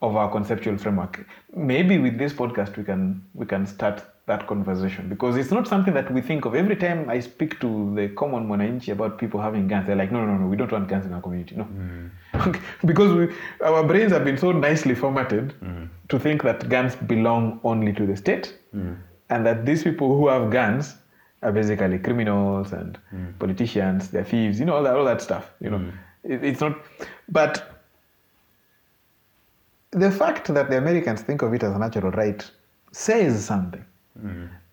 of 0.00 0.14
our 0.14 0.30
conceptual 0.30 0.78
framework. 0.78 1.26
Maybe 1.54 1.98
with 1.98 2.18
this 2.18 2.32
podcast 2.32 2.76
we 2.76 2.84
can 2.84 3.24
we 3.34 3.46
can 3.46 3.66
start 3.66 4.02
that 4.28 4.46
conversation 4.46 5.08
because 5.08 5.36
it's 5.36 5.50
not 5.50 5.66
something 5.66 5.94
that 5.94 6.10
we 6.12 6.20
think 6.20 6.44
of 6.44 6.54
every 6.54 6.76
time 6.76 7.10
I 7.10 7.18
speak 7.20 7.58
to 7.60 7.94
the 7.96 8.08
common 8.10 8.46
mwananchi 8.48 8.92
about 8.92 9.18
people 9.18 9.40
having 9.40 9.66
guns. 9.66 9.86
They're 9.86 9.96
like, 9.96 10.12
no, 10.12 10.24
no, 10.24 10.36
no, 10.36 10.46
we 10.46 10.56
don't 10.56 10.70
want 10.70 10.88
guns 10.88 11.06
in 11.06 11.12
our 11.12 11.20
community. 11.20 11.56
No, 11.56 11.64
mm. 11.64 12.60
because 12.86 13.12
we, 13.12 13.34
our 13.64 13.82
brains 13.82 14.12
have 14.12 14.24
been 14.24 14.38
so 14.38 14.52
nicely 14.52 14.94
formatted 14.94 15.54
mm. 15.60 15.88
to 16.08 16.18
think 16.18 16.42
that 16.42 16.68
guns 16.68 16.94
belong 16.96 17.60
only 17.64 17.92
to 17.92 18.06
the 18.06 18.16
state 18.16 18.56
mm. 18.74 18.96
and 19.30 19.46
that 19.46 19.66
these 19.66 19.82
people 19.82 20.16
who 20.16 20.28
have 20.28 20.50
guns 20.50 20.94
are 21.42 21.52
basically 21.52 21.98
criminals 21.98 22.72
and 22.72 22.98
politicians, 23.38 24.08
they're 24.10 24.24
thieves, 24.24 24.58
you 24.58 24.66
know, 24.66 24.76
all 24.76 24.82
that, 24.82 24.96
all 24.96 25.04
that 25.04 25.20
stuff. 25.22 25.50
You 25.60 25.70
know, 25.70 25.92
it, 26.24 26.44
it's 26.44 26.60
not, 26.60 26.76
but 27.28 27.78
the 29.90 30.10
fact 30.10 30.48
that 30.48 30.68
the 30.68 30.78
Americans 30.78 31.22
think 31.22 31.42
of 31.42 31.54
it 31.54 31.62
as 31.62 31.74
a 31.74 31.78
natural 31.78 32.10
right 32.12 32.48
says 32.92 33.44
something. 33.44 33.84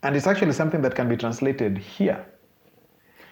And 0.02 0.16
it's 0.16 0.26
actually 0.26 0.52
something 0.52 0.82
that 0.82 0.94
can 0.94 1.08
be 1.08 1.16
translated 1.16 1.78
here. 1.78 2.24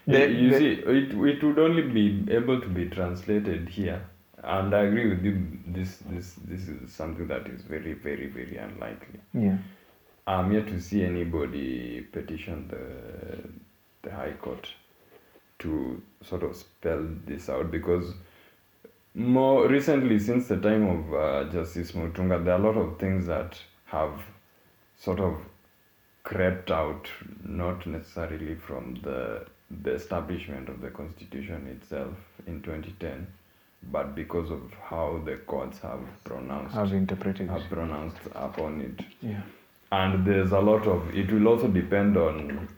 The- 0.07 0.29
you 0.31 0.51
the- 0.51 0.59
see, 0.59 0.73
it, 0.73 1.15
it 1.15 1.43
would 1.43 1.59
only 1.59 1.83
be 1.83 2.27
able 2.31 2.61
to 2.61 2.69
be 2.69 2.89
translated 2.89 3.69
here, 3.69 4.01
and 4.43 4.75
I 4.75 4.83
agree 4.83 5.09
with 5.09 5.25
you. 5.25 5.47
This 5.67 5.99
this 6.11 6.35
this 6.47 6.69
is 6.69 6.93
something 6.93 7.27
that 7.29 7.47
is 7.49 7.63
very 7.63 7.95
very 7.95 8.27
very 8.27 8.57
unlikely. 8.59 9.21
Yeah. 9.33 9.57
I'm 10.27 10.53
yet 10.53 10.67
to 10.69 10.81
see 10.81 11.05
anybody 11.05 12.03
petition 12.13 12.69
the 12.69 14.09
the 14.09 14.15
High 14.15 14.33
Court 14.33 14.69
to 15.61 16.03
sort 16.23 16.43
of 16.43 16.55
spell 16.57 17.07
this 17.27 17.49
out 17.49 17.71
because 17.71 18.15
more 19.15 19.69
recently, 19.69 20.19
since 20.19 20.49
the 20.49 20.57
time 20.57 20.87
of 20.89 21.15
uh, 21.15 21.51
Justice 21.51 21.93
Mutunga, 21.93 22.45
there 22.45 22.55
are 22.55 22.61
a 22.61 22.63
lot 22.63 22.77
of 22.77 22.99
things 22.99 23.27
that 23.27 23.57
have 23.87 24.21
sort 24.99 25.21
of 25.21 25.37
crept 26.25 26.71
out, 26.71 27.09
not 27.45 27.87
necessarily 27.87 28.55
from 28.55 28.95
the 29.03 29.47
the 29.83 29.93
establishment 29.95 30.69
of 30.69 30.81
the 30.81 30.91
Constitution 30.91 31.67
itself 31.67 32.15
in 32.47 32.63
2010, 32.63 33.27
but 33.91 34.15
because 34.15 34.51
of 34.51 34.61
how 34.91 35.21
the 35.25 35.37
courts 35.47 35.79
have 35.81 36.01
pronounced 36.25 36.75
Have 36.75 36.93
interpreted. 36.93 37.49
have 37.51 37.65
pronounced 37.71 38.19
upon 38.35 38.81
it 38.81 39.05
Yeah. 39.21 39.43
and 39.93 40.25
there's 40.27 40.53
a 40.53 40.61
lot 40.61 40.87
of 40.87 41.15
it 41.15 41.31
will 41.33 41.49
also 41.49 41.69
depend 41.69 42.17
on 42.17 42.69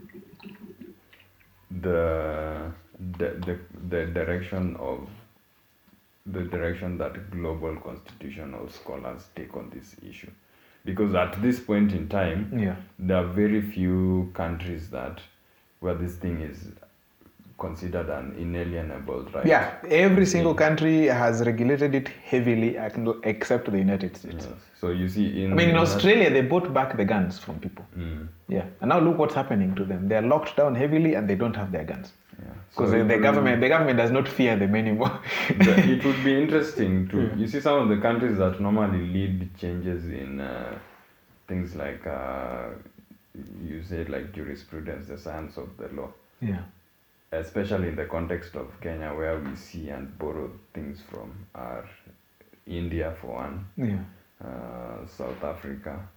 the 1.70 2.73
the 3.18 3.28
the, 3.47 3.59
the 3.89 4.06
direction 4.06 4.77
of 4.77 5.09
the 6.27 6.43
direction 6.43 6.98
that 6.98 7.31
global 7.31 7.77
constitutional 7.77 8.68
scholars 8.68 9.28
take 9.36 9.55
on 9.56 9.70
this 9.74 9.94
issue 10.09 10.31
because 10.86 11.14
at 11.14 11.40
this 11.42 11.60
point 11.68 11.92
in 11.92 12.08
time 12.08 12.42
Yeah. 12.64 12.76
there 12.98 13.18
are 13.22 13.28
very 13.42 13.60
few 13.76 14.30
countries 14.34 14.90
that 14.90 15.20
where 15.80 15.94
this 16.02 16.14
thing 16.24 16.40
is 16.40 16.68
considered 17.58 18.08
an 18.14 18.34
inalienable 18.38 19.22
right 19.34 19.46
Yeah, 19.46 19.74
every 19.90 20.26
single 20.26 20.54
country 20.54 21.06
has 21.06 21.40
regulated 21.44 21.94
it 21.94 22.08
heavily 22.30 22.76
except 23.24 23.70
the 23.70 23.78
United 23.78 24.16
States. 24.16 24.46
Yes. 24.50 24.54
so 24.80 24.90
you 24.90 25.08
see 25.08 25.26
in 25.44 25.52
I 25.52 25.54
mean, 25.54 25.70
in 25.70 25.76
Australia, 25.76 26.30
they 26.30 26.42
bought 26.42 26.72
back 26.74 26.96
the 26.96 27.04
guns 27.04 27.38
from 27.38 27.58
people. 27.58 27.84
Mm, 27.98 28.28
Yeah, 28.48 28.66
and 28.80 28.90
now 28.90 28.98
look 29.00 29.18
what's 29.18 29.34
happening 29.34 29.74
to 29.74 29.84
them. 29.84 30.06
They're 30.08 30.28
locked 30.34 30.56
down 30.56 30.74
heavily 30.74 31.14
and 31.14 31.28
they 31.30 31.34
don't 31.34 31.56
have 31.56 31.72
their 31.72 31.84
guns 31.84 32.12
yeah. 32.42 32.52
because 32.70 32.90
So 32.90 33.04
the, 33.04 33.18
government, 33.18 33.60
the 33.60 33.68
government 33.68 33.98
does 33.98 34.10
not 34.10 34.28
fear 34.28 34.56
them 34.56 34.74
anymore. 34.74 35.20
It 35.50 36.04
would 36.04 36.24
be 36.24 36.40
interesting 36.40 37.08
to 37.10 37.32
you 37.36 37.46
see 37.46 37.60
some 37.60 37.82
of 37.82 37.88
the 37.88 38.00
countries 38.02 38.38
that 38.38 38.60
normally 38.60 39.06
lead 39.06 39.50
changes 39.58 40.04
in 40.06 40.40
uh, 40.40 40.78
things 41.48 41.74
like 41.74 42.06
uh, 42.06 42.68
you 43.62 43.82
said 43.82 44.08
like 44.08 44.32
jurisprudence 44.32 45.08
the 45.08 45.18
science 45.18 45.56
of 45.56 45.76
the 45.76 45.88
law. 45.88 46.10
Yeah, 46.40 46.62
especially 47.32 47.88
in 47.88 47.96
the 47.96 48.06
context 48.06 48.54
of 48.56 48.68
Kenya 48.80 49.14
where 49.14 49.38
we 49.38 49.56
see 49.56 49.88
and 49.88 50.18
borrow 50.18 50.50
things 50.74 51.00
from 51.10 51.46
are 51.54 51.88
India 52.66 53.14
for 53.20 53.34
one. 53.34 53.66
Yeah, 53.76 53.98
uh, 54.44 55.06
South 55.06 55.42
Africa. 55.42 56.08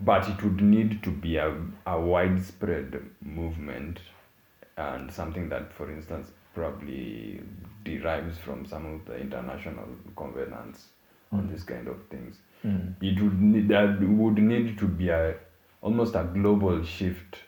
But 0.00 0.28
it 0.28 0.42
would 0.42 0.60
need 0.60 1.02
to 1.04 1.10
be 1.10 1.36
a, 1.36 1.56
a 1.86 1.98
widespread 1.98 3.02
movement 3.22 4.00
and 4.80 5.10
something 5.12 5.48
that 5.48 5.72
for 5.72 5.90
instance 5.92 6.30
probably 6.54 7.40
derives 7.84 8.38
from 8.38 8.64
some 8.66 8.86
of 8.94 9.04
the 9.06 9.16
international 9.26 9.88
covenants 10.16 10.88
on 11.32 11.48
this 11.52 11.62
kind 11.74 11.88
of 11.88 11.96
things 12.14 12.36
Mm. 12.64 12.88
it 13.10 13.18
would 13.22 13.40
need 13.40 13.68
that 13.68 14.00
would 14.22 14.38
need 14.46 14.66
to 14.80 14.86
be 14.86 15.06
a 15.18 15.34
almost 15.90 16.14
a 16.14 16.24
global 16.32 16.82
shift 16.88 17.38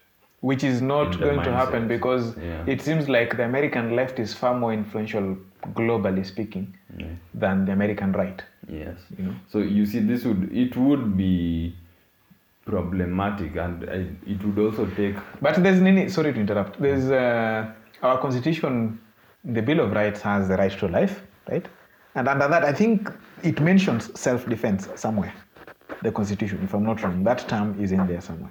which 0.51 0.65
is 0.69 0.81
not 0.91 1.19
going 1.25 1.43
to 1.49 1.53
happen 1.57 1.87
because 1.91 2.31
Yeah. 2.45 2.63
it 2.75 2.81
seems 2.87 3.11
like 3.17 3.37
the 3.41 3.45
American 3.45 3.91
left 3.99 4.19
is 4.23 4.33
far 4.39 4.55
more 4.63 4.73
influential, 4.77 5.37
globally 5.81 6.25
speaking, 6.31 6.65
Yeah. 7.03 7.13
than 7.45 7.61
the 7.67 7.73
American 7.73 8.13
right. 8.23 8.41
yes 8.79 9.05
You 9.19 9.25
know. 9.27 9.35
so 9.53 9.59
you 9.77 9.85
see 9.93 10.01
this 10.13 10.25
would 10.31 10.49
it 10.65 10.77
would 10.87 11.05
be 11.21 11.75
problematic 12.65 13.57
and 13.57 13.83
it 14.27 14.45
would 14.45 14.59
also 14.59 14.87
take 14.87 15.17
But 15.41 15.63
there's 15.63 15.81
nini, 15.81 16.09
sorry 16.09 16.33
to 16.33 16.41
interrupt. 16.41 16.81
There's 16.81 17.11
uh, 17.11 17.73
our 18.03 18.19
constitution, 18.19 19.01
the 19.45 19.63
Bill 19.63 19.81
of 19.81 19.93
Rights 19.93 20.21
has 20.23 20.49
the 20.49 20.57
right 20.57 20.71
to 20.79 20.89
life, 20.89 21.23
right? 21.51 21.67
And 22.15 22.29
under 22.29 22.47
that, 22.49 22.65
I 22.65 22.73
think 22.73 23.11
it 23.43 23.61
mentions 23.61 24.19
self-defense 24.19 24.89
somewhere. 24.95 25.33
The 26.03 26.13
constitution, 26.13 26.61
if 26.63 26.75
I'm 26.75 26.85
not 26.85 27.03
wrong, 27.03 27.25
that 27.25 27.49
term 27.49 27.81
is 27.83 27.93
in 27.93 28.07
there 28.07 28.21
somewhere. 28.21 28.51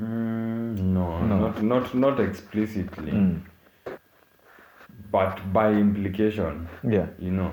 Mm, 0.00 0.78
no, 0.78 1.20
No. 1.26 1.38
not 1.38 1.62
not 1.62 1.94
not 1.94 2.20
explicitly, 2.20 3.12
Mm. 3.12 3.40
But 5.10 5.40
by 5.52 5.70
implication, 5.72 6.68
Yeah. 6.82 7.06
you 7.18 7.30
know, 7.30 7.50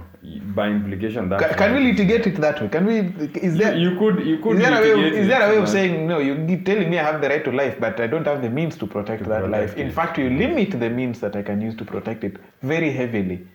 by 0.56 0.68
implication 0.70 1.30
that 1.30 1.40
can, 1.40 1.58
can 1.58 1.74
we 1.76 1.80
litigate 1.92 2.28
it 2.28 2.36
that 2.42 2.62
way? 2.62 2.68
Can 2.68 2.86
we? 2.86 2.98
Is 3.48 3.58
there? 3.58 3.76
you, 3.76 3.92
you 3.92 3.98
could 4.00 4.26
you 4.26 4.38
could 4.40 4.58
is 4.58 4.64
there 4.64 4.78
a 4.78 4.82
way? 4.82 5.08
Of, 5.08 5.14
is 5.14 5.28
there 5.28 5.42
a 5.46 5.50
way 5.52 5.58
of 5.62 5.70
saying 5.70 6.08
no? 6.08 6.20
You 6.20 6.36
keep 6.48 6.66
telling 6.66 6.90
me 6.90 7.00
I 7.00 7.04
have 7.04 7.22
the 7.22 7.30
right 7.30 7.44
to 7.46 7.52
life, 7.52 7.80
but 7.80 8.00
I 8.00 8.08
don't 8.08 8.26
have 8.26 8.42
the 8.42 8.50
means 8.50 8.78
to 8.78 8.88
protect 8.88 9.24
To 9.24 9.30
that 9.30 9.44
protect 9.46 9.52
life. 9.52 9.78
In 9.78 9.88
it. 9.88 9.94
fact, 9.94 10.18
you 10.18 10.30
limit 10.30 10.72
the 10.80 10.90
means 10.90 11.20
that 11.22 11.36
I 11.36 11.44
can 11.44 11.62
use 11.62 11.76
to 11.76 11.86
protect 11.86 12.24
it 12.24 12.38
very 12.62 12.92
heavily. 12.92 13.48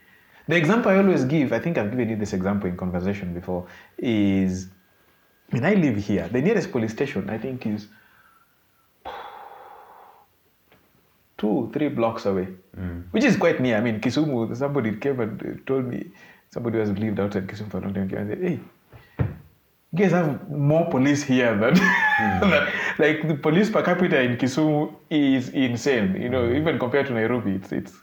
The 0.48 0.56
example 0.56 0.90
I 0.90 0.96
always 0.96 1.24
give, 1.24 1.52
I 1.52 1.58
think 1.58 1.76
I've 1.78 1.90
given 1.90 2.08
you 2.08 2.16
this 2.16 2.32
example 2.32 2.68
in 2.70 2.76
conversation 2.76 3.34
before, 3.34 3.66
is 3.98 4.68
when 5.50 5.64
I 5.64 5.74
live 5.74 5.96
here, 5.96 6.26
the 6.28 6.40
nearest 6.40 6.72
police 6.72 6.92
station 6.92 7.28
I 7.28 7.38
think 7.38 7.66
is 7.66 7.88
two, 11.40 11.54
three 11.74 11.88
blocks 12.00 12.26
away, 12.32 12.48
Mm. 12.78 12.98
which 13.14 13.24
is 13.30 13.36
quite 13.44 13.60
near. 13.64 13.76
I 13.76 13.80
mean, 13.86 14.00
Kisumu, 14.00 14.56
somebody 14.56 14.90
came 15.04 15.20
and 15.24 15.42
uh, 15.42 15.54
told 15.66 15.86
me, 15.92 16.00
somebody 16.56 16.74
who 16.78 16.80
has 16.84 16.92
lived 17.04 17.18
outside 17.24 17.46
Kisumu 17.52 17.70
for 17.70 17.78
a 17.78 17.80
long 17.80 17.94
time, 17.94 18.18
and 18.18 18.28
said, 18.30 18.42
hey, 18.48 18.58
you 19.92 19.98
guys 19.98 20.12
have 20.12 20.48
more 20.50 20.84
police 20.90 21.22
here 21.24 21.56
than, 21.62 21.74
mm. 21.74 22.72
like 23.04 23.26
the 23.30 23.34
police 23.46 23.70
per 23.70 23.82
capita 23.82 24.20
in 24.20 24.36
Kisumu 24.36 24.94
is 25.10 25.48
insane. 25.50 26.14
You 26.20 26.28
know, 26.28 26.44
even 26.60 26.78
compared 26.78 27.06
to 27.08 27.12
Nairobi, 27.20 27.52
it's 27.56 27.72
it's 27.72 27.94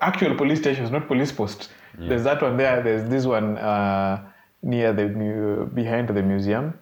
actual 0.00 0.34
police 0.42 0.60
stations, 0.60 0.90
not 0.90 1.08
police 1.08 1.32
posts. 1.32 1.68
There's 1.98 2.24
that 2.24 2.42
one 2.42 2.56
there. 2.58 2.82
There's 2.86 3.08
this 3.08 3.24
one 3.24 3.56
uh, 3.56 4.22
near 4.62 4.92
the 4.92 5.06
behind 5.74 6.08
the 6.08 6.22
museum. 6.22 6.74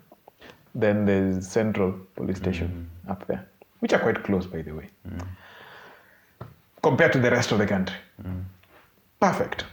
Then 0.74 1.05
there's 1.09 1.47
Central 1.47 1.93
Police 2.16 2.39
Station 2.39 2.90
up 3.09 3.24
there, 3.28 3.43
which 3.78 3.93
are 3.93 4.01
quite 4.01 4.24
close, 4.24 4.47
by 4.55 4.62
the 4.62 4.72
way, 4.72 4.89
compared 6.86 7.12
to 7.16 7.20
the 7.27 7.31
rest 7.31 7.51
of 7.52 7.59
the 7.59 7.66
country. 7.66 7.97
Perfect. 9.20 9.65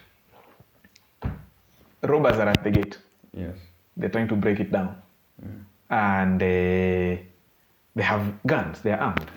Robbers 2.11 2.37
are 2.39 2.49
at 2.49 2.63
the 2.63 2.71
gate 2.71 2.97
Yes. 3.33 3.55
they're 3.97 4.09
trying 4.15 4.27
to 4.29 4.35
break 4.35 4.59
it 4.59 4.71
down 4.71 4.95
and 5.89 6.41
uh, 6.41 6.45
they 7.95 8.05
have 8.11 8.23
guns 8.51 8.81
they're 8.81 8.99
armed 9.07 9.29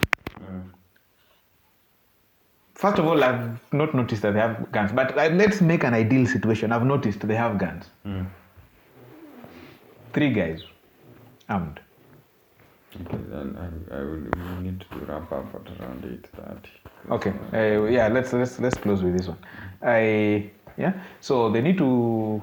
first 2.82 2.98
of 2.98 3.06
all 3.06 3.22
i've 3.28 3.44
not 3.80 3.94
noticed 4.00 4.22
that 4.22 4.32
they 4.34 4.40
have 4.46 4.56
guns 4.76 4.90
but 5.00 5.16
uh, 5.18 5.28
let's 5.40 5.60
make 5.60 5.84
an 5.84 5.94
ideal 5.94 6.26
situation 6.26 6.72
i've 6.72 6.84
noticed 6.94 7.20
they 7.32 7.36
have 7.44 7.58
guns 7.64 7.84
Mm. 8.06 8.26
three 10.12 10.32
guys 10.40 10.60
armed 11.48 11.80
Okay, 13.04 13.18
then 13.34 13.48
I, 13.64 13.96
I 13.98 14.00
will 14.08 14.26
we 14.48 14.62
need 14.66 14.80
to 14.92 14.98
wrap 15.06 15.30
up 15.38 15.48
at 15.58 15.66
around 15.80 16.04
eight 16.12 16.26
thirty. 16.36 16.70
Okay. 17.10 17.32
Uh, 17.52 17.84
yeah 17.84 18.08
let's 18.08 18.32
let's 18.32 18.58
let's 18.58 18.76
close 18.76 19.02
with 19.02 19.16
this 19.16 19.28
one. 19.28 19.38
I 19.82 20.50
yeah. 20.76 20.92
So 21.20 21.50
they 21.50 21.60
need 21.60 21.78
to 21.78 22.42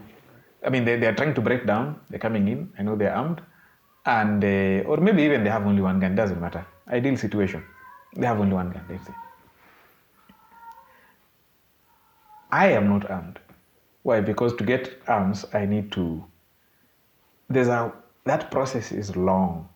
i 0.65 0.69
mean 0.69 0.85
they, 0.85 0.97
they're 0.97 1.15
trying 1.15 1.33
to 1.33 1.41
break 1.41 1.65
down. 1.65 1.99
They're 2.09 2.19
coming 2.19 2.47
in. 2.47 2.71
I 2.77 2.83
know 2.83 2.95
they're 2.95 3.15
armed. 3.15 3.41
And 4.05 4.43
uh, 4.43 4.89
or 4.89 4.97
maybe 4.97 5.23
even 5.23 5.43
they 5.43 5.49
have 5.49 5.65
only 5.65 5.81
one 5.81 5.99
gun. 5.99 6.15
Doesn't 6.15 6.39
matter. 6.41 6.65
Ideal 6.87 7.17
situation. 7.17 7.63
They 8.15 8.25
have 8.25 8.39
only 8.39 8.53
one 8.53 8.71
gun. 8.71 8.85
Let's 8.89 9.07
say 9.07 9.13
i 12.51 12.67
am 12.67 12.89
not 12.89 13.09
armed. 13.09 13.39
Why? 14.03 14.19
Because 14.19 14.53
to 14.55 14.63
get 14.63 15.01
arms 15.07 15.45
i 15.53 15.65
need 15.65 15.91
to 15.93 16.23
there's 17.49 17.67
a 17.67 17.93
that 18.25 18.51
process 18.51 18.91
is 18.91 19.15
long. 19.15 19.67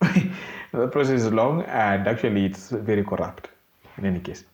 The 0.72 0.88
process 0.88 1.22
is 1.22 1.32
long 1.32 1.62
and 1.62 2.08
actually 2.08 2.46
it's 2.46 2.70
very 2.70 3.04
corrupt 3.04 3.48
in 3.98 4.04
any 4.06 4.20
case 4.20 4.44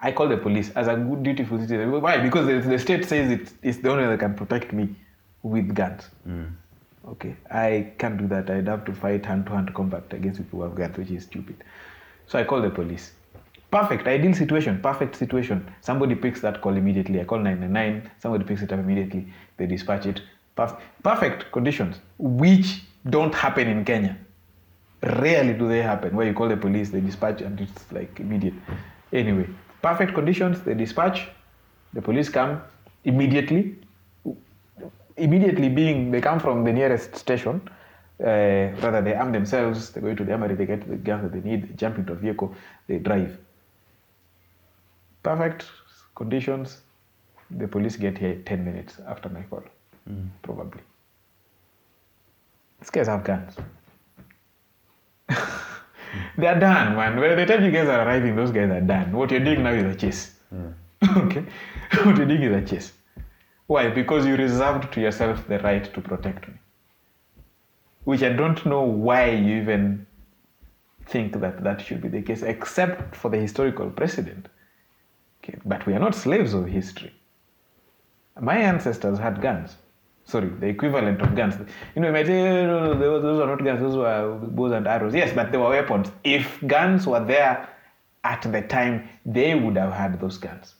i 0.00 0.12
call 0.12 0.28
the 0.28 0.36
police 0.36 0.70
as 0.70 0.86
a 0.86 0.96
good 0.96 1.22
dutiful 1.22 1.58
citizen 1.58 1.90
why? 2.00 2.18
Because 2.18 2.46
the, 2.46 2.60
the 2.60 2.78
state 2.78 3.04
says 3.04 3.30
it, 3.30 3.52
it's 3.62 3.78
the 3.78 3.90
only 3.90 4.04
way 4.04 4.10
that 4.10 4.20
can 4.20 4.34
protect 4.34 4.72
me 4.72 4.94
with 5.42 5.74
guns. 5.74 6.08
Mm. 6.28 6.50
okay 7.08 7.36
i 7.50 7.92
can't 7.98 8.18
do 8.18 8.26
that. 8.28 8.50
I'd 8.50 8.68
have 8.68 8.84
to 8.84 8.92
fight 8.92 9.24
hand 9.26 9.46
to 9.46 9.52
hand 9.52 9.72
combat 9.74 10.04
against 10.12 10.40
people 10.40 10.60
who 10.60 10.64
have 10.64 10.74
guns 10.74 10.96
which 10.96 11.10
is 11.10 11.24
stupid. 11.24 11.56
So 12.26 12.38
i 12.38 12.44
call 12.44 12.60
the 12.62 12.70
police. 12.70 13.12
Perfect 13.70 14.06
ideal 14.06 14.34
situation 14.34 14.80
perfect 14.80 15.16
situation. 15.16 15.66
Somebody 15.80 16.14
picks 16.14 16.40
that 16.40 16.60
call 16.60 16.76
immediately. 16.76 17.20
I 17.20 17.24
call 17.24 17.38
999 17.38 18.10
somebody 18.20 18.44
picks 18.44 18.62
it 18.62 18.72
up 18.72 18.78
immediately. 18.80 19.32
They 19.56 19.66
dispatch 19.66 20.06
it. 20.06 20.22
Perf- 20.56 20.78
perfect 21.02 21.50
conditions 21.52 21.96
which 22.18 22.82
don't 23.10 23.34
happen 23.34 23.68
in 23.68 23.84
kenya 23.84 24.16
rarely 25.02 25.54
do 25.54 25.68
they 25.68 25.82
happen. 25.82 26.14
Where 26.14 26.26
you 26.26 26.34
call 26.34 26.48
the 26.48 26.56
police 26.56 26.90
they 26.90 27.00
dispatch 27.00 27.40
and 27.42 27.60
it's 27.60 27.92
like 27.92 28.20
immediate. 28.20 28.54
Anyway 29.12 29.48
perfect 29.82 30.14
conditions 30.14 30.60
they 30.62 30.74
dispatch 30.74 31.28
the 31.92 32.02
police 32.02 32.28
come 32.28 32.60
immediately. 33.04 33.76
Immediately 35.16 35.68
being 35.68 36.10
they 36.10 36.20
come 36.20 36.38
from 36.38 36.64
the 36.64 36.72
nearest 36.72 37.16
station 37.16 37.60
uh, 38.20 38.70
rather 38.82 39.00
they 39.02 39.14
arm 39.14 39.32
themselves 39.32 39.90
they 39.90 40.00
go 40.00 40.14
to 40.14 40.24
the 40.24 40.32
armory 40.32 40.54
they 40.54 40.66
get 40.66 40.88
the 40.88 40.96
guns 40.96 41.22
that 41.22 41.32
they 41.32 41.48
need 41.48 41.68
they 41.68 41.74
jump 41.74 41.98
into 41.98 42.12
a 42.12 42.16
vehicle 42.16 42.54
they 42.86 42.98
drive. 42.98 43.36
Perfect 45.22 45.64
conditions 46.14 46.82
the 47.50 47.66
police 47.66 47.96
get 47.96 48.18
here 48.18 48.40
10 48.44 48.64
minutes 48.64 49.00
after 49.06 49.28
my 49.28 49.42
call 49.42 49.62
probably. 50.42 50.82
These 52.80 52.90
guys 52.90 53.08
have 53.08 53.24
guns 53.24 53.56
they're 56.36 56.58
done 56.58 56.96
man. 56.96 57.16
By 57.16 57.34
the 57.34 57.46
time 57.46 57.64
you 57.64 57.70
guys 57.70 57.88
are 57.88 58.06
arriving 58.06 58.36
those 58.36 58.50
guys 58.50 58.70
are 58.70 58.80
done. 58.80 59.12
What 59.12 59.30
you're 59.30 59.40
doing 59.40 59.62
now 59.62 59.72
is 59.72 59.94
a 59.94 59.98
chase. 59.98 60.34
Yeah. 60.52 60.72
Hmm. 61.02 61.18
okay? 61.26 61.44
What 62.04 62.16
you're 62.16 62.26
doing 62.26 62.42
is 62.42 62.62
a 62.62 62.74
chase. 62.74 62.92
Why? 63.66 63.88
Because 63.90 64.26
you 64.26 64.36
reserved 64.36 64.92
to 64.92 65.00
yourself 65.00 65.46
the 65.46 65.58
right 65.60 65.92
to 65.92 66.00
protect 66.00 66.48
me. 66.48 66.54
Which 68.04 68.22
i 68.22 68.32
don't 68.32 68.64
know 68.64 68.82
why 68.82 69.30
you 69.30 69.60
even 69.60 70.06
think 71.06 71.40
that 71.40 71.62
that 71.64 71.80
should 71.80 72.00
be 72.00 72.08
the 72.08 72.22
case 72.22 72.42
except 72.42 73.14
for 73.14 73.30
the 73.30 73.38
historical 73.38 73.90
precedent. 73.90 74.48
Okay 75.42 75.58
but 75.64 75.86
we 75.86 75.92
are 75.94 75.98
not 75.98 76.14
slaves 76.14 76.54
of 76.54 76.66
history. 76.66 77.12
My 78.40 78.56
ancestors 78.56 79.18
had 79.18 79.42
guns 79.42 79.76
sorry 80.28 80.48
the 80.60 80.66
equivalent 80.66 81.20
of 81.22 81.34
guns. 81.34 81.54
You 81.94 82.02
know 82.02 82.08
you 82.08 82.12
might 82.12 82.26
say 82.26 82.66
no, 82.66 82.94
no, 82.94 82.98
those, 82.98 83.22
those 83.22 83.40
are 83.40 83.46
not 83.46 83.64
guns 83.64 83.80
those 83.80 83.96
were 83.96 84.38
bows 84.58 84.72
and 84.72 84.86
arrows. 84.86 85.14
Yes 85.14 85.32
but 85.34 85.50
they 85.50 85.58
were 85.58 85.70
weapons. 85.70 86.10
If 86.22 86.60
guns 86.66 87.06
were 87.06 87.24
there 87.24 87.68
at 88.24 88.42
the 88.42 88.62
time 88.62 89.08
they 89.24 89.54
would 89.54 89.76
have 89.76 89.92
had 89.92 90.20
those 90.20 90.36
guns. 90.38 90.74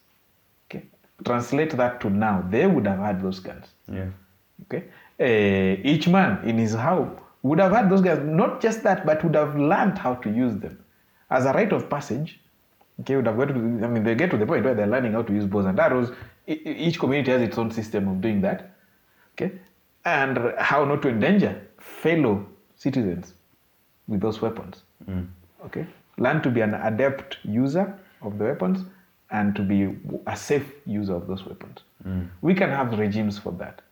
Okay? 0.66 0.84
Translate 1.24 1.76
that 1.76 2.00
to 2.02 2.10
now 2.10 2.44
they 2.50 2.66
would 2.66 2.86
have 2.86 2.98
had 2.98 3.22
those 3.22 3.40
guns. 3.40 3.66
Yeah. 3.90 4.10
okay? 4.64 4.84
Uh, 5.20 5.80
each 5.92 6.08
man 6.08 6.44
in 6.44 6.58
his 6.58 6.74
house 6.74 7.10
would 7.42 7.58
have 7.58 7.72
had 7.72 7.88
those 7.90 8.02
guns. 8.02 8.20
Not 8.24 8.60
just 8.60 8.82
that 8.82 9.06
but 9.06 9.24
would 9.24 9.34
have 9.34 9.56
learned 9.56 9.98
how 9.98 10.14
to 10.16 10.30
use 10.30 10.56
them. 10.56 10.78
As 11.30 11.46
a 11.46 11.52
rite 11.52 11.72
of 11.72 11.88
passage 11.88 12.40
okay 13.00 13.14
would 13.14 13.26
have 13.26 13.36
got 13.36 13.48
to 13.48 13.54
i 13.54 13.86
mean 13.86 14.02
they 14.02 14.16
get 14.16 14.28
to 14.28 14.36
the 14.36 14.44
point 14.44 14.64
where 14.64 14.74
they're 14.74 14.88
learning 14.88 15.12
how 15.12 15.22
to 15.22 15.32
use 15.32 15.46
bows 15.46 15.66
and 15.66 15.78
arrows. 15.78 16.10
Each 16.48 16.98
community 16.98 17.30
has 17.30 17.42
its 17.42 17.58
own 17.58 17.70
system 17.70 18.08
of 18.08 18.20
doing 18.20 18.40
that 18.40 18.77
okay. 19.40 19.52
And 20.04 20.38
how 20.58 20.84
not 20.84 21.02
to 21.02 21.08
endanger 21.08 21.60
fellow 21.78 22.46
citizens 22.76 23.34
with 24.06 24.20
those 24.20 24.40
weapons. 24.40 24.82
Mm. 25.08 25.28
okay. 25.66 25.86
Learn 26.18 26.42
to 26.42 26.50
be 26.50 26.60
an 26.62 26.74
adept 26.74 27.38
user 27.44 27.98
of 28.22 28.38
the 28.38 28.44
weapons 28.44 28.84
and 29.30 29.54
to 29.54 29.62
be 29.62 29.94
a 30.26 30.36
safe 30.36 30.66
user 30.86 31.14
of 31.14 31.26
those 31.26 31.44
weapons. 31.44 31.80
Mm. 32.06 32.28
we 32.42 32.54
can 32.54 32.70
have 32.70 32.98
regimes 32.98 33.38
for 33.38 33.52
that. 33.52 33.82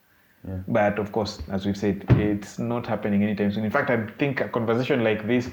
Yeah. 0.49 0.59
but 0.69 0.99
of 1.01 1.11
course 1.11 1.43
as 1.51 1.67
we've 1.67 1.77
said 1.77 2.05
it's 2.11 2.59
not 2.59 2.87
happening 2.87 3.23
anytime 3.23 3.53
soon. 3.53 3.65
In 3.65 3.71
fact 3.71 3.91
i 3.91 4.07
think 4.19 4.41
a 4.41 4.49
conversation 4.49 5.03
like 5.03 5.27
this 5.27 5.49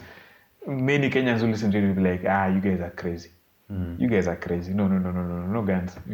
many 0.67 1.09
kenyans 1.09 1.39
who 1.39 1.47
listen 1.47 1.71
to 1.71 1.77
it 1.79 1.87
will 1.87 1.95
be 1.95 2.03
like 2.09 2.25
ah 2.27 2.45
you 2.47 2.61
guys 2.61 2.79
are 2.79 2.91
crazy. 2.91 3.31
Mm. 3.71 3.99
you 3.99 4.07
guys 4.07 4.27
are 4.27 4.35
crazy. 4.35 4.73
No 4.73 4.87
no 4.87 4.97
no 4.99 5.11
no 5.11 5.23
no 5.23 5.39
no, 5.39 5.47
no 5.47 5.61
guns 5.61 5.95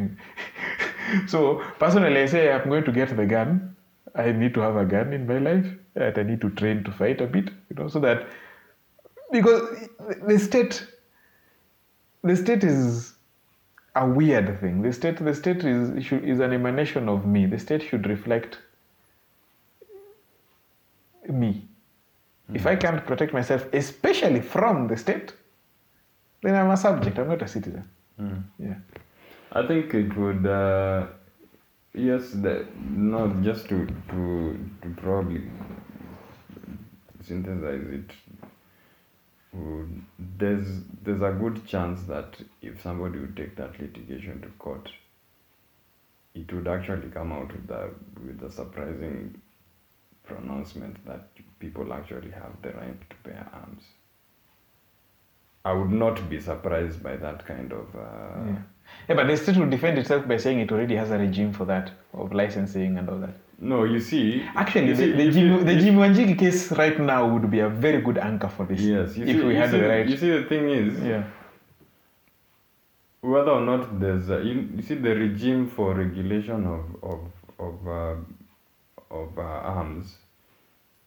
so 1.28 1.62
personally 1.80 2.22
i 2.22 2.26
say 2.26 2.52
i'm 2.52 2.68
going 2.70 2.84
to 2.84 2.92
get 2.92 3.16
the 3.16 3.26
gun. 3.26 3.76
I 4.16 4.32
need 4.32 4.54
to 4.56 4.60
have 4.62 4.76
a 4.76 4.86
gun 4.86 5.14
in 5.14 5.28
my 5.28 5.38
life 5.38 5.68
and 5.96 6.18
i 6.18 6.24
need 6.24 6.42
to 6.42 6.50
train 6.52 6.84
to 6.84 6.92
fight 6.92 7.22
a 7.22 7.28
bit 7.28 7.50
you 7.70 7.76
know 7.78 7.88
so 7.88 8.00
that 8.00 8.28
because 9.32 9.62
the 10.28 10.40
state 10.40 10.86
the 12.24 12.36
state 12.36 12.64
is 12.64 13.14
a 13.96 14.08
weird 14.08 14.60
thing. 14.60 14.82
The 14.82 14.94
state 14.94 15.18
the 15.24 15.34
state 15.34 15.64
is 15.64 16.04
should, 16.06 16.24
is 16.24 16.40
an 16.40 16.54
emanation 16.54 17.10
of 17.10 17.26
me. 17.26 17.46
The 17.46 17.60
state 17.60 17.82
should 17.84 18.08
reflect 18.08 18.60
me. 21.28 21.66
If 22.54 22.66
i 22.66 22.76
can't 22.76 23.06
protect 23.06 23.32
myself 23.32 23.66
especially 23.74 24.42
from 24.42 24.88
the 24.88 24.98
state 24.98 25.34
then 26.42 26.56
i'm 26.56 26.72
a 26.72 26.78
subject. 26.78 27.20
I'm 27.20 27.28
not 27.28 27.44
a 27.44 27.48
citizen. 27.48 27.88
Mm. 28.20 28.44
yeah 28.58 28.76
I 29.52 29.66
think 29.66 29.94
it 29.94 30.16
would. 30.16 30.46
Uh, 30.46 31.08
yes, 31.94 32.30
the, 32.32 32.68
no, 32.80 33.28
just 33.42 33.68
to 33.70 33.88
to 34.10 34.70
to 34.82 34.90
probably 34.98 35.44
synthesize 37.24 37.88
it. 38.00 38.12
There's 40.38 40.68
there's 41.04 41.22
a 41.22 41.32
good 41.32 41.66
chance 41.66 42.04
that 42.04 42.36
if 42.62 42.82
somebody 42.82 43.20
would 43.20 43.36
take 43.36 43.56
that 43.56 43.80
litigation 43.80 44.42
to 44.42 44.48
court, 44.60 44.90
it 46.36 46.54
would 46.54 46.68
actually 46.68 47.10
come 47.10 47.32
out 47.32 47.52
with 47.52 47.70
a 47.72 47.90
with 48.26 48.44
a 48.44 48.52
surprising 48.52 49.42
pronouncement 50.24 51.04
that 51.06 51.30
people 51.60 51.92
actually 51.92 52.30
have 52.32 52.54
the 52.62 52.70
right 52.74 53.10
to 53.10 53.16
bear 53.24 53.50
arms. 53.54 53.84
I 55.66 55.74
would 55.74 55.92
not 55.92 56.30
be 56.30 56.40
surprised 56.40 57.02
by 57.04 57.16
that 57.18 57.46
kind 57.46 57.74
of. 57.74 57.96
Uh, 57.96 58.52
yeah. 58.52 58.62
Yeah 59.08 59.16
but 59.16 59.28
the 59.28 59.36
state 59.38 59.58
will 59.58 59.70
defend 59.70 59.98
itself 59.98 60.28
by 60.28 60.38
saying 60.38 60.60
it 60.60 60.72
already 60.72 60.96
has 60.96 61.12
a 61.12 61.18
regime 61.18 61.52
for 61.54 61.66
that 61.66 61.92
of 62.14 62.34
licensing 62.34 62.98
and 62.98 63.10
all 63.10 63.18
that 63.28 63.36
No, 63.62 63.84
you 63.84 64.00
see. 64.00 64.42
actually 64.56 64.88
you 64.90 64.96
the, 64.96 65.04
see, 65.04 65.12
the, 65.20 65.24
you 65.24 65.32
Jim, 65.32 65.66
the 65.66 65.76
Jim 65.76 65.96
Wanjigi 65.96 66.36
case 66.44 66.72
right 66.82 66.98
now 67.00 67.28
would 67.32 67.48
be 67.52 67.60
a 67.60 67.68
very 67.86 68.02
good 68.02 68.18
anchor 68.18 68.48
for 68.58 68.66
this 68.66 68.80
Yes, 68.80 69.18
you 69.18 69.26
if 69.26 69.36
see, 69.38 69.44
we 69.48 69.54
you 69.54 69.60
had 69.62 69.72
see, 69.72 69.80
the 69.80 69.88
right 69.90 70.08
You 70.08 70.18
see, 70.18 70.30
the 70.38 70.44
thing 70.52 70.70
is, 70.70 71.04
yeah 71.04 71.24
whether 73.22 73.52
or 73.52 73.62
not 73.62 74.00
there's 74.00 74.30
a, 74.30 74.42
you, 74.42 74.70
you 74.76 74.82
see 74.82 74.96
the 74.96 75.14
regime 75.16 75.68
for 75.68 75.94
regulation 75.94 76.66
of 76.66 76.86
of 77.04 77.20
of 77.60 77.88
uh, 77.88 78.16
of 79.12 79.38
uh, 79.38 79.42
arms 79.42 80.16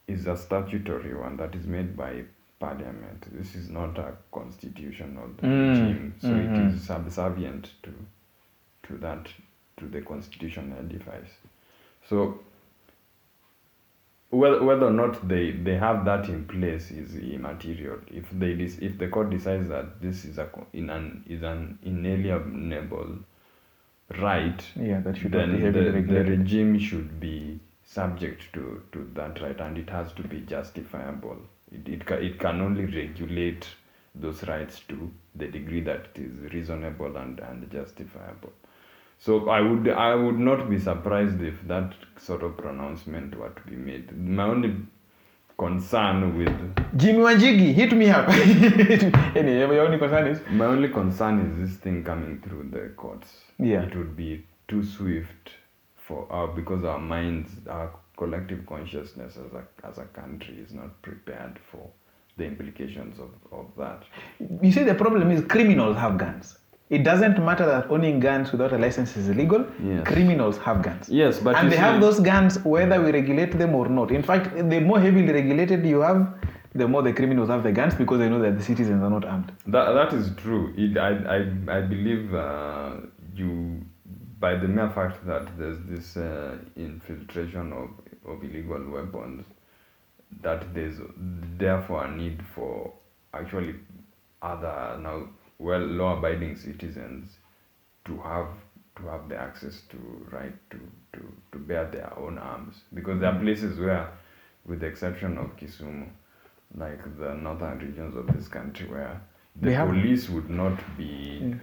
is 0.06 0.26
a 0.26 0.36
statutory 0.36 1.14
one 1.14 1.36
that 1.38 1.54
is 1.54 1.66
made 1.66 1.96
by 1.96 2.22
parliament. 2.62 3.26
This 3.38 3.54
is 3.54 3.68
not 3.68 3.98
a 3.98 4.12
constitutional 4.30 5.28
Mm, 5.42 5.68
regime, 5.68 6.14
so 6.20 6.28
mhm. 6.28 6.44
it 6.46 6.74
is 6.74 6.82
subservient 6.86 7.70
to 7.82 7.92
to 8.88 8.98
that 8.98 9.28
to 9.78 9.86
the 9.86 10.00
constitutional 10.02 10.78
edifice. 10.78 11.32
So 12.08 12.40
whether, 14.30 14.62
whether 14.62 14.86
or 14.86 14.92
not 14.92 15.28
they, 15.28 15.50
they 15.50 15.74
have 15.76 16.04
that 16.06 16.28
in 16.28 16.44
place 16.46 16.90
is 16.90 17.14
immaterial. 17.16 17.98
If 18.10 18.30
they 18.32 18.54
dis, 18.54 18.78
if 18.78 18.96
the 18.98 19.08
court 19.08 19.30
decides 19.30 19.68
that 19.68 20.00
this 20.00 20.24
is 20.24 20.38
a 20.38 20.48
in 20.72 20.88
an 20.90 21.24
is 21.28 21.42
an 21.42 21.78
inalienable 21.82 23.18
right, 24.18 24.62
Yeah, 24.76 25.00
that 25.00 25.16
should 25.16 25.32
then 25.32 25.52
be 25.52 25.70
the, 25.70 25.90
the 26.02 26.24
regime 26.24 26.78
should 26.78 27.18
be 27.20 27.60
subject 27.84 28.52
to, 28.54 28.82
to 28.92 29.10
that 29.14 29.40
right 29.42 29.60
and 29.60 29.76
it 29.78 29.90
has 29.90 30.12
to 30.14 30.22
be 30.22 30.40
justifiable. 30.40 31.36
It, 31.72 31.88
it, 31.88 32.06
ca- 32.06 32.16
it 32.16 32.38
can 32.38 32.60
only 32.60 32.84
regulate 32.84 33.66
those 34.14 34.42
rights 34.44 34.80
to 34.88 35.10
the 35.34 35.46
degree 35.46 35.80
that 35.82 36.08
it 36.14 36.20
is 36.22 36.52
reasonable 36.52 37.16
and, 37.16 37.38
and 37.40 37.70
justifiable. 37.70 38.52
So 39.18 39.48
I 39.48 39.60
would 39.60 39.88
I 39.88 40.14
would 40.14 40.38
not 40.38 40.68
be 40.68 40.78
surprised 40.78 41.40
if 41.42 41.66
that 41.68 41.94
sort 42.18 42.42
of 42.42 42.56
pronouncement 42.56 43.36
were 43.38 43.50
to 43.50 43.62
be 43.70 43.76
made. 43.76 44.16
My 44.18 44.44
only 44.44 44.74
concern 45.56 46.36
with 46.36 46.48
Jimi 46.96 47.20
Wanjigi, 47.26 47.72
hit 47.72 47.92
me 47.92 48.10
up. 48.10 48.28
anyway, 49.36 49.76
your 49.76 49.84
only 49.86 49.98
concern 49.98 50.26
is 50.26 50.40
my 50.50 50.66
only 50.66 50.88
concern 50.88 51.38
is 51.40 51.70
this 51.70 51.78
thing 51.78 52.02
coming 52.02 52.40
through 52.40 52.68
the 52.72 52.88
courts. 52.96 53.28
Yeah. 53.58 53.82
It 53.82 53.96
would 53.96 54.16
be 54.16 54.44
too 54.66 54.84
swift 54.84 55.50
for 55.96 56.26
our 56.30 56.48
because 56.48 56.84
our 56.84 56.98
minds, 56.98 57.52
our 57.68 57.92
collective 58.22 58.60
consciousness 58.72 59.32
as 59.44 59.52
a 59.60 59.62
as 59.88 59.98
a 59.98 60.06
country 60.20 60.56
is 60.64 60.72
not 60.80 60.90
prepared 61.08 61.54
for 61.70 61.84
the 62.38 62.44
implications 62.52 63.14
of, 63.24 63.30
of 63.60 63.66
that. 63.82 64.00
you 64.66 64.72
see 64.76 64.84
the 64.92 64.94
problem 65.04 65.30
is 65.36 65.40
criminals 65.56 65.96
have 66.04 66.14
guns. 66.24 66.58
It 66.96 67.02
doesn't 67.10 67.36
matter 67.48 67.66
that 67.72 67.84
owning 67.94 68.20
guns 68.20 68.52
without 68.52 68.72
a 68.76 68.78
license 68.84 69.10
is 69.20 69.28
illegal. 69.34 69.60
Yes. 69.90 70.06
Criminals 70.12 70.56
have 70.66 70.78
guns. 70.88 71.04
Yes, 71.08 71.40
but 71.46 71.54
and 71.56 71.70
they 71.72 71.76
see- 71.76 71.82
have 71.86 72.00
those 72.06 72.18
guns 72.32 72.58
whether 72.74 72.98
we 73.04 73.10
regulate 73.20 73.52
them 73.62 73.74
or 73.80 73.86
not. 73.98 74.10
In 74.18 74.22
fact, 74.30 74.46
the 74.72 74.80
more 74.90 75.00
heavily 75.06 75.32
regulated 75.40 75.86
you 75.92 76.00
have, 76.08 76.20
the 76.80 76.86
more 76.92 77.02
the 77.08 77.14
criminals 77.20 77.48
have 77.54 77.62
the 77.68 77.72
guns 77.80 77.94
because 78.02 78.18
they 78.22 78.28
know 78.32 78.42
that 78.46 78.54
the 78.58 78.64
citizens 78.70 79.00
are 79.06 79.12
not 79.16 79.24
armed. 79.34 79.50
That 79.76 79.86
that 79.98 80.10
is 80.20 80.26
true. 80.42 80.64
It, 80.84 80.92
I 81.08 81.10
I 81.36 81.38
I 81.78 81.80
believe 81.94 82.24
uh, 82.34 82.92
you 83.40 83.50
by 84.44 84.52
the 84.62 84.68
mere 84.76 84.90
fact 84.98 85.24
that 85.30 85.44
there's 85.58 85.80
this 85.92 86.16
uh, 86.16 86.56
infiltration 86.76 87.72
of 87.82 87.88
of 88.26 88.42
illegal 88.42 88.82
weapons, 88.90 89.44
that 90.42 90.72
there's 90.74 90.98
therefore 91.58 92.04
a 92.04 92.10
need 92.16 92.40
for 92.54 92.92
actually 93.34 93.74
other 94.40 94.98
now 95.00 95.28
well 95.58 95.80
law-abiding 95.80 96.56
citizens 96.56 97.36
to 98.04 98.16
have 98.18 98.48
to 98.96 99.02
have 99.04 99.28
the 99.28 99.36
access 99.36 99.82
to 99.88 99.96
right 100.30 100.54
to, 100.70 100.78
to, 101.12 101.20
to 101.52 101.58
bear 101.58 101.88
their 101.90 102.12
own 102.18 102.38
arms 102.38 102.76
because 102.94 103.20
there 103.20 103.30
are 103.30 103.38
mm. 103.38 103.42
places 103.42 103.78
where 103.78 104.10
with 104.66 104.80
the 104.80 104.86
exception 104.86 105.38
of 105.38 105.56
Kisumu 105.56 106.08
like 106.76 107.02
the 107.18 107.34
northern 107.34 107.78
regions 107.78 108.16
of 108.16 108.26
this 108.36 108.48
country 108.48 108.86
where 108.88 109.20
the 109.56 109.66
They 109.68 109.74
have- 109.74 109.88
police 109.88 110.28
would 110.28 110.50
not 110.50 110.78
be 110.96 111.40
Yeah. 111.42 111.54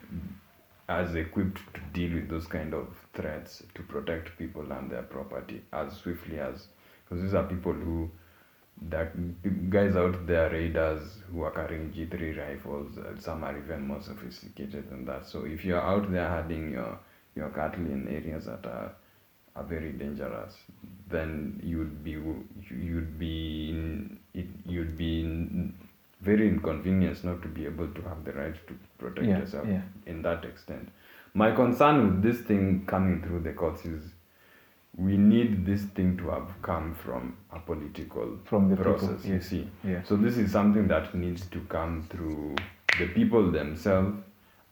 As 0.90 1.14
equipped 1.16 1.62
to 1.76 1.82
deal 1.94 2.16
with 2.16 2.30
those 2.30 2.48
kind 2.48 2.74
of 2.74 2.88
threats 3.14 3.64
to 3.76 3.84
protect 3.84 4.36
people 4.38 4.72
and 4.72 4.90
their 4.90 5.04
property 5.04 5.62
as 5.72 5.94
swiftly 5.94 6.40
as 6.40 6.68
because 7.04 7.24
these 7.24 7.36
are 7.36 7.44
people 7.44 7.74
who 7.74 8.10
that 8.90 9.12
guys 9.70 9.96
out 9.96 10.26
there 10.26 10.50
raiders 10.50 11.18
who 11.32 11.44
are 11.44 11.52
carrying 11.52 11.92
G3 11.92 12.38
rifles 12.38 12.98
uh, 12.98 13.20
some 13.20 13.44
are 13.44 13.58
even 13.58 13.86
more 13.88 14.02
sophisticated 14.02 14.90
than 14.90 15.06
that. 15.06 15.28
So 15.28 15.46
if 15.46 15.66
you're 15.66 15.82
out 15.82 16.12
there 16.12 16.28
herding 16.28 16.72
your 16.72 16.98
your 17.36 17.50
cattle 17.50 17.86
in 17.86 18.08
areas 18.08 18.46
that 18.46 18.66
are 18.66 18.94
are 19.56 19.64
very 19.64 19.92
dangerous 19.92 20.56
then 21.10 21.60
you'd 21.64 22.04
be 22.04 22.12
you'd 22.12 23.20
be 23.20 23.70
in, 23.70 24.20
it, 24.34 24.48
you'd 24.66 24.98
be 24.98 25.22
in 25.22 25.74
very 26.22 26.48
inconvenienced 26.48 27.24
not 27.24 27.42
to 27.42 27.48
be 27.48 27.66
able 27.66 27.88
to 27.88 28.02
have 28.04 28.24
the 28.26 28.32
right 28.34 28.56
to 28.68 28.74
protect 28.98 29.28
Yeah, 29.28 29.40
yourself 29.40 29.68
yeah. 29.68 29.82
in 30.06 30.22
that 30.24 30.44
extent. 30.46 30.90
My 31.34 31.52
concern 31.52 32.06
with 32.06 32.24
this 32.24 32.42
thing 32.46 32.84
coming 32.86 33.22
through 33.22 33.42
the 33.42 33.54
courts 33.54 33.86
is 33.86 34.04
we 34.98 35.16
need 35.18 35.66
this 35.66 35.84
thing 35.84 36.18
to 36.18 36.30
have 36.30 36.50
come 36.62 36.94
from 36.96 37.38
a 37.54 37.60
political 37.60 38.38
From 38.46 38.70
the 38.70 38.76
people, 38.76 38.94
process, 38.96 39.24
you 39.26 39.36
yes, 39.36 39.48
see. 39.48 39.70
yeah. 39.84 40.02
So 40.04 40.18
this 40.18 40.38
is 40.38 40.52
something 40.52 40.88
that 40.88 41.14
needs 41.16 41.46
to 41.48 41.60
come 41.70 42.04
through 42.10 42.56
the 42.98 43.08
people 43.08 43.52
themselves 43.52 44.18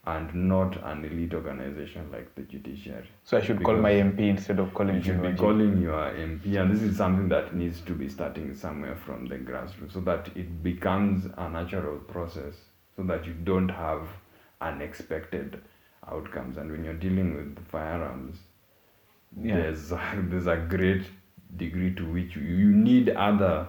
and 0.07 0.33
not 0.33 0.77
an 0.85 1.03
elite 1.03 1.33
organization 1.33 2.09
like 2.13 2.33
the 2.35 2.43
judiciary. 2.43 3.09
So 3.25 3.37
I 3.37 3.41
should 3.41 3.61
call 3.61 3.75
my 3.75 3.91
MP 3.91 4.29
instead 4.29 4.57
of 4.57 4.73
calling 4.73 4.95
You 4.95 5.01
should 5.01 5.21
be 5.21 5.33
calling 5.33 5.81
your 5.81 5.99
MP, 6.11 6.55
and 6.59 6.73
this 6.73 6.81
is 6.81 6.95
something 6.95 7.27
that 7.27 7.53
needs 7.53 7.81
to 7.81 7.93
be 7.93 8.07
starting 8.07 8.55
somewhere 8.55 8.95
from 8.95 9.25
the 9.27 9.35
grassroots 9.35 9.93
so 9.93 9.99
that 10.01 10.29
it 10.35 10.63
becomes 10.63 11.27
a 11.37 11.49
natural 11.49 11.97
process 11.97 12.55
so 12.95 13.03
that 13.03 13.25
you 13.25 13.33
don't 13.33 13.67
have 13.67 14.07
unexpected 14.61 15.61
outcomes. 16.09 16.55
And 16.57 16.71
when 16.71 16.85
you're 16.85 16.93
dealing 16.93 17.35
with 17.35 17.67
firearms, 17.67 18.37
Yeah. 19.37 19.57
there's, 19.57 19.91
a, 19.91 19.99
there's 20.29 20.47
a 20.47 20.55
great 20.57 21.03
degree 21.57 21.93
to 21.95 22.05
which 22.05 22.37
you, 22.37 22.43
you 22.43 22.71
need 22.71 23.09
other 23.09 23.67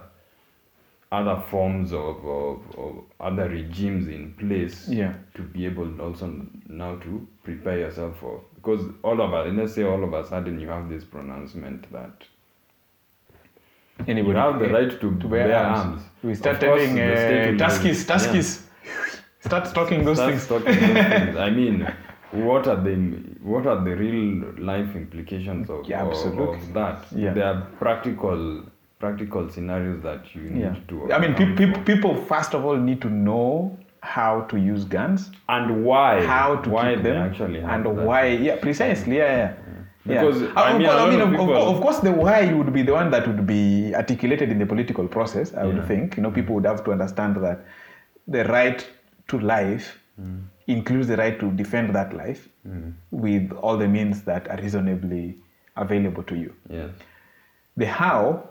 other 1.11 1.41
forms 1.49 1.91
of, 1.91 2.23
of, 2.25 2.61
of 2.77 3.03
other 3.19 3.49
regimes 3.49 4.07
in 4.07 4.33
place 4.35 4.87
Yeah. 4.87 5.13
to 5.35 5.41
be 5.41 5.65
able 5.65 5.99
also 6.01 6.45
now 6.67 6.97
to 6.97 7.27
prepare 7.43 7.79
yourself 7.79 8.19
for 8.19 8.41
because 8.55 8.81
all 9.03 9.19
of 9.21 9.33
us 9.33 9.51
let's 9.53 9.73
say 9.73 9.83
all 9.83 10.03
of 10.03 10.13
a 10.13 10.25
sudden 10.27 10.59
you 10.59 10.67
have 10.67 10.87
this 10.89 11.03
pronouncement 11.03 11.91
that 11.91 12.23
Anybody 14.07 14.29
you 14.33 14.35
have 14.37 14.59
the 14.59 14.69
right 14.69 14.91
to, 15.01 15.15
to 15.19 15.27
bear, 15.27 15.47
bear 15.47 15.57
arms. 15.57 15.79
arms. 15.79 16.01
We 16.23 16.33
start 16.35 16.59
telling 16.61 16.91
uh, 16.99 17.03
will- 17.03 17.57
Tuskies, 17.57 18.07
yeah. 18.07 18.15
Tuskies. 18.15 18.61
Start 19.41 19.73
talking 19.73 20.03
those 20.05 20.17
Start 20.17 20.31
things. 20.31 20.47
talking 20.47 20.65
those 20.79 21.05
things. 21.15 21.37
I 21.37 21.49
mean, 21.49 21.87
what 22.31 22.67
are 22.67 22.75
the 22.81 22.95
what 23.41 23.65
are 23.67 23.83
the 23.83 23.95
real 23.95 24.53
life 24.57 24.95
implications 24.95 25.69
of, 25.69 25.85
Yeah, 25.85 26.03
of, 26.03 26.11
absolutely. 26.11 26.59
of 26.59 26.73
that? 26.73 27.05
Yeah. 27.13 27.33
There 27.33 27.45
are 27.45 27.61
practical 27.79 28.63
practical 29.03 29.49
scenarios 29.49 30.01
that 30.03 30.35
you 30.35 30.41
need 30.41 30.61
Yeah. 30.61 30.75
to. 30.89 31.13
I 31.13 31.19
mean, 31.19 31.31
account 31.31 31.57
pe- 31.57 31.71
pe- 31.71 31.83
people 31.83 32.15
first 32.15 32.53
of 32.53 32.65
all 32.65 32.75
need 32.77 33.01
to 33.01 33.09
know 33.09 33.77
how 34.01 34.41
to 34.41 34.57
use 34.57 34.83
guns, 34.85 35.31
and 35.47 35.83
why 35.83 36.25
how 36.25 36.55
to 36.57 36.69
why 36.69 36.93
keep 36.95 37.03
them, 37.03 37.17
actually 37.17 37.59
and 37.59 37.85
that. 37.85 37.93
why. 37.95 38.27
Yeah, 38.27 38.57
precisely. 38.57 39.17
Yeah, 39.17 39.37
yeah. 39.37 39.53
Yeah. 40.05 40.21
Because, 40.23 40.41
Uh, 40.43 40.51
I 40.55 40.77
mean, 40.77 40.87
course, 40.87 40.99
a 41.01 41.03
I 41.05 41.09
mean, 41.09 41.21
of 41.21 41.27
of, 41.27 41.33
of- 41.33 41.39
people- 41.47 41.69
of 41.75 41.81
course, 41.81 41.99
the 41.99 42.11
why 42.11 42.53
would 42.53 42.71
be 42.73 42.81
the 42.81 42.93
one 42.93 43.09
that 43.11 43.27
would 43.27 43.45
be 43.45 43.93
articulated 43.95 44.49
in 44.51 44.57
the 44.59 44.65
political 44.65 45.07
process. 45.07 45.53
I 45.53 45.65
would 45.65 45.75
Yeah. 45.77 45.85
think. 45.87 46.17
You 46.17 46.23
know, 46.23 46.31
people 46.31 46.55
would 46.55 46.65
have 46.65 46.83
to 46.85 46.91
understand 46.91 47.35
that 47.37 47.59
the 48.27 48.43
right 48.45 48.87
to 49.27 49.39
life 49.39 49.99
Mm. 50.21 50.39
includes 50.67 51.07
the 51.07 51.17
right 51.17 51.39
to 51.39 51.51
defend 51.51 51.93
that 51.95 52.13
life 52.13 52.47
with 53.11 53.51
all 53.61 53.77
the 53.77 53.87
means 53.87 54.23
that 54.23 54.47
are 54.49 54.57
reasonably 54.61 55.37
available 55.75 56.23
to 56.23 56.35
you. 56.35 56.53
Yes. 56.69 56.89
The 57.77 57.85
how, 57.87 58.48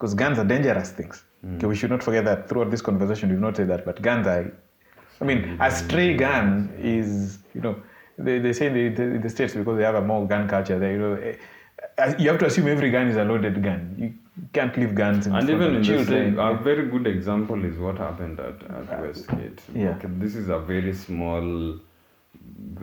because 0.00 0.14
guns 0.14 0.38
are 0.38 0.44
dangerous 0.44 0.90
things. 0.92 1.24
Okay, 1.56 1.66
we 1.66 1.76
should 1.76 1.90
not 1.90 2.02
forget 2.02 2.24
that 2.24 2.48
throughout 2.48 2.70
this 2.70 2.80
conversation 2.82 3.28
we've 3.28 3.38
not 3.38 3.56
said 3.56 3.68
that, 3.68 3.84
but 3.84 4.00
guns 4.00 4.26
are. 4.26 4.50
I 5.20 5.24
mean, 5.24 5.58
a 5.60 5.70
stray 5.70 6.16
gun 6.16 6.72
is, 6.78 7.38
you 7.54 7.60
know, 7.60 7.76
they, 8.16 8.38
they 8.38 8.52
say 8.54 8.66
in 8.68 8.74
the, 8.74 8.88
the, 8.88 9.18
the 9.18 9.28
states 9.28 9.54
because 9.54 9.76
they 9.76 9.84
have 9.84 9.94
a 9.94 10.00
more 10.00 10.26
gun 10.26 10.48
culture. 10.48 10.78
They, 10.78 10.92
you 10.92 10.98
know, 10.98 11.14
eh, 11.14 12.14
you 12.18 12.28
have 12.30 12.38
to 12.40 12.46
assume 12.46 12.68
every 12.68 12.90
gun 12.90 13.08
is 13.08 13.16
a 13.16 13.24
loaded 13.24 13.62
gun. 13.62 13.94
You 13.98 14.14
can't 14.54 14.74
leave 14.78 14.94
guns 14.94 15.26
in 15.26 15.34
And 15.34 15.46
front 15.46 15.62
even 15.62 15.70
of 15.70 15.76
in 15.76 15.82
the 15.82 15.86
children. 15.86 16.36
same, 16.36 16.38
a 16.38 16.54
very 16.62 16.86
good 16.88 17.06
example 17.06 17.62
is 17.64 17.76
what 17.78 17.98
happened 17.98 18.40
at, 18.40 18.62
at 18.78 19.00
Westgate. 19.02 19.60
yeah. 19.74 19.90
Okay, 19.96 20.08
this 20.18 20.34
is 20.34 20.48
a 20.48 20.58
very 20.58 20.94
small, 20.94 21.78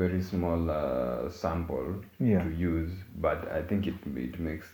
very 0.04 0.22
small 0.22 0.70
uh, 0.70 1.30
sample 1.32 1.96
Yeah. 2.20 2.44
to 2.44 2.50
use, 2.52 2.92
but 3.20 3.52
I 3.52 3.62
think 3.64 3.88
it 3.88 3.96
it 4.16 4.40
makes 4.40 4.68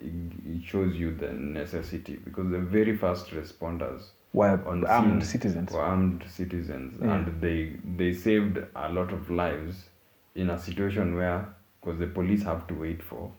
it, 0.00 0.64
shows 0.64 0.94
you 0.96 1.14
the 1.14 1.32
necessity 1.32 2.16
because 2.24 2.50
the 2.50 2.58
very 2.58 2.96
first 2.96 3.30
responders 3.30 4.02
While 4.32 4.60
on 4.66 4.84
armed 4.86 5.22
scene 5.22 5.30
citizens. 5.40 5.70
were 5.72 5.80
armed 5.80 6.24
citizens, 6.28 6.98
Yeah. 7.02 7.14
and 7.14 7.40
they 7.40 7.72
they 7.96 8.12
saved 8.12 8.58
a 8.74 8.88
lot 8.92 9.12
of 9.12 9.30
lives 9.30 9.86
in 10.34 10.50
a 10.50 10.58
situation 10.58 11.14
where 11.16 11.44
because 11.80 11.98
the 11.98 12.06
police 12.06 12.42
have 12.44 12.66
to 12.68 12.74
wait 12.74 13.02
for 13.02 13.30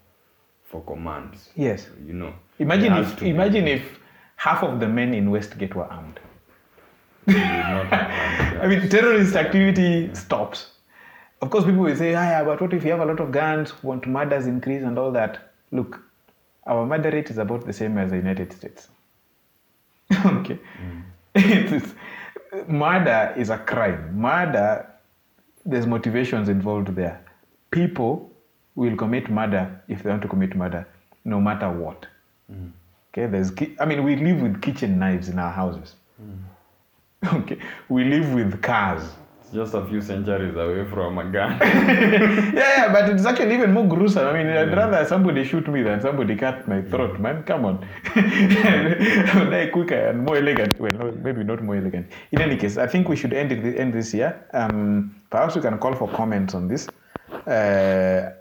for 0.65 0.81
commands. 0.83 1.49
Yes. 1.55 1.87
You 2.05 2.13
know. 2.13 2.33
Imagine 2.59 2.93
if 2.93 3.15
to 3.17 3.23
be- 3.23 3.29
imagine 3.29 3.67
if 3.67 3.83
half 4.35 4.63
of 4.63 4.79
the 4.79 4.87
men 4.87 5.13
in 5.13 5.29
Westgate 5.31 5.75
were 5.75 5.85
armed. 5.85 6.19
they 7.25 7.33
would 7.33 7.41
not 7.41 7.85
have 7.87 8.09
armed, 8.51 8.61
I 8.63 8.67
mean, 8.67 8.89
terrorist 8.89 9.35
activity 9.35 10.09
stops. 10.13 10.67
of 11.41 11.49
course, 11.49 11.65
people 11.65 11.81
will 11.83 11.95
say, 11.95 12.13
ah, 12.15 12.21
yeah, 12.33 12.43
but 12.43 12.61
what 12.61 12.73
if 12.73 12.83
you 12.85 12.91
have 12.91 12.99
a 13.01 13.05
lot 13.05 13.19
of 13.19 13.31
guns, 13.31 13.71
want 13.83 14.05
murders 14.07 14.45
increase 14.47 14.83
and 14.83 14.97
all 14.97 15.11
that? 15.11 15.39
Look, 15.71 15.99
our 16.65 16.85
murder 16.85 17.09
rate 17.11 17.29
is 17.29 17.37
about 17.37 17.65
the 17.65 17.73
same 17.73 17.97
as 17.97 18.11
the 18.11 18.17
United 18.17 18.53
States. 18.53 18.87
okay. 20.25 20.59
It's- 21.35 21.93
murder 22.67 23.33
is 23.37 23.49
a 23.49 23.57
crime. 23.57 24.17
Murder, 24.19 24.87
there's 25.65 25.87
motivations 25.87 26.49
involved 26.49 26.89
there. 26.95 27.23
People 27.71 28.29
will 28.75 28.95
commit 28.95 29.29
murder 29.29 29.81
if 29.87 30.03
they 30.03 30.09
want 30.09 30.21
to 30.21 30.27
commit 30.27 30.55
murder, 30.55 30.87
no 31.25 31.39
matter 31.39 31.69
what. 31.69 32.05
Okay, 33.13 33.27
there's, 33.27 33.51
I 33.79 33.85
mean, 33.85 34.03
we 34.03 34.15
live 34.15 34.41
with 34.41 34.61
kitchen 34.61 34.99
knives 34.99 35.29
in 35.29 35.39
our 35.39 35.51
houses. 35.51 35.95
Mm. 36.21 36.37
Okay, 37.41 37.57
we 37.87 38.03
live 38.03 38.33
with 38.33 38.61
cars. 38.61 39.03
Just 39.53 39.73
a 39.73 39.85
few 39.85 40.01
centuries 40.01 40.55
away 40.55 40.85
from 40.89 41.17
a 41.17 41.25
gun. 41.25 41.59
yeah, 41.61 42.53
yeah, 42.53 42.93
but 42.93 43.09
it's 43.09 43.25
actually 43.25 43.53
even 43.53 43.73
more 43.73 43.85
gruesome. 43.85 44.25
I 44.25 44.33
mean, 44.33 44.47
I'd 44.47 44.75
rather 44.75 45.05
somebody 45.05 45.43
shoot 45.43 45.67
me 45.67 45.83
than 45.83 45.99
somebody 45.99 46.37
cut 46.37 46.65
my 46.69 46.81
throat, 46.81 47.19
man. 47.19 47.43
Come 47.43 47.65
on. 47.65 47.85
I 48.15 49.31
would 49.35 49.51
die 49.51 49.67
quicker 49.67 50.07
and 50.07 50.25
more 50.25 50.37
elegant. 50.37 50.79
Well, 50.79 50.93
no, 50.93 51.11
maybe 51.11 51.43
not 51.43 51.61
more 51.61 51.75
elegant. 51.75 52.09
In 52.31 52.39
any 52.41 52.55
case, 52.55 52.77
I 52.77 52.87
think 52.87 53.09
we 53.09 53.17
should 53.17 53.33
end 53.33 53.51
it 53.51 53.77
end 53.77 53.93
this 53.93 54.13
year. 54.13 54.47
Um, 54.53 55.13
perhaps 55.29 55.55
we 55.55 55.61
can 55.61 55.77
call 55.79 55.95
for 55.95 56.07
comments 56.07 56.55
on 56.55 56.69
this. 56.69 56.87
Uh, 57.45 58.31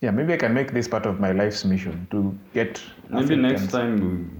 yeah, 0.00 0.10
maybe 0.12 0.32
I 0.32 0.36
can 0.36 0.54
make 0.54 0.72
this 0.72 0.88
part 0.88 1.06
of 1.06 1.18
my 1.18 1.30
life's 1.32 1.64
mission 1.64 2.06
to 2.10 2.36
get. 2.54 2.80
Maybe 3.08 3.36
next 3.36 3.70
time 3.70 3.96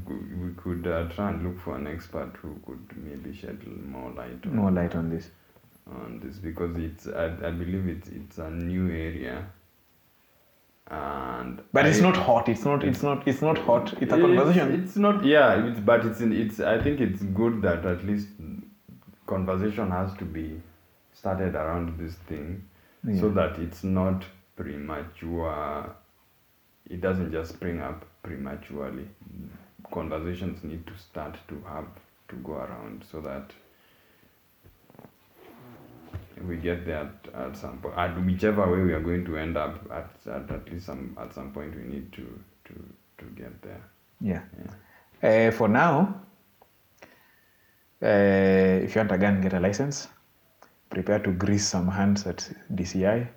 we, 0.08 0.48
we 0.48 0.54
could 0.54 0.86
uh, 0.86 1.08
try 1.14 1.30
and 1.30 1.44
look 1.44 1.60
for 1.60 1.76
an 1.76 1.86
expert 1.86 2.32
who 2.40 2.56
could 2.66 2.96
maybe 2.96 3.36
shed 3.36 3.64
more 3.66 4.10
light 4.10 4.44
on, 4.44 4.56
more 4.56 4.70
light 4.70 4.94
on 4.94 5.10
this. 5.10 5.30
On 5.90 6.20
this 6.24 6.38
because 6.38 6.76
it's 6.76 7.06
I, 7.06 7.26
I 7.26 7.50
believe 7.50 7.86
it's 7.88 8.08
it's 8.08 8.38
a 8.38 8.50
new 8.50 8.86
area. 8.90 9.46
And 10.90 11.60
But 11.72 11.86
it's 11.86 11.98
I- 11.98 12.02
not 12.02 12.16
hot. 12.16 12.48
It's 12.48 12.64
not. 12.64 12.82
It's 12.84 13.02
not. 13.02 13.26
It's 13.28 13.42
not 13.42 13.58
hot. 13.58 13.92
It's 14.00 14.12
a 14.12 14.16
It's- 14.16 14.20
conversation. 14.20 14.82
It's, 14.82 14.96
not, 14.96 15.24
yeah, 15.24 15.66
it's, 15.66 15.80
but 15.80 16.04
it's 16.06 16.20
in, 16.20 16.32
it's. 16.32 16.60
I 16.60 16.82
think 16.82 17.00
it's 17.00 17.22
good 17.22 17.60
that 17.62 17.84
at 17.84 18.04
least 18.06 18.28
conversation 19.26 19.90
has 19.90 20.14
to 20.14 20.24
be 20.24 20.60
started 21.12 21.54
around 21.54 21.98
this 21.98 22.14
thing, 22.14 22.64
so 23.20 23.28
that 23.30 23.58
it's 23.58 23.84
not 23.84 24.24
premature. 24.56 25.94
It 26.88 27.02
doesn't 27.02 27.32
just 27.32 27.52
spring 27.52 27.80
up 27.82 28.06
prematurely. 28.22 29.08
Conversations 29.92 30.64
need 30.64 30.86
to 30.86 30.96
start 30.96 31.36
to 31.48 31.62
have 31.68 31.86
to 32.28 32.36
go 32.36 32.52
around 32.54 33.04
so 33.10 33.20
that 33.20 33.52
we 36.46 36.56
get 36.56 36.86
there 36.86 37.10
at, 37.10 37.34
at 37.34 37.56
some 37.56 37.78
point. 37.78 37.96
At 37.96 38.24
whichever 38.24 38.70
way 38.70 38.82
we 38.82 38.92
are 38.92 39.00
going 39.00 39.24
to 39.24 39.36
end 39.36 39.56
up, 39.56 39.90
at, 39.90 40.10
at 40.32 40.50
at 40.50 40.72
least 40.72 40.86
some 40.86 41.16
at 41.20 41.34
some 41.34 41.52
point 41.52 41.74
we 41.76 41.82
need 41.82 42.12
to 42.12 42.26
to 42.66 42.74
to 43.18 43.24
get 43.36 43.60
there. 43.62 43.82
Yeah. 44.20 44.42
Yeah. 45.22 45.48
Uh, 45.48 45.50
for 45.50 45.68
now, 45.68 46.20
uh, 48.02 48.06
if 48.84 48.94
you 48.94 49.00
want 49.00 49.12
a 49.12 49.18
gun, 49.18 49.40
get 49.40 49.52
a 49.54 49.60
license. 49.60 50.08
Prepare 50.90 51.18
to 51.20 51.32
grease 51.32 51.66
some 51.66 51.88
hands 51.88 52.26
at 52.26 52.48
DCI. 52.72 53.28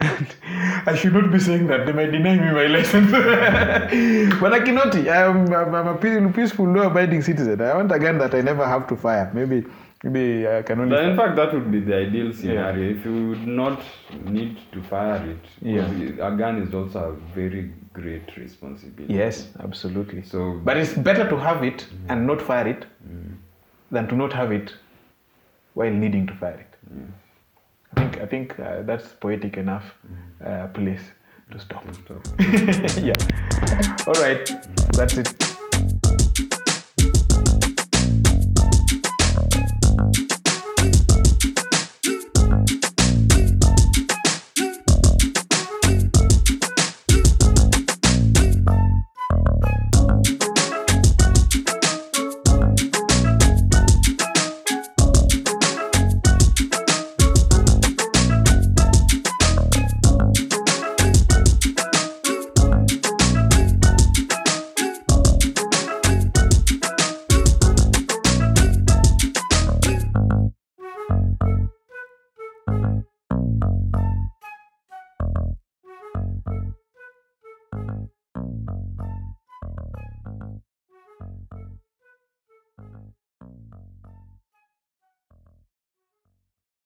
I 0.02 0.96
should 0.96 1.12
not 1.12 1.30
be 1.30 1.38
saying 1.38 1.66
that 1.66 1.86
they 1.86 1.92
might 1.92 2.10
deny 2.10 2.36
me 2.36 2.52
my 2.52 2.66
license. 2.66 3.10
but 4.40 4.52
I 4.52 4.60
cannot. 4.60 4.94
I'm, 4.94 5.52
I'm, 5.52 5.74
I'm 5.74 5.88
a 5.88 5.94
pe- 5.96 6.32
peaceful, 6.32 6.66
law-abiding 6.66 7.22
citizen. 7.22 7.60
I 7.60 7.76
want 7.76 7.92
a 7.92 7.98
gun 7.98 8.18
that 8.18 8.34
I 8.34 8.40
never 8.40 8.66
have 8.66 8.86
to 8.88 8.96
fire. 8.96 9.30
Maybe, 9.34 9.66
maybe 10.04 10.46
I 10.48 10.62
can 10.62 10.80
only. 10.80 10.94
But 10.96 11.04
in 11.04 11.16
fact, 11.16 11.36
that 11.36 11.52
would 11.54 11.70
be 11.70 11.80
the 11.80 11.96
ideal 11.96 12.32
scenario. 12.32 12.90
If 12.96 13.04
you 13.04 13.28
would 13.30 13.46
not 13.46 13.80
need 14.24 14.58
to 14.72 14.82
fire 14.82 15.24
it, 15.26 15.44
Yeah. 15.60 16.26
a 16.26 16.30
gun 16.36 16.62
is 16.62 16.74
also 16.74 16.98
a 17.12 17.34
very 17.34 17.70
great 17.92 18.36
responsibility. 18.36 19.14
Yes, 19.14 19.48
absolutely. 19.62 20.22
So, 20.22 20.60
But 20.64 20.76
it's 20.76 20.92
better 20.94 21.28
to 21.28 21.36
have 21.36 21.62
it 21.64 21.86
and 22.08 22.26
not 22.26 22.40
fire 22.40 22.68
it 22.68 22.86
than 23.90 24.08
to 24.08 24.14
not 24.16 24.32
have 24.32 24.52
it 24.52 24.74
while 25.74 25.90
needing 25.92 26.26
to 26.26 26.34
fire 26.34 26.60
it. 26.60 26.76
yeah. 26.90 27.06
I 27.96 28.00
think 28.00 28.20
I 28.22 28.26
think 28.26 28.60
uh, 28.60 28.82
that's 28.82 29.08
poetic 29.20 29.56
enough 29.56 29.84
uh, 30.46 30.68
place 30.68 31.02
to 31.50 31.58
stop. 31.58 31.82
Stop. 31.94 32.24
yeah. 33.02 34.06
All 34.06 34.14
right. 34.22 34.48
That's 34.96 35.16
it. 35.18 35.49